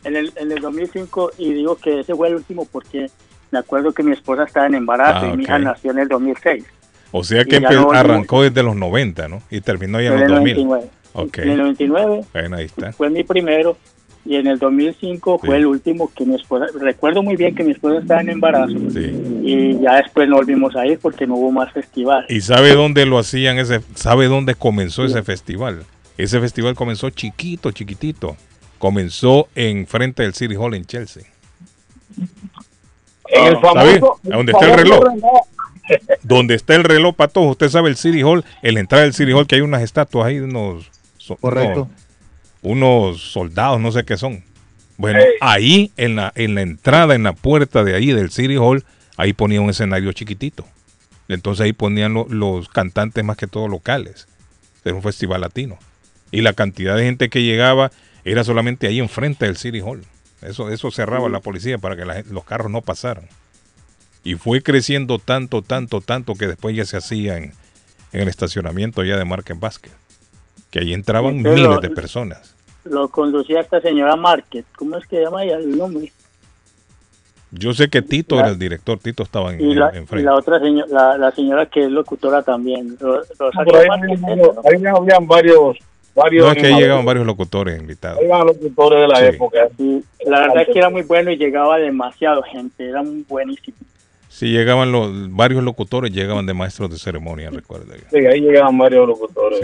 En 0.04 0.16
el, 0.16 0.32
en 0.36 0.52
el 0.52 0.60
2005 0.60 1.32
y 1.38 1.52
digo 1.52 1.76
que 1.76 2.00
ese 2.00 2.14
fue 2.14 2.28
el 2.28 2.36
último 2.36 2.66
porque 2.70 3.10
me 3.50 3.58
acuerdo 3.58 3.92
que 3.92 4.02
mi 4.02 4.12
esposa 4.12 4.44
estaba 4.44 4.66
en 4.66 4.74
embarazo 4.76 5.26
Ah, 5.26 5.30
y 5.32 5.36
mi 5.36 5.42
hija 5.44 5.58
nació 5.58 5.90
en 5.92 5.98
el 6.00 6.08
2006. 6.08 6.64
O 7.12 7.24
sea 7.24 7.44
que 7.44 7.60
no 7.60 7.90
arrancó 7.92 8.42
desde 8.42 8.62
los 8.62 8.76
90, 8.76 9.28
¿no? 9.28 9.42
Y 9.50 9.60
terminó 9.60 10.00
ya 10.00 10.08
en 10.14 10.20
el 10.22 10.28
2000. 10.28 10.54
99. 10.66 10.90
Ok. 11.12 11.38
En 11.38 11.48
el 11.50 11.58
99 11.58 12.20
Bueno, 12.32 12.56
ahí 12.56 12.66
está. 12.66 12.92
fue 12.92 13.10
mi 13.10 13.24
primero 13.24 13.76
y 14.24 14.36
en 14.36 14.46
el 14.46 14.58
2005 14.58 15.38
fue 15.38 15.48
Sí. 15.48 15.54
el 15.56 15.66
último 15.66 16.10
que 16.14 16.24
mi 16.24 16.36
esposa, 16.36 16.66
recuerdo 16.78 17.22
muy 17.22 17.34
bien 17.36 17.54
que 17.54 17.64
mi 17.64 17.72
esposa 17.72 17.98
estaba 17.98 18.20
en 18.20 18.28
embarazo 18.30 18.74
Sí. 18.90 19.40
y 19.42 19.80
ya 19.80 19.96
después 19.96 20.28
no 20.28 20.36
volvimos 20.36 20.76
a 20.76 20.86
ir 20.86 20.98
porque 21.00 21.26
no 21.26 21.34
hubo 21.34 21.50
más 21.50 21.72
festival. 21.72 22.26
¿Y 22.28 22.42
sabe 22.42 22.74
dónde 22.74 23.06
lo 23.06 23.18
hacían 23.18 23.58
ese? 23.58 23.80
¿Sabe 23.96 24.26
dónde 24.26 24.54
comenzó 24.54 25.04
ese 25.04 25.22
festival? 25.24 25.84
Ese 26.16 26.38
festival 26.38 26.74
comenzó 26.76 27.10
chiquito, 27.10 27.72
chiquitito. 27.72 28.36
Comenzó 28.80 29.46
en 29.54 29.86
frente 29.86 30.22
del 30.24 30.34
City 30.34 30.56
Hall 30.56 30.74
en 30.74 30.84
Chelsea. 30.86 31.22
En 33.28 33.44
el 33.44 33.60
¿Sabe? 33.60 34.00
famoso. 34.00 34.20
¿Dónde 34.24 34.52
está 34.52 34.66
el 34.72 34.78
reloj? 34.78 35.04
Donde 36.22 36.54
está 36.54 36.74
el 36.76 36.84
reloj, 36.84 37.14
Pato, 37.14 37.42
usted 37.42 37.68
sabe 37.68 37.90
el 37.90 37.96
City 37.96 38.22
Hall, 38.22 38.42
en 38.62 38.74
la 38.74 38.80
entrada 38.80 39.04
del 39.04 39.12
City 39.12 39.32
Hall 39.32 39.46
que 39.46 39.56
hay 39.56 39.60
unas 39.60 39.82
estatuas 39.82 40.26
ahí 40.26 40.38
unos, 40.38 40.90
Correcto. 41.40 41.90
unos, 42.62 43.10
unos 43.12 43.32
soldados, 43.32 43.80
no 43.80 43.92
sé 43.92 44.04
qué 44.04 44.16
son. 44.16 44.42
Bueno, 44.96 45.20
ahí 45.42 45.92
en 45.98 46.16
la, 46.16 46.32
en 46.34 46.54
la 46.54 46.62
entrada, 46.62 47.14
en 47.14 47.22
la 47.24 47.34
puerta 47.34 47.84
de 47.84 47.94
ahí 47.94 48.12
del 48.12 48.30
City 48.30 48.56
Hall, 48.56 48.84
ahí 49.18 49.32
ponía 49.34 49.60
un 49.60 49.68
escenario 49.70 50.10
chiquitito. 50.12 50.64
Entonces 51.28 51.64
ahí 51.64 51.74
ponían 51.74 52.14
lo- 52.14 52.26
los 52.30 52.68
cantantes 52.70 53.22
más 53.24 53.36
que 53.36 53.46
todo 53.46 53.68
locales. 53.68 54.26
Era 54.84 54.94
un 54.94 55.02
festival 55.02 55.42
latino. 55.42 55.78
Y 56.30 56.40
la 56.42 56.52
cantidad 56.54 56.96
de 56.96 57.04
gente 57.04 57.28
que 57.28 57.42
llegaba 57.42 57.90
era 58.30 58.44
solamente 58.44 58.86
ahí 58.86 58.98
enfrente 58.98 59.46
del 59.46 59.56
City 59.56 59.80
Hall. 59.80 60.02
Eso, 60.42 60.70
eso 60.70 60.90
cerraba 60.90 61.28
la 61.28 61.40
policía 61.40 61.78
para 61.78 61.96
que 61.96 62.04
la 62.04 62.22
los 62.30 62.44
carros 62.44 62.70
no 62.70 62.80
pasaran. 62.80 63.28
Y 64.24 64.34
fue 64.34 64.62
creciendo 64.62 65.18
tanto, 65.18 65.62
tanto, 65.62 66.00
tanto 66.00 66.34
que 66.34 66.46
después 66.46 66.74
ya 66.76 66.84
se 66.84 66.96
hacía 66.96 67.36
en, 67.38 67.52
en 68.12 68.20
el 68.20 68.28
estacionamiento 68.28 69.02
ya 69.04 69.16
de 69.16 69.24
Market 69.24 69.58
Basket. 69.58 69.90
Que 70.70 70.80
ahí 70.80 70.92
entraban 70.94 71.42
Pero- 71.42 71.54
miles 71.56 71.80
de 71.80 71.90
personas. 71.90 72.54
Lo 72.84 73.08
conducía 73.10 73.60
esta 73.60 73.80
señora 73.82 74.16
Márquez, 74.16 74.64
¿cómo 74.76 74.96
es 74.96 75.06
que 75.06 75.20
llama 75.20 75.44
ella 75.44 75.56
el 75.58 75.76
nombre? 75.76 76.10
Yo 77.50 77.74
sé 77.74 77.88
que 77.90 78.00
Tito 78.00 78.36
La- 78.36 78.42
era 78.42 78.50
el 78.52 78.58
director, 78.58 78.98
Tito 78.98 79.22
estaba 79.24 79.52
en, 79.52 79.60
Y 79.60 79.74
la, 79.74 79.90
en 79.90 80.06
y 80.10 80.22
la 80.22 80.34
otra 80.34 80.60
señora, 80.60 80.86
la, 80.90 81.18
la 81.18 81.30
señora 81.32 81.66
que 81.66 81.84
es 81.84 81.90
locutora 81.90 82.42
también, 82.42 82.96
Ro- 82.98 83.22
Rosario 83.38 83.72
Por 83.72 83.76
ahí, 83.80 83.88
Márquez, 83.88 84.20
ahí 84.64 84.86
habían 84.86 85.26
varios, 85.26 85.76
varios. 86.14 86.46
No, 86.46 86.52
es 86.52 86.58
que 86.58 86.66
ahí 86.66 86.74
llegaban 86.80 87.04
varios 87.04 87.26
locutores 87.26 87.78
invitados. 87.80 88.18
Los 88.22 88.46
locutores 88.46 89.00
de 89.00 89.08
la 89.08 89.16
Sí. 89.18 89.24
época. 89.36 89.68
Sí, 89.76 90.04
la 90.26 90.40
verdad 90.40 90.62
es 90.62 90.68
que 90.72 90.78
era 90.78 90.90
muy 90.90 91.02
bueno 91.02 91.30
y 91.30 91.36
llegaba 91.36 91.78
demasiado 91.78 92.42
gente, 92.42 92.88
era 92.88 93.02
muy 93.02 93.24
buenísimo. 93.28 93.76
Sí, 94.28 94.46
llegaban 94.52 94.92
los 94.92 95.10
varios 95.34 95.62
locutores, 95.64 96.12
llegaban 96.12 96.46
de 96.46 96.54
maestros 96.54 96.88
de 96.90 96.98
ceremonia, 96.98 97.50
recuerdo 97.50 97.94
yo. 97.94 98.02
Sí, 98.10 98.24
ahí 98.26 98.40
llegaban 98.40 98.78
varios 98.78 99.06
locutores. 99.06 99.60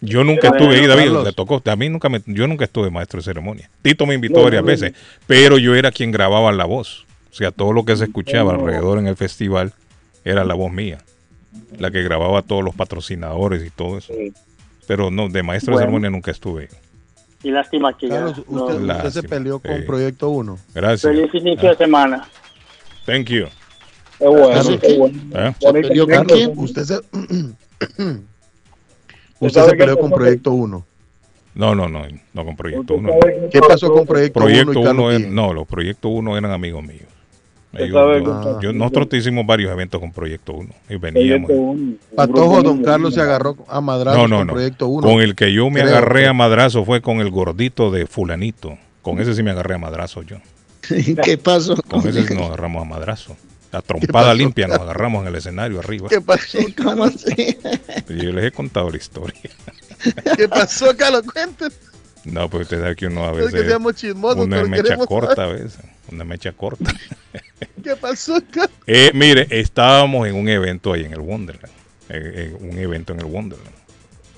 Yo 0.00 0.22
nunca 0.22 0.48
estuve 0.48 0.76
ahí, 0.76 0.86
David, 0.86 1.24
le 1.24 1.32
tocó. 1.32 1.62
A 1.64 1.76
mí 1.76 1.88
nunca 1.88 2.10
me, 2.10 2.20
yo 2.26 2.46
nunca 2.46 2.64
estuve 2.66 2.90
maestro 2.90 3.18
de 3.20 3.24
ceremonia. 3.24 3.70
Tito 3.80 4.04
me 4.04 4.14
invitó 4.14 4.38
No, 4.38 4.44
varias 4.44 4.62
no, 4.62 4.66
veces, 4.66 4.92
pero 5.26 5.56
yo 5.56 5.74
era 5.74 5.90
quien 5.90 6.10
grababa 6.12 6.52
la 6.52 6.66
voz. 6.66 7.06
O 7.30 7.34
sea, 7.34 7.50
todo 7.50 7.72
lo 7.72 7.84
que 7.84 7.96
se 7.96 8.04
escuchaba 8.04 8.52
alrededor 8.52 8.98
en 8.98 9.06
el 9.06 9.16
festival 9.16 9.72
era 10.24 10.44
la 10.44 10.54
voz 10.54 10.70
mía, 10.70 10.98
la 11.78 11.90
que 11.90 12.02
grababa 12.02 12.42
todos 12.42 12.62
los 12.62 12.74
patrocinadores 12.74 13.64
y 13.64 13.70
todo 13.70 13.98
eso. 13.98 14.12
Pero 14.86 15.10
no, 15.10 15.28
de 15.28 15.42
maestro 15.42 15.72
de 15.72 15.74
Bueno. 15.76 15.86
ceremonia 15.86 16.10
nunca 16.10 16.30
estuve. 16.30 16.68
Y 17.42 17.50
lástima 17.50 17.96
que 17.96 18.08
ya 18.08 18.14
Carlos, 18.16 18.42
no- 18.48 18.64
usted, 18.64 18.80
usted 18.96 19.10
se 19.10 19.22
peleó 19.22 19.58
con 19.58 19.76
sí. 19.76 19.82
Proyecto 19.82 20.28
1. 20.30 20.58
Gracias. 20.74 21.02
Feliz 21.14 21.34
inicio 21.34 21.68
de 21.70 21.76
semana. 21.76 22.26
Thank 23.06 23.26
you. 23.28 23.46
Qué 24.18 24.26
bueno, 24.28 24.48
Carlos, 24.50 24.80
qué 24.80 24.96
bueno. 24.98 25.18
¿Eh? 25.34 25.54
¿Se 25.60 25.72
peleó 25.72 26.06
quién? 26.06 26.52
Usted 26.56 26.82
se, 26.84 26.94
usted 29.40 29.64
se 29.68 29.76
peleó 29.76 29.98
con 29.98 30.10
Proyecto 30.10 30.52
1. 30.52 30.86
No, 31.54 31.74
no, 31.74 31.88
no, 31.88 32.02
no 32.32 32.44
con 32.44 32.56
Proyecto 32.56 32.94
1. 32.94 33.12
¿Qué 33.52 33.60
pasó 33.60 33.92
con 33.92 34.06
Proyecto 34.06 34.40
1 34.40 34.46
Proyecto 34.46 34.72
y 34.72 34.76
1 34.76 34.84
Carlos 34.84 35.12
er- 35.12 35.16
Guillén? 35.18 35.34
no, 35.34 35.52
los 35.52 35.66
Proyecto 35.68 36.08
1 36.08 36.36
eran 36.38 36.50
amigos 36.50 36.82
míos. 36.82 37.02
Usted 37.74 37.84
Ellos- 37.84 37.94
sabe 37.94 38.24
yo- 38.24 38.58
que- 38.60 38.66
yo- 38.66 38.72
nosotros 38.72 39.08
hicimos 39.12 39.46
varios 39.46 39.70
eventos 39.72 40.00
con 40.00 40.12
Proyecto 40.12 40.52
1 40.54 40.74
y 40.88 40.96
veníamos. 40.96 41.50
Uno. 41.52 41.94
Patojo, 42.16 42.62
don 42.62 42.82
Carlos 42.82 43.14
se 43.14 43.20
agarró 43.20 43.56
a 43.68 43.80
madrazos 43.80 44.20
No, 44.22 44.28
no, 44.28 44.36
con 44.38 44.46
no. 44.48 44.52
Proyecto 44.54 44.86
1. 44.88 45.06
Con 45.08 45.20
el 45.20 45.34
que 45.34 45.52
yo 45.52 45.68
me 45.70 45.80
Creo, 45.80 45.92
agarré 45.96 46.26
a 46.28 46.32
madrazo 46.32 46.84
fue 46.84 47.02
con 47.02 47.20
el 47.20 47.30
gordito 47.30 47.90
de 47.90 48.06
fulanito. 48.06 48.78
Con 49.02 49.20
ese 49.20 49.34
sí 49.34 49.42
me 49.42 49.50
agarré 49.50 49.74
a 49.74 49.78
madrazo 49.78 50.22
yo. 50.22 50.36
¿Qué 51.24 51.38
pasó? 51.38 51.76
Con 51.88 52.06
ese 52.08 52.26
sí 52.26 52.34
nos 52.34 52.46
agarramos 52.46 52.82
a 52.82 52.84
madrazo. 52.84 53.36
La 53.72 53.82
trompada 53.82 54.32
limpia 54.34 54.68
nos 54.68 54.78
agarramos 54.78 55.22
en 55.22 55.28
el 55.28 55.34
escenario 55.34 55.80
arriba. 55.80 56.08
¿Qué 56.08 56.20
pasó? 56.20 56.58
¿Cómo 56.82 57.04
así? 57.04 57.56
Yo 58.08 58.30
les 58.32 58.44
he 58.44 58.50
contado 58.52 58.88
la 58.88 58.96
historia. 58.96 59.40
¿Qué 60.36 60.48
pasó, 60.48 60.96
Carlos? 60.96 61.22
Cuéntenos. 61.32 61.72
No, 62.24 62.48
pues 62.48 62.62
usted 62.62 62.80
sabe 62.80 62.96
que 62.96 63.06
uno 63.08 63.24
a 63.24 63.32
Es 63.32 63.36
que 63.38 63.44
veces... 63.46 63.66
seamos 63.66 63.94
chismosos, 63.96 64.46
Una 64.46 64.56
pero 64.56 64.68
mecha 64.68 64.82
queremos 64.84 65.06
corta 65.06 65.42
a 65.44 65.46
veces. 65.48 65.78
Una 66.10 66.24
mecha 66.24 66.52
corta. 66.52 66.92
¿Qué 67.84 67.94
pasó, 67.96 68.40
Carlos? 68.50 68.70
Eh, 68.86 69.10
mire, 69.14 69.46
estábamos 69.50 70.26
en 70.26 70.34
un 70.34 70.48
evento 70.48 70.92
ahí 70.92 71.04
en 71.04 71.12
el 71.12 71.20
Wonderland. 71.20 71.72
eh, 72.08 72.54
un 72.60 72.78
evento 72.78 73.12
en 73.12 73.20
el 73.20 73.26
Wonderland. 73.26 73.74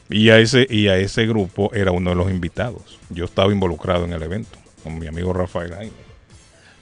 Y 0.09 0.31
a, 0.31 0.39
ese, 0.39 0.67
y 0.71 0.87
a 0.89 0.97
ese 0.99 1.27
grupo 1.27 1.73
era 1.75 1.91
uno 1.93 2.11
de 2.11 2.17
los 2.17 2.31
invitados. 2.31 2.99
Yo 3.11 3.25
estaba 3.25 3.53
involucrado 3.53 4.05
en 4.05 4.13
el 4.13 4.23
evento 4.23 4.59
con 4.85 4.99
mi 4.99 5.07
amigo 5.09 5.33
Rafael 5.33 5.73
Jaime. 5.75 5.93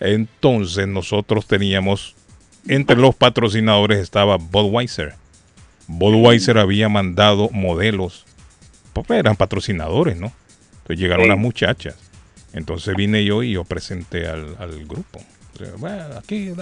Entonces 0.01 0.87
nosotros 0.89 1.47
teníamos, 1.47 2.15
entre 2.69 2.97
los 2.97 3.15
patrocinadores 3.15 3.99
estaba 3.99 4.37
Budweiser. 4.37 5.15
Budweiser 5.87 6.59
había 6.59 6.89
mandado 6.89 7.49
modelos 7.51 8.25
pues, 8.93 9.11
eran 9.11 9.37
patrocinadores, 9.37 10.17
¿no? 10.19 10.33
Entonces 10.83 10.99
llegaron 10.99 11.25
Sí. 11.25 11.31
las 11.31 11.39
muchachas. 11.39 11.97
Entonces 12.53 12.95
vine 12.95 13.25
yo 13.25 13.43
y 13.43 13.53
yo 13.53 13.65
presenté 13.65 14.27
al, 14.29 14.55
al 14.59 14.85
grupo. 14.87 15.21
Bueno, 15.79 16.05
aquí, 16.19 16.53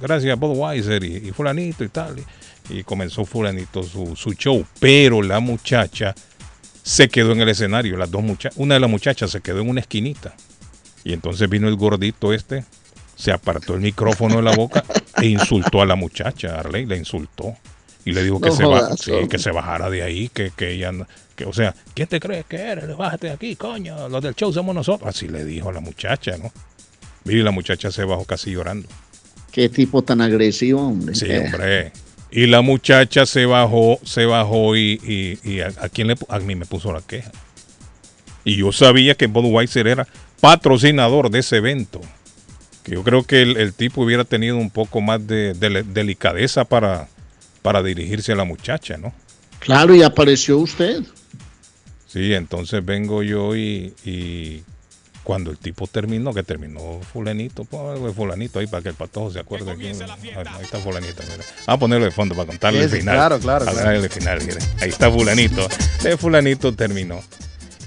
gracias 0.00 0.32
a 0.32 0.36
Budweiser 0.36 1.02
y, 1.04 1.28
y 1.28 1.30
fulanito 1.32 1.84
y 1.84 1.88
tal. 1.88 2.18
Y, 2.18 2.78
y 2.78 2.84
comenzó 2.84 3.24
fulanito 3.24 3.82
su, 3.82 4.16
su 4.16 4.32
show. 4.32 4.64
Pero 4.80 5.22
la 5.22 5.40
muchacha 5.40 6.14
se 6.82 7.08
quedó 7.08 7.32
en 7.32 7.40
el 7.40 7.48
escenario. 7.48 7.96
Las 7.96 8.10
dos 8.10 8.22
muchachas, 8.22 8.58
una 8.58 8.74
de 8.74 8.80
las 8.80 8.90
muchachas 8.90 9.30
se 9.30 9.40
quedó 9.40 9.60
en 9.60 9.68
una 9.68 9.80
esquinita. 9.80 10.34
Y 11.04 11.12
entonces 11.12 11.48
vino 11.48 11.68
el 11.68 11.76
gordito 11.76 12.32
este, 12.32 12.64
se 13.16 13.32
apartó 13.32 13.74
el 13.74 13.80
micrófono 13.80 14.36
de 14.36 14.42
la 14.42 14.54
boca 14.54 14.84
e 15.20 15.26
insultó 15.26 15.82
a 15.82 15.86
la 15.86 15.96
muchacha, 15.96 16.58
Arley, 16.60 16.86
la 16.86 16.96
insultó. 16.96 17.56
Y 18.04 18.12
le 18.12 18.24
dijo 18.24 18.40
que, 18.40 18.48
No 18.48 18.56
se, 18.56 18.64
jodas, 18.64 19.00
sí, 19.00 19.12
que 19.30 19.38
se 19.38 19.52
bajara 19.52 19.88
de 19.88 20.02
ahí, 20.02 20.28
que, 20.28 20.50
que 20.50 20.72
ella, 20.72 20.92
que, 21.36 21.44
o 21.44 21.52
sea, 21.52 21.72
¿quién 21.94 22.08
te 22.08 22.18
crees 22.18 22.46
que 22.46 22.56
eres? 22.56 22.96
Bájate 22.96 23.28
de 23.28 23.32
aquí, 23.34 23.54
coño, 23.54 24.08
los 24.08 24.20
del 24.22 24.34
show 24.34 24.52
somos 24.52 24.74
nosotros. 24.74 25.08
Así 25.08 25.28
le 25.28 25.44
dijo 25.44 25.68
a 25.68 25.72
la 25.72 25.80
muchacha, 25.80 26.36
¿no? 26.36 26.50
Mire, 27.24 27.42
la 27.42 27.50
muchacha 27.50 27.90
se 27.90 28.04
bajó 28.04 28.24
casi 28.24 28.50
llorando. 28.52 28.88
Qué 29.52 29.68
tipo 29.68 30.02
tan 30.02 30.20
agresivo, 30.20 30.80
hombre. 30.88 31.14
Sí, 31.14 31.26
Eh, 31.28 31.38
hombre. 31.44 31.92
Y 32.30 32.46
la 32.46 32.62
muchacha 32.62 33.26
se 33.26 33.44
bajó, 33.44 34.00
se 34.04 34.24
bajó 34.24 34.74
y, 34.76 34.98
y- 35.04 35.38
y 35.48 35.60
a, 35.60 35.68
a 35.80 35.88
quién 35.90 36.08
le 36.08 36.16
a 36.28 36.38
mí 36.38 36.54
me 36.54 36.64
puso 36.64 36.90
la 36.92 37.02
queja. 37.02 37.30
Y 38.44 38.56
yo 38.56 38.72
sabía 38.72 39.14
que 39.14 39.26
Budweiser 39.26 39.86
era 39.86 40.08
patrocinador 40.40 41.30
de 41.30 41.40
ese 41.40 41.58
evento. 41.58 42.00
Que 42.82 42.92
yo 42.92 43.04
creo 43.04 43.22
que 43.24 43.42
el, 43.42 43.56
el 43.58 43.74
tipo 43.74 44.02
hubiera 44.02 44.24
tenido 44.24 44.56
un 44.56 44.70
poco 44.70 45.00
más 45.02 45.24
de, 45.26 45.52
de- 45.54 45.82
delicadeza 45.84 46.64
para, 46.64 47.06
para 47.60 47.82
dirigirse 47.82 48.32
a 48.32 48.36
la 48.36 48.44
muchacha, 48.44 48.96
¿no? 48.96 49.12
Claro, 49.60 49.94
y 49.94 50.02
apareció 50.02 50.58
usted. 50.58 51.02
Sí, 52.08 52.34
entonces 52.34 52.84
vengo 52.84 53.22
yo 53.22 53.54
y, 53.54 53.94
y 54.04 54.62
cuando 55.22 55.50
el 55.50 55.58
tipo 55.58 55.86
terminó, 55.86 56.34
que 56.34 56.42
terminó 56.42 57.00
fulanito, 57.12 57.62
de 58.04 58.12
fulanito 58.12 58.58
ahí 58.58 58.66
para 58.66 58.82
que 58.82 58.88
el 58.90 58.94
patojo 58.94 59.30
se 59.30 59.38
acuerde. 59.40 59.76
que- 59.76 59.88
ahí, 59.88 60.00
ahí 60.46 60.62
está 60.64 60.78
fulanito, 60.78 61.22
mira. 61.22 61.44
Vamos 61.66 61.68
a 61.68 61.78
ponerlo 61.78 62.04
de 62.06 62.10
fondo 62.10 62.34
para 62.34 62.46
contarle 62.46 62.80
el 62.80 62.86
Ese, 62.86 62.98
final. 62.98 63.14
claro, 63.14 63.38
claro, 63.38 63.64
Para 63.64 63.72
claro. 63.76 63.90
darle 63.92 64.04
el 64.06 64.10
final, 64.12 64.40
mire. 64.44 64.58
Ahí 64.80 64.88
está 64.88 65.10
fulanito. 65.10 65.66
El 66.04 66.18
fulanito 66.18 66.74
terminó. 66.74 67.20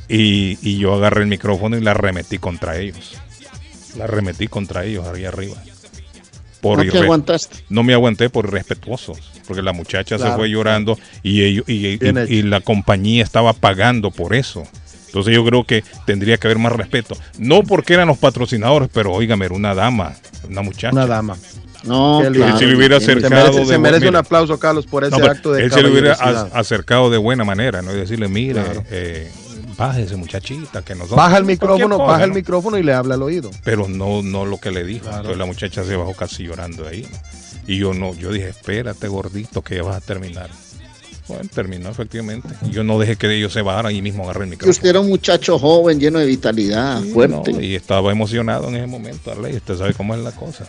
Y, 0.07 0.57
y 0.62 0.78
yo 0.78 0.94
agarré 0.94 1.22
el 1.22 1.28
micrófono 1.28 1.78
y 1.78 1.82
la 1.82 1.91
arremetí 1.91 2.38
contra 2.38 2.78
ellos. 2.78 3.16
La 3.98 4.03
arremetí 4.06 4.48
contra 4.48 4.86
ellos 4.86 5.06
ahí 5.07 5.26
arriba. 5.26 5.56
Por 6.62 6.84
¿No 6.84 6.91
te 6.91 6.98
aguantaste? 6.99 7.57
no 7.70 7.84
me 7.84 7.94
aguanté 7.94 8.30
por 8.30 8.45
irrespetuosos, 8.48 9.20
porque 9.48 9.62
la 9.62 9.72
muchacha 9.72 10.18
se 10.18 10.32
fue 10.32 10.49
llorando 10.49 10.98
y, 11.22 11.44
ellos, 11.44 11.66
y 11.68 12.41
la 12.41 12.62
compañía 12.62 13.24
estaba 13.24 13.53
pagando 13.53 14.10
por 14.10 14.34
eso. 14.36 14.64
Entonces 15.16 15.34
yo 15.34 15.46
creo 15.46 15.64
que 15.64 15.82
tendría 16.06 16.36
que 16.38 16.48
haber 16.48 16.60
más 16.60 16.74
respeto. 16.74 17.16
No 17.38 17.64
porque 17.64 17.94
eran 17.94 18.10
los 18.10 18.18
patrocinadores, 18.18 18.90
pero 18.92 19.14
óigame, 19.14 19.46
era 19.46 19.56
una 19.56 19.74
dama, 19.74 20.14
una 20.50 20.62
muchacha. 20.62 20.92
Una 20.92 21.06
dama. 21.08 21.38
No, 21.86 22.20
Él 22.22 22.34
se 22.58 22.66
le 22.66 22.76
hubiera 22.76 23.00
Se 23.00 23.12
acercado 23.14 23.30
merece, 23.46 23.60
de 23.62 23.66
se 23.66 23.78
merece 23.78 24.10
un 24.10 24.18
aplauso, 24.18 24.60
Carlos, 24.60 24.86
por 24.86 25.06
ese 25.06 25.18
No, 25.18 25.26
acto 25.26 25.54
de 25.54 25.64
él 25.64 25.72
se 25.72 25.82
le 25.82 25.90
hubiera 25.90 26.14
acercado 26.54 27.10
de 27.10 27.18
buena 27.18 27.46
manera, 27.46 27.82
¿no? 27.82 27.94
Y 27.94 27.96
decirle, 27.96 28.28
mire, 28.28 28.62
Claro. 28.62 28.84
eh, 28.92 29.32
bájese 29.78 30.18
muchachita, 30.18 30.82
que 30.82 30.96
nosotros... 30.96 31.16
Baja 31.18 31.38
el 31.38 31.46
micrófono, 31.46 31.96
cosa, 31.98 32.12
baja 32.12 32.24
el 32.26 32.32
¿no? 32.32 32.36
micrófono 32.36 32.78
y 32.78 32.84
le 32.84 32.94
habla 32.94 33.16
al 33.16 33.22
oído. 33.24 33.52
pero 33.64 33.88
no 33.88 34.22
no 34.22 34.46
lo 34.46 34.58
que 34.60 34.72
le 34.72 34.84
dijo. 34.84 35.04
Claro. 35.04 35.18
Entonces 35.20 35.38
la 35.38 35.46
muchacha 35.46 35.84
se 35.86 35.96
bajó 35.96 36.14
casi 36.14 36.44
llorando 36.44 36.86
ahí. 36.88 37.04
¿no? 37.10 37.18
Y 37.68 37.78
yo 37.78 37.94
no, 37.94 38.14
yo 38.16 38.34
dije, 38.34 38.50
espérate 38.50 39.08
gordito 39.08 39.62
que 39.62 39.76
ya 39.78 39.84
vas 39.84 39.96
a 39.96 40.02
terminar. 40.02 40.50
Bueno, 41.27 41.49
terminó 41.53 41.89
efectivamente. 41.89 42.49
Y 42.65 42.72
Yo 42.72 42.84
no 42.84 42.99
dejé 42.99 43.15
que 43.15 43.34
ellos 43.35 43.52
se 43.53 43.61
bajaran 43.61 43.95
y 43.95 44.02
mismo 44.02 44.23
agarré 44.26 44.43
el 44.43 44.49
micrófono. 44.52 44.72
usted 44.72 44.89
era 44.89 44.99
un 44.99 45.07
muchacho 45.10 45.57
joven, 45.57 45.99
lleno 45.99 46.19
de 46.19 46.26
vitalidad, 46.26 47.02
Sí, 47.02 47.10
fuerte. 47.11 47.52
no, 47.53 47.61
y 47.61 47.76
estaba 47.76 48.11
emocionado 48.11 48.68
en 48.69 48.76
ese 48.76 48.88
momento, 48.88 49.31
Arley, 49.31 49.56
usted 49.56 49.77
sabe 49.77 49.93
cómo 49.93 50.14
es 50.15 50.22
la 50.22 50.31
cosa. 50.31 50.68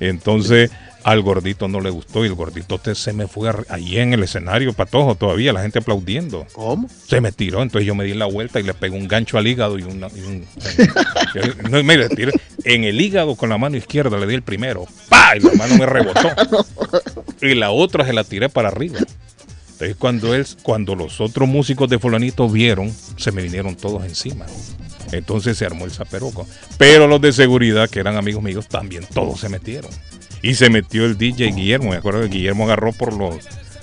Entonces 0.00 0.70
al 1.04 1.20
gordito 1.20 1.66
no 1.66 1.80
le 1.80 1.90
gustó 1.90 2.24
y 2.24 2.28
el 2.28 2.34
gordito 2.34 2.80
se 2.94 3.12
me 3.12 3.26
fue 3.26 3.50
ahí 3.68 3.98
en 3.98 4.12
el 4.12 4.22
escenario, 4.22 4.72
patojo, 4.72 5.16
todavía, 5.16 5.52
la 5.52 5.62
gente 5.62 5.80
aplaudiendo. 5.80 6.46
¿Cómo? 6.52 6.88
Se 7.08 7.20
me 7.20 7.32
tiró, 7.32 7.60
entonces 7.62 7.86
yo 7.86 7.94
me 7.96 8.04
di 8.04 8.14
la 8.14 8.26
vuelta 8.26 8.60
y 8.60 8.62
le 8.62 8.72
pegué 8.72 8.96
un 8.96 9.08
gancho 9.08 9.36
al 9.36 9.46
hígado 9.48 9.78
y, 9.80 9.82
una, 9.82 10.06
y 10.14 10.20
un... 10.20 10.44
yo- 11.34 11.68
no, 11.70 11.82
mire, 11.82 12.08
tiré 12.08 12.30
en 12.64 12.84
el 12.84 13.00
hígado 13.00 13.34
con 13.34 13.48
la 13.48 13.58
mano 13.58 13.76
izquierda, 13.76 14.16
le 14.18 14.26
di 14.28 14.34
el 14.34 14.42
primero, 14.42 14.86
¡pa! 15.08 15.36
Y 15.36 15.40
la 15.40 15.52
mano 15.54 15.76
me 15.76 15.86
rebotó. 15.86 16.28
Y 17.44 17.54
la 17.56 17.72
otra 17.72 18.06
se 18.06 18.12
la 18.12 18.22
tiré 18.22 18.48
para 18.48 18.68
arriba. 18.68 19.00
Entonces 19.82 19.96
cuando 19.98 20.34
él, 20.34 20.46
cuando 20.62 20.94
los 20.94 21.20
otros 21.20 21.48
músicos 21.48 21.88
de 21.88 21.98
fulanito 21.98 22.48
vieron, 22.48 22.94
se 23.16 23.32
me 23.32 23.42
vinieron 23.42 23.74
todos 23.76 24.04
encima. 24.04 24.46
Entonces 25.10 25.58
se 25.58 25.66
armó 25.66 25.84
el 25.84 25.90
zaperoco. 25.90 26.46
Pero 26.78 27.06
los 27.08 27.20
de 27.20 27.32
seguridad, 27.32 27.90
que 27.90 27.98
eran 28.00 28.16
amigos 28.16 28.42
míos, 28.44 28.68
también 28.68 29.04
todos 29.12 29.40
se 29.40 29.48
metieron. 29.48 29.90
Y 30.40 30.54
se 30.54 30.70
metió 30.70 31.04
el 31.04 31.18
DJ 31.18 31.52
Guillermo. 31.52 31.90
Me 31.90 31.96
acuerdo 31.96 32.20
que 32.22 32.28
Guillermo 32.28 32.64
agarró 32.64 32.92
por 32.92 33.12
los. 33.12 33.36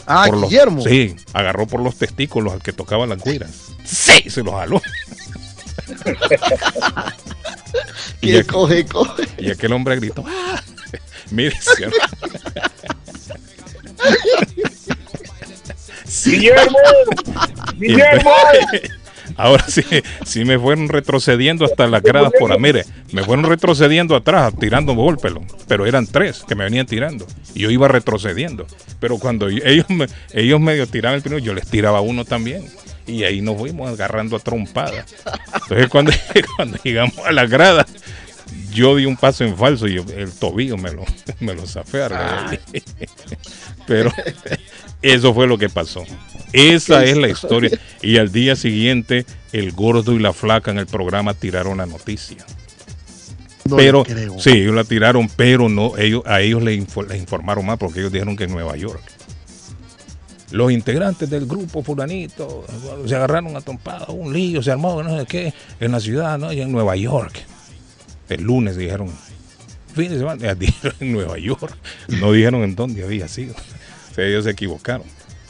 Ah, 0.08 0.24
por 0.28 0.38
los- 0.38 0.50
Guillermo. 0.50 0.82
sí, 0.82 1.16
agarró 1.34 1.68
por 1.68 1.82
los 1.82 1.96
testículos 1.98 2.54
al 2.54 2.62
que 2.64 2.72
tocaba 2.74 3.06
las 3.06 3.22
guiras. 3.24 3.52
Sí, 3.84 4.30
se 4.30 4.42
los 4.44 4.54
jaló. 4.56 4.82
y, 8.22 8.28
Que 8.32 8.44
aqu- 8.44 8.48
coge, 8.48 8.86
coge. 8.86 9.24
y 9.38 9.52
aquel 9.52 9.74
hombre 9.74 9.98
gritó: 9.98 10.24
¡Ah! 10.28 10.64
Mire. 11.32 11.56
Guillermo, 16.26 16.78
Guillermo. 17.78 18.32
Ahora 19.38 19.64
sí, 19.68 19.84
sí 20.26 20.44
me 20.44 20.58
fueron 20.60 20.90
retrocediendo 20.90 21.64
hasta 21.64 21.88
las 21.88 22.02
gradas 22.02 22.32
por 22.40 22.52
ahí. 22.52 22.60
Mire, 22.60 22.84
me 23.12 23.24
fueron 23.24 23.46
retrocediendo 23.46 24.16
atrás, 24.16 24.54
tirando 24.60 24.94
golpes, 24.96 25.32
pero 25.68 25.86
eran 25.86 26.08
tres 26.08 26.44
que 26.48 26.56
me 26.56 26.64
venían 26.64 26.88
tirando. 26.88 27.26
Y 27.54 27.60
yo 27.62 27.70
iba 27.70 27.88
retrocediendo. 27.88 28.66
Pero 29.00 29.18
cuando 29.20 29.48
ellos, 29.48 29.86
me, 29.90 30.08
ellos 30.34 30.60
medio 30.60 30.88
tiraban 30.88 31.18
el 31.18 31.22
primero, 31.22 31.44
yo 31.44 31.54
les 31.54 31.68
tiraba 31.68 32.02
uno 32.02 32.26
también. 32.26 32.66
Y 33.06 33.24
ahí 33.24 33.40
nos 33.42 33.58
fuimos 33.58 33.90
agarrando 33.90 34.36
a 34.36 34.40
trompadas. 34.40 35.06
Entonces 35.54 35.88
cuando, 35.90 36.12
cuando 36.58 36.78
llegamos 36.84 37.18
a 37.20 37.32
las 37.32 37.50
gradas, 37.50 37.86
yo 38.74 38.96
di 38.96 39.06
un 39.06 39.16
paso 39.16 39.44
en 39.46 39.56
falso 39.56 39.88
y 39.88 39.94
yo- 39.96 40.06
el 40.16 40.32
tobillo 40.32 40.76
me 40.76 40.92
lo, 40.92 41.06
me 41.40 41.54
lo 41.54 41.66
zafé. 41.66 42.00
Pero 43.90 44.14
eso 45.02 45.34
fue 45.34 45.48
lo 45.48 45.58
que 45.58 45.68
pasó. 45.68 46.06
Esa 46.54 47.04
es 47.04 47.18
la 47.18 47.28
historia. 47.28 47.78
Y 48.02 48.18
al 48.18 48.32
día 48.32 48.56
siguiente, 48.56 49.26
el 49.52 49.74
gordo 49.74 50.14
y 50.14 50.20
la 50.20 50.32
flaca 50.32 50.72
en 50.72 50.78
el 50.80 50.88
programa 50.88 51.34
tiraron 51.34 51.78
la 51.80 51.86
noticia. 51.86 52.38
No 53.66 53.76
pero 53.76 54.04
sí, 54.40 54.52
ellos 54.52 54.74
la 54.74 54.84
tiraron, 54.84 55.30
pero 55.36 55.70
no, 55.70 55.96
ellos, 55.98 56.24
a 56.26 56.42
ellos 56.42 56.64
les, 56.64 56.78
info- 56.80 57.04
les 57.04 57.20
informaron 57.20 57.66
más 57.66 57.78
porque 57.78 58.00
ellos 58.00 58.12
dijeron 58.12 58.36
que 58.38 58.46
en 58.46 58.52
Nueva 58.52 58.76
York. 58.78 59.02
Los 60.52 60.72
integrantes 60.72 61.30
del 61.30 61.46
grupo 61.46 61.84
fulanito 61.84 62.66
se 63.06 63.16
agarraron 63.16 63.56
a 63.56 63.62
trompadas, 63.62 64.10
un 64.10 64.34
lío, 64.34 64.64
se 64.64 64.72
armó, 64.72 65.04
no 65.04 65.20
sé 65.20 65.26
qué, 65.28 65.54
en 65.80 65.92
la 65.92 66.00
ciudad, 66.00 66.40
¿no? 66.40 66.52
Y 66.52 66.62
en 66.62 66.72
Nueva 66.72 66.96
York. 66.96 67.44
El 68.30 68.42
lunes 68.44 68.76
dijeron, 68.76 69.12
fin 69.94 70.10
de 70.10 70.18
semana, 70.18 70.56
dijeron 70.56 70.96
en 71.00 71.12
Nueva 71.12 71.38
York. 71.38 71.78
No 72.08 72.32
dijeron 72.32 72.64
en 72.64 72.76
dónde 72.76 73.04
había 73.04 73.28
sido. 73.28 73.54
Ellos 74.18 74.44
se 74.46 74.52
equivocaron. 74.52 75.06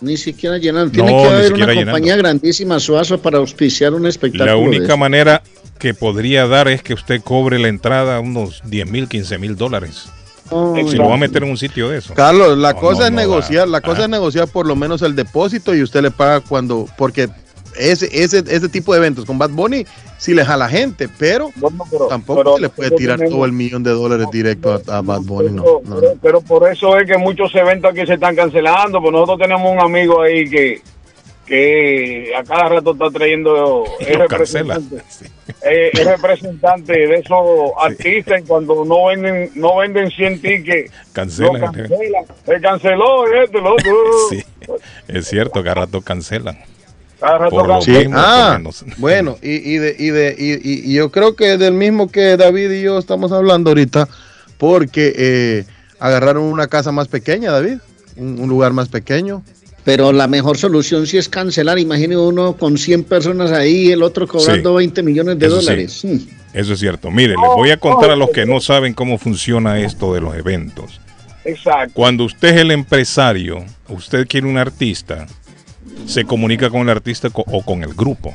Ni 0.00 0.16
siquiera 0.16 0.56
llenando. 0.56 0.90
Tiene 0.92 1.12
No, 1.12 1.22
que 1.22 1.28
haber 1.28 1.52
una 1.52 1.74
compañía 1.74 2.16
grandísima, 2.16 2.80
Suazo, 2.80 3.20
para 3.20 3.38
auspiciar 3.38 3.92
un 3.92 4.06
espectáculo. 4.06 4.46
La 4.46 4.56
única 4.56 4.96
manera 4.96 5.42
que 5.78 5.92
podría 5.92 6.46
dar 6.46 6.68
es 6.68 6.82
que 6.82 6.94
usted 6.94 7.20
cobre 7.22 7.58
la 7.58 7.68
entrada 7.68 8.18
unos 8.20 8.62
10 8.64 8.90
mil, 8.90 9.08
15 9.08 9.38
mil 9.38 9.56
dólares. 9.56 10.06
Si 10.90 10.96
lo 10.96 11.08
va 11.08 11.14
a 11.14 11.18
meter 11.18 11.42
en 11.44 11.50
un 11.50 11.56
sitio 11.56 11.88
de 11.88 11.98
eso. 11.98 12.14
Carlos, 12.14 12.58
la 12.58 12.72
No, 12.72 12.80
cosa 12.80 13.00
no, 13.00 13.04
es 13.06 13.10
no 13.12 13.16
negociar, 13.18 13.60
da. 13.66 13.72
la 13.72 13.80
cosa 13.80 14.00
Ah. 14.02 14.04
es 14.04 14.10
negociar 14.10 14.48
por 14.48 14.66
lo 14.66 14.76
menos 14.76 15.02
el 15.02 15.14
depósito 15.14 15.74
y 15.74 15.82
usted 15.82 16.02
le 16.02 16.10
paga 16.10 16.40
cuando, 16.40 16.86
porque 16.98 17.28
ese, 17.78 18.08
ese, 18.12 18.38
ese 18.48 18.68
tipo 18.68 18.92
de 18.92 18.98
eventos 18.98 19.24
con 19.24 19.38
Bad 19.38 19.50
Bunny 19.50 19.86
sí 20.18 20.34
le 20.34 20.44
jala 20.44 20.68
gente, 20.68 21.08
pero, 21.18 21.50
tampoco 22.08 22.40
pero 22.42 22.54
se 22.56 22.60
le 22.62 22.68
puede 22.68 22.90
tirar 22.90 23.16
tenemos- 23.18 23.36
todo 23.36 23.44
el 23.46 23.52
millón 23.52 23.82
de 23.82 23.90
dólares 23.92 24.26
directo 24.32 24.72
a, 24.88 24.96
a 24.98 25.00
Bad 25.02 25.20
Bunny. 25.22 25.50
No, 25.52 25.62
Pero, 25.62 25.80
no, 25.84 25.96
pero- 26.00 26.14
pero 26.20 26.40
por 26.40 26.70
eso 26.70 26.98
es 26.98 27.06
que 27.08 27.16
muchos 27.16 27.54
eventos 27.54 27.92
aquí 27.92 28.04
se 28.06 28.14
están 28.14 28.34
cancelando, 28.36 29.00
pues 29.00 29.12
nosotros 29.12 29.38
tenemos 29.38 29.72
un 29.72 29.80
amigo 29.80 30.20
ahí 30.20 30.50
que, 30.50 30.82
que 31.50 32.32
a 32.36 32.44
cada 32.44 32.68
rato 32.68 32.92
está 32.92 33.10
trayendo 33.10 33.84
cancela. 34.28 34.74
representante, 34.78 35.02
eh, 35.62 35.90
es 35.92 36.04
representante 36.06 36.92
de 36.92 37.14
esos 37.16 37.72
artistas 37.76 38.40
y 38.40 38.44
cuando 38.46 38.84
no 38.84 39.06
venden 39.06 39.50
no 39.56 39.78
venden 39.78 40.10
100 40.12 40.40
tickets 40.40 40.92
Cancelan. 41.12 41.60
no 41.60 41.72
cancelan, 41.72 42.24
se 42.46 42.60
canceló 42.60 43.34
esto 43.42 43.58
y 43.58 43.62
lo 43.62 43.72
otro. 43.74 43.92
Sí, 44.30 44.44
es 45.08 45.26
cierto, 45.26 45.62
cada 45.64 45.74
rato 45.74 46.00
cancelan. 46.02 46.56
Cada 47.18 47.38
rato 47.38 47.50
Por 47.50 47.66
lo 47.66 47.72
cancelan. 47.74 48.00
mismo, 48.04 48.16
Ah, 48.18 48.54
menos. 48.56 48.84
bueno, 48.98 49.36
y, 49.42 49.74
y, 49.74 49.78
de, 49.78 49.96
y, 49.98 50.10
de, 50.10 50.36
y, 50.38 50.52
y- 50.52 50.90
y 50.92 50.94
yo 50.94 51.10
creo 51.10 51.34
que 51.34 51.58
del 51.58 51.74
mismo 51.74 52.08
que 52.08 52.36
David 52.36 52.70
y 52.70 52.82
yo 52.82 52.96
estamos 52.96 53.32
hablando 53.32 53.70
ahorita, 53.70 54.08
porque 54.56 55.12
eh, 55.16 55.64
agarraron 55.98 56.44
una 56.44 56.68
casa 56.68 56.92
más 56.92 57.08
pequeña, 57.08 57.50
David, 57.50 57.78
un, 58.16 58.40
un 58.40 58.48
lugar 58.48 58.72
más 58.72 58.88
pequeño. 58.88 59.42
Pero 59.84 60.12
la 60.12 60.26
mejor 60.28 60.58
solución 60.58 61.06
sí 61.06 61.16
es 61.18 61.28
cancelar. 61.28 61.78
Imagine 61.78 62.16
uno 62.16 62.56
con 62.56 62.76
100 62.76 63.04
personas 63.04 63.50
ahí, 63.50 63.90
el 63.90 64.02
otro 64.02 64.26
cobrando 64.26 64.74
20 64.74 65.02
millones 65.02 65.38
de 65.38 65.46
Eso 65.46 65.60
sí. 65.60 65.66
dólares. 65.66 66.04
Mm. 66.04 66.16
Eso 66.52 66.72
es 66.72 66.80
cierto. 66.80 67.10
Mire, 67.10 67.30
les 67.30 67.50
voy 67.56 67.70
a 67.70 67.76
contar 67.76 68.10
a 68.10 68.16
los 68.16 68.30
que 68.30 68.44
no 68.44 68.60
saben 68.60 68.92
cómo 68.92 69.18
funciona 69.18 69.80
esto 69.80 70.12
de 70.14 70.20
los 70.20 70.34
eventos. 70.34 71.00
Exacto. 71.44 71.92
Cuando 71.94 72.24
usted 72.24 72.48
es 72.48 72.60
el 72.60 72.70
empresario, 72.70 73.64
usted 73.88 74.26
quiere 74.26 74.46
un 74.46 74.58
artista, 74.58 75.26
se 76.06 76.24
comunica 76.24 76.68
con 76.68 76.82
el 76.82 76.90
artista 76.90 77.28
o 77.34 77.62
con 77.62 77.82
el 77.82 77.94
grupo. 77.94 78.34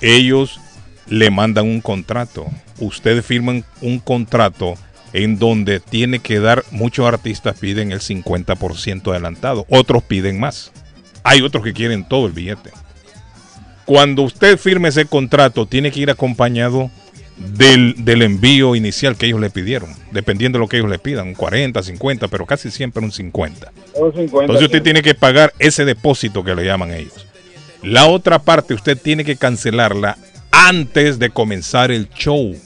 Ellos 0.00 0.60
le 1.08 1.30
mandan 1.30 1.66
un 1.66 1.80
contrato. 1.80 2.46
Ustedes 2.78 3.24
firman 3.24 3.64
un 3.80 3.98
contrato 3.98 4.74
en 5.12 5.38
donde 5.38 5.80
tiene 5.80 6.18
que 6.18 6.40
dar, 6.40 6.64
muchos 6.70 7.06
artistas 7.06 7.58
piden 7.58 7.92
el 7.92 8.00
50% 8.00 9.10
adelantado, 9.10 9.66
otros 9.68 10.02
piden 10.02 10.38
más. 10.38 10.72
Hay 11.24 11.42
otros 11.42 11.64
que 11.64 11.72
quieren 11.72 12.06
todo 12.06 12.26
el 12.26 12.32
billete. 12.32 12.70
Cuando 13.84 14.22
usted 14.22 14.58
firme 14.58 14.88
ese 14.88 15.06
contrato, 15.06 15.66
tiene 15.66 15.90
que 15.90 16.00
ir 16.00 16.10
acompañado 16.10 16.90
del, 17.38 17.94
del 18.04 18.22
envío 18.22 18.74
inicial 18.74 19.16
que 19.16 19.26
ellos 19.26 19.40
le 19.40 19.50
pidieron, 19.50 19.90
dependiendo 20.10 20.58
de 20.58 20.60
lo 20.60 20.68
que 20.68 20.78
ellos 20.78 20.90
le 20.90 20.98
pidan, 20.98 21.28
un 21.28 21.34
40, 21.34 21.82
50, 21.82 22.28
pero 22.28 22.46
casi 22.46 22.70
siempre 22.70 23.02
un 23.02 23.12
50. 23.12 23.72
Son 23.94 24.12
50. 24.12 24.40
Entonces 24.40 24.66
usted 24.66 24.82
tiene 24.82 25.02
que 25.02 25.14
pagar 25.14 25.54
ese 25.58 25.84
depósito 25.84 26.44
que 26.44 26.54
le 26.54 26.64
llaman 26.64 26.92
ellos. 26.92 27.26
La 27.82 28.06
otra 28.06 28.40
parte 28.40 28.74
usted 28.74 28.98
tiene 28.98 29.24
que 29.24 29.36
cancelarla 29.36 30.18
antes 30.50 31.18
de 31.18 31.30
comenzar 31.30 31.90
el 31.90 32.08
show. 32.10 32.56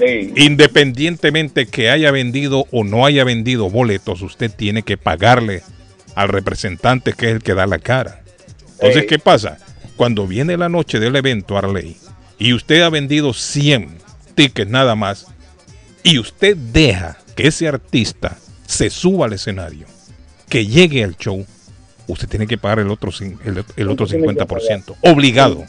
Sí. 0.00 0.32
Independientemente 0.36 1.66
que 1.66 1.90
haya 1.90 2.10
vendido 2.10 2.66
o 2.72 2.84
no 2.84 3.04
haya 3.06 3.22
vendido 3.24 3.68
boletos, 3.70 4.22
usted 4.22 4.50
tiene 4.50 4.82
que 4.82 4.96
pagarle 4.96 5.62
al 6.14 6.28
representante 6.28 7.12
que 7.12 7.26
es 7.28 7.32
el 7.36 7.42
que 7.42 7.54
da 7.54 7.66
la 7.66 7.78
cara. 7.78 8.22
Entonces, 8.72 9.02
Sí. 9.02 9.06
¿qué 9.08 9.18
pasa? 9.18 9.58
Cuando 9.96 10.26
viene 10.26 10.56
la 10.56 10.68
noche 10.70 10.98
del 10.98 11.16
evento 11.16 11.58
Arley 11.58 11.96
y 12.38 12.54
usted 12.54 12.80
ha 12.82 12.88
vendido 12.90 13.34
100 13.34 13.98
tickets 14.34 14.70
nada 14.70 14.94
más 14.94 15.26
y 16.02 16.18
usted 16.18 16.56
deja 16.56 17.18
que 17.36 17.48
ese 17.48 17.68
artista 17.68 18.38
se 18.66 18.88
suba 18.88 19.26
al 19.26 19.34
escenario, 19.34 19.86
que 20.48 20.66
llegue 20.66 21.04
al 21.04 21.16
show, 21.16 21.44
usted 22.06 22.28
tiene 22.28 22.46
que 22.46 22.56
pagar 22.56 22.78
el 22.78 22.90
otro, 22.90 23.10
el, 23.20 23.64
el 23.76 23.88
otro 23.90 24.04
Usted 24.06 24.18
tiene 24.18 24.34
que 24.34 24.44
50%. 24.44 24.96
Obligado. 25.02 25.64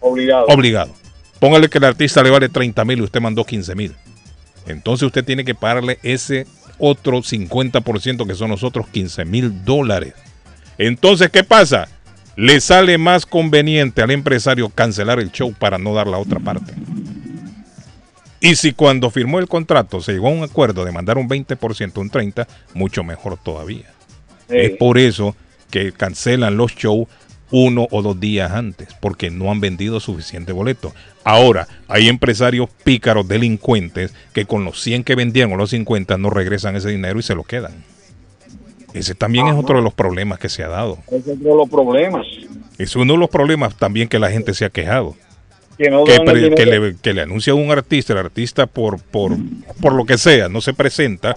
Obligado. 0.00 0.46
Obligado. 0.48 0.94
Póngale 1.40 1.68
que 1.68 1.78
el 1.78 1.84
artista 1.84 2.22
le 2.22 2.30
vale 2.30 2.48
30 2.48 2.84
mil 2.84 2.98
y 2.98 3.02
usted 3.02 3.20
mandó 3.20 3.44
15 3.44 3.74
mil. 3.74 3.94
Entonces 4.66 5.06
usted 5.06 5.24
tiene 5.24 5.44
que 5.44 5.54
pagarle 5.54 5.98
ese 6.02 6.46
otro 6.78 7.18
50% 7.18 8.26
que 8.26 8.34
son 8.34 8.50
los 8.50 8.62
otros 8.62 8.88
15 8.88 9.24
mil 9.24 9.64
dólares. 9.64 10.14
Entonces, 10.78 11.30
¿qué 11.30 11.42
pasa? 11.42 11.88
Le 12.36 12.60
sale 12.60 12.98
más 12.98 13.26
conveniente 13.26 14.00
al 14.02 14.12
empresario 14.12 14.68
cancelar 14.68 15.18
el 15.18 15.32
show 15.32 15.52
para 15.52 15.78
no 15.78 15.94
dar 15.94 16.06
la 16.06 16.18
otra 16.18 16.38
parte. 16.38 16.72
Y 18.40 18.54
si 18.54 18.72
cuando 18.72 19.10
firmó 19.10 19.40
el 19.40 19.48
contrato 19.48 20.00
se 20.00 20.12
llegó 20.12 20.28
a 20.28 20.32
un 20.32 20.44
acuerdo 20.44 20.84
de 20.84 20.92
mandar 20.92 21.18
un 21.18 21.28
20%, 21.28 21.98
un 21.98 22.10
30%, 22.10 22.46
mucho 22.74 23.02
mejor 23.02 23.36
todavía. 23.36 23.92
Es 24.48 24.70
por 24.76 24.98
eso 24.98 25.34
que 25.70 25.92
cancelan 25.92 26.56
los 26.56 26.74
shows 26.74 27.08
uno 27.50 27.86
o 27.90 28.02
dos 28.02 28.18
días 28.20 28.52
antes, 28.52 28.88
porque 29.00 29.30
no 29.30 29.50
han 29.50 29.60
vendido 29.60 30.00
suficiente 30.00 30.52
boleto. 30.52 30.92
Ahora, 31.24 31.66
hay 31.88 32.08
empresarios 32.08 32.68
pícaros, 32.84 33.26
delincuentes, 33.28 34.12
que 34.32 34.44
con 34.44 34.64
los 34.64 34.80
100 34.82 35.04
que 35.04 35.14
vendieron 35.14 35.52
o 35.52 35.56
los 35.56 35.70
50 35.70 36.18
no 36.18 36.30
regresan 36.30 36.76
ese 36.76 36.90
dinero 36.90 37.18
y 37.18 37.22
se 37.22 37.34
lo 37.34 37.44
quedan. 37.44 37.72
Ese 38.94 39.14
también 39.14 39.46
es 39.46 39.54
otro 39.54 39.76
de 39.76 39.82
los 39.82 39.92
problemas 39.94 40.38
que 40.38 40.48
se 40.48 40.62
ha 40.62 40.68
dado. 40.68 40.98
Es 41.10 41.22
otro 41.22 41.34
de 41.36 41.56
los 41.56 41.68
problemas. 41.68 42.26
Es 42.78 42.96
uno 42.96 43.12
de 43.14 43.18
los 43.18 43.28
problemas 43.28 43.76
también 43.76 44.08
que 44.08 44.18
la 44.18 44.30
gente 44.30 44.54
se 44.54 44.64
ha 44.64 44.70
quejado. 44.70 45.14
Que 45.76 45.90
no 45.90 46.04
Que, 46.04 46.12
dan 46.18 46.28
el 46.28 46.32
pre- 46.48 46.54
que 46.54 46.64
dinero. 46.64 46.84
le, 46.86 46.96
que 46.96 47.14
le 47.14 47.20
anuncia 47.22 47.52
a 47.52 47.56
un 47.56 47.70
artista, 47.70 48.12
el 48.14 48.18
artista 48.20 48.66
por, 48.66 48.98
por, 49.00 49.36
por 49.80 49.92
lo 49.92 50.06
que 50.06 50.18
sea, 50.18 50.48
no 50.48 50.60
se 50.60 50.72
presenta, 50.74 51.36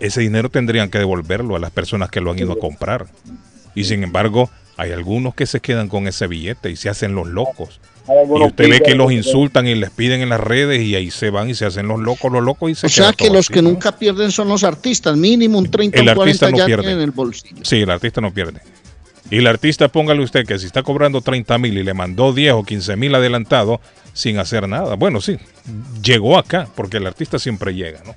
ese 0.00 0.20
dinero 0.20 0.50
tendrían 0.50 0.90
que 0.90 0.98
devolverlo 0.98 1.56
a 1.56 1.58
las 1.58 1.70
personas 1.70 2.10
que 2.10 2.20
lo 2.20 2.30
han 2.30 2.38
ido 2.38 2.52
a 2.52 2.58
comprar. 2.58 3.06
Y 3.74 3.84
sin 3.84 4.04
embargo, 4.04 4.50
hay 4.76 4.92
algunos 4.92 5.34
que 5.34 5.46
se 5.46 5.60
quedan 5.60 5.88
con 5.88 6.06
ese 6.06 6.26
billete 6.26 6.70
y 6.70 6.76
se 6.76 6.88
hacen 6.88 7.14
los 7.14 7.26
locos. 7.28 7.80
Y 8.08 8.42
usted 8.42 8.70
ve 8.70 8.80
que 8.80 8.94
los 8.94 9.10
insultan 9.10 9.66
y 9.66 9.74
les 9.74 9.90
piden 9.90 10.20
en 10.20 10.28
las 10.28 10.38
redes 10.40 10.80
y 10.82 10.94
ahí 10.94 11.10
se 11.10 11.30
van 11.30 11.50
y 11.50 11.54
se 11.54 11.66
hacen 11.66 11.88
los 11.88 11.98
locos, 11.98 12.30
los 12.30 12.42
locos 12.42 12.70
y 12.70 12.74
se 12.76 12.86
O 12.86 12.88
sea 12.88 13.12
que 13.12 13.28
los 13.30 13.46
así, 13.46 13.54
que 13.54 13.62
¿no? 13.62 13.70
nunca 13.70 13.90
pierden 13.92 14.30
son 14.30 14.48
los 14.48 14.62
artistas, 14.62 15.16
mínimo 15.16 15.58
un 15.58 15.68
30 15.70 15.98
El 15.98 16.08
o 16.10 16.14
40 16.14 16.22
artista 16.46 16.50
no 16.50 16.58
ya 16.58 16.66
pierde. 16.66 16.92
en 16.92 17.00
el 17.00 17.10
bolsillo. 17.10 17.64
Sí, 17.64 17.80
el 17.80 17.90
artista 17.90 18.20
no 18.20 18.32
pierde. 18.32 18.60
Y 19.28 19.38
el 19.38 19.46
artista, 19.48 19.88
póngale 19.88 20.22
usted 20.22 20.46
que 20.46 20.56
si 20.58 20.66
está 20.66 20.84
cobrando 20.84 21.20
30 21.20 21.58
mil 21.58 21.76
y 21.76 21.82
le 21.82 21.94
mandó 21.94 22.32
10 22.32 22.52
o 22.52 22.62
15 22.62 22.94
mil 22.94 23.12
adelantado 23.12 23.80
sin 24.12 24.38
hacer 24.38 24.68
nada. 24.68 24.94
Bueno, 24.94 25.20
sí, 25.20 25.36
llegó 26.00 26.38
acá, 26.38 26.68
porque 26.76 26.98
el 26.98 27.06
artista 27.08 27.40
siempre 27.40 27.74
llega, 27.74 28.02
¿no? 28.06 28.14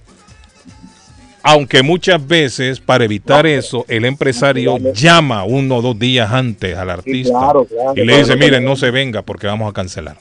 Aunque 1.42 1.84
muchas 1.84 2.26
veces, 2.26 2.80
para 2.80 3.06
evitar 3.06 3.48
eso, 3.48 3.86
el 3.88 4.06
empresario 4.06 4.78
llama 4.94 5.44
uno 5.46 5.78
o 5.78 5.82
dos 5.82 5.98
días 5.98 6.32
antes 6.32 6.78
al 6.78 6.90
artista 6.90 7.38
claro, 7.38 7.66
claro. 7.66 7.94
y 7.96 8.06
le 8.06 8.18
dice, 8.18 8.36
miren, 8.36 8.66
no 8.66 8.76
se 8.76 8.92
venga 8.92 9.22
porque 9.22 9.48
vamos 9.48 9.70
a 9.70 9.74
cancelar. 9.74 10.18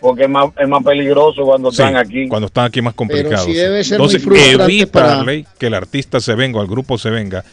Porque 0.00 0.24
es 0.24 0.28
más, 0.28 0.50
es 0.58 0.68
más 0.68 0.84
peligroso 0.84 1.44
cuando 1.44 1.70
Sí, 1.70 1.80
están 1.80 1.96
aquí. 1.96 2.28
Cuando 2.28 2.46
están 2.46 2.66
aquí 2.66 2.82
más 2.82 2.94
sí 3.44 3.54
ser 3.54 3.92
Entonces, 3.92 4.22
evita 4.26 4.92
para- 4.92 5.24
que 5.58 5.66
el 5.66 5.74
artista 5.74 6.20
se 6.20 6.34
venga 6.34 6.58
o 6.58 6.62
el 6.62 6.68
grupo 6.68 6.98
se 6.98 7.10
venga. 7.10 7.44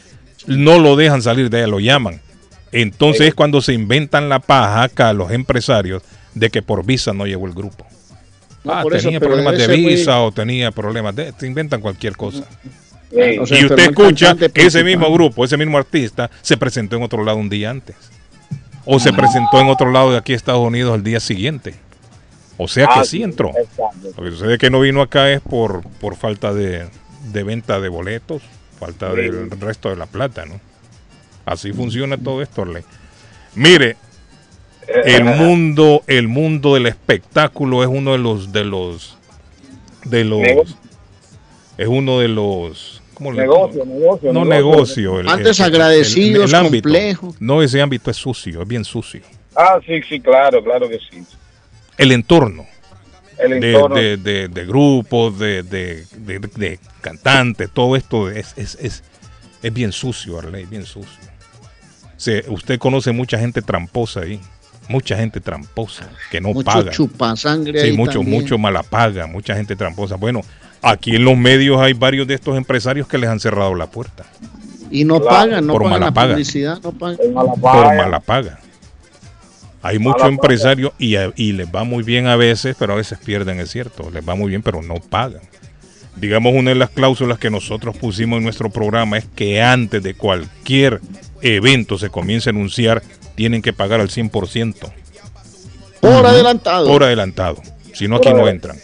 No 0.47 0.79
lo 0.79 0.95
dejan 0.95 1.21
salir 1.21 1.49
de 1.49 1.63
ahí, 1.63 1.69
lo 1.69 1.79
llaman. 1.79 2.19
Entonces 2.71 3.27
es 3.27 3.33
cuando 3.35 3.61
se 3.61 3.73
inventan 3.73 4.27
la 4.27 4.39
paja 4.39 4.83
acá 4.83 5.13
los 5.13 5.31
empresarios 5.31 6.03
de 6.33 6.49
que 6.49 6.61
por 6.61 6.85
visa 6.85 7.13
no 7.13 7.25
llegó 7.25 7.45
el 7.45 7.53
grupo. 7.53 7.85
No, 8.63 8.73
ah, 8.73 8.83
por 8.83 8.95
tenía 8.97 9.19
problemas 9.19 9.57
de 9.57 9.67
visa 9.67 10.21
o 10.21 10.31
tenía 10.31 10.71
problemas 10.71 11.15
de... 11.15 11.33
Se 11.37 11.47
inventan 11.47 11.81
cualquier 11.81 12.15
cosa. 12.15 12.43
O 13.41 13.45
sea, 13.45 13.59
y 13.59 13.65
usted 13.65 13.79
escucha 13.79 14.35
que 14.35 14.51
ese 14.65 14.83
mismo 14.83 15.11
grupo, 15.11 15.43
ese 15.43 15.57
mismo 15.57 15.77
artista, 15.77 16.29
se 16.41 16.55
presentó 16.57 16.95
en 16.95 17.03
otro 17.03 17.23
lado 17.23 17.37
un 17.37 17.49
día 17.49 17.69
antes. 17.71 17.95
o 18.85 18.99
se 18.99 19.11
presentó 19.13 19.59
en 19.59 19.67
otro 19.67 19.91
lado 19.91 20.11
de 20.11 20.17
aquí, 20.17 20.33
Estados 20.33 20.65
Unidos, 20.65 20.93
al 20.93 21.03
día 21.03 21.19
siguiente. 21.19 21.75
O 22.57 22.67
sea 22.67 22.85
que 22.87 22.99
Ah, 22.99 23.03
sí 23.03 23.23
entró. 23.23 23.51
Lo 24.17 24.23
que 24.23 24.31
sucede 24.31 24.53
es 24.53 24.59
que 24.59 24.69
no 24.69 24.79
vino 24.79 25.01
acá 25.01 25.31
es 25.31 25.41
por, 25.41 25.81
por 25.99 26.15
falta 26.15 26.53
de, 26.53 26.87
de 27.31 27.43
venta 27.43 27.79
de 27.79 27.89
boletos, 27.89 28.41
falta 28.79 29.09
Sí. 29.11 29.15
del 29.21 29.49
resto 29.59 29.89
de 29.89 29.95
la 29.95 30.05
plata, 30.05 30.45
¿no? 30.45 30.59
Así 31.45 31.73
funciona 31.73 32.17
todo 32.17 32.41
esto, 32.43 32.61
Arley. 32.61 32.83
Mire, 33.55 33.97
el 35.05 35.23
mundo, 35.25 36.03
el 36.07 36.27
mundo 36.27 36.73
del 36.75 36.87
espectáculo 36.87 37.83
es 37.83 37.89
uno 37.89 38.11
de 38.13 38.17
los, 38.17 38.51
de 38.51 38.63
los, 38.65 39.17
de 40.05 40.23
los, 40.23 40.39
Negocio. 40.39 40.75
es 41.77 41.87
uno 41.87 42.19
de 42.19 42.27
los, 42.27 43.01
¿cómo 43.13 43.31
le- 43.31 43.41
Negocio, 43.41 43.85
negocio. 43.85 44.33
no 44.33 44.45
negocio. 44.45 45.19
el- 45.19 45.27
Antes 45.29 45.59
el- 45.59 45.65
el- 45.67 45.71
agradecidos, 45.73 46.49
el 46.49 46.55
ámbito. 46.55 46.83
complejo. 46.89 47.35
No, 47.39 47.61
ese 47.61 47.81
ámbito 47.81 48.09
es 48.11 48.17
sucio, 48.17 48.61
es 48.61 48.67
bien 48.67 48.83
sucio. 48.85 49.21
Ah, 49.55 49.79
sí, 49.85 50.01
sí, 50.07 50.19
claro, 50.19 50.63
claro 50.63 50.87
que 50.89 50.97
sí. 50.99 51.23
El 51.97 52.11
entorno. 52.11 52.65
El 53.37 53.59
de, 53.59 53.73
entorno. 53.73 53.95
de, 53.95 54.17
de- 54.17 54.47
de 54.47 54.65
grupos, 54.65 55.37
de, 55.39 55.63
de- 55.63 56.05
de- 56.17 56.39
de 56.39 56.79
cantantes, 57.01 57.69
todo 57.73 57.95
esto 57.95 58.29
es, 58.29 58.53
es, 58.55 58.75
es, 58.81 59.03
es 59.63 59.73
bien 59.73 59.91
sucio, 59.91 60.37
Arley, 60.39 60.65
bien 60.65 60.85
sucio. 60.85 61.09
Se- 62.17 62.45
usted 62.49 62.77
conoce 62.77 63.11
mucha 63.11 63.39
gente 63.39 63.61
tramposa 63.63 64.21
ahí, 64.21 64.39
mucha 64.91 65.15
gente 65.17 65.39
tramposa 65.39 66.07
que 66.29 66.39
no 66.41 66.49
Mucho 66.49 66.65
paga. 66.65 66.91
chupasangre 66.91 67.79
Sí, 67.81 67.87
ahí 67.87 67.97
mucho, 67.97 68.19
también. 68.19 68.41
mucho 68.41 68.57
mala 68.57 68.83
paga, 68.83 69.27
mucha 69.27 69.55
gente 69.55 69.75
tramposa. 69.75 70.15
Bueno, 70.15 70.41
aquí 70.81 71.15
en 71.15 71.25
los 71.25 71.37
medios 71.37 71.79
hay 71.81 71.93
varios 71.93 72.27
de 72.27 72.35
estos 72.35 72.57
empresarios 72.57 73.07
que 73.07 73.17
les 73.17 73.29
han 73.29 73.39
cerrado 73.39 73.73
la 73.75 73.87
puerta 73.87 74.25
Y 74.91 75.05
no 75.05 75.19
Claro. 75.21 75.35
pagan, 75.37 75.67
no 75.67 75.73
Por 75.73 75.83
pagan 75.83 75.93
mala 75.99 76.05
la 76.07 76.13
paga. 76.13 76.33
publicidad, 76.33 76.79
no 76.83 76.91
pagan. 76.91 77.17
por 77.33 77.95
mala 77.95 78.19
paga. 78.19 78.59
Hay 79.83 79.97
muchos 79.97 80.27
empresarios 80.27 80.91
y, 80.99 81.15
y 81.35 81.53
les 81.53 81.67
va 81.67 81.83
muy 81.83 82.03
bien 82.03 82.27
a 82.27 82.35
veces, 82.35 82.75
pero 82.77 82.93
a 82.93 82.95
veces 82.97 83.17
pierden, 83.17 83.59
es 83.59 83.71
cierto. 83.71 84.11
Les 84.11 84.27
va 84.27 84.35
muy 84.35 84.49
bien, 84.49 84.61
pero 84.61 84.83
no 84.83 84.95
pagan. 84.95 85.41
Digamos, 86.17 86.53
una 86.53 86.69
de 86.69 86.75
las 86.75 86.89
cláusulas 86.91 87.39
que 87.39 87.49
nosotros 87.49 87.97
pusimos 87.97 88.37
en 88.37 88.43
nuestro 88.43 88.69
programa 88.69 89.17
es 89.17 89.25
que 89.33 89.61
antes 89.61 90.03
de 90.03 90.13
cualquier 90.13 90.99
evento 91.41 91.97
se 91.97 92.09
comience 92.09 92.49
a 92.49 92.51
anunciar, 92.51 93.01
tienen 93.41 93.63
que 93.63 93.73
pagar 93.73 93.99
al 93.99 94.09
100%. 94.09 94.75
Por 95.99 96.25
adelantado. 96.27 96.85
Por 96.85 97.03
adelantado. 97.03 97.59
Si 97.91 98.07
no, 98.07 98.17
aquí 98.17 98.31
no 98.31 98.47
entran. 98.47 98.77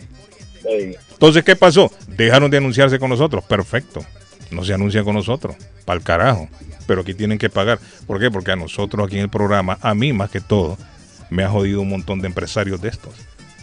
Entonces, 1.12 1.44
¿qué 1.44 1.56
pasó? 1.56 1.92
Dejaron 2.08 2.50
de 2.50 2.58
anunciarse 2.58 2.98
con 2.98 3.12
nosotros. 3.12 3.44
Perfecto. 3.44 4.04
No 4.50 4.66
se 4.66 4.74
anuncian 4.74 5.06
con 5.06 5.14
nosotros. 5.14 5.56
Para 5.86 6.00
el 6.00 6.04
carajo. 6.04 6.50
Pero 6.88 7.02
aquí 7.02 7.14
tienen 7.14 7.38
que 7.38 7.52
pagar. 7.52 7.78
¿Por 8.08 8.20
qué? 8.20 8.32
Porque 8.32 8.54
a 8.54 8.56
nosotros 8.56 9.06
aquí 9.06 9.18
en 9.18 9.26
el 9.26 9.30
programa, 9.30 9.78
a 9.80 9.94
mí 9.94 10.12
más 10.12 10.32
que 10.32 10.42
todo, 10.42 10.76
me 11.30 11.44
ha 11.44 11.50
jodido 11.50 11.82
un 11.82 11.90
montón 11.90 12.22
de 12.22 12.26
empresarios 12.26 12.82
de 12.82 12.90
estos. 12.90 13.14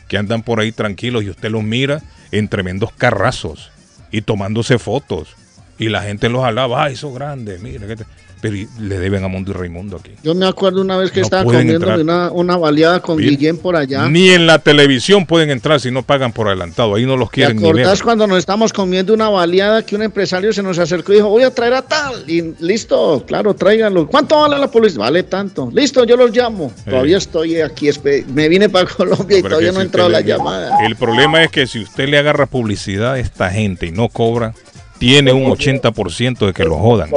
Que 0.07 0.17
andan 0.17 0.45
por 0.45 0.61
ahí 0.61 0.71
tranquilos 0.71 1.25
y 1.25 1.31
usted 1.31 1.51
los 1.51 1.65
mira 1.65 2.05
en 2.31 2.47
tremendos 2.47 2.93
carrazos 2.93 3.73
y 4.13 4.23
tomándose 4.23 4.79
fotos. 4.79 5.35
Y 5.77 5.89
la 5.89 6.03
gente 6.03 6.29
los 6.29 6.45
alaba. 6.45 6.85
¡Ay, 6.85 6.95
esos 6.95 7.13
grandes! 7.13 7.61
Mira, 7.61 7.85
que 7.89 7.97
te-". 7.97 8.07
Pero 8.45 8.57
y- 8.57 8.69
le 8.79 8.99
deben 8.99 9.25
a 9.25 9.29
Mundo 9.29 9.53
y 9.53 9.55
Raimundo 9.55 9.97
aquí. 9.97 10.11
Yo 10.23 10.35
me 10.35 10.47
acuerdo 10.47 10.83
una 10.83 10.99
vez 10.99 11.11
que 11.11 11.21
No 11.21 11.25
estaba 11.25 11.45
comiéndome 11.45 12.03
una, 12.03 12.31
una 12.31 12.59
baleada 12.59 13.01
con 13.01 13.17
Guillén 13.17 13.57
por 13.57 13.75
allá. 13.75 14.07
Ni 14.11 14.29
en 14.29 14.47
la 14.47 14.59
televisión 14.59 15.25
pueden 15.25 15.49
entrar 15.49 15.81
si 15.81 15.91
no 15.91 16.03
pagan 16.03 16.31
por 16.31 16.49
adelantado. 16.49 16.95
Ahí 16.95 17.07
no 17.07 17.17
los 17.17 17.31
¿Te 17.31 17.37
quieren 17.37 17.57
ni 17.57 17.63
ver. 17.63 17.71
acordás 17.81 18.03
cuando 18.03 18.27
nos 18.27 18.37
estamos 18.37 18.71
comiendo 18.75 19.15
una 19.15 19.31
baleada 19.31 19.81
que 19.87 19.97
un 19.97 20.03
empresario 20.03 20.53
se 20.53 20.63
nos 20.63 20.79
acercó 20.79 21.13
y 21.13 21.17
dijo, 21.17 21.31
voy 21.31 21.43
a 21.45 21.55
traer 21.55 21.73
a 21.73 21.81
tal? 21.81 22.29
Y 22.29 22.53
listo, 22.63 23.25
claro, 23.27 23.55
tráiganlo. 23.55 24.07
¿Cuánto 24.09 24.39
vale 24.39 24.59
la 24.59 24.71
publicidad? 24.71 25.01
Vale 25.05 25.23
tanto. 25.23 25.71
Listo, 25.73 26.05
yo 26.05 26.15
los 26.19 26.31
llamo. 26.37 26.71
Todavía 26.85 27.17
estoy 27.17 27.63
aquí, 27.63 27.89
me 28.35 28.51
vine 28.51 28.69
para 28.69 28.87
Colombia 28.95 29.39
y 29.39 29.43
Pero 29.43 29.55
todavía 29.57 29.73
no 29.73 29.79
ha 29.79 29.81
si 29.81 29.87
entrado 29.87 30.09
la 30.11 30.21
le- 30.21 30.27
llamada. 30.27 30.85
El 30.85 30.97
problema 30.97 31.43
es 31.43 31.51
que 31.51 31.67
si 31.67 31.81
usted 31.81 32.11
le 32.11 32.19
agarra 32.19 32.45
publicidad 32.45 33.15
a 33.15 33.19
esta 33.21 33.51
gente 33.51 33.87
y 33.87 33.93
no 33.93 34.11
cobra, 34.11 34.53
tiene 34.99 35.33
un 35.33 35.45
80% 35.51 36.45
de 36.47 36.53
que 36.53 36.65
lo 36.65 36.77
jodan. 36.77 37.09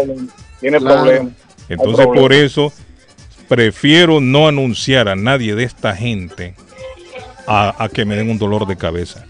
Tiene 0.59 0.79
Claro. 0.79 1.03
problemas. 1.03 1.33
Entonces 1.69 2.05
por 2.07 2.33
eso 2.33 2.71
prefiero 3.47 4.19
no 4.21 4.47
anunciar 4.47 5.07
a 5.07 5.15
nadie 5.15 5.55
de 5.55 5.63
esta 5.63 5.95
gente 5.95 6.55
a, 7.47 7.83
a 7.83 7.89
que 7.89 8.05
me 8.05 8.15
den 8.15 8.29
un 8.29 8.37
dolor 8.37 8.67
de 8.67 8.75
cabeza. 8.77 9.25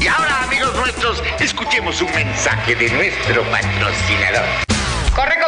Y 0.01 0.07
ahora, 0.07 0.45
amigos 0.45 0.75
nuestros, 0.77 1.23
escuchemos 1.41 2.01
un 2.01 2.15
mensaje 2.15 2.75
de 2.75 2.89
nuestro 2.91 3.43
patrocinador. 3.51 4.47
Corre 5.15 5.39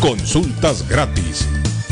Consultas 0.00 0.86
gratis. 0.88 1.46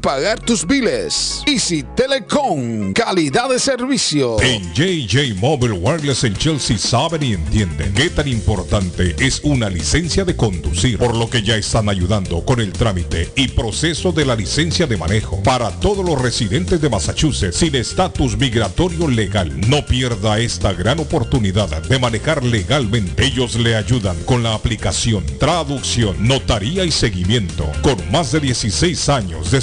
pagar 0.00 0.40
tus 0.40 0.66
biles. 0.66 1.42
Easy 1.46 1.84
Telecom, 1.96 2.92
calidad 2.92 3.48
de 3.48 3.58
servicio. 3.58 4.40
En 4.40 4.72
JJ 4.74 5.34
Mobile 5.40 5.74
Wireless 5.74 6.24
en 6.24 6.34
Chelsea 6.36 6.78
saben 6.78 7.22
y 7.22 7.32
entienden 7.34 7.92
qué 7.94 8.10
tan 8.10 8.28
importante 8.28 9.14
es 9.18 9.40
una 9.42 9.68
licencia 9.68 10.24
de 10.24 10.36
conducir, 10.36 10.98
por 10.98 11.16
lo 11.16 11.28
que 11.28 11.42
ya 11.42 11.56
están 11.56 11.88
ayudando 11.88 12.44
con 12.44 12.60
el 12.60 12.72
trámite 12.72 13.30
y 13.36 13.48
proceso 13.48 14.12
de 14.12 14.24
la 14.24 14.36
licencia 14.36 14.86
de 14.86 14.96
manejo 14.96 15.42
para 15.42 15.70
todos 15.80 16.04
los 16.04 16.20
residentes 16.20 16.80
de 16.80 16.88
Massachusetts 16.88 17.56
sin 17.56 17.74
estatus 17.74 18.36
migratorio 18.36 19.08
legal. 19.08 19.52
No 19.68 19.84
pierda 19.84 20.38
esta 20.38 20.72
gran 20.72 20.98
oportunidad 21.00 21.68
de 21.82 21.98
manejar 21.98 22.42
legalmente. 22.44 23.24
Ellos 23.24 23.56
le 23.56 23.76
ayudan 23.76 24.16
con 24.24 24.42
la 24.42 24.54
aplicación, 24.54 25.24
traducción, 25.38 26.26
notaría 26.26 26.84
y 26.84 26.90
seguimiento, 26.90 27.70
con 27.82 27.96
más 28.10 28.32
de 28.32 28.40
16 28.40 29.08
años 29.08 29.50
de 29.50 29.60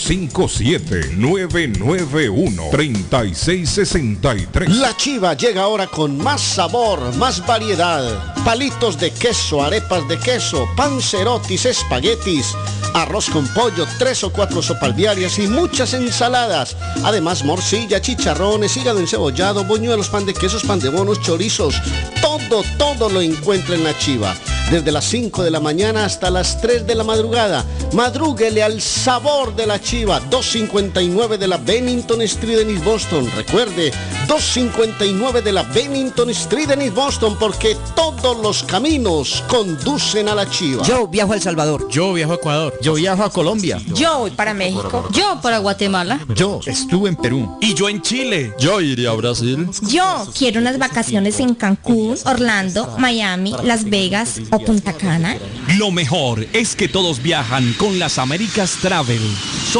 857 0.00 1.16
991 1.16 2.70
3663 2.70 4.76
La 4.76 4.96
chiva 4.96 5.34
llega 5.34 5.62
ahora 5.62 5.86
con 5.86 6.16
más 6.18 6.40
sabor, 6.40 7.14
más 7.16 7.44
variedad. 7.46 8.34
Palitos 8.44 8.98
de 8.98 9.10
queso, 9.10 9.62
arepas 9.62 10.06
de 10.08 10.18
queso, 10.18 10.66
pancerotis, 10.76 11.66
espaguetis, 11.66 12.54
arroz 12.94 13.28
con 13.28 13.46
pollo, 13.48 13.86
tres 13.98 14.24
o 14.24 14.32
cuatro 14.32 14.62
sopalviarias 14.62 15.38
y 15.38 15.46
muchas 15.46 15.94
ensaladas. 15.94 16.76
Además, 17.04 17.44
morcilla, 17.44 18.00
chicharrones, 18.00 18.76
hígado 18.76 18.98
encebollado, 18.98 19.64
boñuelos, 19.64 20.08
pan 20.08 20.26
de 20.26 20.34
quesos, 20.34 20.64
pan 20.64 20.80
de 20.80 20.88
bonos, 20.88 21.20
chorizos. 21.20 21.74
Todo, 22.20 22.62
todo 22.78 23.08
lo 23.08 23.20
encuentra 23.20 23.74
en 23.74 23.84
la 23.84 23.96
chiva. 23.98 24.34
Desde 24.70 24.92
las 24.92 25.04
5 25.06 25.42
de 25.42 25.50
la 25.50 25.58
mañana 25.58 26.04
hasta 26.04 26.30
las 26.30 26.60
3 26.60 26.86
de 26.86 26.94
la 26.94 27.02
madrugada. 27.02 27.64
Madrúguele 27.92 28.62
al 28.62 28.80
sabor 28.80 29.56
de 29.56 29.66
la 29.66 29.80
chiva. 29.90 30.20
259 30.20 31.36
de 31.36 31.48
la 31.48 31.56
Bennington 31.56 32.22
Street 32.22 32.60
en 32.60 32.70
East 32.70 32.84
Boston. 32.84 33.28
Recuerde, 33.34 33.90
259 34.28 35.42
de 35.42 35.52
la 35.52 35.64
Bennington 35.64 36.30
Street 36.30 36.70
en 36.70 36.82
East 36.82 36.94
Boston 36.94 37.36
porque 37.40 37.76
todos 37.96 38.38
los 38.38 38.62
caminos 38.62 39.42
conducen 39.48 40.28
a 40.28 40.36
la 40.36 40.48
chiva. 40.48 40.84
Yo 40.84 41.08
viajo 41.08 41.32
a 41.32 41.34
El 41.34 41.42
Salvador. 41.42 41.88
Yo 41.90 42.12
viajo 42.12 42.32
a 42.32 42.36
Ecuador. 42.36 42.78
Yo 42.80 42.94
viajo 42.94 43.24
a 43.24 43.32
Colombia. 43.32 43.80
Yo 43.94 44.20
voy 44.20 44.30
para 44.30 44.54
México. 44.54 45.08
Yo 45.12 45.40
para 45.42 45.58
Guatemala. 45.58 46.20
Yo 46.36 46.60
estuve 46.66 47.08
en 47.08 47.16
Perú. 47.16 47.58
Y 47.60 47.74
yo 47.74 47.88
en 47.88 48.00
Chile. 48.00 48.54
Yo 48.60 48.80
iría 48.80 49.10
a 49.10 49.14
Brasil. 49.14 49.68
Yo 49.88 50.24
quiero 50.38 50.60
unas 50.60 50.78
vacaciones 50.78 51.40
en 51.40 51.54
Cancún, 51.54 52.16
Orlando, 52.26 52.94
Miami, 52.98 53.56
Las 53.64 53.90
Vegas 53.90 54.40
o 54.50 54.60
Punta 54.60 54.92
Cana. 54.92 55.36
Lo 55.78 55.90
mejor 55.90 56.46
es 56.52 56.76
que 56.76 56.86
todos 56.86 57.20
viajan 57.20 57.72
con 57.74 57.98
las 57.98 58.18
Américas 58.18 58.76
Travel. 58.80 59.20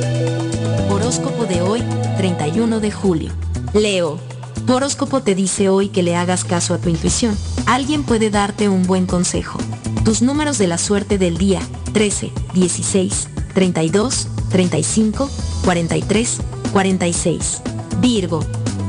Horóscopo 1.11 1.45
de 1.45 1.61
hoy, 1.61 1.83
31 2.15 2.79
de 2.79 2.89
julio. 2.89 3.33
Leo, 3.73 4.17
tu 4.65 4.73
horóscopo 4.73 5.21
te 5.21 5.35
dice 5.35 5.67
hoy 5.67 5.89
que 5.89 6.03
le 6.03 6.15
hagas 6.15 6.45
caso 6.45 6.73
a 6.73 6.77
tu 6.77 6.87
intuición. 6.87 7.37
Alguien 7.65 8.03
puede 8.03 8.29
darte 8.29 8.69
un 8.69 8.83
buen 8.83 9.07
consejo. 9.07 9.59
Tus 10.05 10.21
números 10.21 10.57
de 10.57 10.67
la 10.67 10.77
suerte 10.77 11.17
del 11.17 11.37
día, 11.37 11.59
13, 11.91 12.31
16, 12.53 13.27
32, 13.53 14.27
35, 14.51 15.29
43, 15.65 16.37
46. 16.71 17.61
Virgo, 17.99 18.39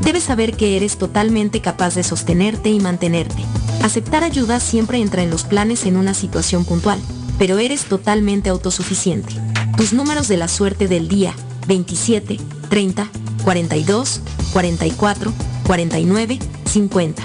debes 0.05 0.23
saber 0.23 0.57
que 0.57 0.77
eres 0.77 0.99
totalmente 0.99 1.61
capaz 1.61 1.97
de 1.97 2.05
sostenerte 2.05 2.71
y 2.71 2.79
mantenerte. 2.79 3.43
Aceptar 3.83 4.23
ayuda 4.23 4.61
siempre 4.61 4.99
entra 4.99 5.25
en 5.25 5.31
los 5.31 5.43
planes 5.43 5.87
en 5.87 5.97
una 5.97 6.15
situación 6.15 6.65
puntual, 6.65 7.01
pero 7.41 7.59
eres 7.59 7.87
totalmente 7.87 8.49
autosuficiente. 8.49 9.35
Tus 9.77 9.93
números 9.93 10.29
de 10.29 10.37
la 10.37 10.47
suerte 10.47 10.87
del 10.87 11.09
día, 11.09 11.35
27, 11.67 12.39
30, 12.69 13.09
42, 13.45 14.21
44, 14.53 15.33
49, 15.67 16.39
50. 16.65 17.23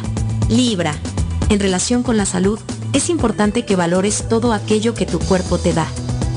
Libra. 0.50 0.96
En 1.50 1.60
relación 1.60 2.04
con 2.04 2.18
la 2.18 2.26
salud, 2.26 2.60
es 2.94 3.10
importante 3.10 3.66
que 3.66 3.76
valores 3.76 4.28
todo 4.30 4.54
aquello 4.54 4.94
que 4.94 5.06
tu 5.06 5.20
cuerpo 5.20 5.58
te 5.58 5.74
da. 5.74 5.88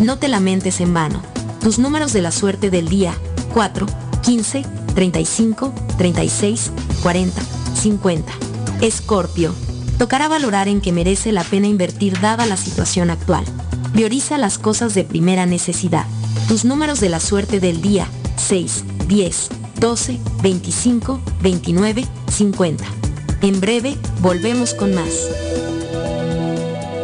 No 0.00 0.18
te 0.18 0.28
lamentes 0.28 0.80
en 0.80 0.94
vano. 0.94 1.22
Tus 1.60 1.78
números 1.78 2.12
de 2.12 2.22
la 2.22 2.30
suerte 2.30 2.70
del 2.70 2.88
día, 2.88 3.14
4, 3.52 3.86
15, 4.22 4.64
35, 4.94 5.74
36, 5.98 6.70
40, 7.02 7.42
50. 7.74 8.32
Escorpio. 8.80 9.54
Tocará 9.98 10.28
valorar 10.28 10.68
en 10.68 10.80
que 10.80 10.92
merece 10.92 11.32
la 11.32 11.44
pena 11.44 11.66
invertir 11.66 12.18
dada 12.20 12.46
la 12.46 12.56
situación 12.56 13.10
actual. 13.10 13.44
Prioriza 13.92 14.38
las 14.38 14.58
cosas 14.58 14.94
de 14.94 15.04
primera 15.04 15.44
necesidad. 15.46 16.06
Tus 16.50 16.64
números 16.64 16.98
de 16.98 17.08
la 17.08 17.20
suerte 17.20 17.60
del 17.60 17.80
día, 17.80 18.08
6, 18.36 18.82
10, 19.06 19.48
12, 19.78 20.18
25, 20.42 21.20
29, 21.40 22.04
50. 22.28 22.84
En 23.42 23.60
breve, 23.60 23.96
volvemos 24.20 24.74
con 24.74 24.92
más. 24.92 25.49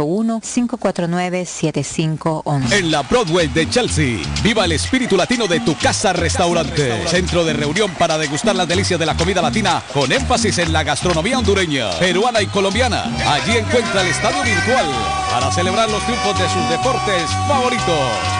781-549-7511. 0.00 2.72
En 2.72 2.90
la 2.90 3.02
Broadway 3.02 3.46
de 3.48 3.68
Chelsea, 3.68 4.18
viva 4.42 4.64
el 4.64 4.72
espíritu 4.72 5.14
latino 5.16 5.46
de 5.46 5.60
tu 5.60 5.76
casa 5.76 6.12
restaurante. 6.12 7.06
Centro 7.06 7.44
de 7.44 7.52
reunión 7.52 7.92
para 7.98 8.18
degustar 8.18 8.56
las 8.56 8.68
delicias 8.68 8.98
de 8.98 9.06
la 9.06 9.16
comida 9.16 9.40
latina 9.42 9.82
con 9.92 10.10
énfasis 10.10 10.58
en 10.58 10.72
la 10.72 10.82
gastronomía 10.82 11.38
hondureña, 11.38 11.90
peruana 11.98 12.42
y 12.42 12.46
colombiana. 12.46 13.04
Allí 13.26 13.56
encuentra 13.56 14.02
el 14.02 14.08
estadio 14.08 14.42
virtual 14.42 14.86
para 15.30 15.52
celebrar 15.52 15.88
los 15.90 16.02
triunfos 16.04 16.38
de 16.38 16.48
sus 16.48 16.68
deportes 16.70 17.30
favoritos. 17.46 18.39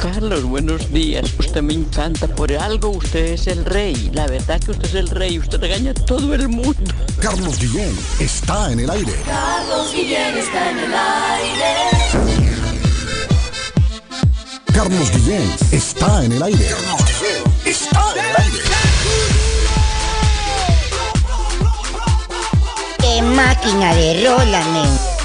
Carlos, 0.00 0.44
buenos 0.44 0.92
días. 0.92 1.32
Usted 1.40 1.60
me 1.60 1.74
encanta. 1.74 2.28
Por 2.28 2.52
algo 2.52 2.90
usted 2.90 3.32
es 3.32 3.48
el 3.48 3.64
rey. 3.64 4.10
La 4.14 4.28
verdad 4.28 4.60
que 4.60 4.70
usted 4.70 4.86
es 4.86 4.94
el 4.94 5.08
rey. 5.08 5.40
Usted 5.40 5.60
regaña 5.60 5.90
a 5.90 5.94
todo 5.94 6.34
el 6.34 6.48
mundo. 6.48 6.74
Carlos 7.20 7.58
Guillén 7.58 7.98
está 8.20 8.70
en 8.70 8.80
el 8.80 8.90
aire. 8.90 9.12
Carlos 9.26 9.92
Guillén 9.92 10.38
está 10.38 10.70
en 10.70 10.78
el 10.78 10.94
aire. 10.94 11.74
Carlos 14.72 15.10
Guillén 15.10 15.56
está 15.72 16.24
en 16.24 16.32
el 16.32 16.42
aire. 16.44 16.66
Carlos 16.66 17.04
Guillén 17.20 17.42
está 17.64 18.12
en 18.12 18.20
el 18.20 18.36
aire. 18.36 18.58
¡Qué 23.00 23.22
máquina 23.22 23.94
de 23.96 24.24
rola, 24.24 24.64
men! 24.68 25.18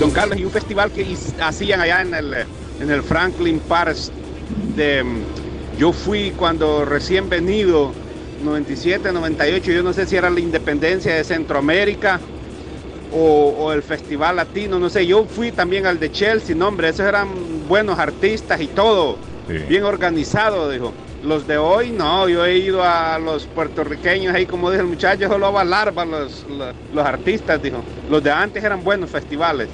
Don 0.00 0.10
Carlos, 0.12 0.38
y 0.38 0.44
un 0.46 0.50
festival 0.50 0.90
que 0.92 1.14
hacían 1.42 1.80
allá 1.82 2.00
en 2.00 2.14
el, 2.14 2.34
en 2.80 2.90
el 2.90 3.02
Franklin 3.02 3.60
Park. 3.60 3.96
De, 4.74 5.04
yo 5.78 5.92
fui 5.92 6.30
cuando 6.30 6.86
recién 6.86 7.28
venido, 7.28 7.92
97, 8.42 9.12
98, 9.12 9.72
yo 9.72 9.82
no 9.82 9.92
sé 9.92 10.06
si 10.06 10.16
era 10.16 10.30
la 10.30 10.40
independencia 10.40 11.14
de 11.14 11.24
Centroamérica, 11.24 12.18
o, 13.12 13.54
o 13.58 13.72
el 13.72 13.82
Festival 13.82 14.36
Latino, 14.36 14.78
no 14.78 14.88
sé, 14.88 15.06
yo 15.06 15.24
fui 15.24 15.52
también 15.52 15.86
al 15.86 15.98
de 15.98 16.10
Chelsea, 16.12 16.54
no 16.54 16.68
hombre, 16.68 16.88
esos 16.88 17.06
eran 17.06 17.28
buenos 17.68 17.98
artistas 17.98 18.60
y 18.60 18.66
todo, 18.68 19.16
Sí. 19.46 19.58
bien 19.68 19.84
organizado, 19.84 20.70
dijo. 20.70 20.92
Los 21.22 21.46
de 21.46 21.58
hoy 21.58 21.90
no, 21.90 22.28
yo 22.28 22.46
he 22.46 22.56
ido 22.56 22.82
a 22.82 23.18
los 23.18 23.44
puertorriqueños 23.44 24.34
ahí, 24.34 24.46
como 24.46 24.70
dice 24.70 24.80
el 24.82 24.88
muchacho, 24.88 25.28
solo 25.28 25.46
a 25.48 25.52
para 25.52 26.04
los, 26.06 26.46
los, 26.48 26.74
los 26.94 27.04
artistas, 27.04 27.60
dijo. 27.60 27.78
Los 28.08 28.22
de 28.22 28.30
antes 28.30 28.64
eran 28.64 28.82
buenos 28.82 29.10
festivales. 29.10 29.68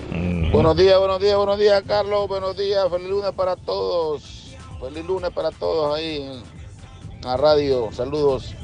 Buenos 0.51 0.77
días, 0.77 0.99
buenos 0.99 1.21
días, 1.21 1.37
buenos 1.37 1.59
días, 1.59 1.83
Carlos. 1.87 2.27
Buenos 2.27 2.57
días, 2.57 2.89
feliz 2.91 3.09
lunes 3.09 3.31
para 3.37 3.55
todos. 3.55 4.57
Feliz 4.81 5.05
lunes 5.07 5.31
para 5.31 5.51
todos 5.53 5.97
ahí 5.97 6.23
en 6.23 6.43
la 7.23 7.37
radio. 7.37 7.91
Saludos. 7.93 8.55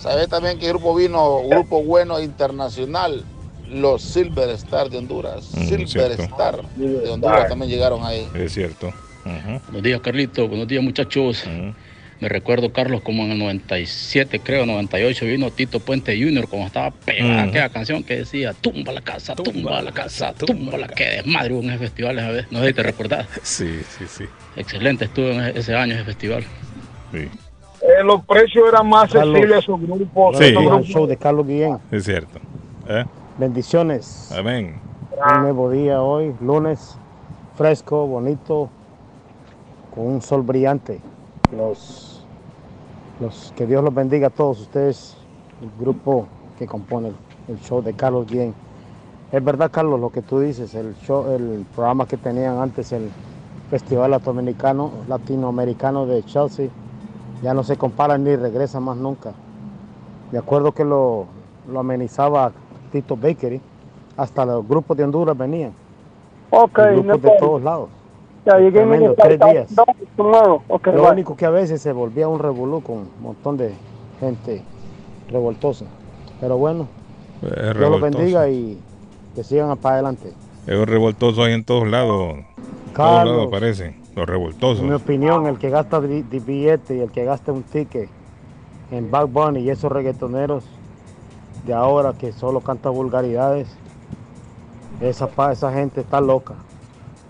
Sabes 0.00 0.28
también 0.28 0.58
que 0.58 0.66
el 0.66 0.72
grupo 0.72 0.94
vino, 0.94 1.40
grupo 1.48 1.82
bueno 1.82 2.18
internacional, 2.20 3.24
los 3.72 4.02
Silver 4.02 4.48
Star 4.50 4.88
de 4.90 4.98
Honduras. 4.98 5.44
Silver 5.46 5.88
cierto. 5.88 6.22
Star 6.22 6.62
de 6.76 7.08
Honduras 7.10 7.48
también 7.48 7.70
llegaron 7.70 8.04
ahí. 8.04 8.26
Es 8.34 8.52
cierto. 8.52 8.92
Buenos 9.24 9.82
días, 9.82 10.00
Carlito. 10.00 10.48
Buenos 10.48 10.66
días, 10.68 10.82
muchachos. 10.82 11.44
Me 12.20 12.28
recuerdo, 12.28 12.72
Carlos, 12.72 13.00
como 13.02 13.24
en 13.24 13.32
el 13.32 13.38
97, 13.40 14.38
creo, 14.38 14.64
98, 14.64 15.24
vino 15.26 15.50
Tito 15.50 15.80
Puente 15.80 16.16
Jr., 16.16 16.46
como 16.46 16.66
estaba 16.66 16.92
pegada 16.92 17.40
Ujú. 17.40 17.48
aquella 17.48 17.68
canción 17.70 18.04
que 18.04 18.18
decía, 18.18 18.52
tumba 18.52 18.92
la 18.92 19.00
casa, 19.00 19.34
tumba, 19.34 19.82
la 19.82 19.90
casa, 19.90 20.32
tumba 20.32 20.78
la 20.78 20.86
que 20.86 21.04
desmadre 21.04 21.52
hubo 21.54 21.62
en 21.62 21.70
ese 21.70 21.78
festival 21.80 22.18
esa 22.20 22.28
vez. 22.30 22.46
No 22.52 22.60
sé 22.60 22.68
si 22.68 22.74
te 22.74 22.82
recordás. 22.84 23.26
Sí, 23.42 23.80
sí, 23.98 24.04
sí. 24.06 24.24
Excelente 24.54 25.06
estuvo 25.06 25.26
en 25.30 25.40
ese- 25.40 25.58
ese 25.58 25.74
año 25.74 25.94
ese 25.94 26.04
festival. 26.04 26.44
Sí. 27.10 27.18
Eh, 27.18 28.04
los 28.04 28.24
precios 28.24 28.68
eran 28.68 28.88
más 28.88 29.12
accesibles 29.12 29.52
a 29.52 29.58
esos 29.58 29.80
grupos. 29.80 30.38
Sí. 30.38 30.44
esos 30.44 30.64
grupos. 30.64 30.86
show 30.86 31.06
de 31.08 31.16
Carlos 31.16 31.44
Guillén. 31.44 31.78
Es 31.90 32.04
cierto. 32.04 32.38
¿Eh? 32.88 33.04
Bendiciones. 33.38 34.30
Amén. 34.30 34.78
Un 35.34 35.40
nuevo 35.40 35.70
día 35.70 36.02
hoy, 36.02 36.34
lunes, 36.42 36.96
fresco, 37.56 38.06
bonito, 38.06 38.68
con 39.94 40.06
un 40.06 40.20
sol 40.20 40.42
brillante. 40.42 41.00
Los, 41.56 42.26
los, 43.20 43.54
que 43.56 43.66
Dios 43.66 43.82
los 43.82 43.94
bendiga 43.94 44.26
a 44.26 44.30
todos 44.30 44.60
ustedes, 44.60 45.16
el 45.62 45.70
grupo 45.82 46.26
que 46.58 46.66
compone 46.66 47.08
el, 47.08 47.14
el 47.48 47.60
show 47.60 47.80
de 47.80 47.94
Carlos 47.94 48.26
Guillén. 48.26 48.54
Es 49.32 49.42
verdad, 49.42 49.70
Carlos, 49.70 49.98
lo 49.98 50.10
que 50.10 50.20
tú 50.20 50.40
dices, 50.40 50.74
el 50.74 50.94
show, 50.96 51.26
el 51.30 51.64
programa 51.74 52.06
que 52.06 52.18
tenían 52.18 52.58
antes, 52.58 52.92
el 52.92 53.08
Festival 53.70 54.10
Latinoamericano, 54.10 54.90
Latinoamericano 55.08 56.04
de 56.04 56.22
Chelsea, 56.24 56.68
ya 57.42 57.54
no 57.54 57.62
se 57.62 57.78
compara 57.78 58.18
ni 58.18 58.36
regresa 58.36 58.78
más 58.78 58.98
nunca. 58.98 59.32
Me 60.30 60.38
acuerdo 60.38 60.72
que 60.72 60.84
lo, 60.84 61.26
lo 61.70 61.80
amenizaba 61.80 62.52
Tito 62.92 63.16
Bakery, 63.16 63.60
hasta 64.16 64.44
los 64.44 64.68
grupos 64.68 64.96
de 64.96 65.04
Honduras 65.04 65.36
venían. 65.36 65.72
Ok, 66.50 66.78
grupos 66.78 67.04
no 67.06 67.16
de 67.16 67.30
todos 67.38 67.62
lados. 67.62 67.88
Ya, 68.44 68.56
me 68.58 68.70
Tremendo, 68.70 69.14
tres 69.14 69.40
días. 69.40 69.74
Okay, 70.68 70.92
Lo 70.94 71.02
bye. 71.02 71.12
único 71.12 71.36
que 71.36 71.46
a 71.46 71.50
veces 71.50 71.80
se 71.80 71.92
volvía 71.92 72.28
un 72.28 72.38
revolú 72.38 72.82
con 72.82 72.96
un 72.98 73.10
montón 73.20 73.56
de 73.56 73.72
gente 74.20 74.62
revoltosa. 75.30 75.86
Pero 76.40 76.58
bueno, 76.58 76.88
Es 77.40 77.76
Dios 77.78 77.90
los 77.90 78.00
bendiga 78.00 78.48
y 78.48 78.78
que 79.34 79.44
sigan 79.44 79.76
para 79.78 79.94
adelante. 79.96 80.32
Es 80.66 80.76
un 80.76 80.86
revoltoso 80.86 81.42
ahí 81.44 81.52
en 81.54 81.64
todos 81.64 81.88
lados. 81.88 82.34
En 82.34 82.92
todos 82.94 83.24
lados 83.24 83.46
aparecen. 83.46 84.02
Los 84.14 84.26
revoltosos. 84.26 84.80
En 84.80 84.88
mi 84.88 84.94
opinión, 84.94 85.46
el 85.46 85.58
que 85.58 85.70
gasta 85.70 85.98
billete 85.98 86.96
y 86.96 87.00
el 87.00 87.10
que 87.10 87.24
gasta 87.24 87.50
un 87.50 87.62
ticket 87.62 88.10
en 88.90 89.10
Bad 89.10 89.28
Bunny 89.28 89.60
y 89.60 89.70
esos 89.70 89.90
reggaetoneros 89.90 90.64
de 91.64 91.72
ahora 91.74 92.12
que 92.18 92.32
solo 92.32 92.60
canta 92.60 92.88
vulgaridades, 92.90 93.68
esa, 95.00 95.28
pa- 95.28 95.52
esa 95.52 95.72
gente 95.72 96.00
está 96.00 96.20
loca. 96.20 96.54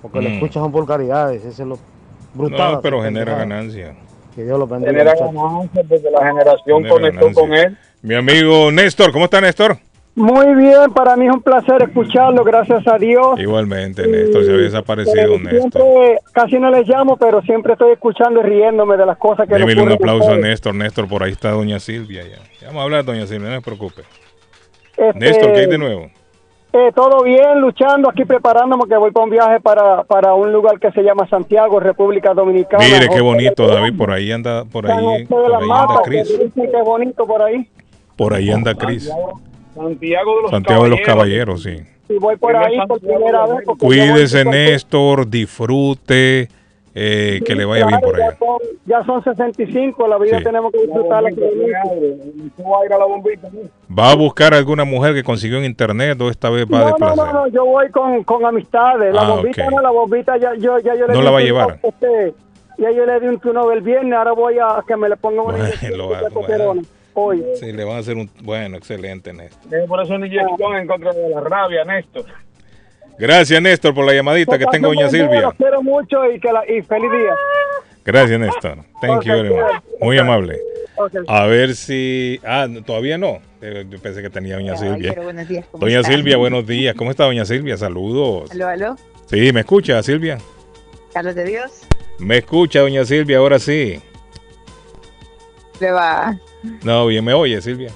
Porque 0.01 0.21
Mm. 0.21 0.27
escuchas 0.27 0.63
son 0.63 0.73
vulgaridades, 0.73 1.45
eso 1.45 1.63
es 1.63 1.69
lo 1.69 1.79
brutal. 2.35 2.73
No, 2.75 2.81
pero 2.81 3.03
genera 3.03 3.35
ganancia. 3.37 3.95
Que 4.35 4.45
Dios 4.45 4.59
los 4.59 4.69
bendiga. 4.69 4.91
Genera 4.93 5.15
ganancias 5.15 5.87
porque 5.89 6.11
la 6.11 6.27
generación 6.27 6.79
Genera 6.79 6.91
conectó 6.95 7.21
ganancia. 7.27 7.43
con 7.43 7.53
él. 7.55 7.79
Mi 8.03 8.15
amigo 8.15 8.73
Néstor, 8.73 9.13
¿cómo 9.13 9.27
está 9.27 9.41
Néstor? 9.41 9.79
Muy 10.15 10.55
bien, 10.55 10.93
para 10.95 11.17
mí 11.17 11.27
es 11.27 11.33
un 11.33 11.41
placer 11.41 11.83
escucharlo, 11.83 12.45
gracias 12.45 12.87
a 12.87 12.99
Dios. 12.99 13.41
Igualmente, 13.41 14.07
Néstor, 14.07 14.45
se 14.45 14.51
había 14.53 14.65
desaparecido 14.65 15.39
Néstor. 15.39 15.83
siempre, 15.83 16.19
casi 16.33 16.59
no 16.59 16.71
les 16.71 16.87
llamo, 16.87 17.17
pero 17.17 17.41
siempre 17.43 17.73
estoy 17.73 17.93
escuchando 17.93 18.41
y 18.41 18.43
riéndome 18.43 18.99
de 18.99 19.07
las 19.07 19.17
cosas 19.17 19.49
que 19.49 19.55
le 19.55 19.61
Démele 19.61 19.83
un 19.83 19.93
aplauso 19.93 20.33
a. 20.33 20.37
Néstor. 20.37 20.75
Néstor, 20.75 21.09
por 21.09 21.23
ahí 21.23 21.33
está 21.33 21.53
doña 21.53 21.81
Silvia 21.81 22.25
ya. 22.25 22.43
Ya 22.61 22.67
Vamos 22.67 22.81
a 22.81 22.85
hablar, 22.85 23.05
doña 23.07 23.27
Silvia, 23.27 23.49
no 23.49 23.57
se 23.57 23.63
preocupe. 23.63 24.03
Este, 24.99 25.19
Néstor, 25.19 25.53
¿qué 25.55 25.61
hay 25.61 25.67
de 25.67 25.79
nuevo? 25.79 26.11
eh, 26.73 26.91
todo 26.95 27.23
bien, 27.23 27.61
luchando 27.61 28.09
aquí 28.09 28.25
preparándome 28.25 28.85
que 28.89 28.97
voy 28.97 29.11
para 29.11 29.25
un 29.25 29.31
viaje 29.31 29.61
para, 29.61 30.05
para 30.05 30.35
un 30.35 30.53
lugar 30.53 30.79
que 30.79 30.91
se 30.93 31.03
llama 31.03 31.27
Santiago, 31.29 31.81
República 31.81 32.33
Dominicana. 32.33 32.83
Mire, 32.85 33.09
qué 33.09 33.21
bonito, 33.21 33.67
David, 33.67 33.97
por 33.97 34.11
ahí 34.11 34.33
anda, 34.33 34.65
por 34.65 34.91
ahí, 34.91 35.27
por 35.27 35.55
ahí 35.55 35.71
anda 35.71 36.03
Cris. 36.03 36.31
es 36.31 36.85
bonito 36.85 37.27
por 37.27 37.43
ahí. 37.43 37.69
Por 38.17 38.35
ahí 38.35 38.51
anda 38.51 38.75
Cris. 38.75 39.11
Santiago 39.75 40.37
de 40.37 40.43
los 40.43 40.51
Santiago 40.51 40.85
de 40.85 40.91
los 40.91 41.01
Caballeros, 41.01 41.63
sí. 41.63 41.77
Y 42.09 42.19
voy 42.19 42.37
por 42.37 42.55
ahí 42.57 42.79
por 42.87 43.01
primera 43.01 43.47
vez. 43.47 43.63
porque 43.65 43.81
yo 43.81 43.87
Cuídese, 43.87 44.45
Néstor, 44.45 45.29
disfrute, 45.29 46.49
eh, 46.95 47.41
que 47.47 47.55
le 47.55 47.65
vaya 47.65 47.87
bien 47.87 48.01
por 48.01 48.17
allá. 48.17 48.33
Ya 48.33 48.37
son, 48.39 48.59
ya 48.85 49.05
son 49.05 49.25
65, 49.25 50.07
la 50.09 50.19
vida 50.19 50.39
Sí. 50.39 50.45
tenemos 50.45 50.71
que 50.73 50.83
disfrutarla. 50.83 51.31
¿Va 53.99 54.11
a 54.11 54.15
buscar 54.15 54.53
alguna 54.55 54.85
mujer 54.85 55.15
que 55.15 55.23
consiguió 55.23 55.59
en 55.59 55.65
internet 55.65 56.21
o 56.21 56.29
esta 56.29 56.51
vez 56.51 56.67
va 56.67 56.79
a 56.79 56.81
No, 56.81 56.87
no, 56.87 56.91
desplazar? 57.07 57.35
no, 57.35 57.41
no, 57.41 57.47
yo 57.49 57.65
voy 57.65 57.89
con, 57.91 58.25
con 58.25 58.45
amistades. 58.45 59.15
La 59.15 59.23
Ah, 59.23 59.31
bombita 59.31 59.71
no, 59.71 59.81
la 59.81 59.91
bombita 59.91 60.37
ya 60.37 60.55
yo, 60.55 60.79
ya 60.81 60.95
yo 60.95 61.07
le 61.07 61.15
No 61.15 61.23
la 61.23 61.31
va 61.31 61.39
a 61.39 61.43
llevar. 61.43 61.79
este, 61.83 62.35
ya 62.79 62.91
yo 62.91 63.07
le 63.07 63.21
di 63.21 63.27
un 63.29 63.39
turno 63.39 63.69
del 63.69 63.81
viernes, 63.81 64.13
ahora 64.13 64.33
voy 64.33 64.59
a 64.59 64.83
que 64.87 64.97
me 64.97 65.09
le 65.09 65.17
ponga 65.17 65.43
una 65.43 65.55
bueno. 65.55 66.83
Hoy. 67.15 67.45
Sí, 67.61 67.73
le 67.73 67.85
van 67.85 67.97
a 67.97 67.99
hacer 67.99 68.17
un... 68.17 68.31
Bueno, 68.43 68.77
excelente, 68.77 69.33
Néstor. 69.33 69.87
Por 69.87 70.03
eso 70.03 70.15
una 70.15 70.27
inyección 70.27 70.77
en 70.77 70.87
contra 70.87 71.13
de 71.13 71.29
la 71.29 71.41
rabia, 71.41 71.85
Néstor. 71.85 72.25
Gracias, 73.19 73.61
Néstor, 73.61 73.95
por 73.95 74.07
la 74.07 74.15
llamadita 74.15 74.59
que 74.59 74.65
tengo 74.67 74.89
doña 74.89 75.03
Los 75.03 75.11
Silvia. 75.13 75.53
quiero 75.57 75.83
mucho 75.83 76.31
y, 76.31 76.41
que 76.41 76.51
la, 76.53 76.65
y 76.67 76.81
feliz 76.83 77.11
día. 77.11 77.35
Gracias, 78.05 78.41
Néstor. 78.41 78.79
Thank 79.01 79.23
you 79.25 79.33
very 79.33 79.51
much. 79.51 79.83
Muy 80.01 80.19
amable. 80.19 80.59
A 81.29 81.47
ver 81.47 81.75
si... 81.75 82.41
Ah, 82.45 82.67
todavía 82.85 83.19
no. 83.19 83.41
Eh, 83.61 83.85
Yo 83.89 83.99
pensé 84.01 84.23
que 84.23 84.31
tenía 84.31 84.55
doña 84.57 84.77
Silvia. 84.77 85.11
pero 85.13 85.25
buenos 85.25 85.47
días, 85.49 85.67
¿cómo 85.71 85.85
Doña 85.85 86.01
está? 86.01 86.13
Silvia, 86.13 86.37
buenos 86.37 86.67
días. 86.67 86.95
¿Cómo 86.97 87.11
está 87.11 87.25
doña 87.25 87.45
Silvia? 87.45 87.77
Saludos. 87.77 88.51
Aló, 88.53 88.67
aló, 88.69 88.97
Sí, 89.27 89.53
¿me 89.53 89.61
escucha, 89.61 90.03
Silvia? 90.03 90.39
Carlos 91.13 91.35
de 91.35 91.45
Dios, 91.45 91.83
Me 92.19 92.39
escucha, 92.39 92.81
doña 92.81 93.05
Silvia, 93.05 93.39
ahora 93.39 93.59
sí. 93.59 94.01
le 95.81 95.91
va, 95.91 96.39
No, 96.83 97.07
bien, 97.07 97.25
me 97.25 97.33
oye, 97.35 97.61
Silvia. 97.61 97.91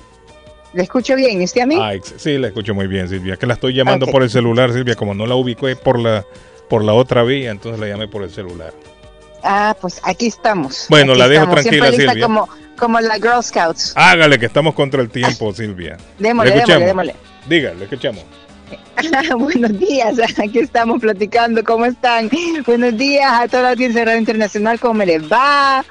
le 0.72 0.82
escucho 0.82 1.14
bien, 1.16 1.40
¿y 1.40 1.44
usted 1.44 1.62
a 1.62 1.66
mí? 1.66 1.78
Ah, 1.80 1.93
sí, 2.16 2.38
la 2.38 2.48
escucho 2.48 2.74
muy 2.74 2.86
bien, 2.86 3.09
Silvia. 3.09 3.36
Que 3.36 3.47
la 3.47 3.55
estoy 3.55 3.74
llamando 3.74 4.06
por 4.06 4.22
el 4.22 4.30
celular, 4.30 4.72
Silvia. 4.72 4.94
Como 4.94 5.14
no 5.14 5.26
la 5.26 5.34
ubico 5.34 5.66
por 5.82 5.98
la, 5.98 6.24
por 6.68 6.82
la 6.84 6.93
otra 6.94 7.22
vía, 7.22 7.51
entonces 7.51 7.80
la 7.80 7.86
llamé 7.88 8.09
por 8.09 8.22
el 8.22 8.30
celular. 8.30 8.72
Ah, 9.43 9.76
pues 9.80 10.01
aquí 10.02 10.26
estamos. 10.26 10.86
Bueno, 10.88 11.12
aquí 11.12 11.20
la 11.20 11.28
dejo 11.28 11.43
estamos. 11.44 11.62
tranquila, 11.62 11.86
Siempre 11.88 12.09
Silvia. 12.09 12.26
Como, 12.26 12.48
como 12.76 13.01
la 13.01 13.14
Girl 13.14 13.43
Scouts. 13.43 13.93
Hágale, 13.97 14.38
que 14.38 14.47
estamos 14.47 14.74
contra 14.74 15.01
el 15.01 15.09
tiempo, 15.10 15.52
Silvia. 15.52 15.97
Démosle, 16.18 16.51
Le 16.51 16.56
escuchamos. 16.59 16.86
démosle, 16.86 17.14
Dígale, 17.48 17.76
le 17.76 17.84
escuchamos. 17.84 18.24
Buenos 19.38 19.78
días, 19.78 20.16
aquí 20.43 20.59
estamos 20.59 21.01
platicando, 21.01 21.62
¿cómo 21.62 21.84
están? 21.84 22.28
Buenos 22.66 22.97
días 22.97 23.30
a 23.30 23.47
toda 23.47 23.62
la 23.62 23.70
audiencia 23.70 24.01
de 24.01 24.05
Radio 24.06 24.18
Internacional, 24.18 24.80
¿cómo 24.80 24.94
me 24.94 25.06
les 25.06 25.22
va? 25.30 25.84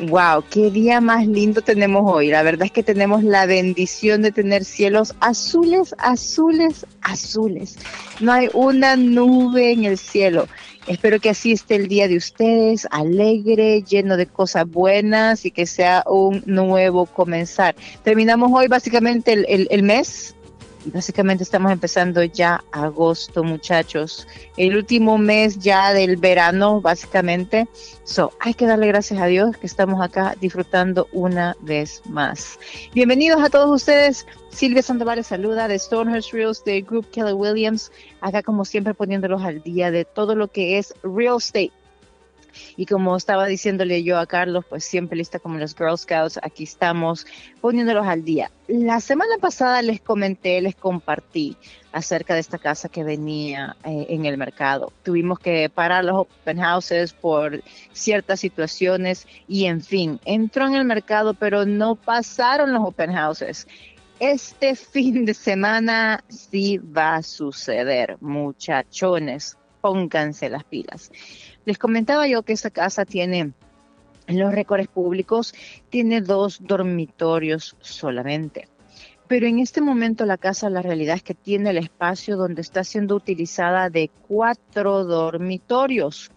Wow, 0.00 0.42
qué 0.50 0.72
día 0.72 1.00
más 1.00 1.24
lindo 1.28 1.62
tenemos 1.62 2.02
hoy. 2.12 2.28
La 2.28 2.42
verdad 2.42 2.66
es 2.66 2.72
que 2.72 2.82
tenemos 2.82 3.22
la 3.22 3.46
bendición 3.46 4.22
de 4.22 4.32
tener 4.32 4.64
cielos 4.64 5.14
azules, 5.20 5.94
azules, 5.98 6.84
azules. 7.00 7.78
No 8.18 8.32
hay 8.32 8.48
una 8.54 8.96
nube 8.96 9.70
en 9.70 9.84
el 9.84 9.96
cielo. 9.96 10.48
Espero 10.88 11.20
que 11.20 11.30
así 11.30 11.52
esté 11.52 11.76
el 11.76 11.86
día 11.88 12.08
de 12.08 12.16
ustedes, 12.16 12.88
alegre, 12.90 13.82
lleno 13.82 14.16
de 14.16 14.26
cosas 14.26 14.68
buenas 14.68 15.46
y 15.46 15.52
que 15.52 15.64
sea 15.64 16.02
un 16.06 16.42
nuevo 16.44 17.06
comenzar. 17.06 17.76
Terminamos 18.02 18.50
hoy 18.52 18.66
básicamente 18.66 19.32
el, 19.32 19.68
el- 19.70 19.82
mes 19.84 20.33
básicamente 20.86 21.42
estamos 21.42 21.72
empezando 21.72 22.22
ya 22.22 22.64
agosto, 22.72 23.44
muchachos. 23.44 24.26
El 24.56 24.76
último 24.76 25.18
mes 25.18 25.58
ya 25.58 25.92
del 25.92 26.16
verano, 26.16 26.80
básicamente. 26.80 27.68
So, 28.04 28.32
hay 28.40 28.54
que 28.54 28.66
darle 28.66 28.86
gracias 28.88 29.20
a 29.20 29.26
Dios 29.26 29.56
que 29.56 29.66
estamos 29.66 30.02
acá 30.02 30.36
disfrutando 30.40 31.08
una 31.12 31.56
vez 31.60 32.02
más. 32.08 32.58
Bienvenidos 32.94 33.42
a 33.42 33.50
todos 33.50 33.70
ustedes. 33.70 34.26
Silvia 34.50 34.82
Sandoval 34.82 35.24
saluda 35.24 35.68
de 35.68 35.78
Stonehurst 35.78 36.32
Real 36.32 36.52
Estate 36.52 36.82
Group, 36.82 37.10
Keller 37.10 37.34
Williams. 37.34 37.90
Acá, 38.20 38.42
como 38.42 38.64
siempre, 38.64 38.94
poniéndolos 38.94 39.42
al 39.42 39.62
día 39.62 39.90
de 39.90 40.04
todo 40.04 40.34
lo 40.34 40.48
que 40.48 40.78
es 40.78 40.94
real 41.02 41.38
estate 41.38 41.72
Y 42.76 42.86
como 42.86 43.16
estaba 43.16 43.46
diciéndole 43.46 44.02
yo 44.02 44.18
a 44.18 44.26
Carlos, 44.26 44.64
pues 44.68 44.84
siempre 44.84 45.16
lista 45.16 45.38
como 45.38 45.58
los 45.58 45.74
Girl 45.74 45.98
Scouts, 45.98 46.38
aquí 46.42 46.64
estamos 46.64 47.26
poniéndolos 47.60 48.06
al 48.06 48.24
día. 48.24 48.50
La 48.68 49.00
semana 49.00 49.36
pasada 49.40 49.82
les 49.82 50.00
comenté, 50.00 50.60
les 50.60 50.74
compartí 50.74 51.56
acerca 51.94 52.34
de 52.34 52.40
esta 52.40 52.58
casa 52.58 52.88
que 52.88 53.04
venía 53.04 53.76
eh, 53.84 54.06
en 54.08 54.26
el 54.26 54.36
mercado. 54.36 54.92
Tuvimos 55.04 55.38
que 55.38 55.70
parar 55.70 56.04
los 56.04 56.16
open 56.16 56.58
houses 56.58 57.12
por 57.12 57.62
ciertas 57.92 58.40
situaciones 58.40 59.28
y 59.46 59.66
en 59.66 59.80
fin, 59.80 60.18
entró 60.24 60.66
en 60.66 60.74
el 60.74 60.84
mercado, 60.84 61.34
pero 61.34 61.64
no 61.64 61.94
pasaron 61.94 62.72
los 62.72 62.82
open 62.82 63.12
houses. 63.12 63.68
Este 64.18 64.74
fin 64.92 65.24
de 65.24 65.34
semana 65.34 66.24
sí 66.28 66.78
va 66.78 67.16
a 67.16 67.22
suceder, 67.22 68.16
muchachones, 68.20 69.56
pónganse 69.80 70.48
las 70.48 70.64
pilas. 70.64 71.12
Les 71.64 71.78
comentaba 71.78 72.26
yo 72.26 72.42
que 72.42 72.52
esta 72.52 72.70
casa 72.70 73.04
tiene 73.04 73.52
en 74.26 74.38
los 74.38 74.54
récords 74.54 74.88
públicos 74.88 75.54
tiene 75.90 76.20
dos 76.20 76.58
dormitorios 76.62 77.76
solamente. 77.80 78.68
Pero 79.26 79.46
en 79.46 79.58
este 79.58 79.80
momento 79.80 80.26
la 80.26 80.36
casa, 80.36 80.68
la 80.70 80.82
realidad 80.82 81.16
es 81.16 81.22
que 81.22 81.34
tiene 81.34 81.70
el 81.70 81.78
espacio 81.78 82.36
donde 82.36 82.60
está 82.60 82.84
siendo 82.84 83.16
utilizada 83.16 83.90
de 83.90 84.10
cuatro 84.28 85.04
dormitorios. 85.04 86.30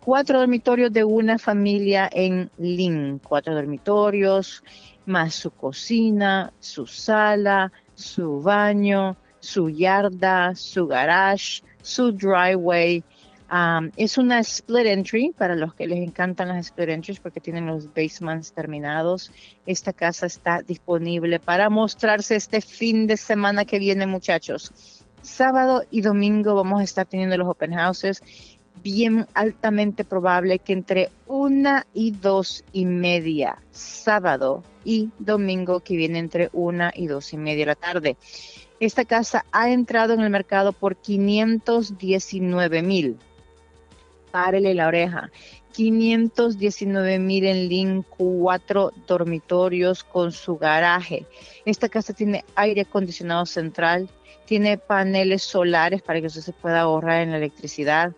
Cuatro 0.00 0.38
dormitorios 0.38 0.92
de 0.92 1.04
una 1.04 1.38
familia 1.38 2.08
en 2.12 2.50
Lynn. 2.58 3.20
Cuatro 3.20 3.54
dormitorios, 3.54 4.62
más 5.04 5.34
su 5.34 5.50
cocina, 5.50 6.52
su 6.58 6.86
sala, 6.86 7.72
su 7.94 8.40
baño, 8.40 9.16
su 9.38 9.70
yarda, 9.70 10.54
su 10.54 10.86
garage, 10.86 11.62
su 11.82 12.10
driveway, 12.10 13.04
Um, 13.48 13.92
es 13.96 14.18
una 14.18 14.40
split 14.40 14.86
entry 14.86 15.32
para 15.36 15.54
los 15.54 15.72
que 15.72 15.86
les 15.86 16.00
encantan 16.00 16.48
las 16.48 16.66
split 16.66 16.88
entries 16.88 17.20
porque 17.20 17.40
tienen 17.40 17.66
los 17.66 17.94
basements 17.94 18.52
terminados. 18.52 19.30
Esta 19.66 19.92
casa 19.92 20.26
está 20.26 20.62
disponible 20.62 21.38
para 21.38 21.70
mostrarse 21.70 22.34
este 22.34 22.60
fin 22.60 23.06
de 23.06 23.16
semana 23.16 23.64
que 23.64 23.78
viene, 23.78 24.06
muchachos. 24.06 25.04
Sábado 25.22 25.84
y 25.92 26.00
domingo 26.00 26.56
vamos 26.56 26.80
a 26.80 26.84
estar 26.84 27.06
teniendo 27.06 27.36
los 27.36 27.46
open 27.46 27.74
houses. 27.74 28.20
Bien 28.82 29.26
altamente 29.34 30.04
probable 30.04 30.58
que 30.58 30.72
entre 30.72 31.10
una 31.26 31.86
y 31.94 32.10
dos 32.10 32.64
y 32.72 32.84
media, 32.84 33.62
sábado 33.70 34.64
y 34.84 35.10
domingo 35.20 35.80
que 35.80 35.96
viene 35.96 36.18
entre 36.18 36.50
una 36.52 36.92
y 36.94 37.06
dos 37.06 37.32
y 37.32 37.36
media 37.36 37.60
de 37.60 37.66
la 37.66 37.74
tarde. 37.76 38.16
Esta 38.80 39.04
casa 39.04 39.46
ha 39.52 39.70
entrado 39.70 40.14
en 40.14 40.20
el 40.20 40.30
mercado 40.30 40.72
por 40.72 40.96
519 40.96 42.82
mil 42.82 43.18
párele 44.36 44.74
la 44.74 44.88
oreja. 44.88 45.30
519 45.72 47.18
mil 47.18 47.46
en 47.46 47.68
Link, 47.70 48.06
cuatro 48.18 48.92
dormitorios 49.06 50.04
con 50.04 50.30
su 50.30 50.58
garaje. 50.58 51.24
Esta 51.64 51.88
casa 51.88 52.12
tiene 52.12 52.44
aire 52.54 52.82
acondicionado 52.82 53.46
central, 53.46 54.10
tiene 54.44 54.76
paneles 54.76 55.42
solares 55.42 56.02
para 56.02 56.20
que 56.20 56.26
usted 56.26 56.42
se 56.42 56.52
pueda 56.52 56.80
ahorrar 56.80 57.22
en 57.22 57.30
la 57.30 57.38
electricidad. 57.38 58.12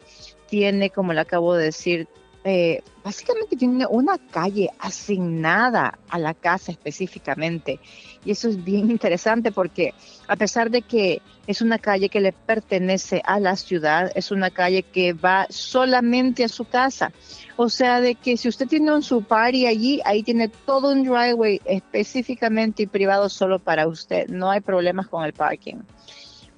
Tiene, 0.49 0.91
como 0.91 1.13
le 1.13 1.21
acabo 1.21 1.55
de 1.55 1.67
decir, 1.67 2.09
eh, 2.43 2.83
básicamente 3.05 3.55
tiene 3.55 3.87
una 3.87 4.19
calle 4.19 4.71
asignada 4.81 6.01
a 6.09 6.19
la 6.19 6.35
casa 6.35 6.73
específicamente. 6.73 7.79
Y 8.25 8.33
eso 8.33 8.49
es 8.49 8.65
bien 8.65 8.91
interesante 8.91 9.53
porque 9.53 9.95
a 10.27 10.35
pesar 10.35 10.69
de 10.69 10.83
que 10.83 11.23
es 11.49 11.63
una 11.63 11.79
calle 11.79 12.11
que 12.11 12.21
le 12.21 12.33
pertenece 12.33 13.23
a 13.25 13.41
la 13.41 13.57
ciudad, 13.57 14.13
es 14.15 14.31
una 14.31 14.51
calle 14.51 14.83
que 14.83 15.15
va 15.15 15.47
solamente 15.49 16.45
a 16.45 16.49
su 16.49 16.67
casa. 16.67 17.11
O 17.57 17.71
sea, 17.71 18.03
de 18.03 18.15
que 18.15 18.37
si 18.37 18.49
usted 18.49 18.69
tiene 18.69 18.93
un 18.93 19.03
su 19.03 19.23
party 19.23 19.67
allí, 19.67 20.01
ahí 20.05 20.23
tiene 20.23 20.49
todo 20.49 20.93
un 20.93 21.05
driveway 21.05 21.61
específicamente 21.65 22.83
y 22.83 22.87
privado 22.87 23.31
solo 23.31 23.59
para 23.59 23.89
usted. 23.89 24.29
No 24.29 24.51
hay 24.51 24.61
problemas 24.61 25.09
con 25.09 25.25
el 25.25 25.33
parking 25.33 25.77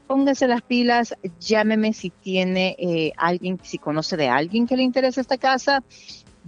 póngase 0.08 0.48
las 0.48 0.62
pilas, 0.62 1.14
llámeme 1.38 1.92
si 1.92 2.10
tiene 2.10 2.74
eh, 2.80 3.12
alguien, 3.16 3.60
si 3.62 3.78
conoce 3.78 4.16
de 4.16 4.28
alguien 4.28 4.66
que 4.66 4.76
le 4.76 4.82
interesa 4.82 5.20
esta 5.20 5.38
casa. 5.38 5.84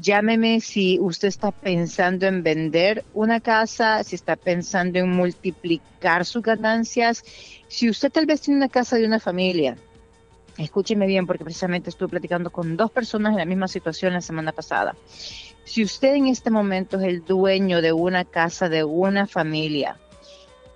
Llámeme 0.01 0.61
si 0.61 0.99
usted 1.01 1.29
está 1.29 1.53
pensando 1.53 2.27
en 2.27 2.43
vender 2.43 3.05
una 3.13 3.41
casa, 3.41 4.03
si 4.05 4.17
está 4.17 4.37
pensando 4.37 4.99
en 4.99 5.11
multiplicar 5.11 6.25
sus 6.25 6.43
ganancias. 6.43 7.25
Si 7.69 7.91
usted 7.91 8.11
tal 8.11 8.27
vez 8.27 8.41
tiene 8.41 8.59
una 8.59 8.69
casa 8.69 8.97
de 8.97 9.07
una 9.07 9.21
familia, 9.21 9.77
escúcheme 10.57 11.07
bien 11.07 11.27
porque 11.27 11.45
precisamente 11.45 11.91
estuve 11.91 12.09
platicando 12.09 12.51
con 12.51 12.77
dos 12.77 12.91
personas 12.91 13.33
en 13.33 13.39
la 13.39 13.45
misma 13.45 13.69
situación 13.69 14.15
la 14.15 14.23
semana 14.23 14.53
pasada. 14.53 14.97
Si 15.65 15.85
usted 15.85 16.15
en 16.15 16.27
este 16.27 16.51
momento 16.51 16.99
es 16.99 17.05
el 17.05 17.25
dueño 17.25 17.83
de 17.83 17.93
una 17.93 18.25
casa 18.25 18.69
de 18.69 18.85
una 18.85 19.27
familia, 19.27 19.99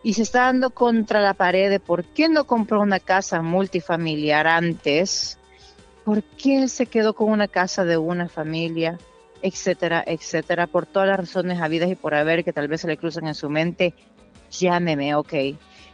y 0.06 0.14
se 0.14 0.22
está 0.22 0.42
dando 0.42 0.70
contra 0.70 1.20
la 1.20 1.34
pared 1.34 1.68
de 1.68 1.80
por 1.80 2.04
qué 2.04 2.28
no 2.28 2.44
compró 2.44 2.80
una 2.80 3.00
casa 3.00 3.42
multifamiliar 3.42 4.46
antes, 4.46 5.35
por 6.06 6.22
qué 6.22 6.68
se 6.68 6.86
quedó 6.86 7.14
con 7.14 7.32
una 7.32 7.48
casa 7.48 7.84
de 7.84 7.96
una 7.96 8.28
familia, 8.28 8.96
etcétera, 9.42 10.04
etcétera, 10.06 10.68
por 10.68 10.86
todas 10.86 11.08
las 11.08 11.18
razones 11.18 11.60
habidas 11.60 11.90
y 11.90 11.96
por 11.96 12.14
haber 12.14 12.44
que 12.44 12.52
tal 12.52 12.68
vez 12.68 12.82
se 12.82 12.86
le 12.86 12.96
cruzan 12.96 13.26
en 13.26 13.34
su 13.34 13.50
mente, 13.50 13.92
llámeme, 14.48 15.16
ok. 15.16 15.32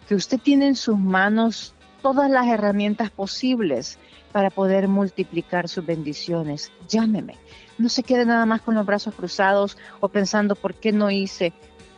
Que 0.06 0.14
usted 0.14 0.38
tiene 0.38 0.66
en 0.66 0.76
sus 0.76 0.98
manos 0.98 1.74
todas 2.02 2.30
las 2.30 2.46
herramientas 2.46 3.08
posibles 3.08 3.98
para 4.32 4.50
poder 4.50 4.86
multiplicar 4.86 5.66
sus 5.66 5.86
bendiciones. 5.86 6.70
Llámeme. 6.90 7.38
No 7.78 7.88
se 7.88 8.02
quede 8.02 8.26
nada 8.26 8.44
más 8.44 8.60
con 8.60 8.74
los 8.74 8.84
brazos 8.84 9.14
cruzados 9.14 9.78
o 10.00 10.10
pensando 10.10 10.56
por 10.56 10.74
qué 10.74 10.92
no 10.92 11.10
hice. 11.10 11.54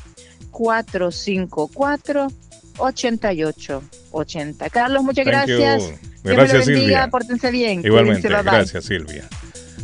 454-8880. 2.77 4.69
Carlos, 4.69 5.03
muchas 5.03 5.25
gracias. 5.25 5.93
Gracias, 6.23 6.65
Silvia. 6.65 7.07
Pórtense 7.09 7.51
bien. 7.51 7.81
Igualmente, 7.83 8.27
gracias, 8.29 8.85
Silvia. 8.85 9.25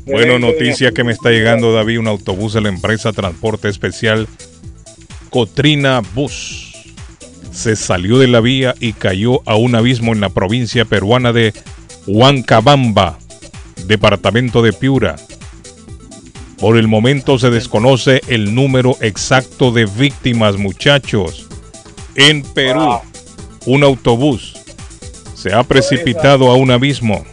Bueno, 0.05 0.37
noticia 0.37 0.91
que 0.91 1.03
me 1.03 1.13
está 1.13 1.29
llegando, 1.29 1.73
David, 1.73 1.99
un 1.99 2.07
autobús 2.07 2.53
de 2.53 2.61
la 2.61 2.69
empresa 2.69 3.13
Transporte 3.13 3.69
Especial 3.69 4.27
Cotrina 5.29 6.01
Bus. 6.13 6.73
Se 7.51 7.75
salió 7.75 8.19
de 8.19 8.27
la 8.27 8.41
vía 8.41 8.75
y 8.79 8.93
cayó 8.93 9.41
a 9.47 9.55
un 9.55 9.75
abismo 9.75 10.11
en 10.11 10.21
la 10.21 10.29
provincia 10.29 10.85
peruana 10.85 11.31
de 11.31 11.53
Huancabamba, 12.07 13.17
departamento 13.85 14.61
de 14.61 14.73
Piura. 14.73 15.15
Por 16.59 16.77
el 16.77 16.87
momento 16.87 17.37
se 17.39 17.49
desconoce 17.49 18.21
el 18.27 18.55
número 18.55 18.97
exacto 19.01 19.71
de 19.71 19.85
víctimas, 19.85 20.57
muchachos. 20.57 21.47
En 22.15 22.44
Perú, 22.44 22.99
un 23.65 23.84
autobús 23.84 24.53
se 25.35 25.53
ha 25.53 25.64
precipitado 25.64 26.52
a 26.52 26.56
un 26.56 26.72
abismo. 26.72 27.26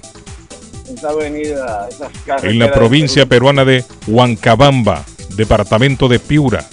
en 2.42 2.58
la 2.58 2.72
provincia 2.72 3.26
peruana 3.26 3.64
de 3.64 3.84
Huancabamba, 4.06 5.04
departamento 5.36 6.08
de 6.08 6.18
Piura. 6.18 6.66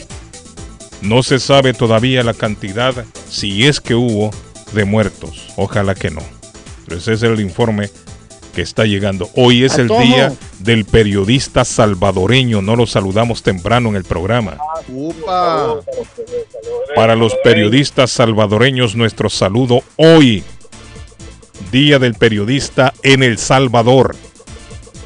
No 1.02 1.22
se 1.22 1.40
sabe 1.40 1.74
todavía 1.74 2.24
la 2.24 2.34
cantidad, 2.34 3.06
si 3.30 3.68
es 3.68 3.80
que 3.80 3.94
hubo, 3.94 4.32
de 4.72 4.86
muertos. 4.86 5.48
Ojalá 5.56 5.94
que 5.94 6.10
no. 6.10 6.22
Ese 6.90 7.14
es 7.14 7.24
el 7.24 7.40
informe 7.40 7.90
que 8.58 8.64
está 8.64 8.86
llegando. 8.86 9.30
Hoy 9.36 9.66
es 9.66 9.78
el 9.78 9.88
día 9.88 10.34
del 10.58 10.86
periodista 10.86 11.64
salvadoreño. 11.64 12.60
No 12.64 12.76
lo 12.76 12.88
saludamos 12.88 13.44
temprano 13.44 13.90
en 13.90 13.96
el 13.96 14.04
programa. 14.04 14.58
Para 16.96 17.16
los 17.16 17.36
periodistas 17.44 18.10
salvadoreños, 18.10 18.96
nuestro 18.96 19.30
saludo 19.30 19.84
hoy. 19.98 20.44
Día 21.72 22.00
del 22.00 22.16
periodista 22.16 22.96
en 23.04 23.22
El 23.22 23.38
Salvador. 23.38 24.16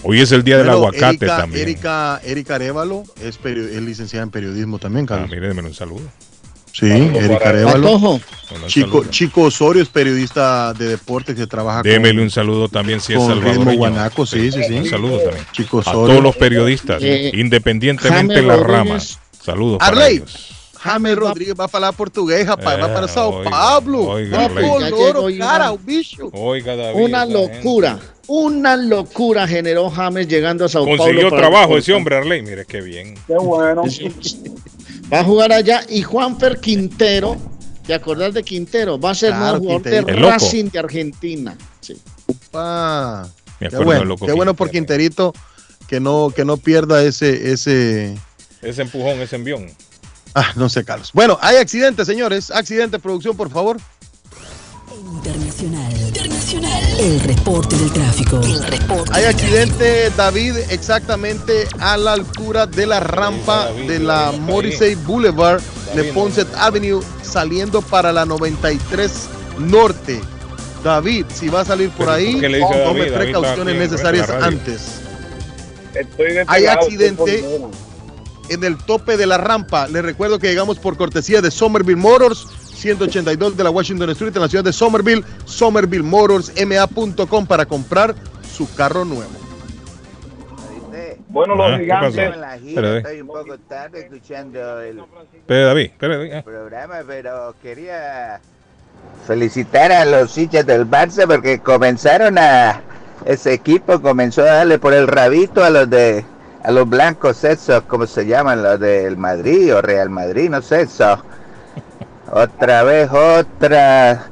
Hoy 0.04 0.22
es 0.22 0.32
el 0.32 0.46
día 0.46 0.58
del 0.58 0.70
aguacate 0.70 1.28
también. 1.28 1.64
Erika, 1.64 2.22
Erika 2.24 2.56
Arevalo 2.56 3.04
es, 3.22 3.38
licenciada 3.44 4.24
en 4.24 4.32
periodismo 4.32 4.80
también, 4.80 5.06
Carlos. 5.06 5.30
Ah, 5.30 5.36
mire, 5.36 5.52
un 5.52 5.74
saludo. 5.74 6.10
Sí, 6.82 6.90
Eric 6.90 7.42
Arevalo. 7.46 8.20
Chico, 8.68 9.06
Chico 9.06 9.44
Osorio 9.44 9.82
es 9.82 9.88
periodista 9.88 10.74
de 10.74 10.90
deportes 10.90 11.36
que 11.38 11.48
trabaja 11.48 11.84
Démele 11.84 12.22
un 12.22 12.30
saludo 12.30 12.68
también 12.68 13.00
si 13.00 13.14
es 13.14 13.24
salvadoreño. 13.24 13.78
Guanaco, 13.78 14.26
sí, 14.26 14.52
sí, 14.52 14.62
sí. 14.68 14.74
Un 14.74 14.90
saludo 14.90 15.20
también. 15.20 15.46
Chico 15.54 15.78
A 15.78 15.82
Osorio. 15.82 16.08
todos 16.08 16.24
los 16.24 16.36
periodistas, 16.36 17.02
Eh, 17.02 17.32
independientemente 17.34 18.34
de 18.34 18.42
la 18.42 18.58
rama. 18.58 19.00
Saludos 19.42 19.78
para 19.80 20.10
ellos. 20.10 20.50
James 20.80 21.16
Rodríguez 21.16 21.54
va 21.58 21.66
a 21.66 21.70
hablar 21.72 21.94
portugués, 21.94 22.48
rapaz, 22.48 22.82
va 22.82 22.92
para 22.92 23.06
Eh, 23.06 23.10
Sao 23.10 23.30
oiga, 23.30 23.52
Pablo. 23.52 24.00
oiga, 24.10 24.50
cara, 25.40 25.72
un 25.72 25.86
bicho. 25.86 26.32
David. 26.34 26.96
Una 27.04 27.26
locura, 27.26 28.00
una 28.28 28.76
locura 28.76 29.48
generó 29.48 29.92
James 29.92 30.28
llegando 30.28 30.66
a 30.66 30.70
Sao 30.70 30.84
Paulo. 30.86 30.98
Consiguió 30.98 31.30
para 31.30 31.42
trabajo 31.44 31.78
ese 31.78 31.94
hombre, 31.94 32.18
Arley. 32.18 32.42
Mire 32.42 32.66
qué 32.66 32.82
bien. 32.82 33.14
Qué 33.28 33.36
bueno. 33.36 33.84
Va 35.12 35.20
a 35.20 35.24
jugar 35.24 35.52
allá 35.52 35.84
y 35.90 36.02
Juanfer 36.04 36.60
Quintero, 36.60 37.38
¿te 37.86 37.94
acordás 37.94 38.34
de 38.34 38.44
Quintero? 38.44 39.00
Va 39.00 39.12
a 39.12 39.16
ser 39.16 39.30
Claro, 39.32 39.60
nuevo 39.60 39.60
jugador 39.60 39.82
Quintero. 39.84 40.06
de. 40.08 40.14
Racing 40.14 40.66
de 40.66 40.80
Argentina. 40.80 41.58
Sí. 41.82 41.98
Ah, 42.54 43.28
Me 43.60 43.68
qué 43.70 43.76
acuerdo 43.76 43.78
del 43.80 43.86
bueno, 43.86 44.06
loco 44.06 44.26
qué 44.26 44.32
bueno 44.34 44.54
por 44.54 44.70
Quinterito 44.72 45.34
que 45.88 46.00
no, 46.00 46.32
que 46.34 46.46
no 46.46 46.58
pierda 46.58 47.04
ese, 47.04 47.52
ese. 47.52 48.18
Ese 48.62 48.82
empujón, 48.84 49.20
ese 49.20 49.36
envión. 49.36 49.68
Ah, 50.34 50.54
no 50.56 50.70
sé, 50.70 50.86
Carlos. 50.86 51.12
Bueno, 51.14 51.38
hay 51.42 51.58
accidentes, 51.58 52.08
señores. 52.08 52.50
Accidente, 52.52 52.98
producción, 53.00 53.36
por 53.36 53.50
favor. 53.50 53.78
Internacional. 55.16 55.94
El 57.02 57.20
reporte 57.22 57.76
del 57.76 57.92
tráfico. 57.92 58.40
El 58.44 58.62
reporte. 58.62 59.12
Hay 59.12 59.24
accidente, 59.24 60.12
David, 60.16 60.58
exactamente 60.70 61.68
a 61.80 61.98
la 61.98 62.14
altura 62.14 62.68
de 62.68 62.86
la 62.86 63.00
rampa 63.00 63.72
de 63.88 63.98
la 63.98 64.32
Morrissey 64.32 64.94
Boulevard 64.94 65.60
de 65.96 66.04
Ponce 66.14 66.46
Avenue, 66.56 67.02
saliendo 67.24 67.82
para 67.82 68.14
la 68.14 68.24
93 68.28 69.30
Norte. 69.58 70.22
David, 70.84 71.26
si 71.34 71.50
va 71.50 71.62
a 71.62 71.66
salir 71.66 71.90
por 71.90 72.08
ahí, 72.08 72.34
¿por 72.34 72.42
qué 72.42 72.50
le 72.50 72.58
dice 72.60 72.74
a 72.76 72.84
tome 72.84 73.06
precauciones 73.06 73.76
necesarias 73.78 74.30
antes. 74.30 75.02
Estoy 75.96 76.34
Hay 76.46 76.68
accidente 76.68 77.44
en 78.50 78.64
el 78.64 78.78
tope 78.78 79.18
de 79.18 79.26
la 79.26 79.40
rampa. 79.40 79.88
Les 79.88 80.04
recuerdo 80.04 80.38
que 80.38 80.50
llegamos 80.50 80.78
por 80.78 80.98
cortesía 80.98 81.42
de 81.42 81.50
Somerville 81.50 82.00
Motors, 82.00 82.48
182 82.82 83.56
de 83.56 83.64
la 83.64 83.70
Washington 83.70 84.10
Street 84.10 84.36
en 84.36 84.42
la 84.42 84.48
ciudad 84.48 84.64
de 84.64 84.74
Somerville, 84.74 85.24
somervillemotorsma.com 85.46 87.46
para 87.46 87.66
comprar 87.66 88.16
su 88.44 88.74
carro 88.76 89.06
nuevo. 89.06 89.30
Bueno, 91.30 91.54
Ah, 91.54 91.70
los 91.70 91.78
¿qué 91.78 91.84
gigantes. 91.86 92.34
Estoy 92.98 93.22
un 93.22 93.28
poco 93.28 93.58
tarde 93.60 94.02
escuchando 94.02 94.82
el 94.82 95.00
Espera, 95.34 95.68
David. 95.68 95.92
David. 96.00 96.34
ah. 96.34 96.42
programa, 96.44 96.96
pero 97.08 97.56
quería 97.62 98.42
felicitar 99.26 99.92
a 99.94 100.04
los 100.04 100.38
hinchas 100.38 100.66
del 100.66 100.86
Barça 100.90 101.26
porque 101.28 101.60
comenzaron 101.60 102.38
a 102.38 102.82
ese 103.26 103.54
equipo 103.54 104.02
comenzó 104.02 104.42
a 104.42 104.46
darle 104.46 104.78
por 104.78 104.94
el 104.94 105.08
rabito 105.08 105.64
a 105.64 105.70
los 105.70 105.90
de 105.90 106.26
a 106.64 106.72
los 106.72 106.88
blancos 106.90 107.44
esos, 107.46 107.84
¿cómo 107.84 108.06
se 108.06 108.26
llaman? 108.26 108.62
Los 108.62 108.78
del 108.80 109.16
Madrid 109.18 109.74
o 109.74 109.82
Real 109.82 110.10
Madrid, 110.10 110.50
no 110.50 110.62
sé 110.62 110.82
eso. 110.82 111.24
Otra 112.34 112.84
vez 112.84 113.12
otra 113.12 114.32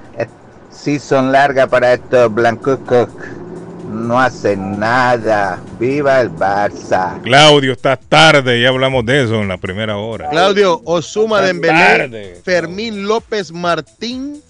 season 0.71 1.31
larga 1.31 1.67
para 1.67 1.93
estos 1.93 2.33
blancos. 2.33 2.79
No 3.91 4.19
hacen 4.19 4.79
nada. 4.79 5.59
Viva 5.79 6.21
el 6.21 6.31
Barça. 6.31 7.19
Claudio, 7.23 7.73
está 7.73 7.97
tarde. 7.97 8.61
Ya 8.61 8.69
hablamos 8.69 9.05
de 9.05 9.23
eso 9.23 9.41
en 9.41 9.47
la 9.47 9.57
primera 9.57 9.97
hora. 9.97 10.29
Claudio 10.29 10.81
Osuma 10.85 11.39
Tarde. 11.39 11.47
Dembélé, 11.47 12.41
Fermín 12.43 13.07
López 13.07 13.51
Martín, 13.51 14.41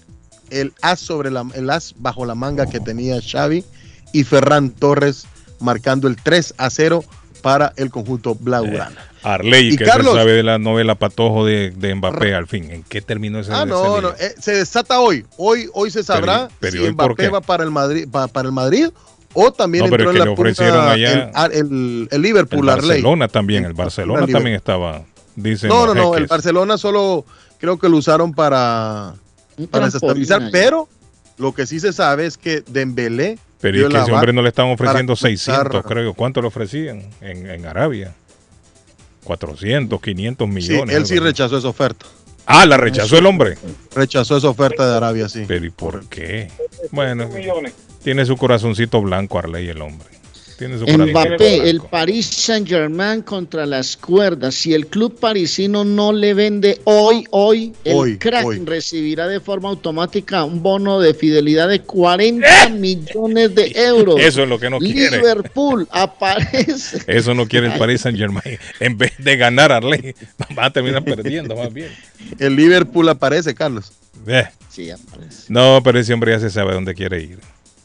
el 0.50 0.72
as 0.82 1.00
sobre 1.00 1.30
la 1.30 1.44
el 1.54 1.70
as 1.70 1.94
bajo 1.96 2.26
la 2.26 2.34
manga 2.34 2.66
que 2.66 2.80
tenía 2.80 3.20
Xavi 3.20 3.64
y 4.12 4.24
Ferran 4.24 4.70
Torres 4.70 5.26
marcando 5.58 6.06
el 6.06 6.16
3 6.16 6.54
a 6.58 6.70
0 6.70 7.02
para 7.40 7.72
el 7.76 7.90
conjunto 7.90 8.34
blaugrana. 8.34 8.96
Arley, 9.22 9.74
Y 9.74 9.76
que 9.76 9.84
Carlos- 9.84 10.12
se 10.14 10.18
sabe 10.20 10.32
de 10.32 10.42
la 10.42 10.58
novela 10.58 10.94
Patojo 10.94 11.44
de, 11.44 11.70
de 11.70 11.94
Mbappé, 11.94 12.34
al 12.34 12.46
fin. 12.46 12.70
¿En 12.70 12.82
qué 12.84 13.00
terminó 13.02 13.38
ese 13.40 13.52
Ah, 13.52 13.58
ese 13.62 13.66
no, 13.66 13.82
lío? 14.00 14.00
no, 14.02 14.08
eh, 14.18 14.34
se 14.38 14.52
desata 14.54 15.00
hoy. 15.00 15.26
Hoy 15.36 15.68
hoy 15.74 15.90
se 15.90 16.02
sabrá 16.02 16.48
Pero- 16.48 16.54
pero 16.60 16.72
si 16.72 16.78
¿y 16.90 16.92
por 16.92 17.06
Mbappé 17.12 17.28
va 17.28 17.40
para 17.40 17.64
el 17.64 17.70
Madrid 17.70 18.08
pa- 18.10 18.28
para 18.28 18.46
el 18.48 18.52
Madrid 18.54 18.88
o 19.34 19.52
también 19.52 19.84
No, 19.84 19.90
pero 19.90 20.04
entró 20.04 20.10
es 20.10 20.14
en 20.16 20.18
la 20.20 20.24
le 20.24 20.30
ofrecieron 20.32 20.76
punta 20.78 20.92
allá 20.92 21.12
el, 21.46 21.52
el- 21.52 21.58
el 21.58 22.08
El 22.10 22.22
Liverpool 22.22 22.68
Arley. 22.68 22.88
Barcelona 22.88 23.28
también, 23.28 23.64
el 23.64 23.74
Barcelona 23.74 24.26
también 24.26 24.56
estaba, 24.56 25.02
dicen 25.36 25.68
No, 25.68 25.86
no, 25.86 25.94
no, 25.94 26.14
el. 26.16 26.26
Barcelona 26.26 26.78
solo 26.78 27.24
creo 27.58 27.78
que 27.78 27.88
lo 27.90 27.98
usaron 27.98 28.32
para, 28.32 29.14
para 29.70 29.84
desestabilizar, 29.86 30.48
pero 30.50 30.88
lo 31.36 31.52
que 31.52 31.66
sí 31.66 31.78
se 31.78 31.92
sabe 31.92 32.24
es 32.26 32.38
que 32.38 32.62
Dembélé 32.66 33.38
Pero 33.60 33.76
es 33.88 33.92
que 33.94 34.00
ese 34.00 34.12
hombre 34.12 34.32
no 34.32 34.42
le 34.42 34.48
estaban 34.48 34.72
ofreciendo 34.72 35.14
comenzar- 35.14 35.36
600, 35.36 35.82
creo. 35.84 36.14
¿Cuánto 36.14 36.40
le 36.40 36.48
ofrecían 36.48 37.02
en, 37.20 37.48
en 37.50 37.66
Arabia? 37.66 38.14
400, 39.24 40.00
500 40.00 40.46
Sí, 40.48 40.52
millones. 40.54 40.96
él 40.96 41.06
sí 41.06 41.18
rechazó 41.18 41.58
esa 41.58 41.68
oferta. 41.68 42.06
Ah, 42.46 42.64
la 42.66 42.76
rechazó 42.78 43.18
el 43.18 43.26
hombre. 43.26 43.56
Rechazó 43.94 44.36
esa 44.38 44.48
oferta 44.48 44.88
de 44.90 44.96
Arabia, 44.96 45.28
sí. 45.28 45.44
Pero 45.46 45.64
¿y 45.66 45.70
por 45.70 46.08
qué? 46.08 46.50
Bueno, 46.90 47.28
tiene 48.02 48.24
su 48.24 48.36
corazoncito 48.36 49.00
blanco, 49.02 49.38
Arley, 49.38 49.68
el 49.68 49.82
hombre. 49.82 50.08
Mbappé, 50.68 51.68
el. 51.70 51.80
Paris 51.80 52.26
Saint 52.26 52.68
Germain 52.68 53.22
contra 53.22 53.66
las 53.66 53.96
cuerdas. 53.96 54.54
Si 54.54 54.74
el 54.74 54.86
club 54.86 55.18
parisino 55.18 55.84
no 55.84 56.12
le 56.12 56.34
vende 56.34 56.80
hoy, 56.84 57.24
hoy, 57.30 57.72
el 57.84 57.94
Hoy, 57.96 58.18
crack 58.18 58.44
hoy. 58.44 58.58
recibirá 58.64 59.26
de 59.28 59.40
forma 59.40 59.68
automática 59.70 60.44
un 60.44 60.62
bono 60.62 61.00
de 61.00 61.14
fidelidad 61.14 61.68
de 61.68 61.80
40 61.80 62.68
millones 62.70 63.54
de 63.54 63.72
euros. 63.76 64.16
Eso 64.20 64.42
es 64.42 64.48
lo 64.48 64.58
que 64.58 64.70
no 64.70 64.78
quiere. 64.78 65.16
Liverpool 65.18 65.88
aparece. 65.90 67.02
Eso 67.06 67.34
no 67.34 67.46
quiere 67.46 67.72
el 67.72 67.78
Paris 67.78 68.02
Saint 68.02 68.18
Germain. 68.18 68.58
En 68.78 68.98
vez 68.98 69.12
de 69.18 69.36
ganar, 69.36 69.72
Arley, 69.72 70.14
va 70.58 70.66
a 70.66 70.70
terminar 70.72 71.04
perdiendo 71.04 71.56
más 71.56 71.72
bien. 71.72 71.88
El 72.38 72.56
Liverpool 72.56 73.08
aparece, 73.08 73.54
Carlos. 73.54 73.92
Eh. 74.26 74.44
Sí, 74.68 74.90
aparece. 74.90 75.44
No, 75.48 75.80
pero 75.82 75.98
ese 75.98 76.12
hombre 76.12 76.32
ya 76.32 76.38
se 76.40 76.50
sabe 76.50 76.74
dónde 76.74 76.94
quiere 76.94 77.22
ir. 77.22 77.38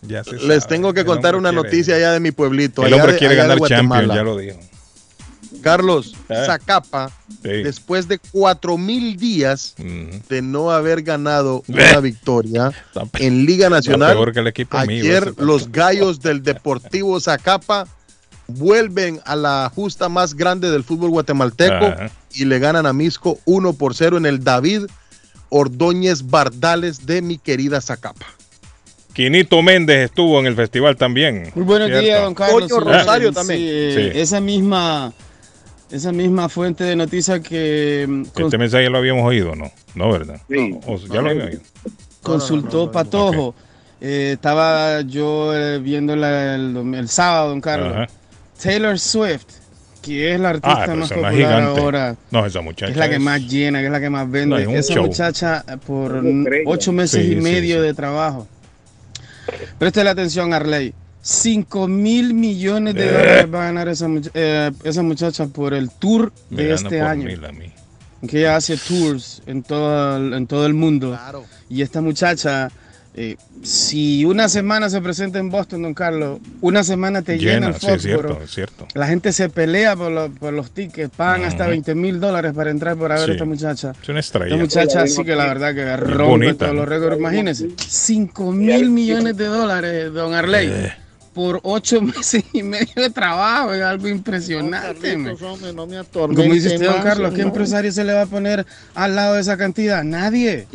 Ya 0.07 0.23
se 0.23 0.34
Les 0.34 0.64
sabe. 0.64 0.76
tengo 0.76 0.94
que 0.94 1.02
El 1.02 1.06
contar 1.06 1.36
una 1.36 1.49
quiere 1.49 1.64
noticia 1.64 1.95
allá 1.95 2.11
de 2.11 2.19
mi 2.19 2.32
pueblito. 2.32 2.86
El 2.86 2.94
allá 2.94 3.03
hombre 3.03 3.18
quiere 3.18 3.36
de 3.36 3.41
ganar 3.41 3.60
Champions, 3.61 4.14
ya 4.14 4.23
lo 4.23 4.38
dijo. 4.38 4.60
Carlos 5.61 6.14
Eh. 6.30 6.44
Zacapa, 6.45 7.11
después 7.41 8.07
de 8.07 8.19
cuatro 8.19 8.77
mil 8.77 9.18
días 9.18 9.73
de 10.30 10.41
no 10.41 10.72
haber 10.72 11.02
ganado 11.02 11.64
una 11.68 11.99
victoria 12.02 12.72
en 13.19 13.45
Liga 13.45 13.69
Nacional, 13.69 14.14
peor 14.14 14.34
que 14.34 14.40
el 14.41 14.48
equipo 14.48 14.77
mío, 14.86 15.03
ayer 15.03 15.23
ese 15.36 15.44
los 15.44 15.72
gallos 15.72 16.22
del 16.22 16.44
Deportivo 16.44 17.19
Zacapa 17.19 17.88
vuelven 18.48 19.19
a 19.26 19.36
la 19.36 19.72
justa 19.73 20.07
más 20.07 20.36
grande 20.36 20.69
del 20.69 20.84
fútbol 20.84 21.10
guatemalteco 21.10 21.95
y 22.34 22.45
le 22.45 22.60
ganan 22.60 22.86
a 22.86 22.94
Misco 22.94 23.40
1 23.45 23.73
por 23.73 23.95
0 23.95 24.18
en 24.18 24.27
el 24.27 24.44
David 24.44 24.84
Ordóñez 25.49 26.27
Bardales 26.27 27.06
de 27.06 27.22
mi 27.22 27.38
querida 27.38 27.82
Zacapa. 27.82 28.26
Quinito 29.15 29.61
Méndez 29.61 30.05
estuvo 30.05 30.39
en 30.41 30.45
el 30.45 30.55
festival 30.55 30.97
también. 30.97 31.49
Muy 31.55 31.63
buenos 31.63 31.87
¿cierto? 31.87 32.03
días, 32.03 32.21
don 32.21 32.33
Carlos. 32.35 32.69
Rosario 32.69 33.31
también. 33.31 33.59
Sí. 33.59 34.11
Esa 34.19 34.41
misma 34.41 35.13
esa 35.89 36.11
misma 36.11 36.49
fuente 36.49 36.83
de 36.83 36.95
noticias 36.97 37.39
que 37.39 38.03
Este 38.37 38.57
mensaje 38.57 38.89
lo 38.89 38.97
habíamos 38.97 39.23
oído, 39.23 39.55
¿no? 39.55 39.71
No, 39.93 40.11
¿verdad? 40.11 40.41
Sí. 40.49 40.77
O- 40.85 40.97
ya 40.97 41.21
lo 41.21 41.29
habíamos 41.29 41.45
oído. 41.51 41.61
consultó 42.21 42.91
Patojo. 42.91 43.55
Eh, 44.01 44.31
estaba 44.33 44.99
yo 45.01 45.55
eh, 45.55 45.79
viendo 45.79 46.15
la- 46.17 46.55
el, 46.55 47.07
sábado, 47.07 47.49
don 47.49 47.61
Carlos. 47.61 47.93
Ajá. 47.95 48.07
Taylor 48.61 48.99
Swift, 48.99 49.45
que 50.01 50.33
es 50.33 50.39
la 50.39 50.49
artista 50.49 50.83
Ah, 50.83 50.95
más 50.95 51.09
popular 51.09 51.33
gigante. 51.33 51.79
ahora. 51.81 52.15
No, 52.31 52.45
esa 52.45 52.59
muchacha. 52.61 52.91
es 52.91 52.97
la 52.97 53.07
que 53.07 53.15
es- 53.15 53.21
más 53.21 53.41
llena, 53.47 53.79
que 53.79 53.85
es 53.85 53.91
la 53.91 53.99
que 54.01 54.09
más 54.09 54.25
No, 54.27 54.31
vende. 54.33 54.63
es 54.63 54.85
Esa 54.85 54.95
show. 54.95 55.05
muchacha 55.05 55.63
eh, 55.67 55.77
por 55.85 56.21
ocho 56.65 56.91
meses 56.91 57.23
Sí, 57.23 57.31
y 57.31 57.35
sí, 57.35 57.41
medio 57.41 57.77
sí. 57.77 57.81
de 57.87 57.93
trabajo. 57.93 58.47
Preste 59.77 60.03
atención, 60.11 60.53
Arley. 60.53 60.93
5 61.22 61.88
mil 61.88 62.34
millones 62.35 62.93
de 62.93 63.05
Eh. 63.07 63.11
dólares 63.11 63.53
va 63.53 63.61
a 63.63 63.65
ganar 63.65 63.88
esa, 63.88 64.07
much- 64.07 64.30
eh, 64.34 64.72
esa 64.84 65.01
muchacha 65.01 65.47
por 65.47 65.73
el 65.73 65.89
tour 65.89 66.31
Me 66.51 66.63
de 66.63 66.73
este 66.73 67.01
año. 67.01 67.27
Que 68.27 68.39
ella 68.39 68.55
hace 68.55 68.77
tours 68.77 69.41
en 69.47 69.63
todo 69.63 70.17
el, 70.17 70.34
en 70.34 70.47
todo 70.47 70.65
el 70.65 70.73
mundo. 70.76 71.17
Y 71.69 71.81
esta 71.81 72.02
muchacha, 72.02 72.71
eh, 73.18 73.37
si 73.63 74.26
una 74.26 74.49
semana 74.49 74.89
se 74.89 74.99
presenta 75.02 75.39
en 75.39 75.49
Boston, 75.49 75.81
don 75.84 75.94
Carlos, 75.94 76.39
una 76.60 76.84
semana 76.84 77.21
te 77.21 77.37
llena, 77.37 77.53
Llena, 77.53 77.68
el 77.69 77.76
sí, 77.76 77.87
es 77.87 78.02
cierto, 78.02 78.39
es 78.44 78.52
cierto. 78.52 78.87
La 78.94 79.07
gente 79.07 79.31
se 79.31 79.47
pelea 79.49 79.95
por, 79.95 80.11
lo- 80.11 80.29
por 80.29 80.52
los 80.53 80.71
tickets, 80.71 81.15
pagan 81.15 81.45
hasta 81.45 81.63
Ujú. 81.63 81.69
20 81.71 81.95
mil 81.95 82.19
dólares 82.19 82.52
para 82.53 82.71
entrar 82.71 82.97
por 82.97 83.10
ver 83.10 83.18
a 83.19 83.26
esta 83.31 83.45
muchacha. 83.45 83.94
Es 84.03 84.10
una 84.10 84.19
estrella. 84.19 84.47
Esta 84.47 84.57
muchacha 84.57 85.07
sí 85.07 85.23
que 85.23 85.35
la 85.35 85.45
verdad 85.45 85.73
que 85.73 85.95
rompe 85.97 86.23
bonita, 86.23 86.57
todos 86.65 86.73
¿no? 86.73 86.79
los 86.81 86.89
récords. 86.89 87.18
Imagínense, 87.18 87.69
5 87.87 88.52
mil 88.52 88.89
millones 88.89 89.37
de 89.37 89.45
dólares, 89.45 90.13
don 90.13 90.34
Arley. 90.34 90.68
Eh. 90.69 90.94
por 91.34 91.60
ocho 91.63 92.02
meses 92.02 92.44
y 92.53 92.63
medio 92.63 92.94
de 92.95 93.10
trabajo, 93.10 93.73
es 93.73 93.81
algo 93.81 94.07
impresionante. 94.07 95.10
Carlitos, 95.13 95.41
man. 95.41 95.52
hombre, 95.52 95.73
no 95.73 95.85
me 95.87 96.03
Como 96.05 96.53
dice 96.53 96.76
usted, 96.76 96.85
don 96.85 97.02
Carlos, 97.02 97.34
¿qué 97.34 97.41
no. 97.41 97.47
empresario 97.49 97.91
se 97.91 98.03
le 98.05 98.13
va 98.13 98.21
a 98.21 98.26
poner 98.26 98.65
al 98.94 99.15
lado 99.15 99.35
de 99.35 99.41
esa 99.41 99.57
cantidad? 99.57 100.03
Nadie. 100.03 100.68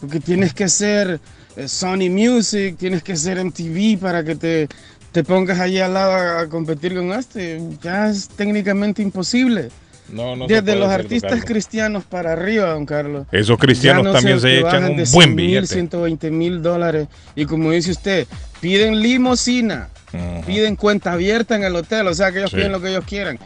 Porque 0.00 0.20
tienes 0.20 0.54
que 0.54 0.68
ser 0.70 1.20
Sony 1.66 2.10
Music, 2.10 2.76
tienes 2.78 3.02
que 3.02 3.16
ser 3.16 3.42
MTV 3.44 3.98
para 4.00 4.24
que 4.24 4.34
te, 4.36 4.68
te 5.12 5.24
pongas 5.24 5.60
allí 5.60 5.78
al 5.78 5.94
lado 5.94 6.38
a, 6.38 6.48
competir 6.48 6.94
con 6.94 7.12
este. 7.12 7.60
Ya 7.82 8.08
es 8.08 8.28
técnicamente 8.28 9.02
imposible. 9.02 9.68
No, 10.08 10.36
no 10.36 10.46
Desde 10.46 10.74
los 10.76 10.88
hacer, 10.88 11.00
artistas 11.00 11.44
cristianos 11.44 12.04
para 12.04 12.32
arriba, 12.32 12.70
don 12.70 12.84
Carlos. 12.84 13.26
Esos 13.32 13.56
cristianos 13.58 14.04
no 14.04 14.12
también 14.12 14.40
se 14.40 14.58
echan 14.58 14.84
un 14.84 14.96
de 14.96 15.04
buen 15.04 15.28
100 15.28 15.34
mil, 15.34 15.46
billete. 15.46 15.66
120 15.68 16.30
mil 16.30 16.62
dólares. 16.62 17.08
Y 17.34 17.46
como 17.46 17.70
dice 17.70 17.92
usted, 17.92 18.26
piden 18.60 19.00
limosina, 19.00 19.88
piden 20.46 20.76
cuenta 20.76 21.12
abierta 21.12 21.56
en 21.56 21.64
el 21.64 21.74
hotel, 21.76 22.08
o 22.08 22.14
sea 22.14 22.30
que 22.30 22.38
ellos 22.38 22.50
Sí. 22.50 22.56
piden 22.56 22.72
lo 22.72 22.82
que 22.82 22.90
ellos 22.90 23.04
quieran. 23.06 23.38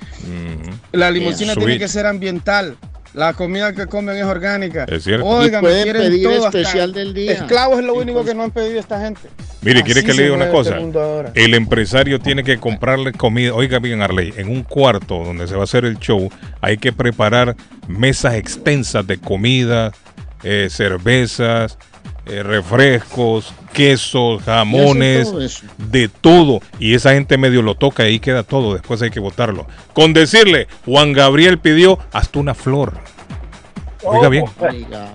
La 0.93 1.11
limusina 1.11 1.53
Suite. 1.53 1.67
tiene 1.67 1.79
que 1.79 1.89
ser 1.89 2.07
ambiental. 2.07 2.77
La 3.17 3.33
comida 3.33 3.73
que 3.73 3.87
comen 3.87 4.15
es 4.15 4.25
orgánica. 4.25 4.85
Es 4.87 5.05
cierto. 5.05 5.25
Oigan, 5.25 5.63
Y 5.63 5.65
pueden 5.65 5.83
quieren 5.85 6.03
pedir 6.03 6.23
todo, 6.25 6.47
hasta 6.47 6.61
especial 6.61 6.93
del 6.93 7.15
día. 7.15 7.33
Esclavos 7.33 7.79
es 7.79 7.85
lo 7.87 7.95
único 7.95 8.23
que 8.23 8.35
no 8.35 8.43
han 8.43 8.51
pedido 8.51 8.79
esta 8.79 9.01
gente. 9.01 9.23
Mire, 9.63 9.83
quiere 9.83 10.05
que 10.05 10.13
le 10.13 10.25
diga 10.25 10.35
una 10.35 10.45
este 10.45 10.55
cosa. 10.55 11.31
El 11.35 11.55
empresario 11.55 12.21
tiene 12.21 12.45
que 12.45 12.59
comprarle 12.59 13.13
comida. 13.13 13.55
Oiga 13.55 13.79
bien, 13.79 14.03
Arley, 14.03 14.35
en 14.37 14.51
un 14.51 14.63
cuarto 14.65 15.25
donde 15.25 15.49
se 15.49 15.55
va 15.55 15.63
a 15.63 15.65
hacer 15.65 15.87
el 15.87 15.99
show, 15.99 16.29
hay 16.61 16.77
que 16.77 16.93
preparar 16.93 17.57
mesas 17.89 18.35
extensas 18.35 19.07
de 19.07 19.17
comida, 19.17 19.93
eh, 20.43 20.69
cervezas, 20.71 21.79
eh, 22.27 22.43
refrescos, 22.43 23.55
quesos, 23.73 24.43
jamones, 24.43 25.31
todo 25.31 25.41
de 25.79 26.09
todo. 26.09 26.61
Y 26.79 26.95
esa 26.95 27.13
gente 27.13 27.39
medio 27.39 27.63
lo 27.63 27.77
toca 27.77 28.05
y 28.05 28.13
ahí 28.13 28.21
queda 28.21 28.43
todo. 28.43 28.75
Después 28.75 29.01
hay 29.03 29.11
que 29.11 29.21
botarlo. 29.21 29.67
Con 29.93 30.13
decirle, 30.13 30.67
Juan 30.85 31.13
Gabriel 31.13 31.59
pidió 31.59 31.99
hasta 32.13 32.39
una 32.39 32.55
flor. 32.55 32.95
Oiga 34.03 34.29
bien. 34.29 34.45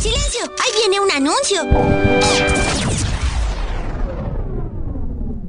¡Silencio! 0.00 0.40
¡Ahí 0.62 0.70
viene 0.80 1.00
un 1.00 1.10
anuncio! 1.10 2.65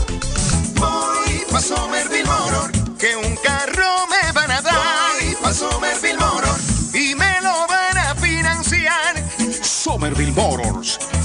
Voy 0.75 1.45
pa' 1.49 1.61
Somerville 1.61 2.25
Motor, 2.25 2.73
que 2.97 3.15
un 3.15 3.37
carro 3.37 4.05
me 4.09 4.29
van 4.33 4.51
a 4.51 4.61
dar. 4.61 4.73
Voy 5.21 5.35
pa' 5.41 5.53
Somerville 5.53 6.19
Motor 6.19 6.59
y 6.93 7.15
me 7.15 7.39
lo 7.41 7.65
van 7.69 7.97
a 7.97 8.13
financiar. 8.15 9.23
Somerville 9.63 10.33
Motors. 10.33 10.99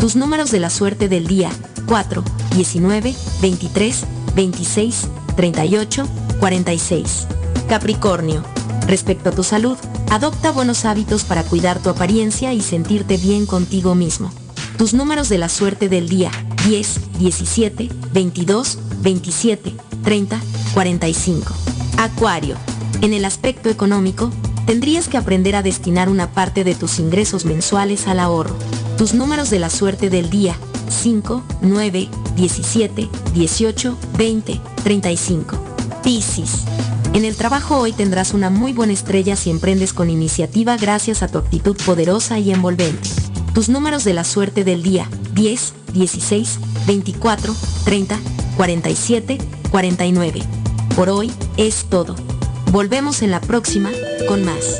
Tus 0.06 0.16
números 0.16 0.52
de 0.52 0.60
la 0.60 0.70
suerte 0.70 1.10
del 1.10 1.26
día 1.26 1.50
4, 1.88 2.24
19, 2.56 3.16
23, 3.42 4.06
26, 4.36 5.08
38, 5.36 6.08
46. 6.40 7.28
Capricornio. 7.68 8.44
Respecto 8.86 9.30
a 9.30 9.32
tu 9.32 9.44
salud, 9.44 9.76
adopta 10.12 10.52
buenos 10.52 10.86
hábitos 10.86 11.24
para 11.24 11.42
cuidar 11.42 11.82
tu 11.82 11.90
apariencia 11.90 12.54
y 12.54 12.62
sentirte 12.62 13.18
bien 13.18 13.48
contigo 13.48 13.96
mismo. 13.96 14.32
Tus 14.78 14.94
números 14.94 15.28
de 15.28 15.40
la 15.40 15.50
suerte 15.50 15.90
del 15.90 16.08
día 16.08 16.30
10, 16.68 17.18
17, 17.18 17.90
22, 18.14 18.78
27, 19.02 19.76
30, 20.04 20.40
45. 20.76 21.52
Acuario. 21.98 22.58
En 23.02 23.16
el 23.16 23.26
aspecto 23.26 23.70
económico, 23.70 24.30
tendrías 24.68 25.08
que 25.08 25.18
aprender 25.18 25.56
a 25.56 25.64
destinar 25.64 26.10
una 26.10 26.32
parte 26.32 26.64
de 26.64 26.76
tus 26.76 27.00
ingresos 27.00 27.46
mensuales 27.46 28.06
al 28.06 28.20
ahorro. 28.20 28.56
Tus 28.98 29.14
números 29.14 29.50
de 29.50 29.60
la 29.60 29.70
suerte 29.70 30.10
del 30.10 30.30
día 30.30 30.56
5, 30.90 31.44
9, 31.62 32.10
17, 32.38 33.10
18, 33.34 33.98
20, 34.18 34.62
35. 34.84 35.58
Piscis. 36.02 36.64
En 37.14 37.26
el 37.26 37.36
trabajo 37.36 37.78
hoy 37.78 37.92
tendrás 37.92 38.34
una 38.34 38.50
muy 38.50 38.72
buena 38.72 38.94
estrella 38.94 39.36
si 39.36 39.50
emprendes 39.50 39.92
con 39.92 40.10
iniciativa 40.10 40.78
gracias 40.78 41.24
a 41.24 41.28
tu 41.28 41.40
actitud 41.40 41.76
poderosa 41.86 42.40
y 42.40 42.52
envolvente. 42.52 43.10
Tus 43.54 43.68
números 43.68 44.06
de 44.06 44.14
la 44.14 44.24
suerte 44.24 44.64
del 44.64 44.82
día 44.82 45.10
10, 45.34 45.74
16, 45.94 46.60
24, 46.88 47.54
30, 47.84 48.18
47, 48.56 49.38
49. 49.72 50.42
Por 50.96 51.10
hoy 51.10 51.34
es 51.58 51.86
todo. 51.90 52.16
Volvemos 52.72 53.22
en 53.22 53.32
la 53.32 53.42
próxima 53.42 53.92
con 54.28 54.46
más. 54.46 54.80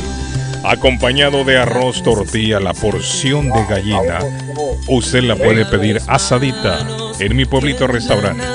Acompañado 0.63 1.43
de 1.43 1.57
arroz, 1.57 2.03
tortilla, 2.03 2.59
la 2.59 2.73
porción 2.73 3.49
de 3.49 3.65
gallina. 3.67 4.19
Usted 4.87 5.23
la 5.23 5.35
puede 5.35 5.65
pedir 5.65 5.99
asadita 6.07 6.85
en 7.19 7.35
mi 7.35 7.45
pueblito 7.45 7.87
restaurante. 7.87 8.45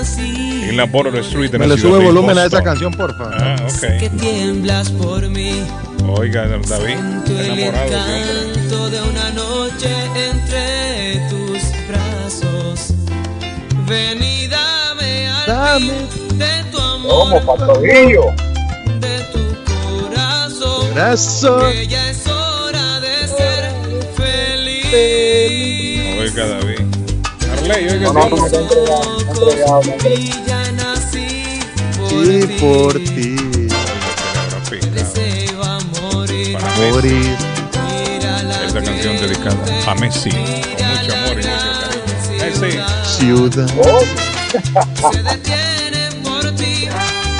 En 0.68 0.76
la 0.76 0.84
Border 0.84 1.14
Street 1.22 1.50
de 1.50 1.58
la 1.58 1.64
Me 1.66 1.74
le 1.74 1.80
ciudad 1.80 1.94
sube 1.94 2.00
de 2.00 2.06
volumen 2.06 2.38
a 2.38 2.44
esa 2.46 2.62
canción, 2.62 2.92
porfa. 2.92 3.30
Ah, 3.32 3.56
ok. 3.62 4.10
tiemblas 4.20 4.90
por 4.90 5.28
mí. 5.28 5.62
Oiga, 6.08 6.46
David, 6.46 6.98
enamorado 7.28 8.90
de 8.90 9.00
una 9.02 9.30
noche 9.30 9.88
entre 10.28 11.20
tus 11.28 11.62
brazos. 11.88 12.94
Ven 13.86 14.22
y 14.22 14.46
dame 14.48 15.28
de 16.34 16.64
tu 16.72 16.78
amor. 16.78 17.40
De 17.80 19.20
tu 19.32 19.40
corazón. 19.64 20.88
Corazón. 20.90 21.72
Que 21.72 21.86
ya 21.86 22.10
es 22.10 22.26
hora 22.26 23.00
de 23.00 23.28
ser 23.28 23.72
feliz. 24.16 24.90
Oiga, 26.20 26.46
David. 26.46 26.75
Arley, 27.68 27.88
oiga, 27.88 28.12
Y 30.08 30.30
ya 30.46 30.72
nací 30.72 31.60
Sí, 32.08 32.46
por 32.60 32.92
ti. 32.94 33.36
deseo 34.92 35.62
a 35.64 35.80
morir. 36.00 36.52
Para 36.58 36.76
Messi. 36.76 36.92
Morir. 36.92 37.36
Esta 38.66 38.82
canción 38.82 39.16
dedicada 39.16 39.56
a 39.86 39.94
Messi. 39.96 40.30
Con 40.30 40.40
mucho 40.40 41.14
amor 41.14 41.32
y 41.32 41.44
mucho 41.46 42.38
cariño. 42.38 42.60
Messi. 42.60 43.18
Ciudad. 43.18 43.68
Se 45.10 45.22
detienen 45.22 46.22
por 46.22 46.54
ti 46.54 46.88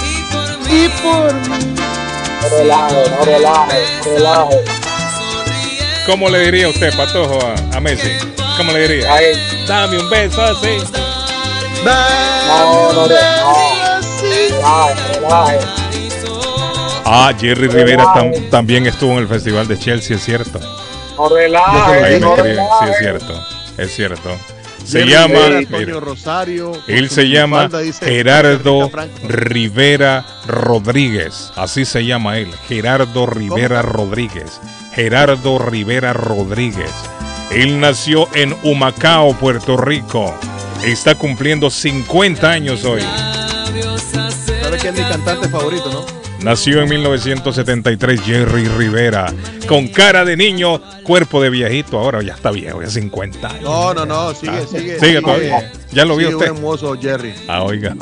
y 0.03 0.23
por 0.33 0.59
mí. 0.59 0.85
Y 0.85 0.89
por 1.03 1.35
mí. 1.35 1.75
No 2.43 2.49
relaje, 2.59 3.11
no 3.11 3.25
relaje, 3.25 3.79
no 4.05 4.13
relaje. 4.13 4.57
¿Cómo 6.07 6.29
le 6.29 6.39
diría 6.41 6.69
usted, 6.69 6.97
Patojo, 6.97 7.39
a, 7.45 7.77
a 7.77 7.81
Messi? 7.81 8.11
¿Cómo 8.57 8.73
le 8.73 8.89
diría? 8.89 9.09
Dame 9.67 9.99
un 9.99 10.09
beso 10.10 10.43
así. 10.43 10.78
No, 11.85 12.93
no, 12.93 13.07
Ah, 17.09 17.33
Jerry 17.39 17.68
Rivera 17.68 18.05
tam- 18.15 18.51
también 18.51 18.86
estuvo 18.86 19.12
en 19.12 19.18
el 19.18 19.28
Festival 19.28 19.68
de 19.68 19.78
Chelsea, 19.78 20.17
es 20.17 20.25
cierto. 20.25 20.59
No 21.17 21.28
relaje, 21.28 22.05
Ahí 22.05 22.15
me 22.15 22.20
no 22.20 22.35
escriben, 22.35 22.65
sí, 22.81 22.89
es 22.91 22.99
cierto. 22.99 23.47
Es 23.78 23.94
cierto. 23.94 24.36
Se 24.85 24.99
Jerry 25.01 25.10
llama, 25.12 25.26
Rivera, 25.35 25.49
mira, 25.49 25.59
Antonio 25.78 26.01
Rosario. 26.01 26.73
él 26.89 27.09
se 27.10 27.28
llama 27.28 27.68
dice, 27.68 28.05
Gerardo. 28.07 28.91
Rivera 29.25 30.25
Rodríguez. 30.47 31.52
Así 31.57 31.85
se 31.85 32.05
llama 32.05 32.39
él, 32.39 32.52
Gerardo 32.68 33.26
Rivera 33.26 33.83
Rodríguez. 33.83 34.60
Gerardo 34.93 35.59
Rivera 35.59 36.12
Rodríguez. 36.12 36.91
Él 37.50 37.81
nació 37.81 38.28
en 38.34 38.55
Humacao, 38.62 39.34
Puerto 39.34 39.76
Rico. 39.76 40.34
Está 40.84 41.15
cumpliendo 41.15 41.70
50 41.70 42.50
años 42.50 42.84
hoy. 42.84 43.02
¿Sabe 43.02 44.78
quién 44.78 44.94
es 44.94 45.00
mi 45.00 45.08
cantante 45.08 45.49
favorito, 45.49 45.91
no? 45.91 46.16
Nació 46.42 46.82
en 46.82 46.89
1973 46.90 48.20
Jerry 48.20 48.68
Rivera. 48.68 49.32
Con 49.66 49.89
cara 49.89 50.24
de 50.24 50.36
niño, 50.36 50.81
cuerpo 51.02 51.42
de 51.42 51.50
viejito. 51.50 51.98
Ahora 51.98 52.23
ya 52.23 52.34
está 52.34 52.50
viejo, 52.50 52.82
ya 52.82 52.89
50 52.90 53.48
años. 53.48 53.62
No, 53.62 53.94
no, 53.94 54.06
no, 54.06 54.34
sigue, 54.34 54.52
Ah, 54.52 54.60
sigue. 54.70 55.00
sigue 55.00 55.20
todavía. 55.20 55.73
Ya 55.92 56.05
lo 56.05 56.15
vio 56.16 56.28
sigue 56.28 56.36
usted. 56.36 56.50
un 56.50 56.56
hermoso 56.58 56.97
Jerry. 57.00 57.34
Ah, 57.48 57.62
oiga. 57.65 57.97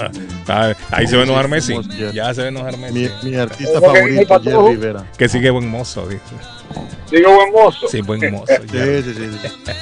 Ah, 0.48 0.74
ahí 0.90 1.06
se 1.06 1.16
ve 1.16 1.22
enojar 1.22 1.48
Messi. 1.48 1.74
Ya 2.12 2.34
se 2.34 2.42
ve 2.42 2.48
enojar 2.48 2.76
Messi. 2.76 3.08
Mi, 3.22 3.30
mi 3.30 3.36
artista 3.36 3.80
favorito, 3.80 4.40
Jerry 4.42 4.68
Rivera. 4.74 5.06
Que 5.16 5.28
sigue 5.28 5.50
buen 5.50 5.68
mozo, 5.68 6.06
dice. 6.08 6.22
Sigue 7.08 7.26
buen 7.26 7.52
mozo. 7.52 7.88
Sí, 7.88 8.00
buen 8.02 8.30
mozo. 8.32 8.46
Sí, 8.70 8.78
sí, 9.04 9.14
sí. 9.14 9.72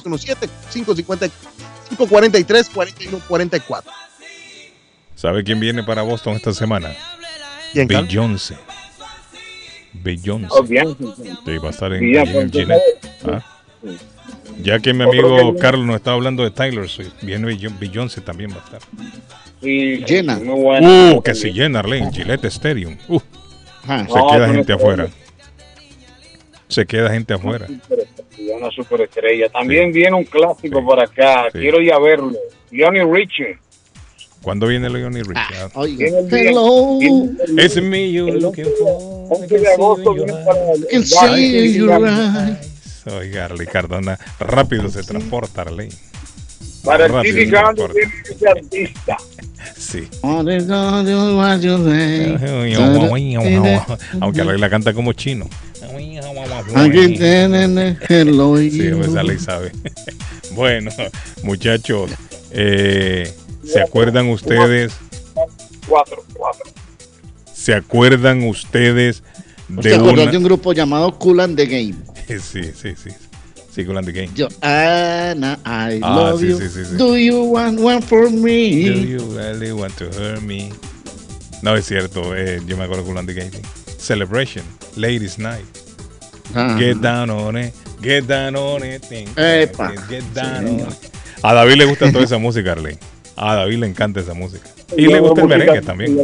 617-543-4144. 2.70 3.83
¿Sabe 5.15 5.44
quién 5.44 5.61
viene 5.61 5.83
para 5.85 6.02
Boston 6.02 6.35
esta 6.35 6.52
semana? 6.52 6.91
¿Quién? 7.73 7.86
Beyoncé. 7.89 8.57
Beyoncé. 9.93 10.49
Sí, 11.44 11.59
va 11.59 11.69
a 11.69 11.70
estar 11.70 11.93
en, 11.93 12.01
Sí, 12.01 12.12
ya, 12.15 12.23
en 12.23 12.51
Gillette. 12.51 12.83
Ah. 13.27 13.44
Ya 14.62 14.78
que 14.81 14.93
mi 14.94 15.05
amigo 15.05 15.57
Carlos 15.57 15.86
nos 15.86 15.97
está 15.97 16.12
hablando 16.12 16.43
de 16.44 16.51
Tyler 16.51 16.89
Swift, 16.89 17.12
viene 17.23 17.47
Beyon- 17.49 17.78
Beyoncé 17.78 18.20
también 18.20 18.51
va 18.51 18.57
a 18.57 18.65
estar. 18.65 18.81
Sí, 19.62 20.05
Llena. 20.07 20.39
Uh, 20.39 21.23
que 21.23 21.35
se 21.35 21.52
llena 21.52 21.78
Arlene, 21.81 22.11
Gillette 22.12 22.44
Stadium. 22.47 22.97
Uh, 23.09 23.20
se 23.86 24.20
queda 24.33 24.49
gente 24.49 24.73
afuera. 24.73 25.09
Se 26.73 26.86
queda 26.86 27.10
gente 27.10 27.34
afuera. 27.34 27.67
Una 27.68 28.70
superestrella. 28.70 29.49
También 29.51 29.92
viene 29.92 30.17
un 30.17 30.25
clásico 30.25 30.84
por 30.84 30.99
acá. 31.01 31.44
Sí. 31.52 31.59
Quiero 31.60 31.81
ir 31.81 31.92
a 31.92 31.99
verlo. 31.99 32.33
Johnny 32.73 33.01
Richie. 33.02 33.59
¿Cuándo 34.41 34.67
viene 34.67 34.91
Leonie 34.91 35.23
Richard? 35.23 35.70
El 35.76 35.97
día- 35.97 36.49
Hello. 36.51 36.99
It's 37.01 37.81
me 37.81 38.10
you 38.10 38.26
looking 38.26 38.65
for. 38.78 39.39
11 39.39 39.59
de 39.59 39.68
agosto 39.73 40.15
viene 40.15 40.33
para 40.44 40.73
el- 40.73 41.05
see 41.05 41.75
you 41.75 41.86
right. 41.86 42.57
Oiga, 43.20 43.44
Arley 43.44 43.67
Cardona, 43.67 44.18
rápido 44.41 44.89
se 44.89 45.02
transporta 45.05 45.62
Arley. 45.62 45.91
Para 46.84 47.07
el 47.07 47.12
transporta. 47.51 47.94
viene 47.94 48.12
ese 48.31 48.49
artista. 48.49 49.17
Sí. 49.76 50.09
Way. 53.12 53.36
Aunque 54.20 54.41
Arley 54.41 54.59
la 54.59 54.70
canta 54.70 54.92
como 54.92 55.12
chino. 55.12 55.49
Aquí 56.75 57.17
tienen 57.17 57.78
el 57.78 57.99
hello 58.09 58.57
Sí, 58.59 58.91
pues 58.97 59.15
Arley 59.17 59.39
sabe. 59.39 59.73
Bueno, 60.55 60.91
muchachos, 61.43 62.11
eh, 62.51 63.33
¿se 63.65 63.81
acuerdan 63.81 64.28
ustedes? 64.28 64.93
Cuatro, 65.89 66.23
cuatro. 66.35 66.70
¿Se 67.55 67.75
acuerdan 67.75 68.43
ustedes 68.47 69.23
¿Usted 69.75 69.91
de 69.93 69.99
una- 69.99 70.27
de 70.31 70.36
un 70.36 70.44
grupo 70.44 70.75
llamado 70.75 71.19
Cool 71.19 71.41
and 71.41 71.57
the 71.57 71.65
Game? 71.67 71.94
Sí, 72.28 72.65
sí, 72.75 72.94
sí. 73.02 73.11
Sí, 73.75 73.85
Cool 73.86 73.97
and 73.97 74.07
the 74.07 74.12
Game. 74.12 74.28
Yo, 74.35 74.49
Ana, 74.61 75.59
I 75.65 76.01
Ah, 76.02 76.17
love 76.31 76.41
sí, 76.41 76.49
you. 76.49 76.59
sí, 76.59 76.69
sí, 76.69 76.85
sí. 76.85 76.97
Do 76.97 77.17
you 77.17 77.43
want 77.44 77.81
one 77.81 78.02
for 78.02 78.31
me? 78.31 78.85
Do 78.91 79.01
you 79.01 79.35
really 79.35 79.73
want 79.73 79.94
to 79.97 80.05
hurt 80.11 80.43
me? 80.43 80.70
No, 81.62 81.75
es 81.77 81.86
cierto. 81.86 82.36
eh, 82.36 82.61
yo 82.67 82.77
me 82.77 82.85
acuerdo 82.85 83.05
de 83.05 83.09
Cool 83.09 83.19
and 83.19 83.28
the 83.28 83.35
Game. 83.35 83.51
Celebration. 84.02 84.64
Ladies 84.97 85.39
Night. 85.39 85.64
Ajá. 86.55 86.76
Get 86.78 86.97
down 86.98 87.31
on 87.31 87.56
it. 87.56 87.72
Get 88.02 88.24
down 88.26 88.56
on 88.56 88.84
it. 88.84 89.02
Epa. 89.36 89.92
Get 90.08 90.24
down 90.34 90.66
Sí, 90.66 90.70
on 90.70 90.78
señor. 90.81 90.89
it. 90.92 91.12
A 91.42 91.55
David 91.55 91.76
le 91.76 91.84
gusta 91.86 92.10
toda 92.12 92.24
esa 92.24 92.39
música, 92.39 92.72
Arley. 92.72 92.98
A 93.36 93.55
David 93.56 93.78
le 93.78 93.86
encanta 93.86 94.20
esa 94.20 94.34
música. 94.34 94.68
Y 94.97 95.06
le 95.06 95.20
gusta 95.20 95.40
el 95.40 95.48
merengue 95.48 95.81
también. 95.81 96.18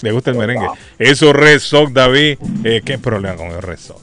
Le 0.00 0.10
gusta 0.12 0.30
el 0.30 0.36
merengue. 0.36 0.66
Esos 0.98 1.32
Red 1.34 1.60
Sox, 1.60 1.92
David. 1.92 2.38
eh, 2.64 2.82
¿Qué 2.84 2.98
problema 2.98 3.36
con 3.36 3.50
los 3.50 3.62
Red 3.62 3.78
Sox? 3.78 4.00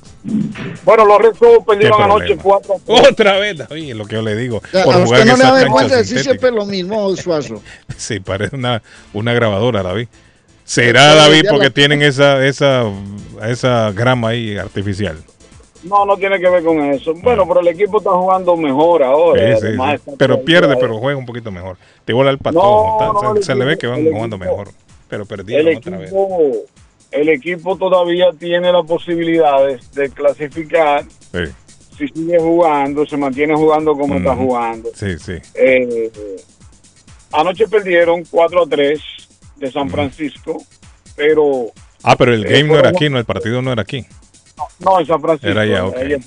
Bueno, 0.86 1.06
los 1.06 1.18
Red 1.20 1.34
Sox 1.38 1.66
perdieron 1.66 1.98
¿Qué 1.98 2.04
anoche 2.04 2.36
problema? 2.38 2.62
4 2.88 3.10
Otra 3.10 3.38
vez, 3.40 3.58
David, 3.58 3.90
es 3.92 3.96
lo 3.98 4.06
que 4.06 4.16
yo 4.16 4.22
le 4.22 4.36
digo. 4.38 4.62
A 4.74 4.84
Por 4.84 4.96
usted 4.96 5.06
jugar 5.06 5.22
en 5.22 5.28
no 5.28 5.38
le 5.38 5.44
da 5.44 5.52
vergüenza 5.54 5.96
decir 5.98 6.20
siempre 6.22 6.52
lo 6.52 6.66
mismo, 6.66 7.14
Suazo. 7.18 7.62
Sí, 7.98 8.22
parece 8.22 8.56
una, 8.56 8.82
una 9.12 9.34
grabadora, 9.34 9.84
David. 9.84 10.08
¿Será, 10.70 11.16
David, 11.16 11.46
porque 11.50 11.72
tienen 11.72 12.04
esa, 12.04 12.46
esa, 12.46 12.84
esa 13.42 13.92
grama 13.92 14.30
ahí 14.30 14.56
artificial? 14.56 15.18
No, 15.82 16.06
no 16.06 16.16
tiene 16.16 16.40
que 16.40 16.48
ver 16.48 16.64
con 16.64 16.80
eso. 16.94 17.12
Bueno, 17.24 17.48
pero 17.48 17.62
el 17.62 17.70
equipo 17.70 17.98
está 17.98 18.12
jugando 18.12 18.56
mejor 18.56 19.02
ahora. 19.02 19.42
Ah. 19.44 19.56
Sí, 19.56 19.62
sí, 19.62 19.66
además 19.66 19.90
sí. 19.90 19.96
está 20.12 20.12
Pero 20.20 20.42
pierde, 20.46 20.78
pero 20.78 21.00
juega 21.00 21.18
un 21.18 21.26
poquito 21.26 21.50
mejor. 21.50 21.78
Te 22.06 22.12
igual 22.12 22.28
al 22.28 22.38
patón. 22.38 22.62
No, 22.62 23.20
se, 23.34 23.40
el 23.40 23.44
se 23.44 23.56
le 23.56 23.66
ve 23.66 23.78
que 23.80 23.88
van 23.88 24.02
el 24.06 24.14
jugando 24.14 24.36
equipo- 24.36 24.46
mejor. 24.46 24.68
Pero 25.08 25.26
perdieron 25.26 25.68
el 25.70 25.78
otra 25.78 25.98
vez. 25.98 26.14
el 27.10 27.30
equipo 27.30 27.76
todavía 27.76 28.28
tiene 28.38 28.72
las 28.72 28.86
posibilidades 28.86 29.92
de 29.96 30.12
clasificar 30.12 31.04
Sí, 31.32 31.46
si 31.98 32.08
sigue 32.10 32.38
jugando, 32.38 33.08
se 33.08 33.18
mantiene 33.18 33.56
jugando 33.56 33.94
como 33.98 34.18
está 34.18 34.36
jugando. 34.36 34.90
sí, 34.94 35.18
sí. 35.18 35.34
Eh, 35.56 36.12
anoche 37.32 37.68
perdieron 37.68 38.24
4 38.30 38.64
a 38.64 38.68
3 38.68 39.00
de 39.60 39.72
San 39.72 39.90
Francisco, 39.90 40.64
pero 41.16 41.72
Ah, 42.04 42.16
pero 42.16 42.34
el 42.34 42.46
Eh, 42.46 42.50
game 42.62 42.64
no 42.74 42.80
era 42.80 42.90
aquí, 42.90 43.10
no, 43.10 43.18
el 43.18 43.26
partido 43.26 43.62
no 43.62 43.72
era 43.74 43.82
aquí. 43.82 44.06
no 44.80 45.00
en 45.00 45.06
San 45.06 45.22
Francisco. 45.22 45.50
Era 45.50 45.62
allá, 45.62 45.86
ok. 45.86 45.98
Ella- 45.98 46.18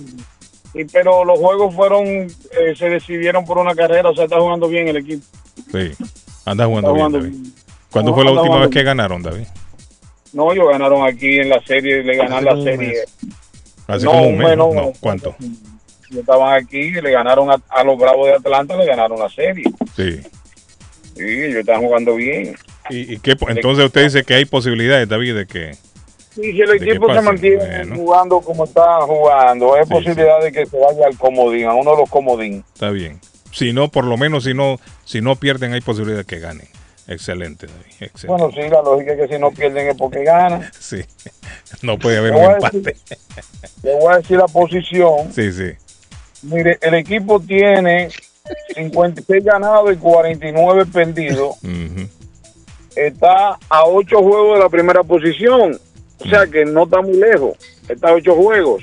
y, 0.75 0.85
pero 0.85 1.25
los 1.25 1.39
juegos 1.39 1.75
fueron, 1.75 2.05
eh, 2.07 2.29
se 2.77 2.89
decidieron 2.91 3.45
por 3.45 3.59
una 3.59 3.75
carrera, 3.75 4.11
o 4.11 4.15
sea, 4.15 4.25
está 4.25 4.39
jugando 4.39 4.69
bien 4.69 4.89
el 4.89 4.99
equipo. 4.99 5.25
Sí. 5.71 5.93
Anda 6.45 6.67
jugando 6.67 6.89
Está 6.89 6.93
bien, 6.93 7.07
jugando 7.07 7.19
David. 7.19 7.31
bien. 7.31 7.55
¿Cuándo 7.91 8.11
No, 8.11 8.15
fue 8.17 8.25
la 8.25 8.31
última 8.33 8.59
vez 8.59 8.69
que 8.69 8.75
bien. 8.75 8.87
ganaron, 8.87 9.23
David? 9.23 9.47
No, 10.33 10.53
ellos 10.53 10.67
ganaron 10.71 11.07
aquí 11.07 11.39
en 11.39 11.49
la 11.51 11.61
serie, 11.63 12.03
le 12.03 12.17
ganaron 12.17 12.59
la 12.59 12.65
serie. 12.65 12.95
Hace 13.87 14.05
No, 14.07 14.13
como 14.13 14.25
un 14.29 14.39
mes. 14.39 14.47
bueno, 14.47 14.71
¿no? 14.75 14.81
No, 14.83 14.93
¿Cuánto? 15.01 15.35
Ellos 15.41 16.21
estaban 16.21 16.55
aquí, 16.63 16.91
le 16.91 17.11
ganaron 17.11 17.51
a, 17.51 17.61
a 17.69 17.85
los 17.85 17.99
Bravos 17.99 18.27
de 18.27 18.35
Atlanta, 18.35 18.77
le 18.77 18.87
ganaron 18.87 19.19
la 19.19 19.29
serie. 19.29 19.65
Sí. 19.97 20.21
Sí, 21.17 21.23
ellos 21.23 21.57
están 21.61 21.81
jugando 21.83 22.15
bien. 22.15 22.55
¿Y, 22.91 23.15
y 23.15 23.19
qué, 23.19 23.37
entonces 23.49 23.85
usted 23.85 24.05
dice 24.05 24.25
que 24.25 24.35
hay 24.35 24.45
posibilidades, 24.45 25.09
David, 25.09 25.35
de 25.37 25.47
que... 25.47 25.75
Sí, 26.35 26.41
si 26.53 26.61
el 26.63 26.71
¿De 26.71 26.79
qué 26.79 26.91
equipo 26.91 27.13
se 27.13 27.21
mantiene 27.21 27.57
Bueno. 27.59 27.95
jugando 27.97 28.41
como 28.41 28.65
está 28.65 29.01
jugando, 29.03 29.75
hay 29.75 29.85
Sí, 29.85 29.91
posibilidad 29.91 30.43
de 30.43 30.51
que 30.51 30.65
se 30.67 30.79
vaya 30.79 31.07
al 31.07 31.17
comodín, 31.19 31.67
a 31.67 31.75
uno 31.75 31.91
de 31.93 31.97
los 31.99 32.09
comodín. 32.11 32.65
Está 32.73 32.91
bien. 32.91 33.21
Si 33.53 33.73
no, 33.75 33.89
por 33.89 34.05
lo 34.07 34.17
menos 34.17 34.45
si 34.45 34.55
no, 34.55 34.81
si 35.05 35.21
no 35.21 35.37
pierden, 35.37 35.75
hay 35.75 35.83
posibilidad 35.83 36.19
de 36.21 36.25
que 36.25 36.39
ganen. 36.39 36.67
Excelente, 37.07 37.67
David. 37.67 37.85
Excelente. 38.01 38.27
Bueno, 38.29 38.51
sí, 38.51 38.71
la 38.71 38.81
lógica 38.81 39.13
es 39.13 39.21
que 39.29 39.35
si 39.35 39.39
no 39.41 39.51
pierden 39.51 39.89
es 39.89 39.97
porque 39.97 40.25
ganan. 40.25 40.71
Sí. 40.81 41.03
No 41.83 41.99
puede 41.99 42.17
haber 42.19 42.33
un 42.33 42.43
empate. 42.51 42.79
decir- 42.81 43.19
Le 43.83 43.95
voy 43.99 44.15
a 44.15 44.17
decir 44.19 44.39
la 44.39 44.47
posición. 44.47 45.33
Sí, 45.35 45.53
sí. 45.53 45.73
Mire, 46.45 46.79
el 46.81 46.95
equipo 46.95 47.41
tiene 47.41 48.09
56 48.75 49.45
ganados 49.45 49.93
y 49.93 49.97
49 49.97 50.87
perdidos. 50.87 51.57
Ujú. 51.63 52.09
Está 52.97 53.59
a 53.69 53.85
8 53.85 54.17
juegos 54.19 54.59
de 54.59 54.65
la 54.65 54.69
primera 54.69 55.03
posición. 55.03 55.79
O 56.19 56.29
sea 56.29 56.47
que 56.47 56.65
no 56.65 56.85
está 56.85 57.01
muy 57.03 57.15
lejos. 57.17 57.57
Está 57.89 58.11
a 58.11 58.15
8 58.15 58.35
juegos 58.35 58.83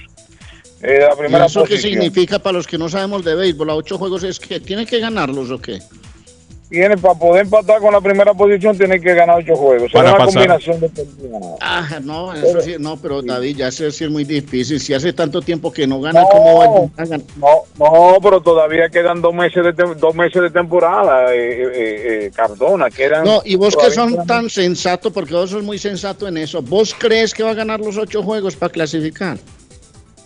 eh, 0.81 0.91
de 0.93 0.99
la 0.99 1.13
¿Y 1.13 1.17
primera 1.17 1.45
eso 1.45 1.63
qué 1.63 1.75
posición. 1.75 1.93
significa 1.93 2.39
para 2.39 2.53
los 2.53 2.67
que 2.67 2.77
no 2.77 2.89
sabemos 2.89 3.23
de 3.25 3.35
béisbol? 3.35 3.69
¿A 3.69 3.75
ocho 3.75 3.97
juegos 3.97 4.23
es 4.23 4.39
que 4.39 4.59
tiene 4.59 4.85
que 4.85 4.99
ganarlos 4.99 5.51
o 5.51 5.59
qué? 5.59 5.79
Tiene, 6.69 6.97
para 6.97 7.15
poder 7.15 7.45
empatar 7.45 7.79
con 7.79 7.91
la 7.91 7.99
primera 7.99 8.31
posición, 8.35 8.77
tiene 8.77 9.01
que 9.01 9.15
ganar 9.15 9.37
8 9.37 9.55
juegos. 9.55 9.91
Van 9.91 10.05
Será 10.05 10.11
a 10.11 10.15
una 10.15 10.25
combinación 10.25 10.79
de. 10.79 10.91
Ah, 11.61 11.99
no, 12.03 12.31
eso 12.33 12.61
sí, 12.61 12.75
no, 12.79 12.95
pero 12.97 13.23
David, 13.23 13.57
ya 13.57 13.71
sé 13.71 13.91
si 13.91 14.03
es 14.03 14.11
muy 14.11 14.23
difícil. 14.23 14.79
Si 14.79 14.93
hace 14.93 15.11
tanto 15.11 15.41
tiempo 15.41 15.73
que 15.73 15.87
no 15.87 15.99
ganan, 15.99 16.25
¿cómo 16.31 16.59
van 16.59 16.91
a 16.95 17.05
ganar? 17.05 17.21
No, 17.37 17.47
no, 17.79 18.17
pero 18.21 18.39
todavía 18.41 18.87
quedan 18.89 19.19
dos 19.19 19.33
meses 19.33 19.63
de, 19.63 19.73
tem- 19.73 19.95
dos 19.95 20.13
meses 20.13 20.41
de 20.43 20.51
temporada, 20.51 21.33
eh, 21.33 21.63
eh, 21.63 22.25
eh, 22.25 22.31
Cardona. 22.35 22.91
Quedan, 22.91 23.23
No, 23.23 23.41
y 23.43 23.55
vos 23.55 23.75
que 23.75 23.89
son 23.89 24.27
tan 24.27 24.47
sensato, 24.49 25.11
porque 25.11 25.33
vos 25.33 25.49
sos 25.49 25.63
muy 25.63 25.79
sensato 25.79 26.27
en 26.27 26.37
eso, 26.37 26.61
¿vos 26.61 26.95
crees 26.97 27.33
que 27.33 27.41
va 27.41 27.49
a 27.51 27.55
ganar 27.55 27.79
los 27.79 27.97
ocho 27.97 28.21
juegos 28.21 28.55
para 28.55 28.71
clasificar? 28.71 29.37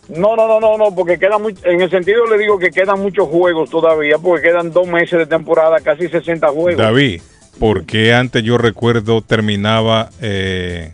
No, 0.09 0.35
no, 0.35 0.47
no, 0.47 0.59
no, 0.59 0.77
no, 0.77 0.93
porque 0.93 1.17
quedan 1.17 1.41
muy- 1.41 1.55
en 1.63 1.81
el 1.81 1.89
sentido 1.89 2.25
le 2.27 2.37
digo 2.37 2.59
que 2.59 2.71
quedan 2.71 2.99
muchos 3.01 3.27
juegos 3.29 3.69
todavía, 3.69 4.17
porque 4.17 4.47
quedan 4.49 4.71
dos 4.71 4.87
meses 4.87 5.17
de 5.17 5.25
temporada, 5.25 5.79
casi 5.79 6.07
60 6.09 6.49
juegos. 6.49 6.77
David, 6.77 7.21
¿por 7.59 7.85
qué 7.85 8.13
antes 8.13 8.43
yo 8.43 8.57
recuerdo 8.57 9.21
terminaba 9.21 10.09
eh, 10.21 10.91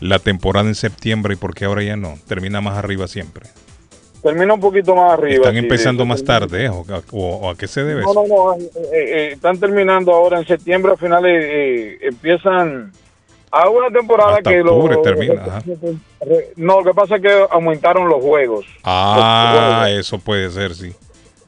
la 0.00 0.18
temporada 0.18 0.68
en 0.68 0.74
septiembre 0.74 1.34
y 1.34 1.36
por 1.36 1.54
qué 1.54 1.66
ahora 1.66 1.82
ya 1.82 1.96
no? 1.96 2.14
Termina 2.26 2.60
más 2.62 2.78
arriba 2.78 3.06
siempre. 3.08 3.46
Termina 4.22 4.54
un 4.54 4.60
poquito 4.60 4.96
más 4.96 5.12
arriba. 5.12 5.36
Están 5.36 5.52
sí, 5.52 5.58
empezando 5.58 6.02
sí, 6.02 6.08
más 6.08 6.24
tarde, 6.24 6.64
¿eh? 6.64 6.68
¿O, 6.70 6.84
o- 7.12 7.36
o 7.36 7.50
a 7.50 7.56
qué 7.56 7.68
se 7.68 7.84
debe 7.84 8.00
No, 8.02 8.10
eso? 8.10 8.24
no, 8.26 8.26
no, 8.26 8.54
eh, 8.54 8.70
eh, 8.74 8.90
eh, 8.92 9.32
están 9.34 9.60
terminando 9.60 10.12
ahora 10.12 10.38
en 10.38 10.46
septiembre, 10.46 10.92
a 10.92 10.96
finales 10.96 11.98
empiezan 12.00 12.90
a 13.62 13.68
una 13.70 13.90
temporada 13.90 14.36
Hasta 14.36 14.50
que 14.50 14.60
octubre 14.60 14.94
lo- 14.96 15.02
termina, 15.02 15.42
ajá. 15.44 15.62
No, 16.56 16.80
lo 16.80 16.84
que 16.84 16.94
pasa 16.94 17.16
es 17.16 17.22
que 17.22 17.46
aumentaron 17.50 18.08
los 18.08 18.22
juegos, 18.22 18.66
Ah, 18.84 19.86
eso 19.90 20.18
puede 20.18 20.50
ser, 20.50 20.74
sí. 20.74 20.92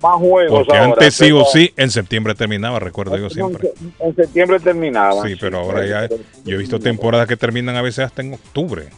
más 0.02 0.16
juegos 0.16 0.58
Porque 0.66 0.76
ahora, 0.78 0.92
antes 0.92 1.14
sí 1.14 1.32
o 1.32 1.44
sí, 1.44 1.72
en 1.76 1.90
septiembre 1.90 2.34
terminaba, 2.34 2.78
recuerdo 2.78 3.16
yo 3.16 3.28
siempre. 3.30 3.72
En 3.98 4.14
septiembre 4.14 4.60
terminaban. 4.60 5.26
Sí, 5.26 5.34
pero 5.40 5.58
ahora 5.58 5.84
ya, 5.86 6.08
yo 6.44 6.54
he 6.54 6.58
visto 6.58 6.78
temporadas 6.78 7.26
que 7.26 7.36
terminan 7.36 7.74
a 7.76 7.82
veces 7.82 8.04
hasta 8.06 8.22
en 8.22 8.34
octubre. 8.34 8.88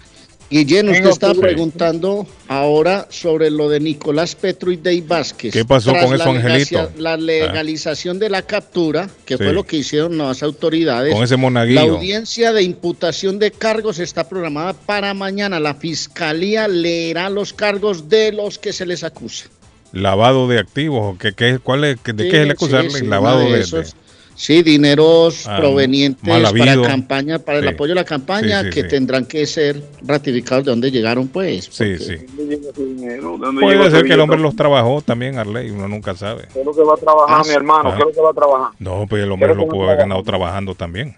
Guillén, 0.51 0.89
usted 0.89 1.07
está 1.11 1.29
octubre. 1.29 1.49
preguntando 1.53 2.27
ahora 2.49 3.07
sobre 3.09 3.51
lo 3.51 3.69
de 3.69 3.79
Nicolás 3.79 4.35
Petro 4.35 4.73
y 4.73 4.77
Dave 4.79 5.05
Vázquez. 5.07 5.53
¿Qué 5.53 5.65
pasó 5.65 5.93
Tras 5.93 6.05
con 6.05 6.15
eso, 6.17 6.25
la 6.25 6.31
Angelito? 6.33 6.91
La 6.99 7.17
legalización 7.17 8.19
de 8.19 8.31
la 8.31 8.43
captura, 8.43 9.09
que 9.25 9.37
Sí. 9.37 9.45
fue 9.45 9.53
lo 9.53 9.63
que 9.65 9.77
hicieron 9.77 10.19
las 10.19 10.43
autoridades. 10.43 11.15
Con 11.15 11.23
ese 11.23 11.35
La 11.35 11.39
monaguillo. 11.39 11.81
audiencia 11.97 12.53
de 12.53 12.65
imputación 12.65 13.39
de 13.39 13.53
cargos 13.53 14.01
está 14.01 14.29
programada 14.29 14.73
para 14.73 15.15
mañana. 15.15 15.61
La 15.61 15.75
fiscalía 15.77 16.67
leerá 16.67 17.31
los 17.31 17.53
cargos 17.53 18.09
de 18.09 18.33
los 18.33 18.59
que 18.59 18.73
se 18.73 18.87
les 18.87 19.05
acusa. 19.05 19.47
Lavado 19.93 20.47
de 20.49 20.59
activos, 20.59 21.15
¿o 21.15 21.19
qué, 21.19 21.33
qué- 21.33 21.59
cuál 21.61 21.85
es, 21.85 21.97
¿de 22.05 22.29
qué 22.29 22.29
es 22.39 22.43
el 22.45 22.51
acusarle? 22.53 22.91
sí, 22.91 22.99
sí, 23.01 23.07
Lavado 23.07 23.41
de 23.41 23.53
de, 23.53 23.61
esos. 23.61 23.93
de- 23.93 24.00
Sí, 24.41 24.63
dineros 24.63 25.47
Ah, 25.47 25.59
provenientes 25.59 26.27
para 26.57 26.81
campaña, 26.83 27.39
para 27.41 27.59
el 27.59 27.69
apoyo 27.69 27.93
a 27.93 27.97
la 27.97 28.05
campaña, 28.05 28.61
Sí, 28.63 28.69
sí, 28.69 28.73
que 28.73 28.83
sí. 28.85 28.89
tendrán 28.89 29.27
que 29.27 29.45
ser 29.45 29.83
ratificados 30.01 30.65
de 30.65 30.71
dónde 30.71 30.91
llegaron, 30.91 31.29
pues. 31.29 31.67
Sí, 31.71 31.99
sí. 31.99 32.17
¿Dónde 32.35 32.57
llega 32.57 32.71
ese 32.71 32.83
dinero? 32.87 33.33
¿De 33.33 33.45
dónde 33.45 33.61
llega 33.67 33.77
Puede 33.81 33.91
ser 33.91 34.07
que 34.07 34.15
el 34.15 34.21
hombre 34.21 34.39
los 34.39 34.57
trabajó 34.57 35.03
también, 35.03 35.37
Arley, 35.37 35.71
uno 35.71 35.89
nunca 35.89 36.15
sabe. 36.17 36.49
¿Qué 36.55 36.61
es 36.61 36.65
lo 36.65 36.73
que 36.75 36.83
va 36.83 36.95
a 36.95 36.97
trabajar, 36.97 37.37
Ah, 37.39 37.43
mi 37.47 37.53
hermano? 37.53 37.89
ajá. 37.91 37.99
¿Qué 37.99 38.03
es 38.03 38.07
lo 38.07 38.13
que 38.15 38.21
va 38.23 38.31
a 38.31 38.33
trabajar? 38.33 38.71
No, 38.79 39.07
pues 39.07 39.23
el 39.23 39.31
hombre 39.31 39.49
lo 39.55 39.57
¿cómo 39.67 39.73
pudo 39.73 39.85
haber 39.85 39.99
ganado 39.99 40.23
trabajando 40.23 40.75
también. 40.75 41.15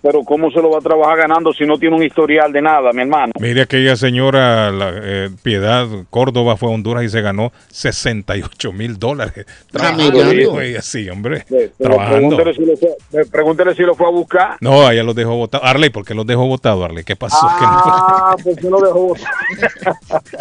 Pero 0.00 0.22
¿cómo 0.22 0.50
se 0.50 0.60
lo 0.60 0.70
va 0.70 0.78
a 0.78 0.80
trabajar 0.80 1.18
ganando 1.18 1.52
si 1.52 1.64
no 1.64 1.78
tiene 1.78 1.96
un 1.96 2.02
historial 2.02 2.52
de 2.52 2.62
nada, 2.62 2.92
mi 2.92 3.02
hermano? 3.02 3.32
Mire 3.40 3.62
aquella 3.62 3.96
señora, 3.96 4.70
la, 4.70 4.92
eh, 4.94 5.30
Piedad 5.42 5.86
Córdoba 6.10 6.56
fue 6.56 6.70
a 6.70 6.74
Honduras 6.74 7.04
y 7.04 7.08
se 7.08 7.20
ganó 7.20 7.52
68 7.68 8.72
mil 8.72 8.98
dólares. 8.98 9.46
Trabajando, 9.70 10.50
güey, 10.50 10.76
así, 10.76 11.08
hombre. 11.08 11.44
Pero 11.48 11.72
Trabajando. 11.78 12.36
Pregúntele 12.36 12.54
si, 12.54 12.64
lo 12.64 12.76
fue, 12.76 13.24
pregúntele 13.26 13.74
si 13.74 13.82
lo 13.82 13.94
fue 13.94 14.06
a 14.06 14.10
buscar. 14.10 14.56
No, 14.60 14.86
allá 14.86 15.02
los 15.02 15.14
dejó 15.14 15.36
votado. 15.36 15.64
Arley, 15.64 15.90
¿por 15.90 16.04
qué 16.04 16.14
los 16.14 16.26
dejó 16.26 16.46
votado, 16.46 16.84
Arley? 16.84 17.04
¿Qué 17.04 17.16
pasó? 17.16 17.46
¿Qué 17.58 17.64
no? 17.64 17.70
Ah, 17.70 18.36
pues 18.42 18.56
se 18.56 18.70
lo 18.70 18.80
dejó 18.80 19.08
botar. 19.08 19.32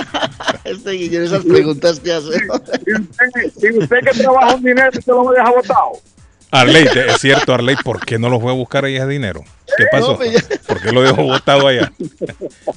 Este 0.64 0.92
Guillén, 0.92 1.24
esas 1.24 1.44
preguntas 1.44 2.00
que 2.00 2.12
hace. 2.12 2.30
Y 2.86 2.94
usted, 2.94 3.74
y 3.74 3.78
usted 3.78 3.98
que 4.00 4.20
trabaja 4.20 4.56
un 4.56 4.64
dinero, 4.64 4.92
se 4.92 5.12
lo 5.12 5.32
deja 5.32 5.50
botado. 5.52 5.92
Arley, 6.52 6.86
es 7.08 7.22
cierto, 7.22 7.54
Arley, 7.54 7.76
¿por 7.84 8.06
qué 8.06 8.20
no 8.20 8.30
lo 8.30 8.40
fue 8.40 8.52
a 8.52 8.56
buscar 8.56 8.84
ahí 8.86 8.96
ese 8.98 9.08
dinero? 9.08 9.42
¿Qué 9.78 9.86
pasó? 9.92 10.20
¿Por 10.68 10.82
qué 10.82 10.92
lo 10.92 11.02
dejó 11.02 11.24
votado 11.24 11.68
allá? 11.68 11.92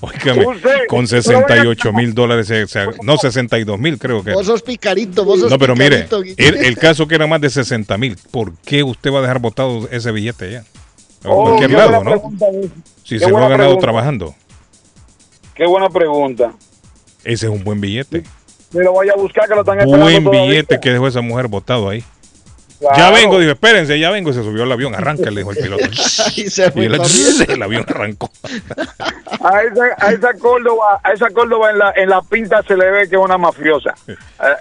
Óigame, 0.00 0.44
con 0.88 1.04
usted 1.04 1.22
68 1.22 1.92
mil 1.92 2.14
dólares, 2.14 2.46
se- 2.46 2.68
se- 2.68 2.86
no, 3.02 3.16
62 3.16 3.78
mil 3.80 3.98
creo 3.98 4.22
que. 4.22 4.32
Vos 4.32 4.46
sos 4.46 4.62
picarito, 4.62 5.24
vos 5.24 5.40
sos 5.40 5.50
No, 5.50 5.58
pero 5.58 5.74
mire, 5.74 6.06
el, 6.36 6.54
el 6.56 6.76
caso 6.78 7.08
que 7.08 7.16
era 7.16 7.26
más 7.26 7.40
de 7.40 7.50
60 7.50 7.98
mil, 7.98 8.16
¿por 8.30 8.54
qué 8.64 8.82
usted 8.84 9.12
va 9.12 9.18
a 9.18 9.22
dejar 9.22 9.40
votado 9.40 9.88
ese 9.90 10.12
billete 10.12 10.44
allá? 10.46 10.64
A 11.24 11.28
Oh, 11.30 11.42
cualquier 11.44 11.72
lado, 11.72 12.04
¿no? 12.04 12.32
Si 13.02 13.18
se 13.18 13.28
lo 13.28 13.38
ha 13.38 13.48
ganado 13.48 13.56
pregunta. 13.58 13.80
trabajando. 13.80 14.34
Qué 15.54 15.66
buena 15.66 15.88
pregunta. 15.88 16.52
Ese 17.24 17.46
es 17.46 17.52
un 17.52 17.64
buen 17.64 17.80
billete. 17.80 18.22
Me 18.72 18.84
lo 18.84 18.92
vaya 18.92 19.12
a 19.12 19.16
buscar 19.16 19.48
que 19.48 19.54
lo 19.54 19.60
están 19.60 19.78
esperando 19.80 20.04
Buen 20.04 20.22
todavía. 20.24 20.42
billete 20.50 20.80
que 20.80 20.90
dejó 20.90 21.08
esa 21.08 21.20
mujer 21.22 21.48
botado 21.48 21.88
ahí. 21.88 22.04
Claro. 22.80 22.96
Ya 22.96 23.10
vengo, 23.10 23.38
dijo, 23.38 23.52
espérense, 23.52 23.98
ya 23.98 24.10
vengo. 24.10 24.30
Y 24.30 24.34
se 24.34 24.42
subió 24.42 24.64
al 24.64 24.72
avión, 24.72 24.94
arranca, 24.94 25.30
le 25.30 25.40
dijo 25.40 25.52
el 25.52 25.56
piloto. 25.58 25.84
Y 26.36 26.50
se 26.50 26.70
fue 26.70 26.82
Y 26.82 26.86
el, 26.86 27.00
el 27.48 27.62
avión 27.62 27.84
arrancó. 27.88 28.30
A 29.40 29.62
esa, 29.62 29.84
a 30.06 30.12
esa 30.12 30.34
Córdoba, 30.34 31.00
a 31.02 31.12
esa 31.12 31.30
Córdoba 31.30 31.70
en 31.70 31.78
la, 31.78 31.92
en 31.96 32.08
la 32.10 32.20
pinta 32.22 32.62
se 32.66 32.76
le 32.76 32.90
ve 32.90 33.08
que 33.08 33.16
es 33.16 33.22
una 33.22 33.38
mafiosa. 33.38 33.94
Eh, 34.08 34.14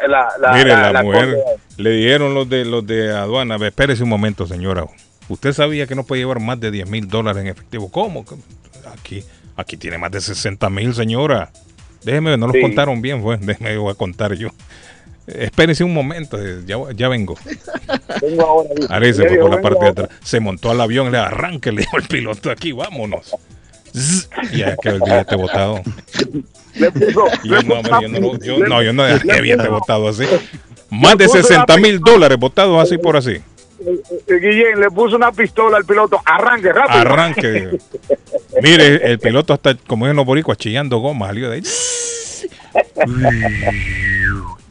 La, 0.08 0.28
la, 0.40 0.54
Mire, 0.54 0.70
la, 0.72 0.92
la 0.92 1.04
mujer, 1.04 1.26
Córdoba. 1.26 1.44
le 1.78 1.90
dijeron 1.92 2.34
los 2.34 2.48
de 2.50 2.66
los 2.66 2.86
de 2.86 3.12
aduana, 3.12 3.58
"Ve, 3.58 3.68
espérese 3.68 4.04
un 4.04 4.10
momento, 4.10 4.46
señora. 4.48 4.86
Usted 5.30 5.54
sabía 5.54 5.88
que 5.88 5.96
no 5.96 6.04
puede 6.04 6.22
llevar 6.22 6.40
más 6.40 6.60
de 6.60 6.70
10 6.72 6.90
mil 6.90 7.08
dólares 7.08 7.42
en 7.42 7.48
efectivo. 7.48 7.90
¿Cómo? 7.92 8.26
Aquí, 8.94 9.24
aquí 9.56 9.78
tiene 9.78 9.98
más 9.98 10.12
de 10.12 10.22
60 10.22 10.70
mil, 10.70 10.94
señora. 10.94 11.50
Déjeme, 12.04 12.32
ver, 12.32 12.40
no 12.40 12.48
los 12.48 12.56
Sí. 12.56 12.62
contaron 12.62 13.02
bien, 13.02 13.22
pues. 13.22 13.40
Déjeme, 13.46 13.78
voy 13.78 13.92
a 13.92 13.96
contar 13.96 14.34
yo. 14.34 14.50
Espérese 15.28 15.84
un 15.84 15.94
momento, 15.94 16.38
eh, 16.42 16.62
ya, 16.66 16.78
ya 16.96 17.08
vengo. 17.08 17.36
Vengo 18.22 18.46
ahora. 18.46 19.00
Le 19.00 19.38
por 19.40 19.50
la 19.50 19.62
parte 19.62 19.84
de 19.86 19.90
atrás. 19.92 20.10
Se 20.24 20.40
montó 20.40 20.70
al 20.72 20.82
avión, 20.82 21.12
le 21.12 21.18
arranque, 21.18 21.72
le 21.72 21.82
dijo 21.82 21.98
el 21.98 22.04
piloto 22.04 22.52
aquí, 22.52 22.72
vámonos. 22.74 23.34
Zzz, 23.96 24.28
Y 24.52 24.58
ya 24.58 24.76
quedó 24.76 24.96
el 24.96 25.02
billete 25.02 25.36
botado. 25.36 25.82
Le 26.76 26.92
puso, 26.92 27.28
yo, 27.44 27.62
no, 27.62 27.76
hombre, 27.76 27.92
yo 28.02 28.08
no, 28.10 28.38
yo- 28.40 28.58
no, 28.68 28.82
yo 28.82 28.92
no 28.94 29.04
dejé 29.04 29.28
le 29.28 29.42
billete 29.42 29.64
puso- 29.64 29.72
botado 29.72 30.08
así. 30.10 30.26
Más 30.90 31.18
de 31.18 31.26
puso 31.26 31.38
una 31.40 31.48
60 31.48 31.78
mil 31.78 32.00
dólares 32.00 32.38
botados 32.38 32.82
así 32.84 32.98
por 32.98 33.16
así. 33.16 33.38
Eh, 33.86 34.02
eh, 34.28 34.40
Guillén 34.40 34.80
le 34.80 34.90
puso 34.90 35.16
una 35.16 35.32
pistola 35.32 35.78
al 35.78 35.86
piloto. 35.86 36.20
Arranque, 36.24 36.72
rápido. 36.72 37.00
Arranque. 37.00 37.80
Mire, 38.62 39.12
el 39.12 39.20
piloto 39.20 39.54
hasta, 39.54 39.76
como 39.76 40.08
en 40.08 40.16
los 40.16 40.26
boricuas, 40.26 40.58
chillando 40.58 41.00
goma, 41.00 41.28
salió 41.28 41.50
de 41.50 41.56
ahí. 41.58 41.64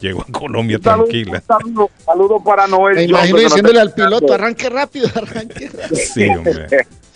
Llegó 0.00 0.22
a 0.22 0.32
Colombia 0.32 0.78
Saludo, 0.82 1.04
tranquila. 1.04 1.42
saludo, 1.46 1.90
saludo 2.04 2.42
para 2.42 2.66
Noel. 2.66 2.96
Me 2.96 3.02
Johnson, 3.02 3.10
imagino 3.10 3.38
diciéndole 3.38 3.78
está 3.78 3.82
al 3.82 3.94
piloto, 3.94 4.34
arranque 4.34 4.68
rápido, 4.68 5.08
arranque 5.14 5.68
rápido. 5.68 6.00
Sí, 6.12 6.28
hombre. 6.28 6.66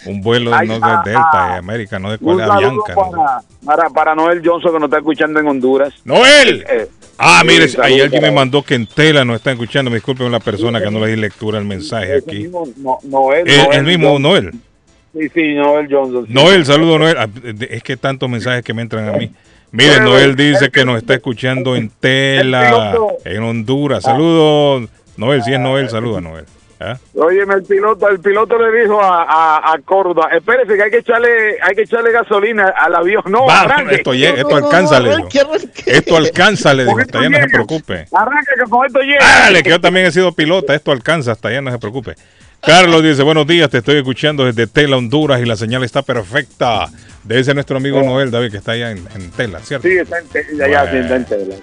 Un 0.07 0.20
vuelo 0.20 0.55
Ay, 0.55 0.68
no 0.68 0.75
de 0.75 0.81
ah, 0.84 1.02
Delta, 1.05 1.31
ah. 1.33 1.52
de 1.52 1.58
América, 1.58 1.99
no 1.99 2.12
de 2.12 2.18
cuál 2.18 2.39
es 2.39 2.47
saludo 2.47 2.52
Avianca. 2.52 2.94
¿no? 2.94 3.10
para, 3.10 3.42
para, 3.65 3.91
para 3.91 4.15
Noel 4.15 4.41
Johnson 4.44 4.73
que 4.73 4.78
nos 4.78 4.86
está 4.86 4.99
escuchando 4.99 5.41
en 5.41 5.49
Honduras. 5.49 5.94
¡Noel! 6.05 6.65
Eh, 6.68 6.89
Ah, 7.19 7.39
sí, 7.43 7.47
mire, 7.49 7.65
ahí 7.65 7.70
saludo 7.70 8.03
alguien 8.05 8.23
me 8.23 8.31
mandó 8.31 8.62
que 8.62 8.75
en 8.75 8.86
tela 8.86 9.25
nos 9.25 9.36
está 9.36 9.53
escuchando. 9.53 9.91
Me 9.91 9.97
disculpen 9.97 10.31
la 10.31 10.41
persona 10.41 10.81
que 10.83 10.91
no 10.91 11.01
le 11.01 11.09
di 11.12 11.17
lectura 11.17 11.59
al 11.59 11.65
mensaje 11.65 12.17
ese 12.19 12.31
aquí. 12.31 12.39
mismo 12.43 12.67
No- 12.77 12.99
Noel, 13.05 13.49
El, 13.49 13.57
Noel 13.65 13.78
el 13.78 13.85
mismo. 13.85 14.19
Noel. 14.19 14.51
Sí, 15.19 15.28
sí, 15.33 15.55
Noel 15.55 15.89
Johnson. 15.91 16.27
sí. 16.27 16.33
Noel, 16.35 16.67
saludo 16.67 16.99
Noel. 16.99 17.17
Ah, 17.19 17.28
Es 17.70 17.83
que 17.83 17.97
tantos 17.97 18.28
mensajes 18.28 18.62
que 18.62 18.75
me 18.75 18.83
entran 18.83 19.09
a 19.09 19.12
mí. 19.12 19.31
Mire, 19.73 20.01
Noel 20.01 20.36
dice 20.36 20.67
el- 20.67 20.70
que 20.70 20.85
nos 20.85 20.99
está 20.99 21.15
escuchando 21.15 21.75
en 21.75 21.89
Tela, 21.91 22.95
en 23.25 23.43
Honduras. 23.43 24.03
Saludos, 24.05 24.89
Noel. 25.17 25.43
Si 25.43 25.53
es 25.53 25.61
Noel, 25.61 25.89
saluda 25.89 26.20
Noel. 26.20 26.45
¿Ah? 26.79 26.99
Óyeme, 27.15 27.55
el 27.55 27.63
piloto, 27.63 28.09
el 28.09 28.21
piloto 28.21 28.59
le 28.59 28.83
dijo 28.83 29.01
a, 29.01 29.23
a, 29.23 29.73
a 29.73 29.79
Córdoba, 29.79 30.29
espérese 30.33 30.77
que 30.77 30.83
hay 30.83 30.91
que 30.91 30.99
echarle, 30.99 31.57
hay 31.63 31.75
que 31.75 31.83
echarle 31.83 32.13
gasolina 32.13 32.69
al 32.69 32.95
avión. 32.95 33.23
No, 33.29 33.47
Va, 33.47 33.67
esto, 33.91 34.13
llega, 34.13 34.35
esto 34.41 34.57
alcanza, 34.57 35.01
le 35.01 35.17
dijo. 35.17 35.29
Esto 35.87 36.17
alcanza, 36.17 36.75
le 36.75 36.85
dijo. 36.85 36.99
Hasta 36.99 37.19
allá 37.19 37.31
no 37.31 37.39
se 37.39 37.49
preocupe. 37.49 38.07
Arranque 38.13 38.53
que 38.63 38.71
con 38.71 38.87
esto 38.87 39.01
llega. 39.01 39.21
Dale, 39.21 39.63
que 39.63 39.71
yo 39.71 39.81
también 39.81 40.07
he 40.07 40.13
sido 40.13 40.33
pilota. 40.33 40.75
Esto 40.75 40.93
alcanza, 40.93 41.33
hasta 41.33 41.49
allá 41.49 41.63
no 41.63 41.71
se 41.71 41.79
preocupe. 41.79 42.15
Carlos 42.61 43.03
dice, 43.03 43.23
buenos 43.23 43.47
días, 43.47 43.71
te 43.71 43.79
estoy 43.79 43.97
escuchando 43.97 44.45
desde 44.45 44.67
Tela, 44.67 44.97
Honduras, 44.97 45.41
y 45.41 45.45
la 45.45 45.57
señal 45.57 45.85
está 45.85 46.03
perfecta. 46.03 46.89
De 47.23 47.41
ese 47.41 47.55
nuestro 47.55 47.77
amigo 47.77 48.03
Noel, 48.03 48.31
David, 48.31 48.51
que 48.51 48.59
está 48.59 48.73
allá 48.73 48.91
en, 48.91 48.99
en 49.15 49.31
Tela, 49.31 49.61
¿cierto? 49.61 49.89
Sí, 49.89 49.97
está 49.97 50.19
en 50.19 50.29
Tela, 50.29 50.69
ya, 50.69 50.91
sí, 50.91 50.97
está 50.99 51.17
en 51.17 51.25
Tela. 51.25 51.55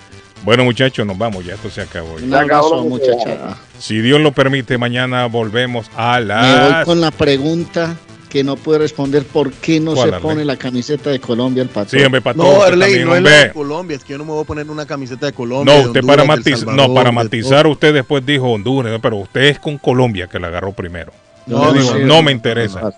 Bueno, 0.44 0.66
muchachos, 0.66 1.06
nos 1.06 1.18
vamos, 1.18 1.46
ya 1.46 1.54
esto 1.54 1.70
se 1.70 1.82
acabó. 1.82 2.16
Un 2.16 2.34
abrazo, 2.34 2.84
muchacha. 2.84 3.58
Si 3.80 4.02
Dios 4.02 4.20
lo 4.20 4.34
permite, 4.34 4.78
mañana 4.78 5.26
volvemos 5.28 5.90
a 5.96 6.20
Me 6.20 6.74
voy 6.74 6.86
con 6.86 7.02
la 7.02 7.12
pregunta 7.12 7.96
que 8.30 8.44
no 8.44 8.56
puede 8.56 8.80
responder 8.80 9.24
por 9.26 9.54
qué 9.54 9.80
no 9.80 9.94
¿Cuál, 9.94 10.10
se 10.10 10.16
Arley? 10.16 10.28
pone 10.28 10.44
la 10.46 10.58
camiseta 10.58 11.12
de 11.12 11.20
Colombia 11.20 11.62
el 11.62 11.70
patrón. 11.70 12.00
Sí, 12.00 12.04
hombre, 12.04 12.20
para 12.20 12.36
No, 12.36 12.64
Arley, 12.64 13.06
no 13.06 13.16
es 13.16 13.22
la 13.22 13.30
de 13.30 13.52
Colombia, 13.54 13.96
es 13.96 14.04
que 14.04 14.14
yo 14.14 14.18
no 14.18 14.26
me 14.26 14.32
voy 14.32 14.42
a 14.42 14.46
poner 14.46 14.70
una 14.70 14.88
camiseta 14.88 15.28
de 15.28 15.34
Colombia. 15.34 15.72
No, 15.72 15.82
usted 15.82 16.00
Honduras, 16.00 16.28
para 16.28 16.44
Salvador, 16.58 16.90
no, 16.90 16.94
para 16.96 17.12
matizar, 17.12 17.68
usted 17.68 17.94
después 17.94 18.26
dijo 18.26 18.52
Honduras, 18.52 18.92
¿no? 18.92 19.00
pero 19.00 19.18
usted 19.18 19.44
es 19.44 19.60
con 19.60 19.78
Colombia 19.78 20.28
que 20.28 20.40
la 20.40 20.48
agarró 20.48 20.74
primero. 20.74 21.14
No, 21.46 21.72
digo, 21.74 21.96
no, 22.00 22.24
me 22.24 22.32
interesa. 22.32 22.92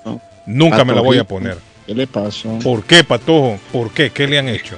Nunca 0.46 0.86
me 0.86 0.96
la 0.96 1.02
voy 1.02 1.18
a 1.18 1.26
poner. 1.26 1.58
¿Qué 1.86 1.94
le 1.94 2.08
pasó? 2.08 2.58
¿Por 2.64 2.84
qué, 2.84 3.04
Patojo? 3.04 3.60
¿Por 3.72 3.92
qué? 3.92 4.10
¿Qué 4.10 4.28
le 4.28 4.40
han 4.40 4.48
hecho? 4.48 4.76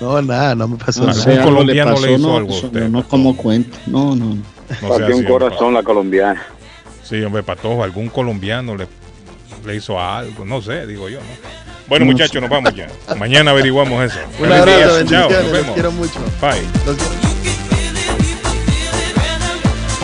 No, 0.00 0.22
nada, 0.22 0.54
no 0.54 0.68
me 0.68 0.76
pasó 0.76 1.00
No 1.00 1.06
nada. 1.08 1.20
sé, 1.20 1.32
algo 1.32 1.44
colombiano 1.52 1.92
le 2.00 2.12
hizo 2.14 2.18
no, 2.28 2.36
algo 2.36 2.52
a 2.54 2.56
usted, 2.56 2.80
No, 2.82 2.88
no 3.00 3.08
como 3.08 3.36
cuento. 3.36 3.76
No, 3.86 4.14
no. 4.16 4.34
no. 4.34 4.88
Partió 4.88 5.16
un 5.16 5.24
corazón 5.24 5.74
la 5.74 5.82
colombiana. 5.82 6.42
Sí, 7.02 7.22
hombre, 7.22 7.42
Patojo, 7.42 7.82
algún 7.84 8.08
colombiano 8.08 8.76
le, 8.76 8.86
le 9.66 9.76
hizo 9.76 10.00
algo, 10.00 10.44
no 10.44 10.62
sé, 10.62 10.86
digo 10.86 11.08
yo, 11.08 11.18
¿no? 11.18 11.26
Bueno, 11.88 12.06
No 12.06 12.12
muchachos, 12.12 12.40
nos 12.40 12.48
vamos 12.50 12.74
ya. 12.74 12.86
Mañana 13.18 13.50
averiguamos 13.50 14.02
eso. 14.04 14.18
Un 14.40 14.50
abrazo, 14.52 15.04
chao, 15.04 15.28
nos 15.30 15.42
los 15.42 15.52
vemos. 15.52 15.74
quiero 15.74 15.92
mucho. 15.92 16.18
Bye. 16.40 16.62
Los 16.86 16.96
quiero- 16.96 17.31